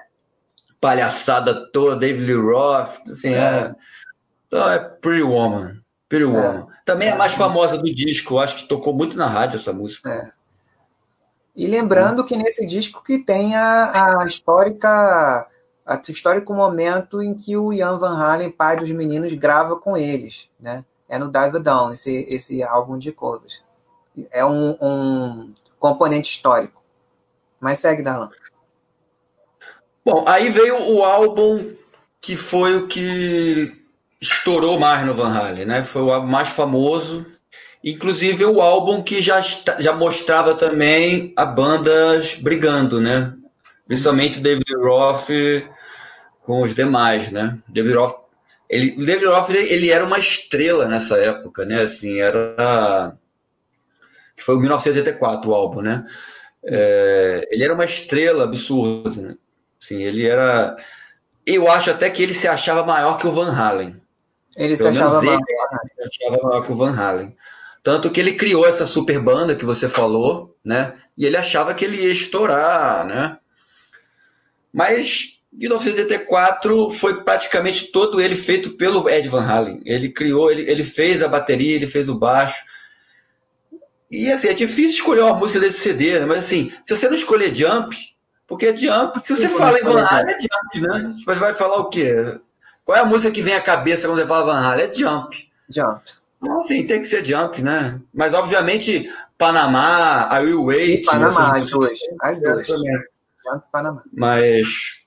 palhaçada 0.81 1.71
toda, 1.71 1.97
David 1.97 2.25
Lee 2.25 2.35
Roth, 2.35 2.99
assim, 3.09 3.33
é. 3.33 3.39
é. 3.39 3.75
Então 4.49 4.73
é 4.73 4.79
Pretty 4.81 5.23
Woman. 5.23 5.82
Pretty 6.13 6.25
é. 6.25 6.27
Woman. 6.27 6.67
Também 6.85 7.09
é 7.09 7.13
a 7.13 7.17
mais 7.17 7.33
famosa 7.33 7.79
do 7.79 7.95
disco, 7.95 8.39
acho 8.39 8.57
que 8.57 8.69
tocou 8.69 8.93
muito 8.93 9.17
na 9.17 9.27
rádio 9.27 9.57
essa 9.57 9.73
música. 9.73 10.11
É. 10.11 10.31
E 11.57 11.67
lembrando 11.67 12.23
que 12.23 12.37
nesse 12.37 12.67
disco 12.67 13.03
que 13.03 13.19
tem 13.19 13.57
a, 13.57 14.21
a 14.21 14.27
histórica 14.27 15.49
a 15.87 16.01
histórico 16.09 16.55
momento 16.55 17.23
em 17.23 17.35
que 17.35 17.57
o 17.57 17.73
Ian 17.73 17.99
Van 17.99 18.17
Halen, 18.17 18.51
pai 18.51 18.77
dos 18.77 18.91
meninos, 18.91 19.33
grava 19.35 19.77
com 19.77 19.97
eles, 19.97 20.51
né? 20.61 20.85
É 21.09 21.19
no 21.19 21.31
Dive 21.31 21.59
Down, 21.59 21.93
esse, 21.93 22.27
esse 22.29 22.63
álbum 22.63 22.99
de 22.99 23.11
covers. 23.11 23.65
É 24.31 24.45
um, 24.45 24.77
um 24.81 25.55
componente 25.79 26.31
histórico. 26.31 26.83
Mas 27.59 27.79
segue, 27.79 28.03
Darlan. 28.03 28.31
Bom, 30.05 30.25
aí 30.27 30.51
veio 30.51 30.95
o 30.95 31.03
álbum 31.03 31.75
que 32.21 32.37
foi 32.37 32.77
o 32.77 32.87
que 32.87 33.82
estourou 34.23 34.79
mais 34.79 35.05
no 35.05 35.15
Van 35.15 35.35
Halen, 35.35 35.67
né? 35.67 35.83
Foi 35.83 36.03
o 36.03 36.13
álbum 36.13 36.29
mais 36.29 36.49
famoso. 36.49 37.27
Inclusive 37.85 38.45
o 38.45 38.61
álbum 38.63 39.03
que 39.03 39.21
já, 39.21 39.41
já 39.41 39.93
mostrava 39.93 40.55
também 40.55 41.33
a 41.37 41.45
bandas 41.45 42.35
brigando, 42.35 43.01
né? 43.01 43.35
Principalmente 43.87 44.39
David 44.39 44.73
Roth 44.77 45.29
com 46.41 46.63
os 46.63 46.73
demais, 46.73 47.33
né? 47.33 47.59
David 47.69 47.97
Roth, 47.97 48.17
ele, 48.71 48.93
David 48.93 49.27
Roth 49.27 49.51
ele 49.51 49.91
era 49.91 50.05
uma 50.05 50.19
estrela 50.19 50.87
nessa 50.87 51.17
época, 51.19 51.65
né? 51.65 51.83
Assim, 51.83 52.21
era 52.21 53.17
foi 54.37 54.57
o 54.57 54.61
1984 54.61 55.51
o 55.51 55.55
álbum, 55.55 55.83
né? 55.83 56.05
É, 56.65 57.49
ele 57.51 57.65
era 57.65 57.75
uma 57.75 57.85
estrela 57.85 58.45
absurda. 58.45 59.23
Né? 59.23 59.37
Assim, 59.81 60.03
ele 60.03 60.27
era. 60.27 60.77
Eu 61.45 61.69
acho 61.71 61.91
até 61.91 62.09
que 62.09 62.23
ele 62.23 62.35
se 62.35 62.47
achava 62.47 62.85
maior 62.85 63.19
que 63.19 63.27
o 63.27 63.33
Van 63.33 63.53
Halen. 63.53 64.02
Ele 64.57 64.77
se 64.77 64.87
achava, 64.87 65.19
ele, 65.19 65.27
maior. 65.27 65.41
se 65.41 66.25
achava 66.25 66.43
maior 66.43 66.63
que 66.63 66.73
o 66.73 66.77
Van 66.77 66.95
Halen. 66.95 67.37
Tanto 67.83 68.11
que 68.11 68.21
ele 68.21 68.35
criou 68.35 68.67
essa 68.67 68.87
super 68.87 69.19
banda 69.19 69.57
que 69.57 69.65
você 69.65 69.89
falou, 69.89 70.57
né? 70.65 70.95
E 71.17 71.27
ele 71.27 71.37
achava 71.37 71.75
que 71.75 71.85
ele 71.85 72.03
ia 72.03 72.13
estourar, 72.13 73.05
né? 73.07 73.39
Mas 74.73 75.41
1984 75.53 76.91
foi 76.91 77.25
praticamente 77.25 77.91
todo 77.91 78.21
ele 78.21 78.37
feito 78.37 78.77
pelo 78.77 79.09
Ed 79.09 79.29
Van 79.29 79.45
Halen. 79.45 79.83
Ele 79.85 80.09
criou, 80.09 80.51
ele, 80.51 80.63
ele 80.71 80.85
fez 80.85 81.23
a 81.23 81.29
bateria, 81.29 81.75
ele 81.75 81.87
fez 81.87 82.09
o 82.09 82.15
baixo, 82.15 82.63
e 84.13 84.31
assim, 84.31 84.49
é 84.49 84.53
difícil 84.53 84.99
escolher 84.99 85.23
uma 85.23 85.35
música 85.35 85.59
desse 85.59 85.79
CD, 85.79 86.21
né? 86.21 86.27
Mas 86.27 86.41
assim, 86.41 86.71
se 86.85 86.95
você 86.95 87.09
não 87.09 87.17
escolher 87.17 87.55
Jump, 87.55 87.97
porque 88.47 88.67
é 88.67 88.77
Jump, 88.77 89.19
se 89.27 89.35
você 89.35 89.49
fala 89.49 89.79
em 89.79 89.83
Van 89.83 90.05
Halen, 90.05 90.35
é 90.35 90.39
Jump, 90.39 90.87
né? 90.87 91.15
Você 91.25 91.35
vai 91.35 91.55
falar 91.55 91.79
o 91.79 91.89
quê? 91.89 92.39
Qual 92.85 92.97
é 92.97 93.01
a 93.01 93.07
música 93.07 93.33
que 93.33 93.43
vem 93.43 93.55
à 93.55 93.61
cabeça 93.61 94.07
quando 94.07 94.19
você 94.19 94.27
fala 94.27 94.47
Van 94.47 94.61
Halen? 94.61 94.87
É 94.87 94.95
Jump. 94.95 95.51
Jump. 95.69 96.03
Então, 96.41 96.59
assim, 96.59 96.87
tem 96.87 97.01
que 97.01 97.07
ser 97.07 97.25
Jump, 97.25 97.63
né? 97.63 98.01
Mas, 98.13 98.35
obviamente, 98.35 99.13
Panamá, 99.39 100.29
I 100.33 100.45
Will 100.45 100.65
Wait... 100.65 101.03
E 101.03 101.05
Panamá, 101.05 101.57
as 101.57 101.71
duas. 101.71 101.99
As 102.21 102.41
duas. 102.41 102.67
Jump 102.67 103.65
Panamá. 103.71 104.03
Mas... 104.13 105.01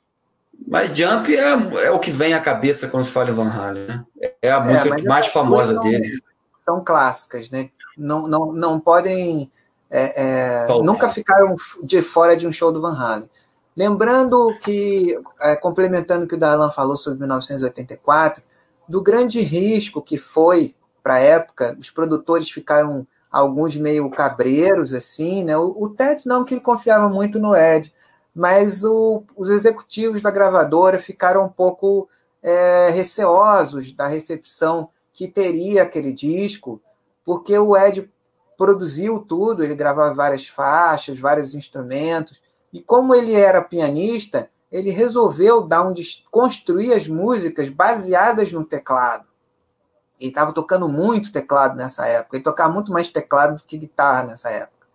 Mas 0.67 0.97
Jump 0.97 1.35
é, 1.35 1.85
é 1.85 1.91
o 1.91 1.99
que 1.99 2.11
vem 2.11 2.33
à 2.33 2.39
cabeça 2.39 2.87
quando 2.87 3.03
se 3.03 3.11
fala 3.11 3.29
em 3.29 3.33
Van 3.33 3.49
Halen, 3.49 3.85
né? 3.85 4.05
É 4.41 4.51
a 4.51 4.55
é, 4.55 4.63
música 4.63 5.03
mais 5.03 5.27
famosa 5.27 5.77
dele. 5.79 6.19
São 6.63 6.83
clássicas, 6.83 7.51
né? 7.51 7.69
não, 7.97 8.27
não, 8.27 8.51
não 8.51 8.79
podem. 8.79 9.51
É, 9.89 10.65
é, 10.65 10.67
nunca 10.81 11.09
ficaram 11.09 11.55
de 11.83 12.01
fora 12.01 12.35
de 12.35 12.45
um 12.45 12.51
show 12.51 12.71
do 12.71 12.81
Van 12.81 12.97
Halen. 12.97 13.29
Lembrando 13.75 14.57
que, 14.61 15.19
é, 15.41 15.55
complementando 15.55 16.25
o 16.25 16.27
que 16.27 16.35
o 16.35 16.39
Darlan 16.39 16.71
falou 16.71 16.95
sobre 16.95 17.19
1984, 17.19 18.41
do 18.87 19.01
grande 19.01 19.41
risco 19.41 20.01
que 20.01 20.17
foi 20.17 20.73
para 21.03 21.15
a 21.15 21.19
época, 21.19 21.77
os 21.79 21.91
produtores 21.91 22.49
ficaram 22.49 23.05
alguns 23.29 23.75
meio 23.75 24.09
cabreiros, 24.09 24.93
assim, 24.93 25.43
né? 25.43 25.57
O, 25.57 25.75
o 25.77 25.89
Ted 25.89 26.25
não, 26.25 26.45
que 26.45 26.53
ele 26.53 26.61
confiava 26.61 27.09
muito 27.09 27.37
no 27.37 27.53
Ed, 27.53 27.93
mas 28.33 28.83
o, 28.85 29.23
os 29.35 29.49
executivos 29.49 30.21
da 30.21 30.31
gravadora 30.31 30.97
ficaram 30.99 31.45
um 31.45 31.49
pouco 31.49 32.07
é, 32.41 32.89
receosos 32.91 33.91
da 33.91 34.07
recepção 34.07 34.89
que 35.11 35.27
teria 35.27 35.83
aquele 35.83 36.13
disco, 36.13 36.81
porque 37.25 37.57
o 37.57 37.75
Ed 37.75 38.09
produziu 38.57 39.19
tudo, 39.19 39.63
ele 39.63 39.75
gravava 39.75 40.13
várias 40.13 40.47
faixas, 40.47 41.19
vários 41.19 41.55
instrumentos, 41.55 42.41
e 42.75 42.81
como 42.81 43.15
ele 43.15 43.33
era 43.33 43.61
pianista, 43.61 44.49
ele 44.69 44.91
resolveu 44.91 45.61
dar 45.61 45.87
um 45.87 45.93
construir 46.29 46.91
as 46.91 47.07
músicas 47.07 47.69
baseadas 47.69 48.51
no 48.51 48.65
teclado. 48.65 49.25
Ele 50.19 50.27
estava 50.27 50.51
tocando 50.51 50.89
muito 50.89 51.31
teclado 51.31 51.77
nessa 51.77 52.05
época, 52.05 52.35
ele 52.35 52.43
tocava 52.43 52.73
muito 52.73 52.91
mais 52.91 53.07
teclado 53.07 53.55
do 53.55 53.63
que 53.63 53.77
guitarra 53.77 54.23
nessa 54.23 54.49
época. 54.49 54.87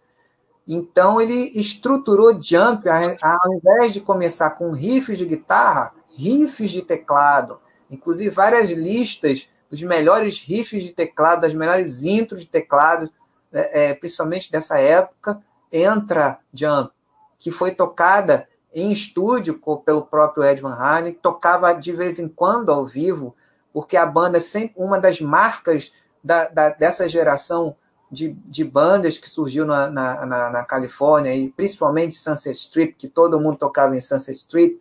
Então 0.69 1.23
ele 1.23 1.59
estruturou 1.59 2.35
Jump, 2.35 2.87
ao 2.87 3.55
invés 3.55 3.95
de 3.95 4.03
começar 4.03 4.51
com 4.51 4.73
riffs 4.73 5.17
de 5.17 5.25
guitarra, 5.25 5.95
riffs 6.15 6.71
de 6.71 6.83
teclado, 6.83 7.59
inclusive 7.91 8.29
várias 8.29 8.69
listas 8.69 9.49
dos 9.71 9.83
melhores 9.83 10.43
riffs 10.43 10.83
de 10.83 10.93
teclado, 10.93 11.41
das 11.41 11.55
melhores 11.55 12.05
intros 12.05 12.43
de 12.43 12.49
teclado, 12.51 13.11
é, 13.51 13.85
é, 13.89 13.95
principalmente 13.95 14.53
dessa 14.53 14.79
época, 14.79 15.43
entra 15.73 16.41
Jump, 16.53 16.93
que 17.41 17.51
foi 17.51 17.73
tocada 17.73 18.47
em 18.73 18.93
estúdio 18.93 19.59
pelo 19.85 20.03
próprio 20.03 20.45
Ed 20.45 20.61
Van 20.61 20.75
Halen, 20.75 21.15
tocava 21.15 21.73
de 21.73 21.91
vez 21.91 22.21
em 22.21 22.29
quando 22.29 22.71
ao 22.71 22.87
vivo, 22.87 23.35
porque 23.73 23.97
a 23.97 24.07
banda 24.07 24.37
é 24.37 24.41
sempre 24.41 24.75
uma 24.77 25.01
das 25.01 25.21
marcas 25.21 25.91
da, 26.23 26.49
da, 26.49 26.69
dessa 26.69 27.09
geração 27.09 27.75
de, 28.13 28.33
de 28.45 28.63
bandas 28.63 29.17
que 29.17 29.29
surgiu 29.29 29.65
na, 29.65 29.91
na, 29.91 30.27
na, 30.27 30.51
na, 30.51 30.65
Califórnia, 30.65 31.35
e 31.35 31.49
principalmente 31.49 32.15
Sunset 32.15 32.57
Strip, 32.57 32.95
que 32.95 33.09
todo 33.09 33.41
mundo 33.41 33.57
tocava 33.57 33.97
em 33.97 34.01
Sunset 34.01 34.37
Strip, 34.37 34.81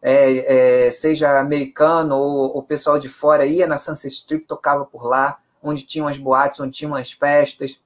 é, 0.00 0.86
é, 0.86 0.92
seja 0.92 1.40
americano 1.40 2.16
ou 2.16 2.58
o 2.58 2.62
pessoal 2.62 2.98
de 2.98 3.08
fora 3.08 3.44
ia 3.44 3.66
na 3.66 3.76
Sunset 3.76 4.14
Strip, 4.14 4.46
tocava 4.46 4.84
por 4.84 5.04
lá, 5.04 5.38
onde 5.60 5.82
tinham 5.82 6.06
as 6.06 6.16
boates, 6.16 6.60
onde 6.60 6.78
tinham 6.78 6.94
as 6.94 7.10
festas, 7.10 7.80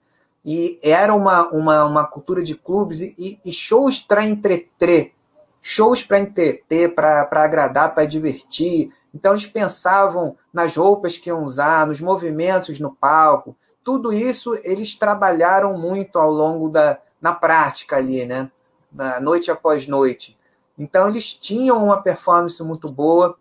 e 0.45 0.79
era 0.83 1.15
uma, 1.15 1.49
uma, 1.49 1.85
uma 1.85 2.07
cultura 2.07 2.43
de 2.43 2.55
clubes 2.55 3.01
e, 3.01 3.41
e 3.45 3.53
shows 3.53 4.01
para 4.01 4.25
entreter, 4.25 5.13
shows 5.61 6.03
para 6.03 6.19
entreter, 6.19 6.95
para 6.95 7.29
agradar, 7.33 7.95
para 7.95 8.05
divertir. 8.05 8.93
Então 9.15 9.33
eles 9.33 9.47
pensavam 9.47 10.37
nas 10.53 10.75
roupas 10.77 11.17
que 11.17 11.29
iam 11.29 11.45
usar, 11.45 11.87
nos 11.87 12.01
movimentos 12.01 12.81
no 12.81 12.93
palco, 12.93 13.57
tudo 13.85 14.13
isso 14.13 14.59
eles 14.65 14.95
trabalharam 14.95 15.79
muito 15.79 16.19
ao 16.19 16.31
longo 16.31 16.69
da 16.69 16.99
na 17.21 17.33
prática 17.33 17.97
ali, 17.97 18.27
né? 18.27 18.51
Na 18.93 19.21
noite 19.21 19.49
após 19.51 19.87
noite. 19.87 20.37
Então 20.77 21.09
eles 21.09 21.33
tinham 21.33 21.85
uma 21.85 22.03
performance 22.03 22.61
muito 22.65 22.91
boa, 22.91 23.39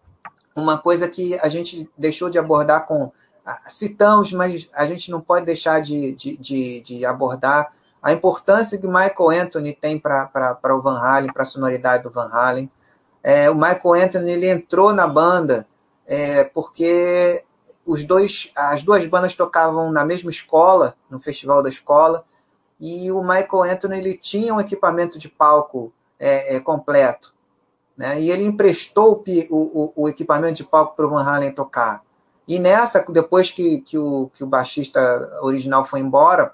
uma 0.56 0.78
coisa 0.78 1.08
que 1.08 1.38
a 1.40 1.50
gente 1.50 1.90
deixou 1.98 2.30
de 2.30 2.38
abordar 2.38 2.86
com 2.86 3.12
citamos, 3.68 4.32
mas 4.32 4.70
a 4.74 4.86
gente 4.86 5.10
não 5.12 5.22
pode 5.22 5.46
deixar 5.46 5.82
de, 5.82 6.14
de, 6.14 6.38
de, 6.38 6.82
de 6.82 7.06
abordar 7.06 7.72
a 8.02 8.12
importância 8.12 8.78
que 8.78 8.88
Michael 8.88 9.44
Anthony 9.44 9.74
tem 9.74 10.00
para 10.00 10.60
o 10.76 10.82
Van 10.82 11.00
Halen, 11.00 11.32
para 11.32 11.44
a 11.44 11.46
sonoridade 11.46 12.04
do 12.04 12.10
Van 12.10 12.30
Halen. 12.32 12.70
É, 13.24 13.50
o 13.50 13.56
Michael 13.56 14.06
Anthony 14.06 14.32
ele 14.32 14.48
entrou 14.48 14.94
na 14.94 15.08
banda 15.08 15.68
é, 16.08 16.44
porque 16.46 17.44
os 17.86 18.04
dois, 18.04 18.52
as 18.56 18.84
duas 18.84 19.06
bandas 19.06 19.34
tocavam 19.34 19.92
na 19.92 20.04
mesma 20.04 20.32
escola, 20.32 20.96
no 21.10 21.20
festival 21.20 21.62
da 21.62 21.70
escola, 21.70 22.24
e 22.80 23.12
o 23.12 23.22
Michael 23.22 23.74
Anthony 23.74 23.98
ele 24.00 24.18
tinha 24.18 24.54
um 24.54 24.60
equipamento 24.60 25.20
de 25.20 25.30
palco 25.30 25.94
é, 26.20 26.56
é 26.56 26.60
completo. 26.60 27.34
Né? 27.96 28.20
E 28.20 28.32
ele 28.32 28.44
emprestou 28.44 29.24
o, 29.50 29.56
o, 29.56 29.94
o 29.96 30.10
equipamento 30.10 30.56
de 30.56 30.64
palco 30.64 30.96
para 30.96 31.06
o 31.06 31.10
Van 31.10 31.24
Halen 31.24 31.52
tocar. 31.52 32.02
E 32.48 32.60
nessa, 32.60 33.06
depois 33.10 33.52
que, 33.52 33.82
que, 33.82 33.98
o, 33.98 34.30
que 34.34 34.44
o 34.44 34.48
baixista 34.48 35.00
original 35.42 35.86
foi 35.86 36.00
embora, 36.00 36.54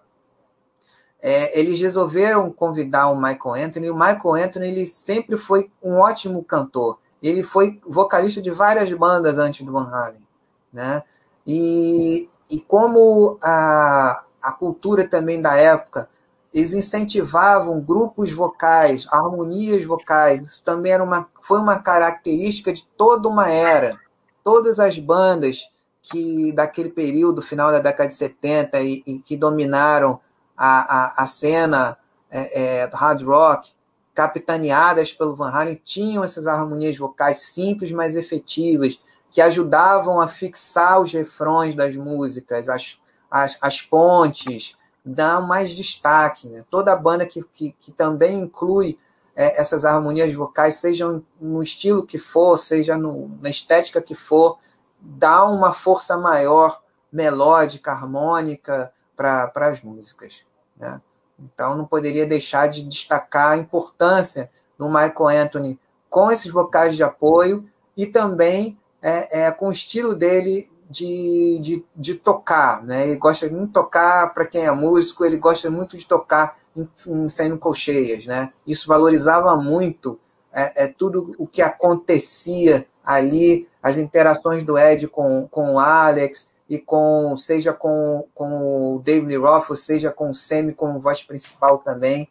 é, 1.22 1.59
eles 1.59 1.80
resolveram 1.80 2.51
convidar 2.51 3.09
o 3.09 3.15
Michael 3.15 3.65
Anthony. 3.65 3.89
O 3.89 3.95
Michael 3.97 4.45
Anthony 4.45 4.68
ele 4.68 4.85
sempre 4.85 5.38
foi 5.38 5.72
um 5.81 5.95
ótimo 5.95 6.43
cantor. 6.43 6.99
Ele 7.22 7.41
foi 7.41 7.80
vocalista 7.85 8.41
de 8.41 8.51
várias 8.51 8.91
bandas 8.93 9.38
antes 9.38 9.65
do 9.65 9.72
Van 9.72 9.89
Halen. 9.91 10.26
Né? 10.72 11.01
E, 11.45 12.30
e 12.49 12.59
como 12.61 13.38
a, 13.41 14.23
a 14.41 14.51
cultura 14.51 15.07
também 15.07 15.41
da 15.41 15.55
época, 15.55 16.07
eles 16.53 16.73
incentivavam 16.73 17.81
grupos 17.81 18.31
vocais, 18.31 19.07
harmonias 19.11 19.84
vocais. 19.84 20.41
Isso 20.41 20.64
também 20.64 20.91
era 20.91 21.03
uma, 21.03 21.27
foi 21.41 21.59
uma 21.59 21.80
característica 21.80 22.72
de 22.72 22.85
toda 22.95 23.27
uma 23.27 23.49
era. 23.49 23.99
Todas 24.43 24.80
as 24.80 24.97
bandas 24.99 25.69
que 26.09 26.51
daquele 26.51 26.89
período, 26.89 27.41
final 27.41 27.71
da 27.71 27.79
década 27.79 28.09
de 28.09 28.15
70, 28.15 28.81
e, 28.81 29.03
e 29.05 29.19
que 29.19 29.35
dominaram 29.35 30.19
a, 30.55 31.21
a, 31.21 31.23
a 31.23 31.27
cena 31.27 31.97
é, 32.29 32.81
é, 32.81 32.88
do 32.88 32.95
hard 32.95 33.21
rock, 33.23 33.71
capitaneadas 34.13 35.11
pelo 35.11 35.35
Van 35.35 35.49
Halen, 35.49 35.79
tinham 35.84 36.23
essas 36.23 36.47
harmonias 36.47 36.97
vocais 36.97 37.41
simples, 37.41 37.91
mas 37.91 38.15
efetivas, 38.15 38.99
que 39.29 39.41
ajudavam 39.41 40.19
a 40.19 40.27
fixar 40.27 40.99
os 41.01 41.13
refrões 41.13 41.75
das 41.75 41.95
músicas, 41.95 42.67
as, 42.69 42.97
as, 43.29 43.57
as 43.61 43.81
pontes, 43.81 44.75
dar 45.05 45.41
mais 45.41 45.75
destaque. 45.75 46.47
Né? 46.47 46.63
Toda 46.69 46.95
banda 46.95 47.25
que, 47.25 47.43
que, 47.53 47.75
que 47.79 47.91
também 47.91 48.41
inclui 48.41 48.97
é, 49.35 49.61
essas 49.61 49.85
harmonias 49.85 50.34
vocais, 50.34 50.75
sejam 50.77 51.23
no 51.39 51.61
estilo 51.61 52.03
que 52.03 52.17
for, 52.17 52.57
seja 52.57 52.97
no, 52.97 53.29
na 53.39 53.49
estética 53.49 54.01
que 54.01 54.15
for, 54.15 54.57
dá 54.99 55.45
uma 55.45 55.74
força 55.74 56.18
maior 56.18 56.82
melódica, 57.11 57.91
harmônica 57.91 58.91
para 59.15 59.52
as 59.56 59.82
músicas. 59.82 60.45
Né? 60.78 61.02
Então, 61.40 61.76
não 61.76 61.86
poderia 61.86 62.26
deixar 62.26 62.68
de 62.68 62.84
destacar 62.84 63.52
a 63.52 63.57
importância 63.57 64.49
do 64.78 64.88
Michael 64.88 65.44
Anthony 65.44 65.80
com 66.10 66.32
esses 66.32 66.52
vocais 66.52 66.95
de 66.95 67.03
apoio 67.03 67.65
e 67.95 68.06
também 68.06 68.78
é, 69.02 69.45
é 69.45 69.52
com 69.52 69.69
o 69.69 69.72
estilo 69.72 70.15
dele 70.15 70.69
de, 70.90 71.60
de, 71.60 71.86
de 71.95 72.15
tocar. 72.15 72.84
Né? 72.84 73.07
Ele 73.07 73.18
gosta 73.18 73.48
muito 73.49 73.68
de 73.68 73.74
tocar, 73.74 74.34
para 74.34 74.45
quem 74.45 74.65
é 74.65 74.72
músico, 74.72 75.26
ele 75.26 75.38
gosta 75.38 75.69
muito 75.69 75.98
de 75.98 76.06
tocar 76.06 76.57
em, 76.76 76.88
em 77.07 77.30
sendo 77.30 77.57
colcheias. 77.57 78.26
Né? 78.26 78.52
Isso 78.65 78.88
valorizava 78.88 79.56
muito 79.57 80.19
é, 80.53 80.86
é, 80.86 80.88
tudo 80.88 81.34
o 81.38 81.45
que 81.45 81.61
acontecia 81.61 82.88
ali, 83.07 83.69
as 83.81 83.97
interações 83.97 84.63
do 84.65 84.77
Ed 84.77 85.07
com, 85.07 85.47
com 85.47 85.75
o 85.75 85.79
Alex, 85.79 86.51
e 86.69 86.77
com 86.77 87.38
seja 87.38 87.71
com, 87.71 88.27
com 88.35 88.95
o 88.95 88.99
David 88.99 89.38
Roth, 89.38 89.73
seja 89.77 90.11
com 90.11 90.31
o 90.31 90.35
Sammy 90.35 90.73
como 90.73 90.99
voz 90.99 91.23
principal 91.23 91.77
também. 91.77 92.27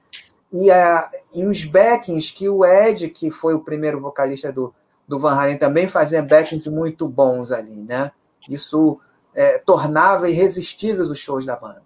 E, 0.53 0.71
a, 0.71 1.09
e 1.35 1.47
os 1.47 1.65
backings 1.65 2.31
que 2.31 2.47
o 2.47 2.63
Ed, 2.63 3.09
que 3.09 3.31
foi 3.31 3.55
o 3.55 3.65
primeiro 3.65 3.99
vocalista 4.01 4.53
do, 4.53 4.75
do 5.09 5.19
Van 5.19 5.35
Halen, 5.35 5.57
também 5.57 5.89
fazia 5.89 6.23
backings 6.23 6.69
muito 6.69 7.09
bons 7.09 7.51
ali, 7.51 7.83
né? 7.83 8.13
Isso 8.49 9.01
é, 9.35 9.59
tornava 9.59 10.29
irresistíveis 10.29 11.11
os 11.11 11.19
shows 11.19 11.47
da 11.47 11.57
banda. 11.57 11.83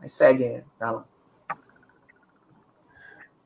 Mas 0.00 0.12
segue, 0.12 0.64
Alan. 0.80 1.04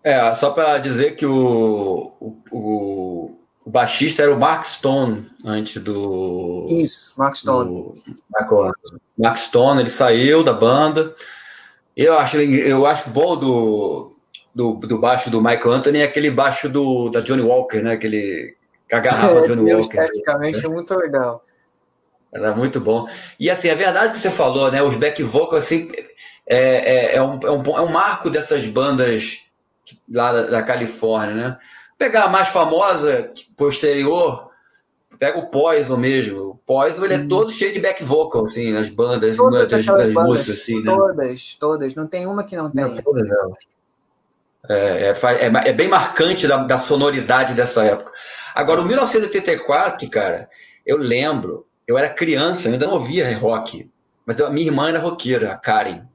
É, 0.02 0.32
só 0.36 0.50
para 0.50 0.78
dizer 0.78 1.16
que 1.16 1.26
o, 1.26 2.12
o 2.52 3.36
baixista 3.70 4.22
era 4.22 4.32
o 4.32 4.38
Mark 4.38 4.64
Stone, 4.64 5.28
antes 5.44 5.82
do. 5.82 6.64
Isso, 6.68 7.14
Mark 7.18 7.34
Stone. 7.34 7.92
Mark 9.18 9.38
Stone, 9.38 9.80
ele 9.80 9.90
saiu 9.90 10.44
da 10.44 10.52
banda. 10.52 11.14
Eu 11.96 12.16
acho, 12.16 12.36
eu 12.36 12.86
acho 12.86 13.10
bom 13.10 13.36
do, 13.36 14.12
do, 14.54 14.74
do 14.74 14.98
baixo 14.98 15.30
do 15.30 15.40
Michael 15.40 15.72
Anthony 15.72 15.98
é 15.98 16.04
aquele 16.04 16.30
baixo 16.30 16.68
do, 16.68 17.08
da 17.08 17.20
Johnny 17.20 17.42
Walker, 17.42 17.82
né? 17.82 17.92
Aquele. 17.92 18.54
Cagarrava 18.88 19.40
é, 19.40 19.48
Johnny 19.48 19.72
Walker. 19.72 19.98
Esteticamente 19.98 20.64
é 20.64 20.68
muito 20.68 20.94
legal. 20.94 21.44
Era 22.32 22.54
muito 22.54 22.80
bom. 22.80 23.08
E 23.40 23.50
assim, 23.50 23.68
é 23.68 23.74
verdade 23.74 24.12
que 24.12 24.18
você 24.18 24.30
falou, 24.30 24.70
né? 24.70 24.82
Os 24.82 24.94
back 24.94 25.20
vocals, 25.22 25.64
assim, 25.64 25.90
é, 26.46 26.56
é, 26.56 27.16
é, 27.16 27.22
um, 27.22 27.40
é, 27.42 27.50
um, 27.50 27.62
é 27.62 27.80
um 27.80 27.88
marco 27.88 28.30
dessas 28.30 28.66
bandas 28.66 29.38
lá 30.08 30.32
da, 30.32 30.42
da 30.42 30.62
Califórnia, 30.62 31.34
né? 31.34 31.58
Pegar 31.98 32.24
a 32.24 32.28
mais 32.28 32.48
famosa, 32.48 33.32
posterior, 33.56 34.50
pega 35.18 35.38
o 35.38 35.46
Poison 35.46 35.96
mesmo. 35.96 36.50
O 36.50 36.54
Poison 36.54 37.04
ele 37.04 37.14
é 37.14 37.18
hum. 37.18 37.28
todo 37.28 37.50
cheio 37.50 37.72
de 37.72 37.80
back 37.80 38.04
vocal, 38.04 38.44
assim, 38.44 38.72
nas 38.72 38.88
bandas, 38.88 39.36
todas 39.36 39.68
das, 39.68 39.84
das 39.84 40.12
bandas, 40.12 40.12
músicas, 40.12 40.60
assim, 40.60 40.82
né? 40.82 40.94
Todas, 40.94 41.54
todas. 41.54 41.94
Não 41.94 42.06
tem 42.06 42.26
uma 42.26 42.44
que 42.44 42.56
não 42.56 42.70
tem. 42.70 42.84
Não, 42.84 42.96
todas 42.96 43.28
elas. 43.30 43.58
É, 44.68 44.74
é, 44.74 45.10
é, 45.10 45.68
é, 45.68 45.72
bem 45.72 45.88
marcante 45.88 46.46
da, 46.46 46.56
da, 46.58 46.78
sonoridade 46.78 47.54
dessa 47.54 47.84
época. 47.84 48.10
Agora, 48.54 48.80
o 48.80 48.84
1984, 48.84 50.08
cara, 50.10 50.48
eu 50.84 50.96
lembro, 50.96 51.66
eu 51.86 51.96
era 51.96 52.08
criança, 52.08 52.68
eu 52.68 52.72
ainda 52.72 52.86
não 52.86 52.94
ouvia 52.94 53.36
rock. 53.38 53.88
Mas 54.24 54.40
a 54.40 54.50
minha 54.50 54.66
irmã 54.66 54.88
era 54.88 54.98
roqueira, 54.98 55.52
a 55.52 55.56
Karen. 55.56 56.02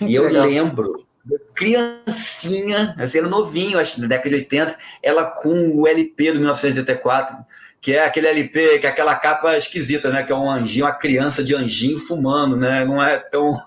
E 0.00 0.14
eu 0.14 0.30
lembro, 0.30 1.04
criancinha, 1.60 2.94
assim, 2.98 3.18
era 3.18 3.28
novinho, 3.28 3.78
acho 3.78 3.96
que 3.96 4.00
na 4.00 4.06
década 4.06 4.30
de 4.30 4.36
80, 4.36 4.76
ela 5.02 5.26
com 5.26 5.76
o 5.76 5.86
LP 5.86 6.32
do 6.32 6.38
1984, 6.38 7.36
que 7.82 7.92
é 7.92 8.06
aquele 8.06 8.28
LP, 8.28 8.78
que 8.78 8.86
é 8.86 8.88
aquela 8.90 9.14
capa 9.14 9.58
esquisita, 9.58 10.10
né? 10.10 10.22
Que 10.22 10.32
é 10.32 10.34
um 10.34 10.50
anjinho, 10.50 10.86
uma 10.86 10.92
criança 10.92 11.44
de 11.44 11.54
anjinho 11.54 11.98
fumando, 11.98 12.56
né? 12.56 12.86
Não 12.86 13.04
é 13.04 13.18
tão. 13.18 13.60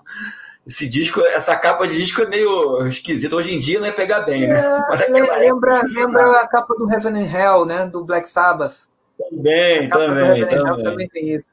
Esse 0.66 0.88
disco, 0.88 1.20
essa 1.20 1.54
capa 1.56 1.86
de 1.86 1.96
disco 1.96 2.22
é 2.22 2.26
meio 2.26 2.84
esquisita. 2.88 3.36
Hoje 3.36 3.54
em 3.54 3.60
dia 3.60 3.78
não 3.78 3.86
é 3.86 3.92
pegar 3.92 4.20
bem, 4.22 4.48
né? 4.48 4.58
É, 4.58 5.10
lembra, 5.40 5.82
lembra 5.84 6.40
a 6.40 6.48
capa 6.48 6.74
do 6.74 6.90
Heaven 6.90 7.22
and 7.22 7.30
Hell, 7.30 7.64
né? 7.64 7.86
Do 7.86 8.04
Black 8.04 8.28
Sabbath. 8.28 8.74
Também, 9.30 9.88
também, 9.88 10.48
também. 10.48 10.84
também 10.84 11.08
tem 11.08 11.34
isso. 11.34 11.52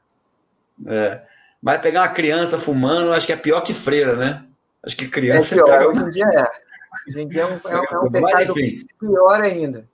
É. 0.88 1.20
Mas 1.62 1.80
pegar 1.80 2.00
uma 2.00 2.08
criança 2.08 2.58
fumando, 2.58 3.12
acho 3.12 3.26
que 3.26 3.32
é 3.32 3.36
pior 3.36 3.60
que 3.60 3.74
freira, 3.74 4.16
né? 4.16 4.42
Acho 4.84 4.96
que 4.96 5.08
criança 5.08 5.54
é 5.54 5.58
pior. 5.58 5.82
É 5.82 5.86
Hoje 5.86 6.00
em 6.00 6.10
dia 6.10 6.24
é. 6.24 6.44
Hoje 7.08 7.20
em 7.20 7.28
dia 7.28 7.42
é 7.42 7.46
um, 7.46 7.60
é 7.68 8.00
um, 8.00 8.06
é 8.06 8.10
pecado 8.10 8.54
pior 8.98 9.40
ainda. 9.40 9.88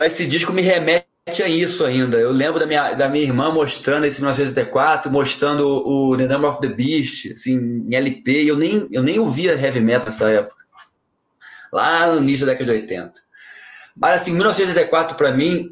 Esse 0.00 0.26
disco 0.26 0.52
me 0.52 0.62
remete 0.62 1.04
a 1.42 1.48
isso 1.48 1.84
ainda. 1.84 2.16
Eu 2.16 2.32
lembro 2.32 2.58
da 2.58 2.66
minha, 2.66 2.94
da 2.94 3.08
minha 3.08 3.24
irmã 3.24 3.52
mostrando 3.52 4.06
esse 4.06 4.20
1984, 4.20 5.10
mostrando 5.12 5.66
o 5.66 6.16
The 6.16 6.26
Number 6.26 6.50
of 6.50 6.60
the 6.60 6.68
Beast, 6.68 7.32
assim, 7.32 7.84
em 7.86 7.94
LP, 7.94 8.44
eu 8.50 8.56
nem, 8.56 8.88
eu 8.90 9.02
nem 9.02 9.18
ouvia 9.18 9.52
heavy 9.52 9.80
metal 9.80 10.06
nessa 10.06 10.30
época. 10.30 10.56
Lá 11.72 12.14
no 12.14 12.22
início 12.22 12.46
da 12.46 12.52
década 12.52 12.72
de 12.72 12.80
80. 12.80 13.12
Mas 13.96 14.22
assim, 14.22 14.32
1984 14.32 15.16
para 15.16 15.32
mim, 15.32 15.68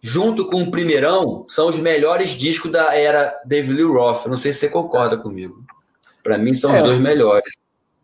junto 0.00 0.46
com 0.46 0.62
o 0.62 0.70
primeirão, 0.70 1.44
são 1.46 1.68
os 1.68 1.78
melhores 1.78 2.30
discos 2.30 2.70
da 2.70 2.94
era 2.94 3.38
David 3.44 3.74
Lee 3.74 3.84
Roth. 3.84 4.26
Não 4.26 4.36
sei 4.36 4.52
se 4.52 4.60
você 4.60 4.68
concorda 4.68 5.18
comigo. 5.18 5.62
Para 6.22 6.38
mim 6.38 6.52
são 6.54 6.70
é. 6.74 6.76
os 6.76 6.82
dois 6.82 6.98
melhores. 6.98 7.50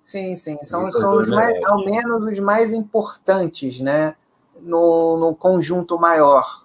Sim, 0.01 0.37
sim, 0.37 0.57
são, 0.63 0.91
são 0.93 1.17
os 1.17 1.29
mais, 1.29 1.59
ao 1.65 1.85
menos 1.85 2.31
os 2.31 2.39
mais 2.39 2.73
importantes, 2.73 3.81
né? 3.81 4.15
No, 4.61 5.17
no 5.17 5.35
conjunto 5.35 5.99
maior 5.99 6.65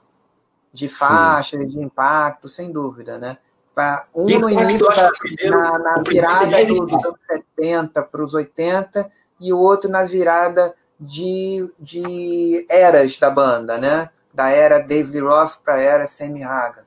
de 0.72 0.88
faixa, 0.88 1.57
Sim. 1.57 1.68
de 1.68 1.80
impacto, 1.80 2.48
sem 2.48 2.72
dúvida, 2.72 3.18
né? 3.18 3.38
Para 3.73 4.06
um 4.14 4.26
no 4.26 4.49
início 4.49 4.88
da, 4.88 5.11
primeiro, 5.11 5.57
na, 5.57 5.80
na 5.80 6.03
virada 6.03 6.65
do, 6.65 6.86
dos 6.86 7.06
anos 7.06 7.19
70 7.57 8.03
para 8.03 8.23
os 8.23 8.34
80 8.34 9.11
e 9.40 9.52
o 9.52 9.57
outro 9.57 9.90
na 9.90 10.03
virada 10.03 10.76
de, 10.99 11.69
de 11.80 12.65
eras 12.69 13.18
da 13.18 13.30
banda, 13.30 13.78
né? 13.78 14.10
Da 14.34 14.49
era 14.49 14.80
David 14.80 15.19
Roth 15.19 15.57
para 15.64 15.76
a 15.76 15.82
era 15.82 16.06
Sammy 16.06 16.44
Hagar. 16.44 16.86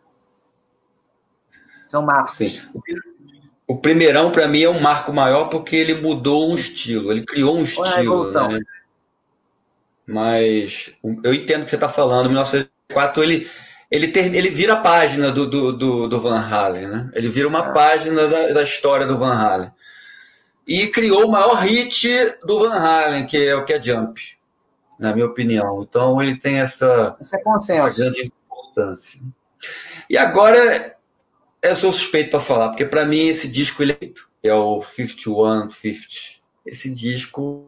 São 1.89 2.03
marcos. 2.03 2.37
Sim. 2.37 2.61
O 2.75 2.81
primeirão, 3.73 4.31
para 4.31 4.47
mim, 4.47 4.63
é 4.63 4.69
um 4.69 4.81
marco 4.81 5.13
maior 5.13 5.47
porque 5.47 5.75
ele 5.75 5.95
mudou 5.95 6.51
um 6.51 6.55
estilo, 6.55 7.11
ele 7.11 7.25
criou 7.25 7.57
um 7.57 7.65
estilo. 7.65 8.31
Né? 8.31 8.61
Mas 10.07 10.91
eu 11.23 11.33
entendo 11.33 11.63
o 11.63 11.65
que 11.65 11.71
você 11.71 11.77
está 11.77 11.89
falando. 11.89 12.27
Em 12.27 12.29
1904, 12.29 13.23
ele, 13.23 13.51
ele, 13.91 14.09
ter, 14.09 14.35
ele 14.35 14.51
vira 14.51 14.75
a 14.75 14.81
página 14.81 15.31
do, 15.31 15.49
do, 15.49 15.73
do, 15.73 16.09
do, 16.09 16.21
Van 16.21 16.39
Halen, 16.39 16.87
né? 16.87 17.11
Ele 17.15 17.29
vira 17.29 17.49
uma 17.49 17.65
é. 17.65 17.73
página 17.73 18.29
da, 18.29 18.53
da 18.53 18.63
história 18.63 19.07
do 19.07 19.17
Van 19.17 19.33
Halen. 19.33 19.73
E 20.67 20.87
criou 20.89 21.27
o 21.27 21.31
maior 21.31 21.55
hit 21.55 22.07
do 22.45 22.59
Van 22.59 22.75
Halen, 22.75 23.25
que 23.25 23.47
é 23.47 23.55
o 23.55 23.65
que 23.65 23.73
é 23.73 23.81
Jump, 23.81 24.21
na 24.99 25.15
minha 25.15 25.27
opinião. 25.27 25.83
Então 25.83 26.21
ele 26.23 26.37
tem 26.37 26.61
essa, 26.61 27.17
Esse 27.19 27.37
é 27.37 27.43
consenso. 27.43 27.87
essa 27.87 27.97
grande 27.97 28.31
importância. 28.47 29.21
E 30.09 30.19
agora 30.19 30.95
eu 31.65 31.75
sou 31.75 31.91
suspeito 31.91 32.31
para 32.31 32.41
falar, 32.41 32.69
porque 32.69 32.85
para 32.85 33.07
mim 33.07 33.29
esse 33.29 33.49
disco 33.49 33.83
ele 33.83 33.97
é 34.43 34.55
o 34.55 34.83
5150. 34.83 35.99
Esse 36.67 36.91
disco. 36.91 37.67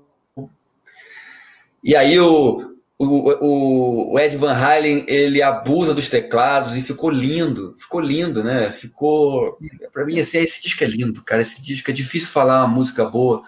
E 1.83 1.97
aí 1.97 2.21
o, 2.21 2.77
o, 2.99 4.13
o, 4.13 4.19
Ed 4.19 4.37
Van 4.37 4.53
Halen 4.53 5.05
ele 5.09 5.43
abusa 5.43 5.95
dos 5.95 6.09
teclados 6.09 6.77
e 6.77 6.83
ficou 6.83 7.09
lindo, 7.09 7.75
ficou 7.79 8.01
lindo, 8.01 8.45
né? 8.45 8.71
Ficou. 8.71 9.59
Para 9.93 10.05
mim, 10.05 10.21
assim, 10.21 10.39
esse 10.39 10.61
disco 10.61 10.85
é 10.85 10.87
lindo, 10.87 11.25
cara. 11.25 11.41
Esse 11.41 11.63
disco 11.63 11.91
é 11.91 11.95
difícil 11.95 12.29
falar 12.29 12.65
uma 12.65 12.75
música 12.75 13.05
boa. 13.07 13.43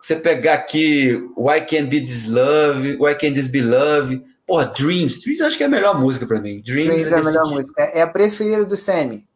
Você 0.00 0.16
pegar 0.16 0.54
aqui 0.54 1.12
Why 1.36 1.60
Can't 1.66 1.88
Be 1.88 2.00
This 2.00 2.24
Love, 2.24 2.96
Why 2.98 3.14
Can't 3.16 3.34
This 3.34 3.48
Be 3.48 3.60
Love, 3.60 4.24
porra, 4.46 4.64
Dreams. 4.64 5.20
Dreams 5.20 5.42
acho 5.42 5.58
que 5.58 5.62
é 5.62 5.66
a 5.66 5.70
melhor 5.70 6.00
música 6.00 6.26
para 6.26 6.40
mim. 6.40 6.62
Dreams, 6.62 6.86
Dreams 6.86 7.12
é, 7.12 7.16
é 7.16 7.18
a 7.18 7.24
melhor 7.24 7.42
disco. 7.42 7.56
música. 7.56 7.82
É 7.82 8.00
a 8.00 8.06
preferida 8.06 8.64
do 8.64 8.76
Sammy. 8.76 9.27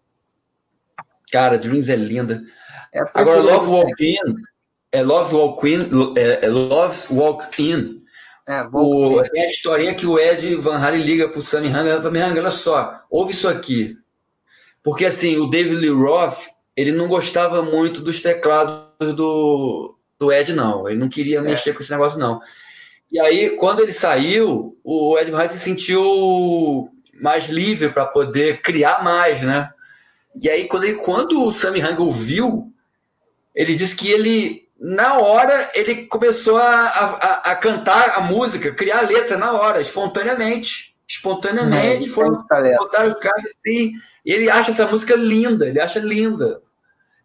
Cara, 1.33 1.59
Dreams 1.59 1.89
é 1.89 1.97
linda. 1.97 2.43
É 2.95 3.01
Agora, 3.15 3.41
Love 3.41 3.71
Walk 3.71 4.05
In, 4.05 4.35
é 4.93 5.03
Love 5.03 5.35
Walk 5.35 5.69
In, 5.69 5.89
é, 6.17 6.47
é 6.47 6.49
Love 6.49 7.07
Walk 7.11 7.63
In 7.63 8.03
é, 8.49 8.63
o, 8.73 9.23
tem 9.23 9.43
a 9.43 9.47
historinha 9.47 9.95
que 9.95 10.07
o 10.07 10.19
Ed 10.19 10.57
Van 10.57 10.77
Halen 10.77 11.01
liga 11.01 11.29
pro 11.29 11.41
Sammy 11.41 11.69
Hagar 11.69 12.01
e 12.01 12.03
fala, 12.03 12.41
olha 12.41 12.51
só, 12.51 13.01
ouve 13.09 13.33
isso 13.33 13.49
aqui. 13.49 13.95
Porque 14.83 15.07
assim, 15.07 15.37
o 15.37 15.47
David 15.47 15.77
Lee 15.77 15.91
Roth, 15.91 16.49
ele 16.77 16.91
não 16.91 17.07
gostava 17.07 17.63
muito 17.63 18.01
dos 18.01 18.21
teclados 18.21 19.15
do, 19.15 19.97
do 20.19 20.33
Ed, 20.33 20.53
não. 20.53 20.89
Ele 20.89 20.99
não 20.99 21.09
queria 21.09 21.39
é. 21.39 21.43
mexer 21.43 21.73
com 21.73 21.83
esse 21.83 21.91
negócio, 21.91 22.19
não. 22.19 22.41
E 23.13 23.21
aí, 23.21 23.51
quando 23.51 23.81
ele 23.81 23.93
saiu, 23.93 24.77
o 24.83 25.17
Ed 25.19 25.31
Van 25.31 25.39
Halen 25.39 25.51
se 25.51 25.61
sentiu 25.61 26.89
mais 27.21 27.49
livre 27.49 27.91
para 27.91 28.07
poder 28.07 28.61
criar 28.61 29.05
mais, 29.05 29.43
né? 29.43 29.71
E 30.41 30.49
aí, 30.49 30.67
quando, 30.67 30.85
ele, 30.85 30.95
quando 30.95 31.45
o 31.45 31.53
Sammy 31.53 31.81
Hagar 31.81 32.01
ouviu, 32.01 32.73
ele 33.55 33.75
disse 33.75 33.95
que 33.95 34.11
ele 34.11 34.63
na 34.83 35.19
hora 35.19 35.71
ele 35.75 36.07
começou 36.07 36.57
a, 36.57 36.87
a, 36.87 37.53
a, 37.53 37.57
cantar 37.57 38.19
a 38.19 38.21
música, 38.23 38.75
criar 38.75 38.99
a 38.99 39.07
letra 39.07 39.37
na 39.37 39.53
hora, 39.53 39.81
espontaneamente. 39.81 40.97
Espontaneamente, 41.09 42.05
Sim, 42.05 42.11
foram 42.11 42.43
botar 42.43 43.09
o 43.09 43.15
cara 43.21 43.43
assim. 43.43 43.93
E 44.25 44.33
ele 44.33 44.51
acha 44.51 44.71
essa 44.71 44.87
música 44.87 45.15
linda, 45.15 45.69
ele 45.69 45.81
acha 45.81 46.01
linda. 46.01 46.61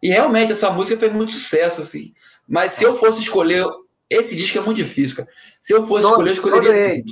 E 0.02 0.08
realmente 0.08 0.52
essa 0.52 0.70
música 0.70 0.98
fez 0.98 1.12
muito 1.12 1.32
sucesso, 1.32 1.80
assim. 1.80 2.12
Mas 2.46 2.72
se 2.72 2.84
eu 2.84 2.94
fosse 2.96 3.20
escolher. 3.20 3.66
Esse 4.10 4.34
disco 4.34 4.56
é 4.56 4.62
muito 4.62 4.78
difícil, 4.78 5.18
cara. 5.18 5.28
Se 5.60 5.74
eu 5.74 5.86
fosse 5.86 6.04
todo, 6.04 6.26
escolher, 6.26 6.30
eu 6.30 6.32
escolheria. 6.32 7.04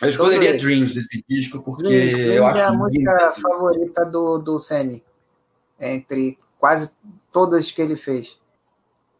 Eu 0.00 0.08
escolheria 0.08 0.56
Dreams 0.56 0.94
desse 0.94 1.24
disco, 1.28 1.62
porque 1.62 1.82
Dreams, 1.82 2.18
eu 2.18 2.46
acho. 2.46 2.60
É 2.60 2.64
a 2.64 2.72
música 2.72 3.34
favorita 3.40 4.04
do, 4.04 4.38
do 4.38 4.58
Sammy. 4.58 5.02
Entre 5.78 6.38
quase 6.58 6.90
todas 7.32 7.70
que 7.70 7.80
ele 7.80 7.96
fez. 7.96 8.38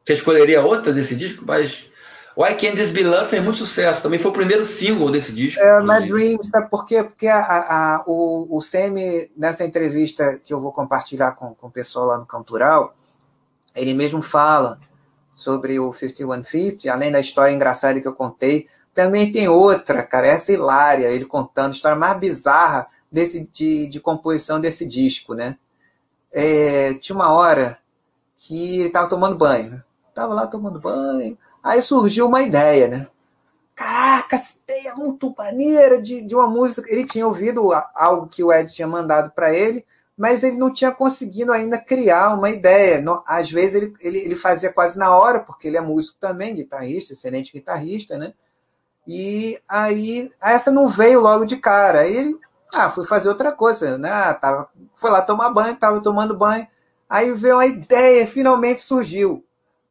Você 0.04 0.14
escolheria 0.14 0.62
outra 0.62 0.92
desse 0.92 1.14
disco? 1.14 1.44
Mas 1.46 1.90
Why 2.36 2.54
Can't 2.54 2.76
This 2.76 2.90
Be 2.90 3.02
Love 3.02 3.28
fez 3.28 3.42
muito 3.42 3.58
sucesso. 3.58 4.02
Também 4.02 4.18
foi 4.18 4.30
o 4.30 4.34
primeiro 4.34 4.64
single 4.64 5.10
desse 5.10 5.32
disco. 5.32 5.60
É, 5.60 5.82
My 5.82 6.06
Dreams, 6.06 6.48
sabe 6.48 6.70
por 6.70 6.86
quê? 6.86 7.02
Porque 7.02 7.28
a, 7.28 7.40
a, 7.40 8.04
o, 8.06 8.56
o 8.56 8.60
Semi, 8.62 9.30
nessa 9.36 9.64
entrevista 9.64 10.40
que 10.44 10.52
eu 10.52 10.60
vou 10.60 10.72
compartilhar 10.72 11.32
com, 11.32 11.54
com 11.54 11.66
o 11.66 11.70
pessoal 11.70 12.06
lá 12.06 12.18
no 12.18 12.26
Cantural, 12.26 12.94
ele 13.74 13.94
mesmo 13.94 14.22
fala 14.22 14.78
sobre 15.34 15.78
o 15.78 15.92
5150, 15.92 16.92
além 16.92 17.10
da 17.10 17.20
história 17.20 17.52
engraçada 17.52 18.00
que 18.00 18.08
eu 18.08 18.14
contei, 18.14 18.66
também 18.94 19.30
tem 19.32 19.48
outra, 19.48 20.02
cara, 20.02 20.26
essa 20.26 20.52
hilária, 20.52 21.06
ele 21.08 21.24
contando 21.24 21.70
a 21.70 21.74
história 21.74 21.98
mais 21.98 22.18
bizarra 22.18 22.86
desse, 23.10 23.48
de, 23.52 23.86
de 23.86 24.00
composição 24.00 24.60
desse 24.60 24.86
disco, 24.86 25.34
né? 25.34 25.56
É, 26.32 26.94
tinha 26.94 27.16
uma 27.16 27.32
hora 27.32 27.78
que 28.36 28.82
estava 28.82 29.08
tomando 29.08 29.36
banho, 29.36 29.70
né? 29.70 29.84
Tava 30.14 30.34
lá 30.34 30.46
tomando 30.46 30.80
banho. 30.80 31.36
Aí 31.62 31.82
surgiu 31.82 32.26
uma 32.26 32.42
ideia, 32.42 32.88
né? 32.88 33.06
Caraca, 33.74 34.36
essa 34.36 34.60
ideia 34.62 34.90
é 34.90 34.94
muito 34.94 35.34
maneira 35.36 36.00
de, 36.00 36.20
de 36.20 36.34
uma 36.34 36.46
música. 36.46 36.90
Ele 36.92 37.04
tinha 37.06 37.26
ouvido 37.26 37.70
algo 37.94 38.28
que 38.28 38.42
o 38.42 38.52
Ed 38.52 38.72
tinha 38.72 38.86
mandado 38.86 39.30
para 39.30 39.54
ele, 39.54 39.84
mas 40.16 40.42
ele 40.42 40.58
não 40.58 40.72
tinha 40.72 40.92
conseguido 40.92 41.52
ainda 41.52 41.78
criar 41.78 42.34
uma 42.34 42.50
ideia. 42.50 43.02
Às 43.26 43.50
vezes 43.50 43.74
ele, 43.76 43.94
ele, 44.00 44.18
ele 44.18 44.36
fazia 44.36 44.72
quase 44.72 44.98
na 44.98 45.16
hora, 45.16 45.40
porque 45.40 45.66
ele 45.68 45.78
é 45.78 45.80
músico 45.80 46.18
também, 46.20 46.54
guitarrista, 46.54 47.12
excelente 47.12 47.52
guitarrista, 47.52 48.18
né? 48.18 48.34
E 49.12 49.60
aí 49.68 50.30
essa 50.40 50.70
não 50.70 50.86
veio 50.86 51.20
logo 51.20 51.44
de 51.44 51.56
cara. 51.56 52.02
Aí 52.02 52.16
ele, 52.16 52.38
ah, 52.72 52.88
fui 52.88 53.04
fazer 53.04 53.28
outra 53.28 53.50
coisa, 53.50 53.98
né? 53.98 54.08
Ah, 54.08 54.32
tava, 54.32 54.70
foi 54.94 55.10
lá 55.10 55.20
tomar 55.20 55.50
banho, 55.50 55.74
tava 55.74 56.00
tomando 56.00 56.38
banho. 56.38 56.64
Aí 57.08 57.32
veio 57.32 57.58
a 57.58 57.66
ideia, 57.66 58.24
finalmente 58.24 58.80
surgiu. 58.80 59.44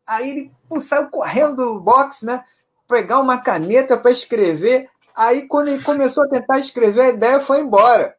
Aí 0.07 0.29
ele 0.29 0.51
pô, 0.69 0.81
saiu 0.81 1.09
correndo 1.09 1.57
do 1.57 1.79
box, 1.81 2.25
né? 2.25 2.45
Pegar 2.87 3.19
uma 3.19 3.37
caneta 3.37 3.97
para 3.97 4.09
escrever. 4.09 4.89
Aí, 5.17 5.49
quando 5.49 5.67
ele 5.67 5.83
começou 5.83 6.23
a 6.23 6.29
tentar 6.29 6.57
escrever, 6.57 7.01
a 7.01 7.09
ideia 7.09 7.41
foi 7.41 7.59
embora. 7.59 8.15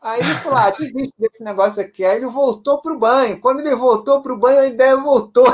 Aí 0.00 0.20
ele 0.20 0.34
falou: 0.36 0.58
ah, 0.58 0.70
desiste 0.70 1.14
desse 1.18 1.42
negócio 1.42 1.82
aqui. 1.82 2.04
Aí 2.04 2.16
ele 2.16 2.26
voltou 2.26 2.80
para 2.80 2.92
o 2.92 2.98
banho. 2.98 3.40
Quando 3.40 3.58
ele 3.58 3.74
voltou 3.74 4.22
para 4.22 4.32
o 4.32 4.38
banho, 4.38 4.60
a 4.60 4.66
ideia 4.68 4.96
voltou. 4.96 5.46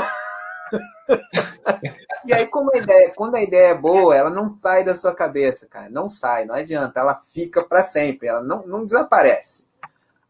e 2.25 2.33
aí, 2.33 2.47
como 2.47 2.71
a 2.73 2.77
ideia, 2.77 3.13
quando 3.15 3.35
a 3.35 3.41
ideia 3.41 3.69
é 3.69 3.75
boa, 3.75 4.15
ela 4.15 4.29
não 4.29 4.53
sai 4.55 4.83
da 4.83 4.95
sua 4.95 5.13
cabeça, 5.13 5.67
cara. 5.67 5.89
Não 5.89 6.09
sai, 6.09 6.45
não 6.45 6.55
adianta. 6.55 6.99
Ela 6.99 7.19
fica 7.19 7.63
para 7.63 7.83
sempre, 7.83 8.27
ela 8.27 8.41
não, 8.41 8.65
não 8.65 8.85
desaparece. 8.85 9.67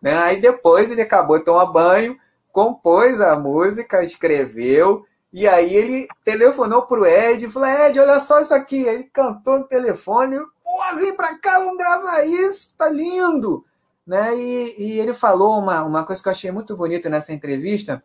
Né? 0.01 0.15
Aí 0.17 0.39
depois 0.39 0.91
ele 0.91 1.01
acabou 1.01 1.39
de 1.39 1.45
tomar 1.45 1.67
banho, 1.67 2.17
compôs 2.51 3.21
a 3.21 3.37
música, 3.39 4.03
escreveu, 4.03 5.05
e 5.33 5.47
aí 5.47 5.75
ele 5.75 6.07
telefonou 6.23 6.83
pro 6.83 7.05
Ed 7.05 7.45
e 7.45 7.51
falou: 7.51 7.67
Ed, 7.67 7.99
olha 7.99 8.19
só 8.19 8.39
isso 8.39 8.53
aqui. 8.53 8.83
Ele 8.83 9.03
cantou 9.05 9.59
no 9.59 9.67
telefone, 9.67 10.37
pô, 10.37 10.95
vem 10.97 11.15
pra 11.15 11.37
cá, 11.37 11.59
vamos 11.59 11.77
gravar 11.77 12.23
isso, 12.23 12.73
tá 12.77 12.87
lindo. 12.89 13.65
Né? 14.07 14.33
E, 14.35 14.75
e 14.77 14.99
ele 14.99 15.13
falou 15.13 15.59
uma, 15.59 15.83
uma 15.83 16.05
coisa 16.05 16.21
que 16.21 16.29
eu 16.29 16.31
achei 16.31 16.51
muito 16.51 16.77
bonita 16.77 17.09
nessa 17.09 17.33
entrevista. 17.33 18.01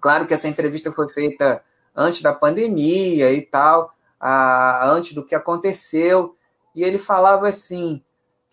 Claro 0.00 0.26
que 0.26 0.34
essa 0.34 0.48
entrevista 0.48 0.92
foi 0.92 1.08
feita 1.08 1.62
antes 1.96 2.22
da 2.22 2.32
pandemia 2.32 3.32
e 3.32 3.42
tal, 3.42 3.92
a, 4.20 4.88
antes 4.90 5.14
do 5.14 5.24
que 5.24 5.34
aconteceu. 5.34 6.36
E 6.74 6.82
ele 6.82 6.98
falava 6.98 7.48
assim: 7.48 8.02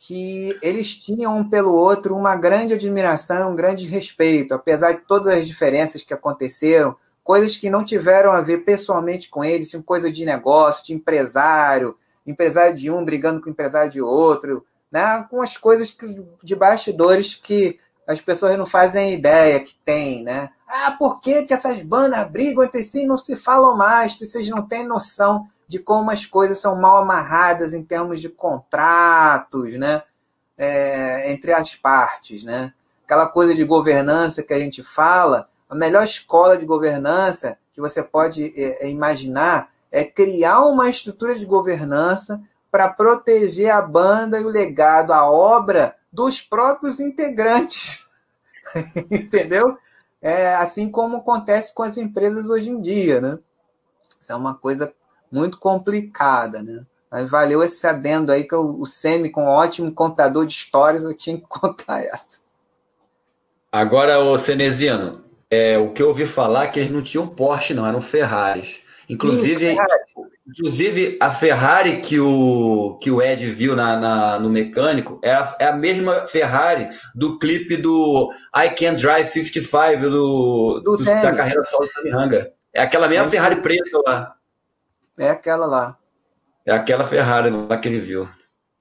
que 0.03 0.57
eles 0.63 0.95
tinham 0.95 1.37
um 1.37 1.47
pelo 1.47 1.75
outro 1.75 2.15
uma 2.15 2.35
grande 2.35 2.73
admiração, 2.73 3.51
um 3.51 3.55
grande 3.55 3.85
respeito, 3.85 4.51
apesar 4.51 4.93
de 4.93 5.01
todas 5.01 5.27
as 5.27 5.45
diferenças 5.47 6.01
que 6.01 6.11
aconteceram, 6.11 6.95
coisas 7.23 7.55
que 7.55 7.69
não 7.69 7.85
tiveram 7.85 8.31
a 8.31 8.41
ver 8.41 8.65
pessoalmente 8.65 9.29
com 9.29 9.43
eles, 9.43 9.69
sim, 9.69 9.79
coisa 9.79 10.11
de 10.11 10.25
negócio, 10.25 10.85
de 10.85 10.93
empresário, 10.93 11.95
empresário 12.25 12.75
de 12.75 12.89
um 12.89 13.05
brigando 13.05 13.41
com 13.41 13.49
empresário 13.51 13.91
de 13.91 14.01
outro, 14.01 14.65
né? 14.91 15.23
com 15.29 15.39
as 15.39 15.55
coisas 15.55 15.95
de 16.43 16.55
bastidores 16.55 17.35
que 17.35 17.77
as 18.07 18.19
pessoas 18.19 18.57
não 18.57 18.65
fazem 18.65 19.13
ideia 19.13 19.59
que 19.59 19.75
tem, 19.85 20.23
né? 20.23 20.49
Ah, 20.73 20.95
por 20.97 21.19
que, 21.19 21.43
que 21.43 21.53
essas 21.53 21.81
bandas 21.81 22.29
brigam 22.29 22.63
entre 22.63 22.81
si 22.81 23.01
e 23.03 23.05
não 23.05 23.17
se 23.17 23.35
falam 23.35 23.75
mais? 23.75 24.17
Vocês 24.17 24.47
não 24.47 24.65
têm 24.65 24.87
noção 24.87 25.45
de 25.67 25.79
como 25.79 26.09
as 26.09 26.25
coisas 26.25 26.59
são 26.59 26.77
mal 26.77 26.97
amarradas 26.97 27.73
em 27.73 27.83
termos 27.83 28.21
de 28.21 28.29
contratos, 28.29 29.77
né? 29.77 30.01
É, 30.57 31.29
entre 31.31 31.51
as 31.51 31.75
partes, 31.75 32.43
né? 32.45 32.73
Aquela 33.03 33.27
coisa 33.27 33.53
de 33.53 33.65
governança 33.65 34.43
que 34.43 34.53
a 34.53 34.59
gente 34.59 34.81
fala, 34.81 35.49
a 35.69 35.75
melhor 35.75 36.05
escola 36.05 36.57
de 36.57 36.65
governança 36.65 37.57
que 37.73 37.81
você 37.81 38.01
pode 38.01 38.53
é, 38.55 38.85
é, 38.85 38.89
imaginar 38.89 39.69
é 39.91 40.05
criar 40.05 40.61
uma 40.61 40.89
estrutura 40.89 41.35
de 41.35 41.45
governança 41.45 42.41
para 42.69 42.87
proteger 42.87 43.69
a 43.69 43.81
banda 43.81 44.39
e 44.39 44.45
o 44.45 44.49
legado, 44.49 45.11
a 45.11 45.29
obra 45.29 45.95
dos 46.11 46.41
próprios 46.41 47.01
integrantes. 47.01 48.05
Entendeu? 49.11 49.77
É 50.21 50.53
assim 50.55 50.89
como 50.89 51.17
acontece 51.17 51.73
com 51.73 51.83
as 51.83 51.97
empresas 51.97 52.47
hoje 52.47 52.69
em 52.69 52.79
dia, 52.79 53.19
né? 53.19 53.39
Isso 54.19 54.31
é 54.31 54.35
uma 54.35 54.53
coisa 54.53 54.93
muito 55.31 55.57
complicada, 55.57 56.61
né? 56.61 56.85
Aí 57.09 57.25
valeu 57.25 57.61
esse 57.63 57.85
adendo 57.87 58.31
aí 58.31 58.43
que 58.43 58.53
eu, 58.53 58.79
o 58.79 58.85
Semi, 58.85 59.29
com 59.29 59.43
um 59.43 59.49
ótimo 59.49 59.91
contador 59.91 60.45
de 60.45 60.53
histórias, 60.53 61.03
eu 61.03 61.13
tinha 61.13 61.37
que 61.37 61.45
contar 61.49 62.01
essa. 62.03 62.39
Agora, 63.71 64.19
o 64.19 64.37
Cenezino, 64.37 65.23
é, 65.49 65.77
o 65.77 65.91
que 65.91 66.01
eu 66.01 66.09
ouvi 66.09 66.25
falar 66.25 66.65
é 66.65 66.67
que 66.67 66.79
eles 66.79 66.91
não 66.91 67.01
tinham 67.01 67.27
Porsche, 67.27 67.73
não, 67.73 67.85
eram 67.85 68.01
Ferraris. 68.01 68.80
Inclusive, 69.11 69.73
Isso, 69.73 70.25
inclusive 70.47 71.17
a 71.19 71.31
Ferrari 71.33 71.99
que 71.99 72.17
o, 72.17 72.97
que 73.01 73.11
o 73.11 73.21
Ed 73.21 73.45
viu 73.51 73.75
na, 73.75 73.97
na 73.97 74.39
no 74.39 74.49
mecânico 74.49 75.19
é 75.21 75.33
a, 75.33 75.57
é 75.59 75.65
a, 75.65 75.75
mesma 75.75 76.25
Ferrari 76.25 76.87
do 77.13 77.37
clipe 77.37 77.75
do 77.75 78.31
I 78.55 78.69
Can 78.69 78.93
Drive 78.93 79.29
55 79.29 80.09
do, 80.09 80.79
do, 80.79 80.97
do 80.97 81.03
da 81.03 81.35
carreira 81.35 81.61
solo 81.65 81.83
de 81.83 81.91
Sammy 81.91 82.09
Hanga. 82.09 82.53
É 82.73 82.81
aquela 82.81 83.09
mesma 83.09 83.27
é. 83.27 83.29
Ferrari 83.29 83.61
preta 83.61 84.01
lá. 84.07 84.35
É 85.19 85.29
aquela 85.29 85.65
lá. 85.65 85.97
É 86.65 86.71
aquela 86.71 87.05
Ferrari 87.05 87.49
lá 87.49 87.77
que 87.77 87.89
ele 87.89 87.99
viu. 87.99 88.29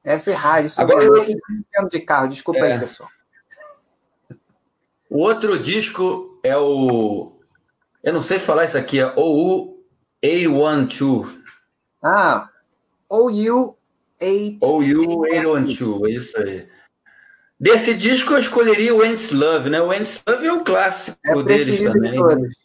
É 0.05 0.17
Ferrari, 0.17 0.67
isso 0.67 0.81
Agora, 0.81 1.03
eu 1.03 1.27
não 1.77 1.89
de 1.89 2.01
carro, 2.03 2.29
desculpa 2.29 2.61
é. 2.61 2.75
aí, 2.75 2.79
pessoal. 2.79 3.09
O 5.11 5.19
outro 5.19 5.59
disco 5.59 6.39
é 6.45 6.57
o. 6.57 7.37
Eu 8.01 8.13
não 8.13 8.23
sei 8.23 8.39
falar 8.39 8.67
isso 8.67 8.79
aqui, 8.79 9.01
é 9.01 9.13
OU 9.17 9.80
812. 10.23 11.41
Ah, 12.03 12.49
OU 13.09 13.77
812. 14.21 14.59
OU 14.61 15.21
812, 15.21 16.05
é 16.05 16.15
isso 16.15 16.39
aí. 16.39 16.69
Desse 17.59 17.95
disco 17.95 18.33
eu 18.33 18.39
escolheria 18.39 18.95
o 18.95 19.05
Ends 19.05 19.33
Love, 19.33 19.69
né? 19.69 19.83
O 19.83 19.93
Ends 19.93 20.23
Love 20.27 20.47
é 20.47 20.53
um 20.53 20.65
clássico 20.65 21.19
é 21.27 21.43
deles 21.43 21.83
também. 21.83 22.13
De 22.13 22.57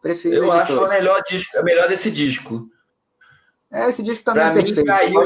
Preferido 0.00 0.44
eu 0.44 0.52
acho 0.52 0.84
o 0.84 0.88
melhor 0.88 1.22
disco, 1.28 1.58
a 1.58 1.62
melhor 1.62 1.88
desse 1.88 2.10
disco. 2.10 2.70
É, 3.70 3.88
esse 3.88 4.02
disco 4.02 4.24
também 4.24 4.42
pra 4.44 4.52
é 4.52 4.54
perfeito. 4.54 4.80
Mim, 4.80 4.86
caiu, 4.86 5.22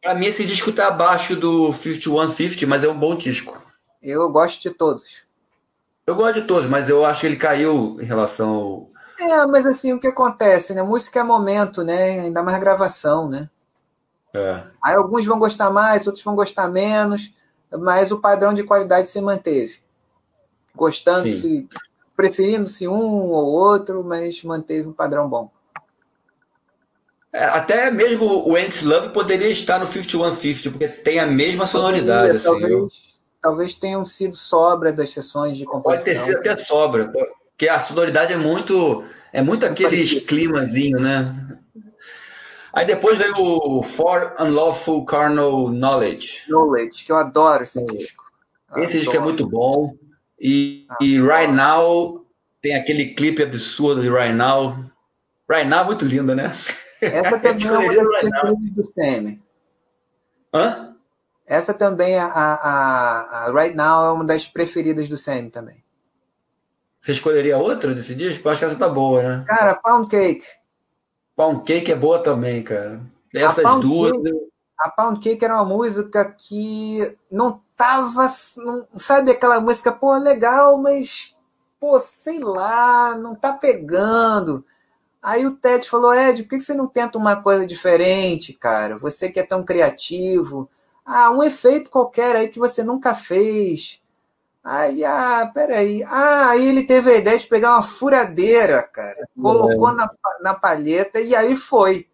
pra 0.00 0.14
mim, 0.14 0.26
esse 0.26 0.46
disco 0.46 0.72
tá 0.72 0.86
abaixo 0.86 1.36
do 1.36 1.72
5150, 1.72 2.66
mas 2.66 2.84
é 2.84 2.88
um 2.88 2.98
bom 2.98 3.16
disco. 3.16 3.60
Eu 4.02 4.30
gosto 4.30 4.62
de 4.62 4.70
todos. 4.70 5.22
Eu 6.06 6.14
gosto 6.14 6.40
de 6.40 6.46
todos, 6.46 6.68
mas 6.70 6.88
eu 6.88 7.04
acho 7.04 7.20
que 7.20 7.26
ele 7.26 7.36
caiu 7.36 7.98
em 8.00 8.04
relação 8.04 8.48
ao... 8.54 8.88
É, 9.20 9.46
mas 9.46 9.66
assim, 9.66 9.92
o 9.92 10.00
que 10.00 10.06
acontece, 10.06 10.72
né? 10.72 10.82
Música 10.82 11.20
é 11.20 11.22
momento, 11.22 11.84
né? 11.84 12.20
Ainda 12.20 12.42
mais 12.42 12.58
gravação, 12.58 13.28
né? 13.28 13.50
É. 14.32 14.62
Aí 14.82 14.94
alguns 14.94 15.26
vão 15.26 15.38
gostar 15.38 15.70
mais, 15.70 16.06
outros 16.06 16.24
vão 16.24 16.34
gostar 16.34 16.68
menos, 16.68 17.32
mas 17.70 18.10
o 18.10 18.20
padrão 18.20 18.54
de 18.54 18.62
qualidade 18.62 19.08
se 19.08 19.20
manteve. 19.20 19.80
Gostando-se, 20.74 21.68
preferindo-se 22.16 22.88
um 22.88 23.30
ou 23.30 23.46
outro, 23.46 24.02
mas 24.02 24.42
manteve 24.42 24.88
um 24.88 24.92
padrão 24.92 25.28
bom. 25.28 25.50
É, 27.32 27.44
até 27.44 27.90
mesmo 27.90 28.48
o 28.48 28.56
Ants 28.56 28.82
Love 28.82 29.10
poderia 29.10 29.50
estar 29.50 29.78
no 29.78 29.86
5150, 29.86 30.70
porque 30.70 30.88
tem 31.02 31.20
a 31.20 31.26
mesma 31.26 31.66
sonoridade. 31.66 32.36
assim, 32.36 32.44
talvez, 32.44 32.72
eu... 32.72 32.88
talvez 33.40 33.74
tenham 33.74 34.04
sido 34.06 34.34
sobra 34.34 34.92
das 34.92 35.10
sessões 35.10 35.56
de 35.56 35.64
composição. 35.64 36.12
Pode 36.12 36.18
ter 36.18 36.24
sido 36.24 36.38
até 36.38 36.56
sobra, 36.56 37.12
porque 37.60 37.68
a 37.68 37.78
sonoridade 37.78 38.32
é 38.32 38.38
muito. 38.38 39.04
É 39.34 39.42
muito 39.42 39.66
aqueles 39.66 40.14
climazinho, 40.24 40.98
né? 40.98 41.58
Aí 42.72 42.86
depois 42.86 43.18
veio 43.18 43.34
o 43.36 43.82
For 43.82 44.34
Unlawful 44.40 45.04
Carnal 45.04 45.68
Knowledge. 45.68 46.44
Knowledge, 46.48 47.04
que 47.04 47.12
eu 47.12 47.16
adoro 47.16 47.62
esse 47.62 47.84
disco. 47.84 48.24
Esse 48.70 48.80
adoro. 48.80 48.98
disco 48.98 49.16
é 49.16 49.18
muito 49.18 49.46
bom. 49.46 49.94
E, 50.40 50.86
ah, 50.88 50.96
e 51.02 51.20
Right 51.20 51.52
Now 51.52 52.24
tem 52.62 52.74
aquele 52.74 53.14
clipe 53.14 53.42
absurdo 53.42 54.00
de 54.00 54.08
Right 54.08 54.32
Now. 54.32 54.90
Right 55.48 55.68
Now 55.68 55.82
é 55.82 55.84
muito 55.84 56.06
linda, 56.06 56.34
né? 56.34 56.56
Essa 57.02 57.38
também 57.38 57.66
é 57.66 58.02
uma 58.02 58.22
das 58.22 58.30
preferidas 58.30 58.70
do 58.70 58.84
Semi. 58.84 59.42
Hã? 60.54 60.96
Essa 61.46 61.74
também, 61.74 62.18
a, 62.18 62.26
a, 62.26 63.44
a, 63.44 63.52
Right 63.52 63.76
Now, 63.76 64.06
é 64.06 64.12
uma 64.12 64.24
das 64.24 64.46
preferidas 64.46 65.08
do 65.08 65.16
Semi 65.16 65.50
também. 65.50 65.84
Você 67.00 67.12
escolheria 67.12 67.56
outra 67.56 67.94
desse 67.94 68.14
disco? 68.14 68.46
Eu 68.46 68.52
acho 68.52 68.60
que 68.60 68.64
essa 68.66 68.76
tá 68.76 68.88
boa, 68.88 69.22
né? 69.22 69.44
Cara, 69.46 69.74
Pound 69.74 70.08
Cake. 70.08 70.44
Pound 71.34 71.62
Cake 71.64 71.90
é 71.90 71.96
boa 71.96 72.22
também, 72.22 72.62
cara. 72.62 73.00
Essas 73.34 73.80
duas. 73.80 74.16
Cake, 74.16 74.50
a 74.78 74.90
Pound 74.90 75.20
Cake 75.20 75.44
era 75.44 75.54
uma 75.54 75.64
música 75.64 76.24
que 76.36 77.16
não 77.30 77.62
tava. 77.76 78.30
Não, 78.58 78.86
sabe 78.96 79.30
aquela 79.30 79.60
música, 79.60 79.90
pô, 79.92 80.16
legal, 80.16 80.76
mas. 80.76 81.34
Pô, 81.78 81.98
sei 81.98 82.40
lá, 82.40 83.16
não 83.16 83.34
tá 83.34 83.54
pegando. 83.54 84.62
Aí 85.22 85.46
o 85.46 85.56
Ted 85.56 85.88
falou: 85.88 86.14
Ed, 86.14 86.42
por 86.42 86.50
que 86.50 86.60
você 86.60 86.74
não 86.74 86.86
tenta 86.86 87.16
uma 87.16 87.42
coisa 87.42 87.66
diferente, 87.66 88.52
cara? 88.52 88.98
Você 88.98 89.30
que 89.30 89.40
é 89.40 89.46
tão 89.46 89.64
criativo. 89.64 90.68
Ah, 91.04 91.30
um 91.30 91.42
efeito 91.42 91.90
qualquer 91.90 92.36
aí 92.36 92.48
que 92.48 92.58
você 92.58 92.84
nunca 92.84 93.14
fez. 93.14 93.99
Aí, 94.62 95.04
ah, 95.04 95.50
peraí. 95.54 96.02
Ah, 96.04 96.50
aí 96.50 96.68
ele 96.68 96.82
teve 96.82 97.10
a 97.10 97.16
ideia 97.16 97.38
de 97.38 97.46
pegar 97.46 97.74
uma 97.74 97.82
furadeira, 97.82 98.82
cara. 98.82 99.26
Colocou 99.40 99.90
é. 99.90 99.94
na, 99.94 100.10
na 100.42 100.54
palheta 100.54 101.20
e 101.20 101.34
aí 101.34 101.56
foi. 101.56 102.06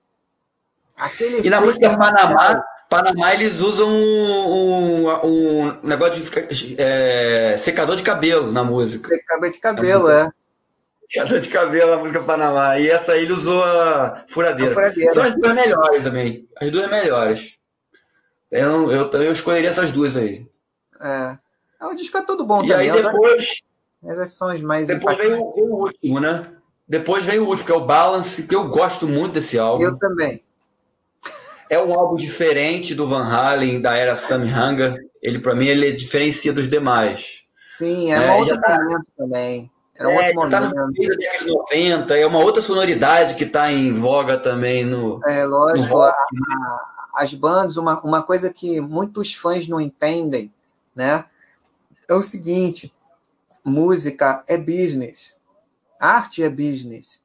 Aquele 0.97 1.47
e 1.47 1.51
na 1.51 1.60
música 1.60 1.90
Panamá, 1.97 2.64
Panamá 2.89 3.35
eles 3.35 3.60
usam 3.60 3.89
um, 3.89 5.09
um, 5.09 5.68
um 5.68 5.81
negócio 5.82 6.23
de 6.23 6.77
é, 6.78 7.56
secador 7.59 7.97
de 7.97 8.02
cabelo 8.02 8.51
na 8.52 8.64
música. 8.64 9.09
Secador 9.09 9.51
de 9.51 9.59
cabelo, 9.59 10.09
é. 10.09 10.31
Queda 11.09 11.40
de 11.40 11.48
cabelo, 11.48 11.93
a 11.93 11.98
música 11.98 12.20
Panamá. 12.20 12.78
E 12.78 12.90
essa 12.90 13.12
aí 13.12 13.23
ele 13.23 13.32
usou 13.32 13.62
a 13.62 14.24
furadeira. 14.28 14.70
a 14.70 14.74
furadeira. 14.74 15.12
São 15.12 15.23
as 15.23 15.35
duas 15.35 15.55
melhores 15.55 16.05
também. 16.05 16.48
As 16.60 16.70
duas 16.70 16.90
melhores. 16.90 17.55
Eu, 18.51 18.90
eu, 18.90 19.10
eu 19.10 19.32
escolheria 19.32 19.70
essas 19.70 19.90
duas 19.90 20.16
aí. 20.16 20.47
É. 21.01 21.39
O 21.81 21.94
disco 21.94 22.16
é 22.16 22.23
tudo 22.23 22.44
bom 22.44 22.65
e 22.65 22.69
também. 22.69 22.86
E 22.86 22.90
aí 22.90 23.03
depois. 23.03 23.62
Essas 24.05 24.31
são 24.31 24.48
as 24.48 24.61
mais 24.61 24.86
Depois 24.86 25.16
veio 25.16 25.40
o, 25.40 25.61
o 25.61 25.82
último, 25.85 26.20
né? 26.20 26.47
Depois 26.89 27.24
veio 27.24 27.44
o 27.44 27.48
último, 27.48 27.66
que 27.66 27.73
é 27.73 27.77
o 27.77 27.85
Balance, 27.85 28.44
que 28.44 28.55
eu 28.55 28.69
gosto 28.69 29.09
muito 29.09 29.32
desse 29.32 29.59
álbum. 29.59 29.82
Eu 29.82 29.98
também. 29.98 30.43
É 31.69 31.78
um 31.82 31.93
álbum 31.98 32.16
diferente 32.16 32.94
do 32.94 33.09
Van 33.09 33.24
Halen, 33.24 33.81
da 33.81 33.97
era 33.97 34.15
Sammy 34.15 34.51
Hanga. 34.51 34.97
Ele, 35.20 35.40
para 35.40 35.55
mim, 35.55 35.66
ele 35.66 35.89
é 35.89 35.93
diferencia 35.93 36.53
dos 36.53 36.69
demais. 36.69 37.44
Sim, 37.77 38.12
é, 38.12 38.16
é 38.16 38.31
um 38.31 38.39
outro 38.39 38.61
tá... 38.61 38.78
momento 38.78 39.07
também. 39.16 39.70
Era 39.98 40.09
um 40.09 40.20
é, 40.20 40.27
outro 40.28 40.51
tá 40.51 40.61
no 40.61 40.93
meio 40.93 41.16
década 41.16 41.44
de 41.44 41.51
90, 41.51 42.16
é 42.16 42.27
uma 42.27 42.39
outra 42.39 42.61
sonoridade 42.61 43.35
que 43.35 43.44
está 43.44 43.73
em 43.73 43.93
voga 43.93 44.36
também 44.36 44.85
no. 44.85 45.20
É, 45.27 45.44
lógico. 45.44 45.94
No 45.94 46.03
a, 46.03 46.11
a, 46.11 46.93
as 47.16 47.32
bandas, 47.32 47.77
uma, 47.77 48.01
uma 48.03 48.23
coisa 48.23 48.53
que 48.53 48.81
muitos 48.81 49.35
fãs 49.35 49.66
não 49.66 49.81
entendem, 49.81 50.53
né? 50.94 51.24
É 52.09 52.15
o 52.15 52.23
seguinte: 52.23 52.93
música 53.65 54.45
é 54.47 54.57
business, 54.57 55.35
arte 55.99 56.43
é 56.43 56.49
business. 56.49 57.20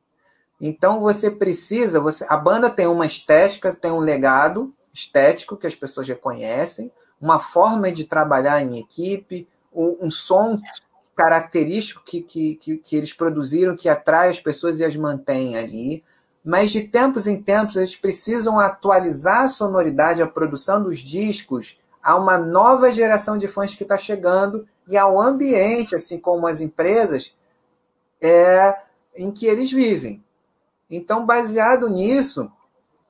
Então 0.59 0.99
você 1.01 1.31
precisa, 1.31 1.99
você, 1.99 2.25
a 2.29 2.37
banda 2.37 2.69
tem 2.69 2.85
uma 2.85 3.05
estética, 3.05 3.73
tem 3.73 3.91
um 3.91 3.99
legado 3.99 4.73
estético 4.93 5.57
que 5.57 5.65
as 5.65 5.73
pessoas 5.73 6.07
reconhecem, 6.07 6.91
uma 7.19 7.39
forma 7.39 7.91
de 7.91 8.05
trabalhar 8.05 8.61
em 8.61 8.79
equipe, 8.79 9.47
um 9.73 10.11
som 10.11 10.59
característico 11.15 12.03
que, 12.03 12.21
que, 12.21 12.55
que, 12.55 12.77
que 12.77 12.95
eles 12.95 13.13
produziram 13.13 13.75
que 13.75 13.89
atrai 13.89 14.29
as 14.29 14.39
pessoas 14.39 14.79
e 14.79 14.85
as 14.85 14.95
mantém 14.95 15.55
ali. 15.55 16.03
Mas 16.43 16.71
de 16.71 16.81
tempos 16.81 17.27
em 17.27 17.41
tempos 17.41 17.75
eles 17.75 17.95
precisam 17.95 18.59
atualizar 18.59 19.43
a 19.43 19.47
sonoridade, 19.47 20.21
a 20.21 20.27
produção 20.27 20.83
dos 20.83 20.99
discos 20.99 21.77
a 22.03 22.15
uma 22.15 22.37
nova 22.37 22.91
geração 22.91 23.37
de 23.37 23.47
fãs 23.47 23.75
que 23.75 23.83
está 23.83 23.97
chegando 23.97 24.67
e 24.87 24.97
ao 24.97 25.19
ambiente, 25.21 25.95
assim 25.95 26.19
como 26.19 26.47
as 26.47 26.61
empresas, 26.61 27.35
é, 28.21 28.77
em 29.15 29.31
que 29.31 29.45
eles 29.45 29.71
vivem. 29.71 30.23
Então, 30.89 31.25
baseado 31.25 31.89
nisso, 31.89 32.51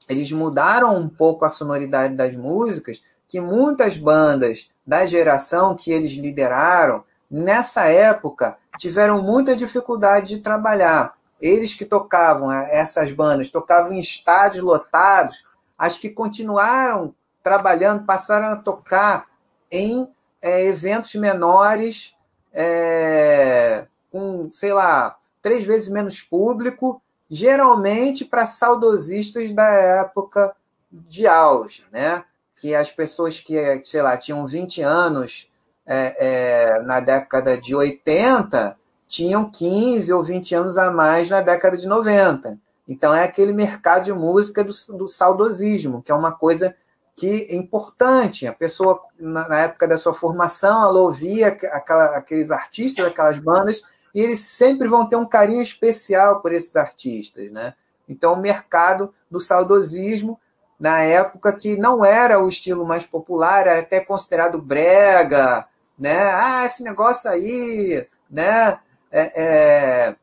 eles 0.08 0.32
mudaram 0.32 0.98
um 0.98 1.10
pouco 1.10 1.46
a 1.46 1.50
sonoridade 1.50 2.16
das 2.16 2.36
músicas, 2.36 3.02
que 3.28 3.40
muitas 3.40 3.98
bandas 3.98 4.70
da 4.86 5.06
geração 5.06 5.76
que 5.76 5.92
eles 5.92 6.12
lideraram, 6.12 7.04
nessa 7.30 7.86
época, 7.86 8.58
tiveram 8.78 9.22
muita 9.22 9.56
dificuldade 9.56 10.36
de 10.36 10.42
trabalhar. 10.42 11.16
Eles 11.40 11.74
que 11.74 11.86
tocavam, 11.86 12.52
é, 12.52 12.76
essas 12.76 13.12
bandas, 13.12 13.50
tocavam 13.50 13.94
em 13.94 14.00
estádios 14.00 14.64
lotados, 14.64 15.44
as 15.78 15.98
que 15.98 16.10
continuaram 16.10 17.16
trabalhando, 17.42 18.06
passaram 18.06 18.48
a 18.48 18.56
tocar 18.56 19.28
em 19.72 20.08
é, 20.42 20.66
eventos 20.66 21.14
menores, 21.16 22.16
é, 22.54 23.88
com, 24.12 24.50
sei 24.52 24.74
lá, 24.74 25.16
três 25.42 25.64
vezes 25.64 25.90
menos 25.90 26.22
público, 26.22 27.02
geralmente 27.30 28.26
para 28.26 28.46
saudosistas 28.46 29.52
da 29.52 29.70
época 30.02 30.54
de 30.92 31.26
auge, 31.26 31.86
né? 31.92 32.24
Que 32.58 32.76
as 32.76 32.92
pessoas 32.92 33.40
que, 33.40 33.56
sei 33.84 34.02
lá, 34.02 34.18
tinham 34.18 34.46
20 34.46 34.82
anos 34.82 35.50
é, 35.86 36.76
é, 36.76 36.82
na 36.82 37.00
década 37.00 37.58
de 37.58 37.74
80 37.74 38.78
tinham 39.08 39.50
15 39.50 40.14
ou 40.14 40.24
20 40.24 40.56
anos 40.56 40.78
a 40.78 40.90
mais 40.92 41.30
na 41.30 41.42
década 41.42 41.78
de 41.78 41.88
90. 41.88 42.58
Então 42.88 43.14
é 43.14 43.24
aquele 43.24 43.52
mercado 43.52 44.06
de 44.06 44.14
música 44.14 44.64
do, 44.64 44.72
do 44.98 45.08
saudosismo, 45.08 46.02
que 46.02 46.12
é 46.12 46.16
uma 46.16 46.32
coisa 46.32 46.76
que 47.16 47.48
é 47.50 47.56
importante. 47.56 48.48
A 48.48 48.54
pessoa, 48.54 49.02
na, 49.20 49.62
época 49.62 49.88
da 49.88 49.98
sua 49.98 50.14
formação, 50.14 50.84
ela 50.84 51.00
ouvia 51.00 51.48
aquela, 51.48 52.18
aqueles 52.18 52.52
artistas, 52.52 53.06
aquelas 53.06 53.40
bandas, 53.40 53.82
e 54.14 54.22
eles 54.22 54.40
sempre 54.40 54.88
vão 54.88 55.08
ter 55.08 55.16
um 55.16 55.26
carinho 55.26 55.62
especial 55.62 56.42
por 56.42 56.52
esses 56.52 56.76
artistas, 56.76 57.50
né? 57.52 57.74
Então, 58.08 58.34
o 58.34 58.42
mercado 58.42 59.14
do 59.30 59.40
saudosismo, 59.40 60.40
na 60.80 61.02
época 61.02 61.54
que 61.54 61.78
não 61.78 62.04
era 62.04 62.40
o 62.44 62.48
estilo 62.48 62.86
mais 62.86 63.06
popular, 63.06 63.68
era 63.68 63.80
até 63.80 64.00
considerado 64.02 64.62
brega, 64.62 65.66
né? 65.98 66.20
Ah, 66.34 66.66
esse 66.66 66.84
negócio 66.84 67.30
aí, 67.30 68.06
né? 68.30 68.80
É, 69.12 69.42
é, 69.42 70.16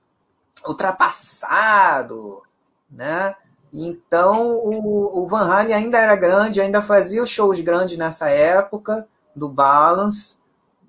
ultrapassado, 0.67 2.43
né? 2.91 3.35
Então, 3.73 4.51
o, 4.51 5.23
o 5.23 5.29
Van 5.29 5.43
Halen 5.43 5.75
ainda 5.75 5.99
era 5.99 6.17
grande, 6.17 6.61
ainda 6.61 6.81
fazia 6.81 7.25
shows 7.27 7.61
grandes 7.61 7.99
nessa 7.99 8.31
época 8.31 9.07
do 9.35 9.49
Balance, 9.49 10.39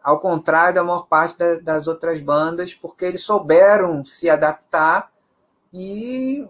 ao 0.02 0.20
contrário 0.20 0.76
da 0.76 0.84
maior 0.84 1.08
parte 1.08 1.38
da, 1.38 1.56
das 1.60 1.88
outras 1.88 2.22
bandas, 2.22 2.74
porque 2.74 3.06
eles 3.06 3.22
souberam 3.22 4.04
se 4.06 4.30
adaptar 4.30 5.12
e, 5.74 6.48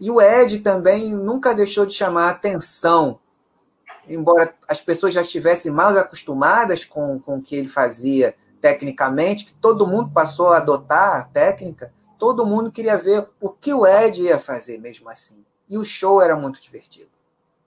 e 0.00 0.10
o 0.10 0.20
Ed 0.20 0.58
também 0.58 1.14
nunca 1.14 1.54
deixou 1.54 1.86
de 1.86 1.94
chamar 1.94 2.28
atenção, 2.28 3.18
embora 4.08 4.54
as 4.68 4.80
pessoas 4.80 5.14
já 5.14 5.22
estivessem 5.22 5.70
mal 5.70 5.96
acostumadas 5.96 6.84
com, 6.84 7.20
com 7.20 7.36
o 7.36 7.42
que 7.42 7.54
ele 7.54 7.68
fazia 7.68 8.34
tecnicamente, 8.60 9.46
que 9.46 9.54
todo 9.54 9.86
mundo 9.86 10.10
passou 10.12 10.48
a 10.48 10.58
adotar 10.58 11.20
a 11.20 11.24
técnica, 11.24 11.92
todo 12.22 12.46
mundo 12.46 12.70
queria 12.70 12.96
ver 12.96 13.26
o 13.40 13.50
que 13.50 13.74
o 13.74 13.84
Ed 13.84 14.22
ia 14.22 14.38
fazer 14.38 14.78
mesmo 14.78 15.10
assim. 15.10 15.44
E 15.68 15.76
o 15.76 15.84
show 15.84 16.22
era 16.22 16.36
muito 16.36 16.62
divertido. 16.62 17.08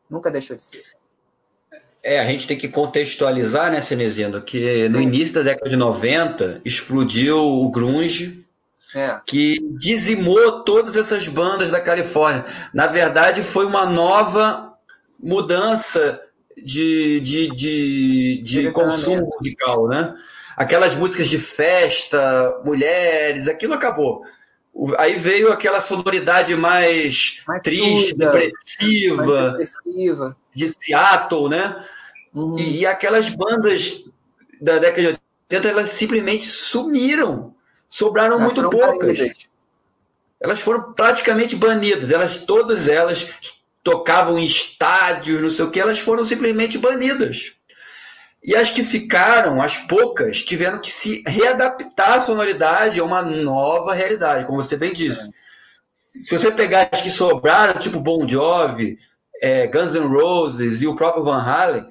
Nunca 0.10 0.32
deixou 0.32 0.56
de 0.56 0.64
ser. 0.64 0.82
É, 2.02 2.22
a 2.22 2.26
gente 2.26 2.48
tem 2.48 2.58
que 2.58 2.70
contextualizar, 2.70 3.70
né, 3.70 3.82
Cenezino, 3.82 4.42
que 4.42 4.86
Sim. 4.86 4.94
no 4.94 5.02
início 5.02 5.34
da 5.34 5.42
década 5.42 5.70
de 5.70 5.76
90 5.76 6.62
explodiu 6.64 7.38
o 7.38 7.70
grunge, 7.70 8.46
é. 8.96 9.20
que 9.26 9.58
dizimou 9.78 10.64
todas 10.64 10.96
essas 10.96 11.28
bandas 11.28 11.70
da 11.70 11.82
Califórnia. 11.82 12.46
Na 12.74 12.88
verdade, 12.88 13.44
foi 13.44 13.66
uma 13.66 13.86
nova 13.86 14.74
mudança 15.22 16.22
de, 16.56 17.20
de, 17.20 17.54
de, 17.54 18.42
de 18.42 18.72
consumo 18.72 19.30
musical, 19.38 19.90
né? 19.90 20.16
Aquelas 20.56 20.96
músicas 20.96 21.28
de 21.28 21.40
festa, 21.40 22.62
mulheres, 22.64 23.50
aquilo 23.50 23.74
acabou. 23.74 24.24
Aí 24.98 25.14
veio 25.18 25.52
aquela 25.52 25.80
sonoridade 25.80 26.56
mais, 26.56 27.42
mais 27.48 27.62
triste, 27.62 28.14
depressiva, 28.14 29.26
mais 29.26 29.72
depressiva, 29.72 30.38
de 30.54 30.76
Seattle, 30.78 31.50
né? 31.50 31.86
Uhum. 32.34 32.60
E, 32.60 32.80
e, 32.82 32.86
aquelas 32.86 33.30
bandas 33.30 34.04
da 34.60 34.78
década 34.78 35.14
de 35.14 35.20
80, 35.50 35.68
elas 35.70 35.90
simplesmente 35.92 36.46
sumiram. 36.46 37.56
Sobraram 37.88 38.36
elas 38.36 38.52
muito 38.54 38.70
poucas. 38.70 39.18
Banidas. 39.18 39.50
Elas 40.42 40.60
foram 40.60 40.92
praticamente 40.92 41.56
banidas. 41.56 42.12
Elas, 42.12 42.40
todas 42.40 42.90
elas 42.90 43.28
tocavam 43.82 44.38
em 44.38 44.46
estádios, 44.46 45.42
não 45.42 45.50
sei 45.50 45.64
o 45.64 45.72
que, 45.72 45.80
elas 45.80 46.00
foram 46.00 46.26
simplesmente 46.26 46.78
banidas. 46.78 47.54
E 48.46 48.56
as 48.56 48.70
que 48.70 48.84
ficaram, 48.84 49.60
as 49.60 49.78
poucas, 49.78 50.44
tiveram 50.44 50.80
que 50.80 50.92
se 50.92 51.24
readaptar 51.26 52.14
à 52.14 52.22
sonoridade 52.22 53.00
a 53.00 53.04
uma 53.04 53.24
nova 53.24 53.94
realidade, 53.94 54.46
como 54.46 54.62
você 54.62 54.78
bem 54.78 54.94
disse. 54.94 55.30
É. 55.30 55.32
Se 55.94 56.38
você 56.38 56.52
pegar 56.52 56.88
as 56.92 57.02
que 57.02 57.10
sobraram, 57.10 57.80
tipo 57.80 58.00
Bon 58.00 58.28
Jovi, 58.28 59.00
é, 59.42 59.66
Guns 59.66 59.96
N' 59.96 60.06
Roses 60.06 60.82
e 60.82 60.88
o 60.88 60.96
próprio 60.96 61.24
Van 61.24 61.42
Halen, 61.42 61.88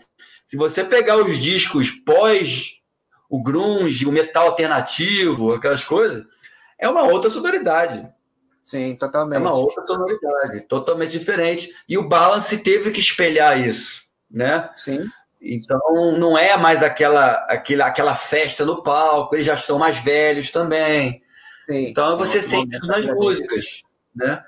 se 0.47 0.56
você 0.56 0.85
pegar 0.85 1.16
os 1.16 1.39
discos 1.39 1.90
pós 1.90 2.74
o 3.28 3.43
grunge, 3.43 4.06
o 4.06 4.12
metal 4.12 4.47
alternativo, 4.47 5.52
aquelas 5.52 5.82
coisas, 5.82 6.24
é 6.78 6.89
uma 6.89 7.02
outra 7.02 7.28
sonoridade. 7.28 8.09
Sim, 8.64 8.94
totalmente. 8.94 9.39
É 9.39 9.40
uma 9.40 9.55
outra 9.55 9.85
sonoridade, 9.85 10.60
totalmente 10.68 11.10
diferente. 11.10 11.74
E 11.89 11.98
o 11.98 12.09
Balance 12.09 12.59
teve 12.59 12.93
que 12.93 13.01
espelhar 13.01 13.59
isso, 13.59 14.05
né? 14.31 14.70
Sim. 14.76 15.10
Então 15.45 15.79
não 16.19 16.39
é 16.39 16.57
mais 16.57 16.83
aquela, 16.83 17.35
aquela, 17.49 17.87
aquela 17.87 18.15
festa 18.15 18.65
no 18.65 18.83
palco, 18.83 19.35
eles 19.35 19.45
já 19.45 19.55
estão 19.55 19.79
mais 19.79 19.99
velhos 19.99 20.49
também. 20.49 21.23
Sim, 21.71 21.89
então 21.89 22.16
você 22.16 22.41
sente 22.43 22.75
isso 22.75 22.87
nas 22.87 23.05
músicas, 23.05 23.83
né? 24.16 24.43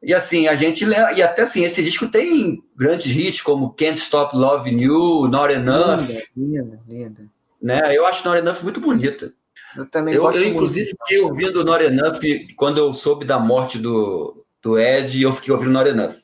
E 0.00 0.14
assim, 0.14 0.46
a 0.46 0.54
gente 0.54 0.84
e 0.84 1.22
até 1.22 1.42
assim, 1.42 1.64
esse 1.64 1.82
disco 1.82 2.06
tem 2.06 2.62
grandes 2.76 3.06
hits 3.06 3.40
como 3.40 3.74
Can't 3.74 3.98
Stop 3.98 4.36
Loving 4.36 4.80
You, 4.80 5.26
Not 5.28 5.52
Enough. 5.52 6.00
Linda, 6.00 6.22
linda, 6.36 6.80
linda. 6.88 7.30
Né? 7.60 7.96
Eu 7.96 8.06
acho 8.06 8.24
Not 8.24 8.38
Enough 8.38 8.62
muito 8.62 8.80
bonita. 8.80 9.32
Eu 9.76 9.86
também 9.86 10.14
eu, 10.14 10.22
gosto 10.22 10.38
eu, 10.38 10.50
inclusive, 10.50 10.86
muito. 10.86 10.98
fiquei 10.98 11.20
ouvindo 11.20 11.64
Not 11.64 11.84
Enough 11.84 12.20
quando 12.56 12.78
eu 12.78 12.94
soube 12.94 13.24
da 13.24 13.38
morte 13.38 13.78
do, 13.78 14.44
do 14.62 14.78
Ed, 14.78 15.20
eu 15.20 15.32
fiquei 15.32 15.52
ouvindo 15.52 15.72
Not 15.72 15.90
Enough. 15.90 16.14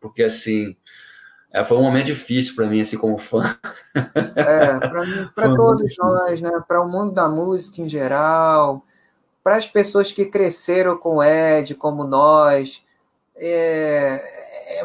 Porque 0.00 0.22
assim, 0.22 0.74
é, 1.52 1.64
foi 1.64 1.76
um 1.76 1.82
momento 1.82 2.06
difícil 2.06 2.54
para 2.54 2.66
mim, 2.66 2.80
assim, 2.80 2.96
como 2.96 3.18
fã. 3.18 3.56
É, 4.36 4.78
para 5.34 5.54
todos 5.56 5.94
nós, 5.98 6.40
né? 6.40 6.50
Para 6.66 6.82
o 6.82 6.88
mundo 6.88 7.12
da 7.12 7.28
música 7.28 7.80
em 7.80 7.88
geral 7.88 8.84
para 9.42 9.56
as 9.56 9.66
pessoas 9.66 10.12
que 10.12 10.26
cresceram 10.26 10.96
com 10.96 11.16
o 11.16 11.22
Ed, 11.22 11.74
como 11.74 12.04
nós. 12.04 12.82
É, 13.36 14.80
é, 14.80 14.84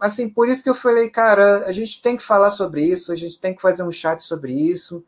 assim, 0.00 0.28
por 0.28 0.48
isso 0.48 0.62
que 0.62 0.70
eu 0.70 0.74
falei, 0.74 1.10
cara, 1.10 1.66
a 1.66 1.72
gente 1.72 2.00
tem 2.00 2.16
que 2.16 2.22
falar 2.22 2.50
sobre 2.50 2.82
isso, 2.82 3.12
a 3.12 3.16
gente 3.16 3.38
tem 3.38 3.54
que 3.54 3.62
fazer 3.62 3.82
um 3.82 3.92
chat 3.92 4.22
sobre 4.22 4.52
isso, 4.52 5.04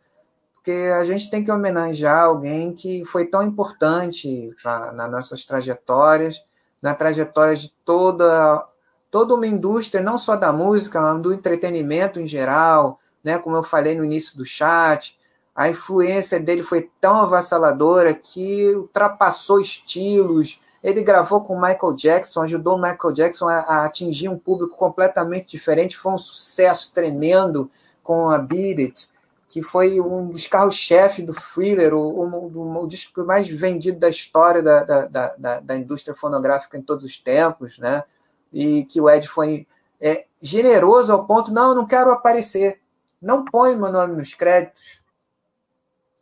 porque 0.55 0.73
a 0.73 1.05
gente 1.05 1.31
tem 1.31 1.43
que 1.43 1.51
homenagear 1.51 2.24
alguém 2.24 2.74
que 2.74 3.05
foi 3.06 3.27
tão 3.27 3.43
importante 3.43 4.51
na, 4.64 4.93
nas 4.93 5.10
nossas 5.10 5.44
trajetórias, 5.44 6.44
na 6.82 6.94
trajetória 6.94 7.56
de 7.56 7.73
toda 7.85 8.66
toda 9.11 9.35
uma 9.35 9.47
indústria, 9.47 10.03
não 10.03 10.19
só 10.19 10.37
da 10.37 10.53
música, 10.53 11.01
mas 11.01 11.23
do 11.23 11.33
entretenimento 11.33 12.20
em 12.20 12.27
geral, 12.27 12.99
né? 13.23 13.39
Como 13.39 13.57
eu 13.57 13.62
falei 13.62 13.95
no 13.95 14.05
início 14.05 14.37
do 14.37 14.45
chat, 14.45 15.19
a 15.55 15.69
influência 15.69 16.39
dele 16.39 16.62
foi 16.62 16.91
tão 17.01 17.23
avassaladora 17.23 18.12
que 18.12 18.74
ultrapassou 18.74 19.61
estilos. 19.61 20.61
Ele 20.83 21.03
gravou 21.03 21.43
com 21.43 21.59
Michael 21.59 21.95
Jackson, 21.95 22.43
ajudou 22.43 22.77
Michael 22.77 23.12
Jackson 23.12 23.49
a, 23.49 23.61
a 23.61 23.85
atingir 23.87 24.28
um 24.28 24.39
público 24.39 24.77
completamente 24.77 25.49
diferente. 25.49 25.97
Foi 25.97 26.12
um 26.12 26.19
sucesso 26.19 26.93
tremendo 26.93 27.70
com 28.03 28.28
a 28.28 28.39
Beat 28.39 28.78
It, 28.78 29.09
que 29.49 29.62
foi 29.62 30.01
um 30.01 30.28
dos 30.28 30.47
carros-chefe 30.47 31.23
do 31.23 31.33
Thriller, 31.33 31.95
o, 31.95 32.01
o, 32.01 32.83
o, 32.83 32.87
disco 32.87 33.24
mais 33.24 33.49
vendido 33.49 33.99
da 33.99 34.09
história 34.09 34.62
da, 34.62 34.85
da, 34.85 35.35
da, 35.39 35.61
da, 35.61 35.77
indústria 35.77 36.15
fonográfica 36.15 36.77
em 36.77 36.83
todos 36.83 37.05
os 37.05 37.19
tempos, 37.19 37.78
né? 37.78 38.05
E 38.52 38.85
que 38.85 39.01
o 39.01 39.09
Ed 39.09 39.27
foi 39.28 39.66
é, 40.01 40.27
generoso 40.40 41.12
ao 41.12 41.27
ponto, 41.27 41.52
não, 41.52 41.70
eu 41.70 41.74
não 41.74 41.86
quero 41.86 42.10
aparecer, 42.10 42.81
não 43.20 43.44
põe 43.44 43.77
meu 43.77 43.90
nome 43.90 44.16
nos 44.16 44.35
créditos. 44.35 45.01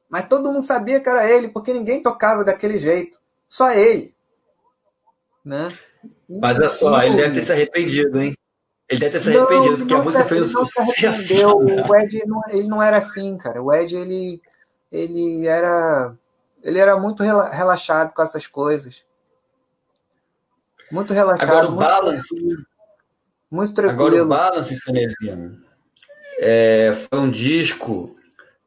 Mas 0.09 0.29
todo 0.29 0.53
mundo 0.53 0.65
sabia 0.65 1.01
que 1.01 1.09
era 1.09 1.29
ele, 1.29 1.49
porque 1.49 1.73
ninguém 1.73 2.03
tocava 2.03 2.45
daquele 2.45 2.79
jeito, 2.79 3.21
só 3.49 3.71
ele. 3.73 4.15
Né? 5.45 5.77
Mas 6.29 6.59
é 6.59 6.71
só, 6.71 7.03
ele 7.03 7.17
deve 7.17 7.35
ter 7.35 7.43
se 7.43 7.53
arrependido, 7.53 8.21
hein? 8.21 8.35
Ele 8.89 9.01
deve 9.01 9.13
ter 9.13 9.21
se 9.21 9.37
arrependido, 9.37 9.71
não, 9.73 9.79
porque 9.79 9.95
a 9.95 10.03
música 10.03 10.25
fez 10.25 10.55
um 10.55 10.67
sucesso. 10.67 11.59
O 11.89 11.97
Ed 11.97 12.27
não, 12.27 12.43
ele 12.49 12.69
não 12.69 12.83
era 12.83 12.99
assim, 12.99 13.37
cara. 13.39 13.63
O 13.63 13.73
Ed, 13.73 13.95
ele, 13.95 14.41
ele 14.93 15.47
era. 15.47 16.15
Ele 16.63 16.79
era 16.79 16.97
muito 16.97 17.23
relaxado 17.23 18.13
com 18.15 18.23
essas 18.23 18.47
coisas. 18.47 19.05
Muito 20.95 21.13
relaxado. 21.13 21.51
Agora 21.51 21.67
o 21.67 21.71
muito 21.73 21.81
Balance. 21.81 22.29
Tranquilo, 22.37 22.67
muito 23.51 23.75
tranquilo. 23.75 24.07
Agora 24.07 24.23
o 24.23 24.29
Balance, 24.29 24.77
Cenezino, 24.77 25.59
é, 26.39 26.95
foi 26.95 27.19
um 27.19 27.29
disco 27.29 28.15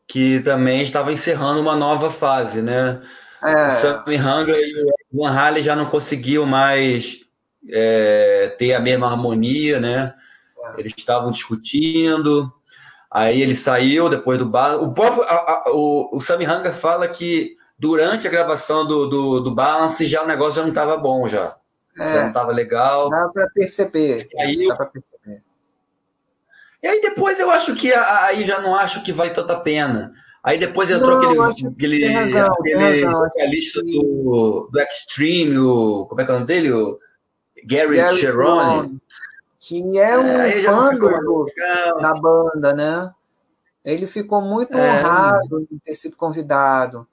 que 0.06 0.42
também 0.42 0.82
estava 0.82 1.14
encerrando 1.14 1.62
uma 1.62 1.78
nova 1.78 2.12
fase, 2.12 2.62
né? 2.62 3.02
É. 3.42 3.68
O 3.68 3.72
Sammy 3.72 4.18
Hanger 4.18 4.56
e 4.58 4.84
o 4.84 5.24
Van 5.24 5.30
Halen 5.30 5.64
já 5.64 5.74
não 5.74 5.86
conseguiam 5.86 6.46
mais 6.46 7.22
é, 7.70 8.54
ter 8.58 8.74
a 8.74 8.82
mesma 8.82 9.08
harmonia, 9.08 9.80
né? 9.80 10.14
É. 10.76 10.82
Eles 10.82 10.94
estavam 10.98 11.32
discutindo. 11.32 12.52
Aí 13.10 13.42
ele 13.42 13.56
saiu 13.56 14.10
depois 14.10 14.38
do 14.38 14.50
Balance. 14.50 14.84
O 14.84 14.92
próprio 14.92 15.24
a, 15.24 15.34
a, 15.34 15.64
o, 15.72 16.18
o 16.18 16.20
Sammy 16.20 16.44
Hanger 16.44 16.74
fala 16.74 17.08
que 17.08 17.56
durante 17.80 18.28
a 18.28 18.32
gravação 18.32 18.86
do, 18.86 19.08
do, 19.08 19.40
do 19.40 19.56
Balance 19.56 20.06
já 20.06 20.24
o 20.24 20.28
negócio 20.28 20.56
já 20.56 20.62
não 20.64 20.70
estava 20.70 20.98
bom 20.98 21.26
já. 21.26 21.56
É, 22.00 22.14
já 22.14 22.22
não 22.22 22.28
estava 22.28 22.52
legal. 22.52 23.10
Dá 23.10 23.30
para 23.30 23.50
perceber. 23.50 24.28
Dá 24.68 24.76
pra 24.76 24.86
perceber. 24.88 25.44
E 26.82 26.88
aí 26.88 27.02
depois 27.02 27.40
eu 27.40 27.50
acho 27.50 27.76
que 27.76 27.92
aí 27.94 28.44
já 28.46 28.60
não 28.60 28.76
acho 28.76 29.04
que 29.04 29.12
vale 29.12 29.32
tanta 29.32 29.60
pena. 29.60 30.14
Aí 30.44 30.58
depois 30.58 30.90
entrou 30.90 31.20
não, 31.20 31.44
aquele, 31.44 31.68
aquele, 31.68 32.08
razão, 32.08 32.54
aquele 32.54 33.06
vocalista 33.06 33.82
do, 33.82 34.70
do 34.72 34.80
Extreme, 34.80 35.58
o, 35.58 36.06
como 36.08 36.22
é 36.22 36.26
que 36.26 36.32
é 36.32 36.34
o 36.34 36.38
nome 36.38 36.48
dele? 36.48 36.72
O, 36.72 36.98
Gary, 37.66 37.98
Gary 37.98 38.16
Cherone. 38.16 39.02
Que 39.60 39.98
é 39.98 40.18
um 40.18 40.26
é, 40.26 40.52
fã 40.62 40.94
do, 40.94 41.46
da 42.00 42.14
banda, 42.14 42.74
né? 42.74 43.12
Ele 43.84 44.08
ficou 44.08 44.42
muito 44.42 44.78
é. 44.78 45.00
honrado 45.00 45.68
de 45.70 45.80
ter 45.80 45.94
sido 45.96 46.16
convidado. 46.16 47.08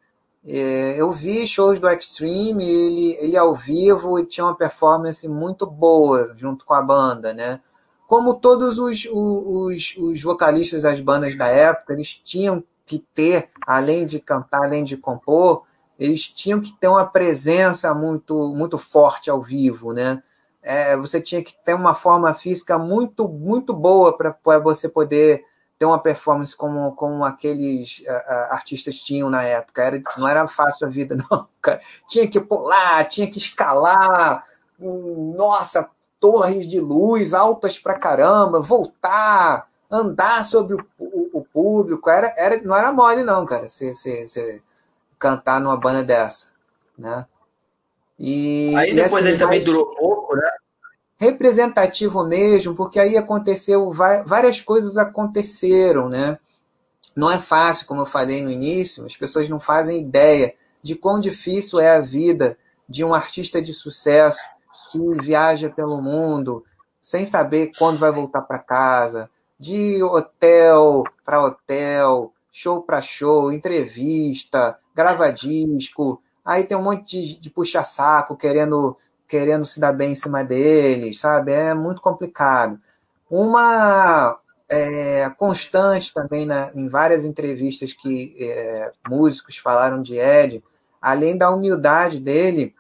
É, 0.47 1.01
eu 1.01 1.11
vi 1.11 1.47
shows 1.47 1.81
do 1.81 1.89
Extreme, 1.89 2.69
ele, 2.69 3.17
ele 3.19 3.37
ao 3.37 3.55
vivo 3.55 4.19
e 4.19 4.27
tinha 4.27 4.45
uma 4.45 4.55
performance 4.55 5.27
muito 5.27 5.67
boa 5.67 6.35
junto 6.37 6.67
com 6.67 6.75
a 6.75 6.83
banda, 6.83 7.33
né? 7.33 7.61
Como 8.07 8.35
todos 8.35 8.79
os, 8.79 9.07
os, 9.11 9.95
os 9.97 10.23
vocalistas 10.23 10.83
das 10.83 11.01
bandas 11.01 11.35
da 11.35 11.47
época, 11.47 11.95
eles 11.95 12.15
tinham 12.15 12.63
que 12.85 12.99
ter, 13.15 13.51
além 13.67 14.05
de 14.05 14.21
cantar, 14.21 14.65
além 14.65 14.85
de 14.85 14.99
compor, 14.99 15.63
eles 15.99 16.29
tinham 16.29 16.61
que 16.61 16.73
ter 16.73 16.89
uma 16.89 17.07
presença 17.07 17.95
muito, 17.95 18.55
muito 18.55 18.77
forte 18.77 19.31
ao 19.31 19.41
vivo, 19.41 19.95
né? 19.95 20.23
É, 20.63 20.97
você 20.97 21.21
tinha 21.21 21.43
que 21.43 21.55
ter 21.65 21.75
uma 21.75 21.95
forma 21.95 22.33
física 22.35 22.79
muito, 22.79 23.29
muito 23.29 23.73
boa 23.73 24.17
para 24.17 24.59
você 24.59 24.89
poder 24.89 25.45
ter 25.85 25.87
uma 25.87 25.99
performance 25.99 26.57
como, 26.57 26.93
como 26.97 27.25
aqueles 27.25 28.03
uh, 28.07 28.53
artistas 28.53 28.97
tinham 28.97 29.29
na 29.29 29.43
época. 29.43 29.83
Era, 29.83 30.03
não 30.17 30.27
era 30.27 30.49
fácil 30.49 30.87
a 30.87 30.91
vida, 30.91 31.17
não. 31.31 31.47
Cara. 31.61 31.81
Tinha 32.09 32.27
que 32.27 32.41
pular, 32.41 33.05
tinha 33.05 33.31
que 33.31 33.39
escalar, 33.39 34.45
um, 34.81 35.35
nossa, 35.37 35.89
torres 36.19 36.67
de 36.67 36.81
luz 36.81 37.35
altas 37.35 37.79
pra 37.79 37.99
caramba, 37.99 38.61
voltar, 38.61 39.69
andar 39.91 40.43
sobre 40.45 40.75
o, 40.75 40.87
o, 40.99 41.39
o 41.39 41.45
público. 41.45 42.09
Era, 42.09 42.35
era, 42.39 42.61
não 42.63 42.75
era 42.75 42.93
mole, 42.93 43.23
não, 43.23 43.45
cara, 43.45 43.69
você, 43.69 43.93
você, 43.93 44.27
você 44.27 44.63
cantar 45.19 45.61
numa 45.61 45.77
banda 45.77 46.03
dessa, 46.03 46.49
né? 46.97 47.27
E, 48.19 48.75
aí 48.77 48.95
depois 48.95 49.13
e 49.13 49.17
assim, 49.17 49.29
ele 49.29 49.39
também 49.39 49.63
durou 49.63 49.95
pouco, 49.97 50.37
né? 50.37 50.51
Representativo 51.19 52.25
mesmo, 52.25 52.75
porque 52.75 52.99
aí 52.99 53.17
aconteceu, 53.17 53.91
várias 53.91 54.61
coisas 54.61 54.97
aconteceram, 54.97 56.09
né? 56.09 56.39
Não 57.15 57.31
é 57.31 57.39
fácil, 57.39 57.87
como 57.87 58.03
eu 58.03 58.07
falei 58.07 58.43
no 58.43 58.51
início, 58.51 59.07
as 59.07 59.17
pessoas 59.17 59.49
não 59.49 59.61
fazem 59.61 60.03
ideia 60.03 60.55
de 60.83 60.95
quão 60.95 61.21
difícil 61.21 61.79
é 61.79 61.97
a 61.97 62.01
vida 62.01 62.59
de 62.89 63.05
um 63.05 63.15
artista 63.15 63.63
de 63.63 63.73
sucesso 63.73 64.41
que 64.91 64.99
viaja 65.23 65.71
pelo 65.71 66.03
mundo 66.03 66.65
sem 67.01 67.25
saber 67.25 67.73
quando 67.79 67.99
vai 67.99 68.11
voltar 68.11 68.43
para 68.43 68.59
casa, 68.59 69.31
de 69.59 70.03
hotel 70.03 71.05
para 71.25 71.45
hotel, 71.45 72.33
show 72.51 72.83
para 72.83 73.01
show, 73.01 73.53
entrevista, 73.53 74.79
grava 74.95 75.33
disco, 75.33 76.23
aí 76.45 76.65
tem 76.65 76.77
um 76.77 76.83
monte 76.83 77.23
de, 77.23 77.41
de 77.41 77.51
puxa-saco 77.51 78.37
querendo, 78.37 78.97
querendo 79.35 79.65
se 79.65 79.81
dar 79.81 79.93
bem 79.93 80.13
em 80.13 80.15
cima 80.15 80.45
deles, 80.45 81.19
sabe? 81.19 81.53
É 81.53 81.75
muito 81.75 82.01
complicado. 82.01 82.81
Uma 83.29 84.39
é, 84.71 85.29
constante 85.37 86.15
também 86.15 86.47
na, 86.47 86.71
em 86.73 86.87
várias 86.87 87.25
entrevistas 87.25 87.93
que 87.93 88.37
é, 88.39 88.93
músicos 89.09 89.57
falaram 89.57 90.01
de 90.01 90.17
Ed, 90.17 90.63
além 91.03 91.37
da 91.37 91.51
humildade 91.51 92.21
dele, 92.21 92.73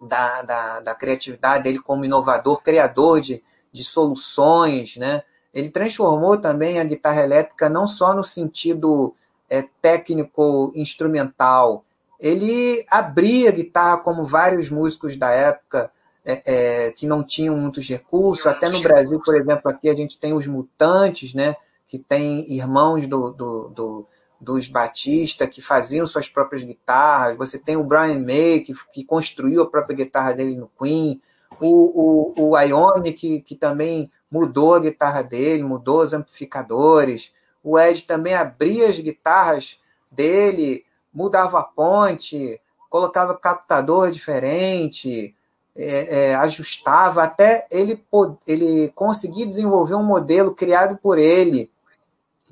da, 0.00 0.40
da, 0.40 0.80
da 0.80 0.94
criatividade 0.94 1.64
dele 1.64 1.78
como 1.80 2.06
inovador, 2.06 2.62
criador 2.62 3.20
de, 3.20 3.42
de 3.70 3.84
soluções, 3.84 4.96
né? 4.96 5.22
Ele 5.52 5.68
transformou 5.68 6.40
também 6.40 6.80
a 6.80 6.84
guitarra 6.84 7.22
elétrica 7.22 7.68
não 7.68 7.86
só 7.86 8.14
no 8.14 8.24
sentido 8.24 9.14
é, 9.50 9.62
técnico 9.82 10.72
instrumental, 10.74 11.84
ele 12.24 12.82
abria 12.90 13.50
a 13.50 13.52
guitarra 13.52 13.98
como 13.98 14.24
vários 14.24 14.70
músicos 14.70 15.14
da 15.14 15.30
época 15.30 15.92
é, 16.24 16.86
é, 16.86 16.90
que 16.92 17.06
não 17.06 17.22
tinham 17.22 17.54
muitos 17.54 17.86
recursos. 17.86 18.46
Até 18.46 18.70
no 18.70 18.80
Brasil, 18.80 19.20
por 19.22 19.34
exemplo, 19.36 19.70
aqui 19.70 19.90
a 19.90 19.94
gente 19.94 20.18
tem 20.18 20.32
os 20.32 20.46
Mutantes, 20.46 21.34
né, 21.34 21.54
que 21.86 21.98
tem 21.98 22.50
irmãos 22.50 23.06
do, 23.06 23.30
do, 23.30 23.68
do 23.68 24.06
dos 24.40 24.68
Batista 24.68 25.46
que 25.46 25.60
faziam 25.60 26.06
suas 26.06 26.26
próprias 26.26 26.64
guitarras. 26.64 27.36
Você 27.36 27.58
tem 27.58 27.76
o 27.76 27.84
Brian 27.84 28.18
May, 28.18 28.60
que, 28.60 28.74
que 28.90 29.04
construiu 29.04 29.62
a 29.62 29.70
própria 29.70 29.96
guitarra 29.96 30.32
dele 30.32 30.56
no 30.56 30.70
Queen. 30.80 31.20
O, 31.60 32.32
o, 32.36 32.50
o 32.50 32.58
Ione, 32.58 33.12
que, 33.12 33.40
que 33.42 33.54
também 33.54 34.10
mudou 34.30 34.74
a 34.74 34.80
guitarra 34.80 35.22
dele, 35.22 35.62
mudou 35.62 36.02
os 36.02 36.14
amplificadores. 36.14 37.32
O 37.62 37.78
Ed 37.78 38.02
também 38.04 38.34
abria 38.34 38.88
as 38.88 38.98
guitarras 38.98 39.78
dele 40.10 40.84
mudava 41.14 41.60
a 41.60 41.64
ponte, 41.64 42.60
colocava 42.90 43.36
captador 43.36 44.10
diferente, 44.10 45.34
é, 45.76 46.30
é, 46.30 46.34
ajustava, 46.36 47.22
até 47.22 47.66
ele, 47.70 48.04
ele 48.46 48.88
conseguir 48.94 49.46
desenvolver 49.46 49.94
um 49.94 50.04
modelo 50.04 50.54
criado 50.54 50.96
por 50.96 51.18
ele, 51.18 51.70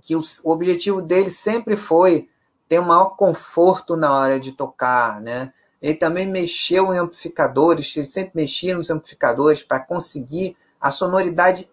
que 0.02 0.16
o, 0.16 0.22
o 0.42 0.50
objetivo 0.50 1.00
dele 1.00 1.30
sempre 1.30 1.76
foi 1.76 2.28
ter 2.68 2.80
um 2.80 2.86
maior 2.86 3.16
conforto 3.16 3.96
na 3.96 4.12
hora 4.16 4.40
de 4.40 4.52
tocar, 4.52 5.20
né? 5.20 5.52
Ele 5.80 5.94
também 5.94 6.26
mexeu 6.26 6.94
em 6.94 6.98
amplificadores, 6.98 7.96
ele 7.96 8.06
sempre 8.06 8.32
mexia 8.34 8.76
nos 8.76 8.88
amplificadores 8.88 9.62
para 9.62 9.80
conseguir 9.80 10.56
a 10.80 10.90
sonoridade 10.90 11.68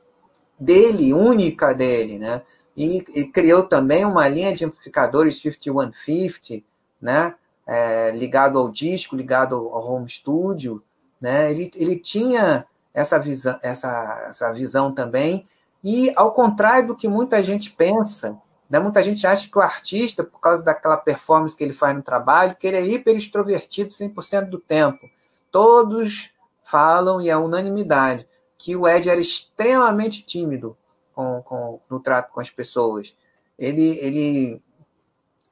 dele, 0.60 1.14
única 1.14 1.74
dele, 1.74 2.20
né? 2.20 2.42
E, 2.76 3.04
e, 3.16 3.26
criou 3.26 3.64
também 3.64 4.06
uma 4.06 4.28
linha 4.28 4.54
de 4.54 4.66
amplificadores 4.66 5.42
5150, 5.42 6.64
né? 7.02 7.36
É, 7.66 8.12
ligado 8.12 8.58
ao 8.58 8.72
disco, 8.72 9.16
ligado 9.16 9.56
ao 9.56 9.88
home 9.88 10.10
studio, 10.10 10.84
né? 11.22 11.52
Ele, 11.52 11.72
ele 11.76 12.00
tinha 12.00 12.66
essa 12.94 13.20
visão, 13.20 13.60
essa, 13.62 14.28
essa 14.30 14.52
visão 14.54 14.94
também. 14.94 15.46
E 15.84 16.12
ao 16.16 16.34
contrário 16.34 16.88
do 16.88 16.96
que 16.96 17.08
muita 17.08 17.44
gente 17.44 17.72
pensa, 17.72 18.38
né? 18.70 18.80
muita 18.80 19.02
gente 19.02 19.26
acha 19.26 19.50
que 19.50 19.58
o 19.58 19.62
artista, 19.62 20.24
por 20.24 20.40
causa 20.40 20.64
daquela 20.64 20.98
performance 20.98 21.56
que 21.56 21.64
ele 21.64 21.74
faz 21.74 21.96
no 21.96 22.04
trabalho, 22.04 22.56
que 22.56 22.68
ele 22.68 22.78
é 22.78 22.86
hiper 22.86 23.16
extrovertido 23.16 23.90
100% 23.90 24.50
do 24.50 24.60
tempo. 24.60 25.10
Todos 25.50 26.32
falam, 26.64 27.22
e 27.22 27.30
é 27.30 27.38
unanimidade, 27.38 28.28
que 28.58 28.76
o 28.76 28.88
Ed 28.88 29.10
era 29.10 29.20
extremamente 29.20 30.24
tímido 30.24 30.78
com, 31.16 31.42
com, 31.42 31.80
no 31.90 32.00
trato 32.00 32.32
com 32.32 32.40
as 32.40 32.50
pessoas. 32.50 33.16
Ele, 33.58 33.98
ele 34.00 34.62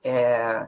é, 0.04 0.68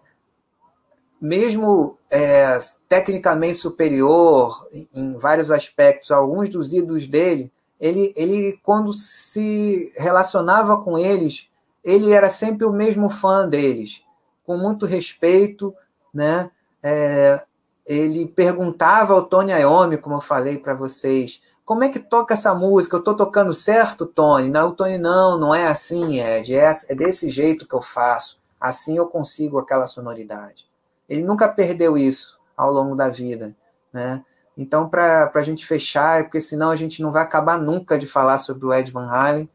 mesmo 1.21 1.97
é, 2.09 2.57
tecnicamente 2.87 3.57
superior 3.57 4.67
em 4.93 5.17
vários 5.17 5.51
aspectos 5.51 6.11
a 6.11 6.17
alguns 6.17 6.49
dos 6.49 6.73
ídolos 6.73 7.07
dele, 7.07 7.51
ele, 7.79 8.13
ele 8.15 8.59
quando 8.63 8.91
se 8.93 9.91
relacionava 9.97 10.81
com 10.81 10.97
eles, 10.97 11.49
ele 11.83 12.11
era 12.11 12.29
sempre 12.29 12.65
o 12.65 12.71
mesmo 12.71 13.09
fã 13.09 13.47
deles, 13.47 14.03
com 14.45 14.57
muito 14.57 14.85
respeito, 14.85 15.73
né? 16.13 16.51
É, 16.81 17.41
ele 17.85 18.27
perguntava 18.27 19.13
ao 19.13 19.25
Tony 19.25 19.51
Iommi, 19.51 19.97
como 19.97 20.15
eu 20.15 20.21
falei 20.21 20.57
para 20.57 20.73
vocês, 20.73 21.41
como 21.65 21.83
é 21.83 21.89
que 21.89 21.99
toca 21.99 22.33
essa 22.33 22.53
música? 22.55 22.95
Eu 22.95 22.99
estou 22.99 23.15
tocando 23.15 23.53
certo, 23.53 24.05
Tony? 24.05 24.49
Não, 24.49 24.71
Tony, 24.71 24.97
não, 24.97 25.37
não 25.37 25.53
é 25.53 25.67
assim, 25.67 26.19
Ed. 26.19 26.55
É, 26.55 26.75
é 26.89 26.95
desse 26.95 27.29
jeito 27.29 27.67
que 27.67 27.75
eu 27.75 27.81
faço. 27.81 28.39
Assim 28.59 28.97
eu 28.97 29.05
consigo 29.07 29.59
aquela 29.59 29.85
sonoridade. 29.85 30.68
Ele 31.10 31.23
nunca 31.23 31.48
perdeu 31.49 31.98
isso 31.98 32.40
ao 32.56 32.72
longo 32.72 32.95
da 32.95 33.10
vida, 33.10 33.56
né? 33.91 34.23
Então, 34.56 34.90
para 34.90 35.31
a 35.34 35.41
gente 35.41 35.65
fechar, 35.65 36.23
porque 36.23 36.41
senão 36.41 36.69
a 36.69 36.76
gente 36.76 37.02
não 37.02 37.11
vai 37.11 37.23
acabar 37.23 37.57
nunca 37.57 37.98
de 37.98 38.06
falar 38.06 38.38
sobre 38.38 38.65
o 38.65 38.73
Ed 38.73 38.91
Van 38.91 39.10
Halen, 39.10 39.49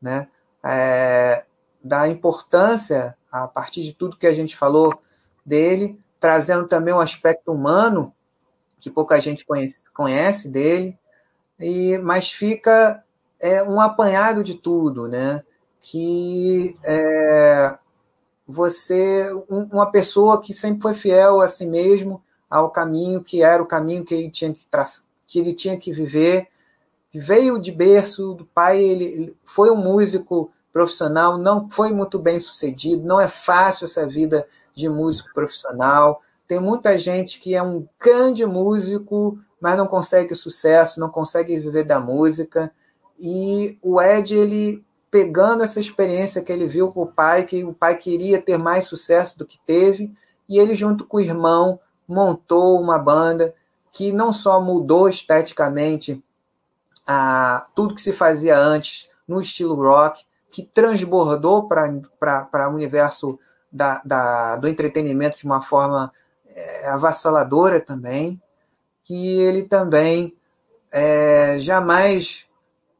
né? 0.00 0.28
É, 0.64 1.44
da 1.82 2.08
importância, 2.08 3.16
a 3.30 3.46
partir 3.46 3.82
de 3.82 3.92
tudo 3.92 4.16
que 4.16 4.26
a 4.26 4.32
gente 4.32 4.56
falou 4.56 5.00
dele, 5.44 6.00
trazendo 6.18 6.66
também 6.66 6.94
um 6.94 7.00
aspecto 7.00 7.52
humano 7.52 8.12
que 8.78 8.90
pouca 8.90 9.20
gente 9.20 9.44
conhece, 9.44 9.90
conhece 9.92 10.48
dele, 10.48 10.98
e 11.58 11.98
mas 11.98 12.30
fica 12.30 13.02
é, 13.40 13.62
um 13.62 13.80
apanhado 13.80 14.42
de 14.42 14.54
tudo, 14.54 15.08
né? 15.08 15.42
Que 15.80 16.76
é, 16.84 17.78
você, 18.46 19.32
um, 19.50 19.62
uma 19.72 19.90
pessoa 19.90 20.40
que 20.40 20.54
sempre 20.54 20.82
foi 20.82 20.94
fiel 20.94 21.40
a 21.40 21.48
si 21.48 21.66
mesmo, 21.66 22.22
ao 22.48 22.70
caminho 22.70 23.22
que 23.22 23.42
era 23.42 23.62
o 23.62 23.66
caminho 23.66 24.04
que 24.04 24.14
ele 24.14 24.30
tinha 24.30 24.52
que 24.52 24.66
traçar, 24.70 25.04
que 25.26 25.38
ele 25.38 25.52
tinha 25.52 25.76
que 25.76 25.92
viver, 25.92 26.48
veio 27.12 27.58
de 27.58 27.72
berço 27.72 28.34
do 28.34 28.44
pai, 28.44 28.82
ele, 28.82 29.04
ele 29.04 29.36
foi 29.44 29.70
um 29.70 29.76
músico 29.76 30.50
profissional, 30.72 31.38
não 31.38 31.70
foi 31.70 31.90
muito 31.90 32.18
bem 32.18 32.38
sucedido, 32.38 33.02
não 33.02 33.18
é 33.18 33.28
fácil 33.28 33.86
essa 33.86 34.06
vida 34.06 34.46
de 34.74 34.88
músico 34.88 35.32
profissional. 35.32 36.20
Tem 36.46 36.60
muita 36.60 36.98
gente 36.98 37.40
que 37.40 37.54
é 37.54 37.62
um 37.62 37.88
grande 37.98 38.44
músico, 38.44 39.38
mas 39.58 39.76
não 39.76 39.86
consegue 39.86 40.34
sucesso, 40.34 41.00
não 41.00 41.08
consegue 41.08 41.58
viver 41.58 41.84
da 41.84 41.98
música. 41.98 42.70
E 43.18 43.78
o 43.82 44.00
Ed, 44.00 44.34
ele 44.34 44.84
pegando 45.16 45.64
essa 45.64 45.80
experiência 45.80 46.42
que 46.42 46.52
ele 46.52 46.66
viu 46.66 46.92
com 46.92 47.00
o 47.00 47.06
pai, 47.06 47.44
que 47.44 47.64
o 47.64 47.72
pai 47.72 47.96
queria 47.96 48.38
ter 48.38 48.58
mais 48.58 48.84
sucesso 48.84 49.38
do 49.38 49.46
que 49.46 49.58
teve, 49.64 50.14
e 50.46 50.58
ele, 50.58 50.74
junto 50.74 51.06
com 51.06 51.16
o 51.16 51.20
irmão, 51.20 51.80
montou 52.06 52.78
uma 52.78 52.98
banda 52.98 53.54
que 53.90 54.12
não 54.12 54.30
só 54.30 54.60
mudou 54.60 55.08
esteticamente 55.08 56.22
a, 57.06 57.66
tudo 57.74 57.94
que 57.94 58.02
se 58.02 58.12
fazia 58.12 58.58
antes 58.58 59.08
no 59.26 59.40
estilo 59.40 59.74
rock, 59.74 60.22
que 60.50 60.62
transbordou 60.62 61.66
para 61.66 62.68
o 62.68 62.74
universo 62.74 63.38
da, 63.72 64.02
da, 64.04 64.56
do 64.56 64.68
entretenimento 64.68 65.38
de 65.38 65.46
uma 65.46 65.62
forma 65.62 66.12
é, 66.46 66.88
avassaladora 66.88 67.80
também, 67.80 68.38
que 69.02 69.40
ele 69.40 69.62
também 69.62 70.36
é, 70.92 71.56
jamais 71.58 72.46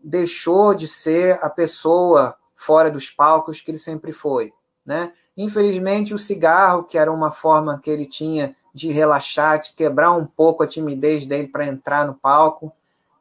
deixou 0.07 0.73
de 0.73 0.87
ser 0.87 1.37
a 1.43 1.51
pessoa 1.51 2.37
fora 2.55 2.89
dos 2.89 3.11
palcos 3.11 3.61
que 3.61 3.73
ele 3.73 3.79
sempre 3.79 4.13
foi. 4.13 4.53
Né? 4.85 5.13
Infelizmente, 5.37 6.15
o 6.15 6.19
cigarro, 6.19 6.85
que 6.85 6.97
era 6.97 7.13
uma 7.13 7.33
forma 7.33 7.81
que 7.81 7.91
ele 7.91 8.07
tinha 8.07 8.55
de 8.73 8.89
relaxar, 8.93 9.59
de 9.59 9.75
quebrar 9.75 10.13
um 10.13 10.25
pouco 10.25 10.63
a 10.63 10.67
timidez 10.67 11.27
dele 11.27 11.49
para 11.49 11.67
entrar 11.67 12.07
no 12.07 12.15
palco, 12.15 12.73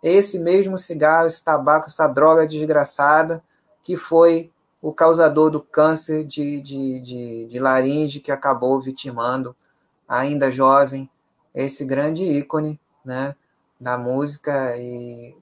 esse 0.03 0.37
mesmo 0.37 0.77
cigarro, 0.77 1.27
esse 1.27 1.43
tabaco, 1.43 1.87
essa 1.87 2.07
droga 2.07 2.45
desgraçada, 2.45 3.43
que 3.81 3.97
foi 3.97 4.51
o 4.79 4.93
causador 4.93 5.49
do 5.49 5.59
câncer 5.59 6.23
de, 6.23 6.61
de, 6.61 6.99
de, 6.99 7.47
de 7.47 7.59
laringe 7.59 8.19
que 8.19 8.31
acabou 8.31 8.79
vitimando, 8.79 9.55
ainda 10.07 10.51
jovem, 10.51 11.09
esse 11.53 11.83
grande 11.83 12.23
ícone 12.23 12.79
né, 13.03 13.35
da 13.79 13.97
música 13.97 14.77
e, 14.77 15.35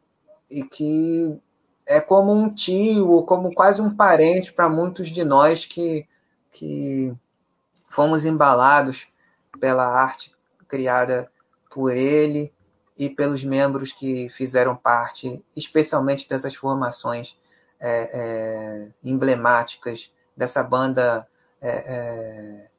e 0.54 0.64
que 0.64 1.40
é 1.86 2.00
como 2.00 2.32
um 2.32 2.54
tio, 2.54 3.10
ou 3.10 3.26
como 3.26 3.54
quase 3.54 3.82
um 3.82 3.94
parente 3.94 4.54
para 4.54 4.70
muitos 4.70 5.10
de 5.10 5.26
nós 5.26 5.66
que, 5.66 6.08
que 6.52 7.14
fomos 7.90 8.26
embalados 8.26 9.08
pela 9.60 9.86
arte 9.86 10.34
criada 10.68 11.30
por 11.70 11.96
ele 11.96 12.54
e 12.98 13.10
pelos 13.10 13.44
membros 13.44 13.92
que 13.92 14.30
fizeram 14.30 14.76
parte, 14.76 15.44
especialmente 15.56 16.30
dessas 16.30 16.56
formações 16.56 17.38
é, 17.80 18.10
é, 18.14 18.92
emblemáticas 19.04 20.12
dessa 20.38 20.64
banda 20.64 21.28
é, 21.62 21.70
é 21.70 22.70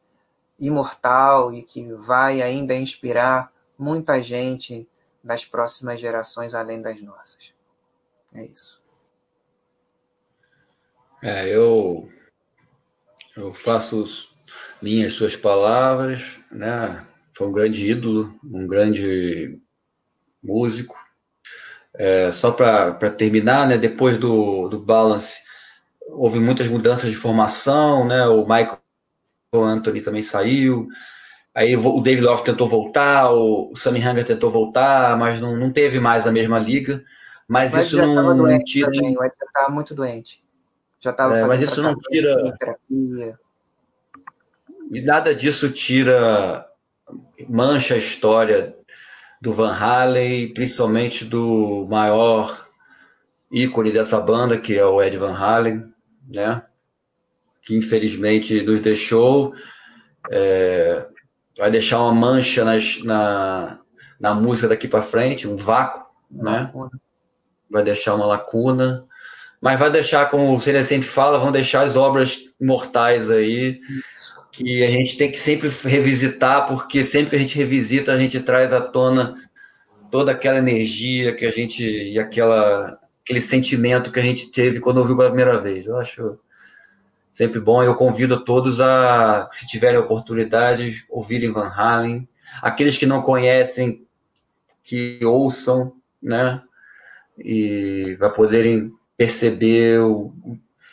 imortal 0.58 1.52
e 1.52 1.62
que 1.62 1.92
vai 1.94 2.40
ainda 2.40 2.74
inspirar 2.74 3.52
muita 3.78 4.22
gente 4.22 4.88
das 5.22 5.44
próximas 5.44 6.00
gerações 6.00 6.54
além 6.54 6.80
das 6.80 7.00
nossas. 7.00 7.53
É 8.34 8.44
isso. 8.44 8.82
É, 11.22 11.48
eu 11.48 12.08
eu 13.36 13.52
faço 13.52 14.04
minhas 14.82 15.12
suas 15.12 15.36
palavras, 15.36 16.36
né? 16.50 17.06
Foi 17.36 17.46
um 17.48 17.52
grande 17.52 17.90
ídolo, 17.90 18.34
um 18.44 18.66
grande 18.66 19.58
músico. 20.42 20.96
É, 21.96 22.32
só 22.32 22.50
para 22.50 23.10
terminar, 23.10 23.68
né? 23.68 23.78
Depois 23.78 24.16
do, 24.18 24.68
do 24.68 24.80
Balance, 24.80 25.40
houve 26.08 26.40
muitas 26.40 26.68
mudanças 26.68 27.10
de 27.10 27.16
formação, 27.16 28.06
né? 28.06 28.26
O 28.26 28.42
Michael 28.42 28.80
Anthony 29.54 30.00
também 30.02 30.22
saiu. 30.22 30.88
Aí 31.54 31.76
o 31.76 32.00
David 32.00 32.24
Love 32.26 32.44
tentou 32.44 32.68
voltar, 32.68 33.30
o 33.32 33.72
Sammy 33.76 34.00
Hanger 34.02 34.26
tentou 34.26 34.50
voltar, 34.50 35.18
mas 35.18 35.40
não, 35.40 35.56
não 35.56 35.72
teve 35.72 36.00
mais 36.00 36.26
a 36.26 36.32
mesma 36.32 36.58
liga. 36.58 37.04
Mas, 37.48 37.72
mas 37.72 37.86
isso 37.86 37.98
não, 37.98 38.34
não 38.34 38.64
tira. 38.64 38.90
Também, 38.90 39.16
o 39.16 39.24
estava 39.24 39.70
muito 39.70 39.94
doente. 39.94 40.42
Já 41.00 41.10
estava 41.10 41.36
é, 41.36 41.44
Mas 41.44 41.60
isso 41.60 41.82
não 41.82 41.94
tira. 41.94 42.56
Terapia. 42.58 43.38
E 44.90 45.00
nada 45.02 45.34
disso 45.34 45.70
tira. 45.70 46.66
mancha 47.48 47.94
a 47.94 47.98
história 47.98 48.74
do 49.40 49.52
Van 49.52 49.72
Halen, 49.72 50.54
principalmente 50.54 51.24
do 51.24 51.86
maior 51.90 52.66
ícone 53.52 53.92
dessa 53.92 54.18
banda, 54.20 54.58
que 54.58 54.74
é 54.76 54.84
o 54.84 55.02
Ed 55.02 55.16
Van 55.18 55.34
Halen, 55.34 55.92
né? 56.26 56.62
Que 57.60 57.76
infelizmente 57.76 58.62
nos 58.62 58.80
deixou. 58.80 59.52
É, 60.30 61.06
vai 61.58 61.70
deixar 61.70 62.00
uma 62.00 62.14
mancha 62.14 62.64
nas, 62.64 63.02
na, 63.04 63.80
na 64.18 64.34
música 64.34 64.68
daqui 64.68 64.88
para 64.88 65.02
frente, 65.02 65.46
um 65.46 65.56
vácuo, 65.56 66.06
né? 66.30 66.72
Vai 67.70 67.82
deixar 67.82 68.14
uma 68.14 68.26
lacuna, 68.26 69.06
mas 69.60 69.78
vai 69.78 69.90
deixar, 69.90 70.28
como 70.28 70.54
o 70.54 70.60
Cine 70.60 70.84
sempre 70.84 71.08
fala, 71.08 71.38
vão 71.38 71.50
deixar 71.50 71.82
as 71.82 71.96
obras 71.96 72.40
imortais 72.60 73.30
aí, 73.30 73.80
que 74.52 74.84
a 74.84 74.90
gente 74.90 75.16
tem 75.16 75.30
que 75.30 75.40
sempre 75.40 75.68
revisitar, 75.84 76.68
porque 76.68 77.02
sempre 77.02 77.30
que 77.30 77.36
a 77.36 77.38
gente 77.38 77.56
revisita, 77.56 78.12
a 78.12 78.18
gente 78.18 78.40
traz 78.40 78.72
à 78.72 78.80
tona 78.80 79.34
toda 80.10 80.32
aquela 80.32 80.58
energia 80.58 81.34
que 81.34 81.44
a 81.44 81.50
gente 81.50 81.82
e 81.82 82.18
aquela 82.18 82.98
aquele 83.24 83.40
sentimento 83.40 84.12
que 84.12 84.20
a 84.20 84.22
gente 84.22 84.50
teve 84.50 84.80
quando 84.80 84.98
ouviu 84.98 85.16
pela 85.16 85.30
primeira 85.30 85.58
vez. 85.58 85.86
Eu 85.86 85.96
acho 85.96 86.38
sempre 87.32 87.58
bom. 87.58 87.82
Eu 87.82 87.94
convido 87.94 88.34
a 88.34 88.40
todos 88.40 88.80
a, 88.80 89.48
se 89.50 89.66
tiverem 89.66 89.98
oportunidade, 89.98 91.04
ouvirem 91.08 91.50
Van 91.50 91.68
Halen. 91.68 92.28
Aqueles 92.60 92.98
que 92.98 93.06
não 93.06 93.22
conhecem, 93.22 94.06
que 94.82 95.18
ouçam, 95.24 95.94
né? 96.22 96.62
E 97.38 98.16
para 98.18 98.30
poderem 98.30 98.92
perceber 99.16 100.00
o, 100.00 100.32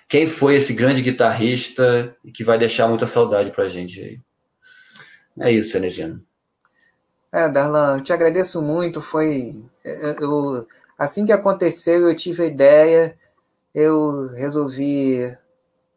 quem 0.08 0.28
foi 0.28 0.56
esse 0.56 0.74
grande 0.74 1.02
guitarrista 1.02 2.16
e 2.24 2.32
que 2.32 2.44
vai 2.44 2.58
deixar 2.58 2.88
muita 2.88 3.08
saudade 3.08 3.52
para 3.52 3.64
a 3.64 3.70
gente 3.70 4.00
aí. 4.02 4.20
É 5.40 5.52
isso, 5.52 5.72
Cenegino. 5.72 6.22
É, 7.32 7.48
Darlan, 7.48 7.98
eu 7.98 8.04
te 8.04 8.12
agradeço 8.12 8.62
muito. 8.62 9.00
Foi 9.00 9.64
eu, 9.86 10.68
assim 10.98 11.26
que 11.26 11.32
aconteceu, 11.32 12.10
eu 12.10 12.16
tive 12.16 12.44
a 12.44 12.48
ideia, 12.48 13.18
eu 13.74 14.28
resolvi 14.36 15.34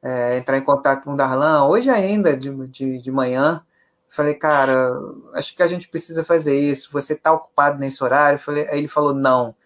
é, 0.00 0.36
entrar 0.36 0.58
em 0.58 0.64
contato 0.64 1.04
com 1.04 1.14
o 1.14 1.16
Darlan, 1.16 1.66
hoje 1.66 1.90
ainda, 1.90 2.36
de, 2.36 2.50
de, 2.68 3.02
de 3.02 3.10
manhã. 3.10 3.64
Falei, 4.08 4.34
cara, 4.34 4.92
acho 5.32 5.56
que 5.56 5.62
a 5.62 5.66
gente 5.66 5.88
precisa 5.88 6.22
fazer 6.22 6.56
isso. 6.56 6.88
Você 6.92 7.14
está 7.14 7.32
ocupado 7.32 7.80
nesse 7.80 8.04
horário? 8.04 8.38
Falei, 8.38 8.68
aí 8.68 8.78
ele 8.78 8.86
falou, 8.86 9.12
não. 9.12 9.56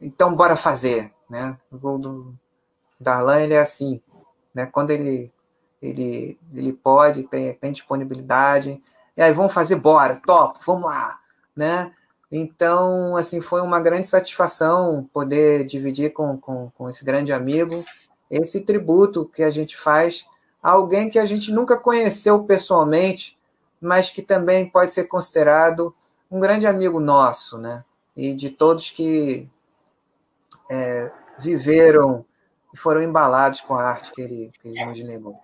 Então, 0.00 0.34
bora 0.34 0.56
fazer. 0.56 1.12
Né? 1.28 1.58
O 1.70 2.34
Darlan, 2.98 3.40
ele 3.40 3.54
é 3.54 3.58
assim. 3.58 4.00
Né? 4.54 4.66
Quando 4.66 4.90
ele, 4.90 5.32
ele, 5.80 6.38
ele 6.54 6.72
pode, 6.72 7.24
tem, 7.24 7.54
tem 7.54 7.72
disponibilidade. 7.72 8.82
E 9.16 9.22
aí, 9.22 9.32
vamos 9.32 9.52
fazer, 9.52 9.76
bora, 9.76 10.20
top, 10.24 10.58
vamos 10.66 10.84
lá. 10.84 11.18
Né? 11.54 11.92
Então, 12.30 13.16
assim, 13.16 13.40
foi 13.40 13.60
uma 13.60 13.80
grande 13.80 14.06
satisfação 14.06 15.08
poder 15.12 15.64
dividir 15.64 16.12
com, 16.12 16.38
com, 16.38 16.70
com 16.70 16.88
esse 16.88 17.04
grande 17.04 17.32
amigo 17.32 17.84
esse 18.30 18.60
tributo 18.60 19.26
que 19.26 19.42
a 19.42 19.50
gente 19.50 19.76
faz 19.76 20.26
a 20.62 20.70
alguém 20.70 21.10
que 21.10 21.18
a 21.18 21.26
gente 21.26 21.50
nunca 21.50 21.76
conheceu 21.76 22.44
pessoalmente, 22.44 23.36
mas 23.80 24.10
que 24.10 24.22
também 24.22 24.68
pode 24.68 24.92
ser 24.92 25.04
considerado 25.04 25.94
um 26.30 26.38
grande 26.38 26.66
amigo 26.66 27.00
nosso, 27.00 27.58
né? 27.58 27.82
E 28.16 28.34
de 28.34 28.50
todos 28.50 28.90
que 28.90 29.48
é, 30.70 31.12
viveram 31.38 32.24
e 32.72 32.78
foram 32.78 33.02
embalados 33.02 33.60
com 33.60 33.74
a 33.74 33.82
arte 33.82 34.12
que 34.12 34.22
ele, 34.22 34.52
que 34.62 34.68
ele 34.68 34.84
nos 34.84 35.00
legou. 35.00 35.38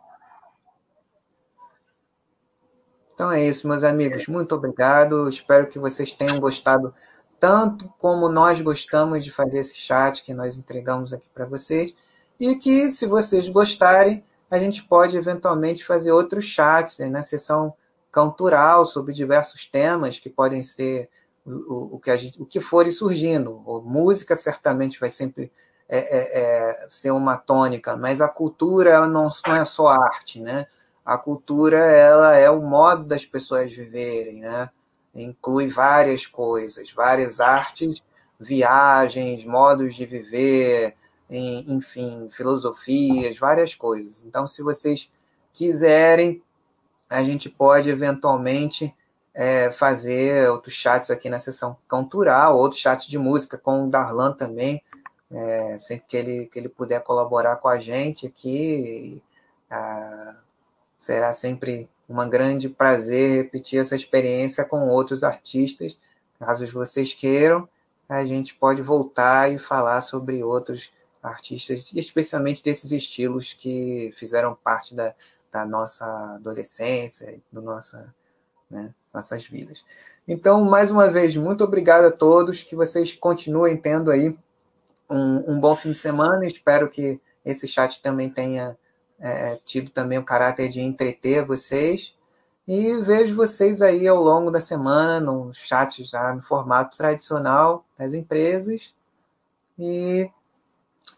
Então 3.13 3.33
é 3.33 3.43
isso, 3.43 3.67
meus 3.67 3.83
amigos. 3.83 4.29
Muito 4.29 4.55
obrigado. 4.55 5.29
Espero 5.29 5.69
que 5.69 5.79
vocês 5.79 6.13
tenham 6.13 6.39
gostado 6.39 6.95
tanto 7.41 7.93
como 7.99 8.29
nós 8.29 8.61
gostamos 8.61 9.25
de 9.25 9.33
fazer 9.33 9.59
esse 9.59 9.75
chat 9.75 10.23
que 10.23 10.35
nós 10.35 10.57
entregamos 10.59 11.13
aqui 11.13 11.29
para 11.35 11.47
vocês. 11.47 11.95
E 12.39 12.55
que, 12.57 12.93
se 12.93 13.07
vocês 13.07 13.49
gostarem, 13.49 14.23
a 14.51 14.59
gente 14.59 14.85
pode 14.85 15.17
eventualmente 15.17 15.85
fazer 15.85 16.13
outros 16.13 16.45
chats 16.45 16.99
né, 16.99 17.09
na 17.09 17.23
sessão 17.23 17.75
cultural 18.13 18.87
sobre 18.87 19.13
diversos 19.13 19.67
temas 19.67 20.19
que 20.19 20.31
podem 20.31 20.63
ser 20.63 21.09
o, 21.47 21.97
o, 21.97 22.01
que 22.01 22.11
a 22.11 22.17
gente, 22.17 22.41
o 22.43 22.47
que 22.47 22.61
for 22.61 22.91
surgindo. 22.91 23.63
A 23.67 23.81
música 23.81 24.35
certamente 24.35 24.99
vai 24.99 25.11
sempre 25.11 25.53
é, 25.89 25.99
é, 25.99 26.41
é, 26.41 26.89
ser 26.89 27.13
uma 27.13 27.37
tônica, 27.37 27.97
mas 27.97 28.21
a 28.21 28.29
cultura 28.29 28.91
ela 28.91 29.07
não, 29.07 29.29
não 29.47 29.57
é 29.57 29.65
só 29.65 29.89
arte, 29.89 30.41
né? 30.41 30.67
A 31.05 31.17
cultura 31.17 31.79
ela 31.79 32.35
é 32.35 32.51
o 32.51 32.61
modo 32.61 33.05
das 33.05 33.25
pessoas 33.25 33.73
viverem, 33.73 34.41
né? 34.41 34.69
Inclui 35.15 35.69
várias 35.69 36.27
coisas, 36.27 36.93
várias 36.93 37.41
artes, 37.41 38.03
viagens, 38.39 39.45
modos 39.45 39.95
de 39.95 40.05
viver, 40.05 40.97
enfim, 41.31 42.29
filosofias, 42.31 43.39
várias 43.39 43.75
coisas. 43.75 44.25
Então, 44.25 44.47
se 44.47 44.63
vocês 44.63 45.11
quiserem, 45.53 46.43
a 47.09 47.23
gente 47.23 47.49
pode 47.49 47.89
eventualmente 47.89 48.93
é, 49.37 49.71
fazer 49.71 50.49
outros 50.49 50.73
chats 50.73 51.11
aqui 51.11 51.29
na 51.29 51.39
sessão 51.39 51.77
cultural, 51.87 52.57
outros 52.57 52.81
chats 52.81 53.07
de 53.07 53.19
música 53.19 53.59
com 53.59 53.85
o 53.85 53.91
Darlan 53.91 54.33
também, 54.33 54.83
é, 55.31 55.79
sempre 55.79 56.07
que 56.09 56.17
ele, 56.17 56.47
que 56.47 56.59
ele 56.59 56.71
puder 56.71 57.03
colaborar 57.03 57.57
com 57.57 57.69
a 57.69 57.79
gente 57.79 58.27
aqui, 58.27 59.23
será 60.97 61.35
sempre 61.35 61.89
um 62.09 62.29
grande 62.31 62.69
prazer 62.71 63.45
repetir 63.45 63.79
essa 63.81 63.95
experiência 63.95 64.65
com 64.65 64.89
outros 64.89 65.23
artistas. 65.23 65.99
Caso 66.39 66.67
vocês 66.69 67.13
queiram, 67.13 67.69
a 68.09 68.25
gente 68.25 68.55
pode 68.55 68.81
voltar 68.81 69.53
e 69.53 69.59
falar 69.59 70.01
sobre 70.01 70.43
outros 70.43 70.91
artistas, 71.23 71.93
especialmente 71.95 72.63
desses 72.63 72.93
estilos 72.93 73.53
que 73.53 74.15
fizeram 74.17 74.55
parte 74.55 74.95
da, 74.95 75.15
da 75.53 75.67
nossa 75.67 76.07
adolescência, 76.37 77.43
do 77.53 77.61
nossa, 77.61 78.15
né, 78.71 78.95
nossas 79.17 79.45
vidas. 79.47 79.85
Então, 80.29 80.65
mais 80.65 80.91
uma 80.91 81.09
vez, 81.11 81.35
muito 81.37 81.65
obrigado 81.65 82.05
a 82.05 82.13
todos, 82.13 82.63
que 82.63 82.77
vocês 82.77 83.13
continuem 83.13 83.77
tendo 83.77 84.11
aí 84.11 84.39
um, 85.11 85.55
um 85.55 85.61
bom 85.61 85.75
fim 85.75 85.93
de 85.93 85.99
semana. 85.99 86.47
Espero 86.47 86.89
que 86.89 87.21
esse 87.45 87.67
chat 87.67 88.03
também 88.03 88.29
tenha 88.29 88.77
é, 89.19 89.59
tido 89.65 89.91
também 89.91 90.19
o 90.19 90.25
caráter 90.25 90.69
de 90.69 90.81
entreter 90.81 91.45
vocês. 91.45 92.15
E 92.69 92.97
vejo 92.97 93.37
vocês 93.37 93.81
aí 93.81 94.09
ao 94.09 94.21
longo 94.21 94.51
da 94.51 94.61
semana 94.61 95.21
no 95.21 95.55
chat 95.55 96.05
já 96.05 96.35
no 96.35 96.43
formato 96.43 96.97
tradicional 96.97 97.85
das 97.97 98.13
empresas. 98.13 98.93
E, 99.79 100.29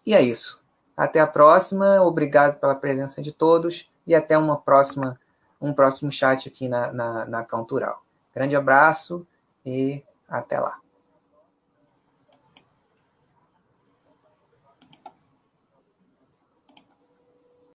e 0.04 0.14
é 0.14 0.20
isso. 0.20 0.62
Até 0.96 1.20
a 1.20 1.26
próxima. 1.26 2.02
Obrigado 2.02 2.60
pela 2.60 2.74
presença 2.74 3.22
de 3.22 3.32
todos 3.32 3.90
e 4.06 4.14
até 4.14 4.36
uma 4.36 4.58
próxima, 4.58 5.18
um 5.60 5.72
próximo 5.72 6.10
chat 6.10 6.48
aqui 6.48 6.68
na, 6.68 6.92
na, 6.92 7.26
na 7.26 7.44
Cultural. 7.44 8.02
Grande 8.34 8.54
abraço 8.56 9.26
e 9.64 10.02
até 10.28 10.58
lá. 10.60 10.80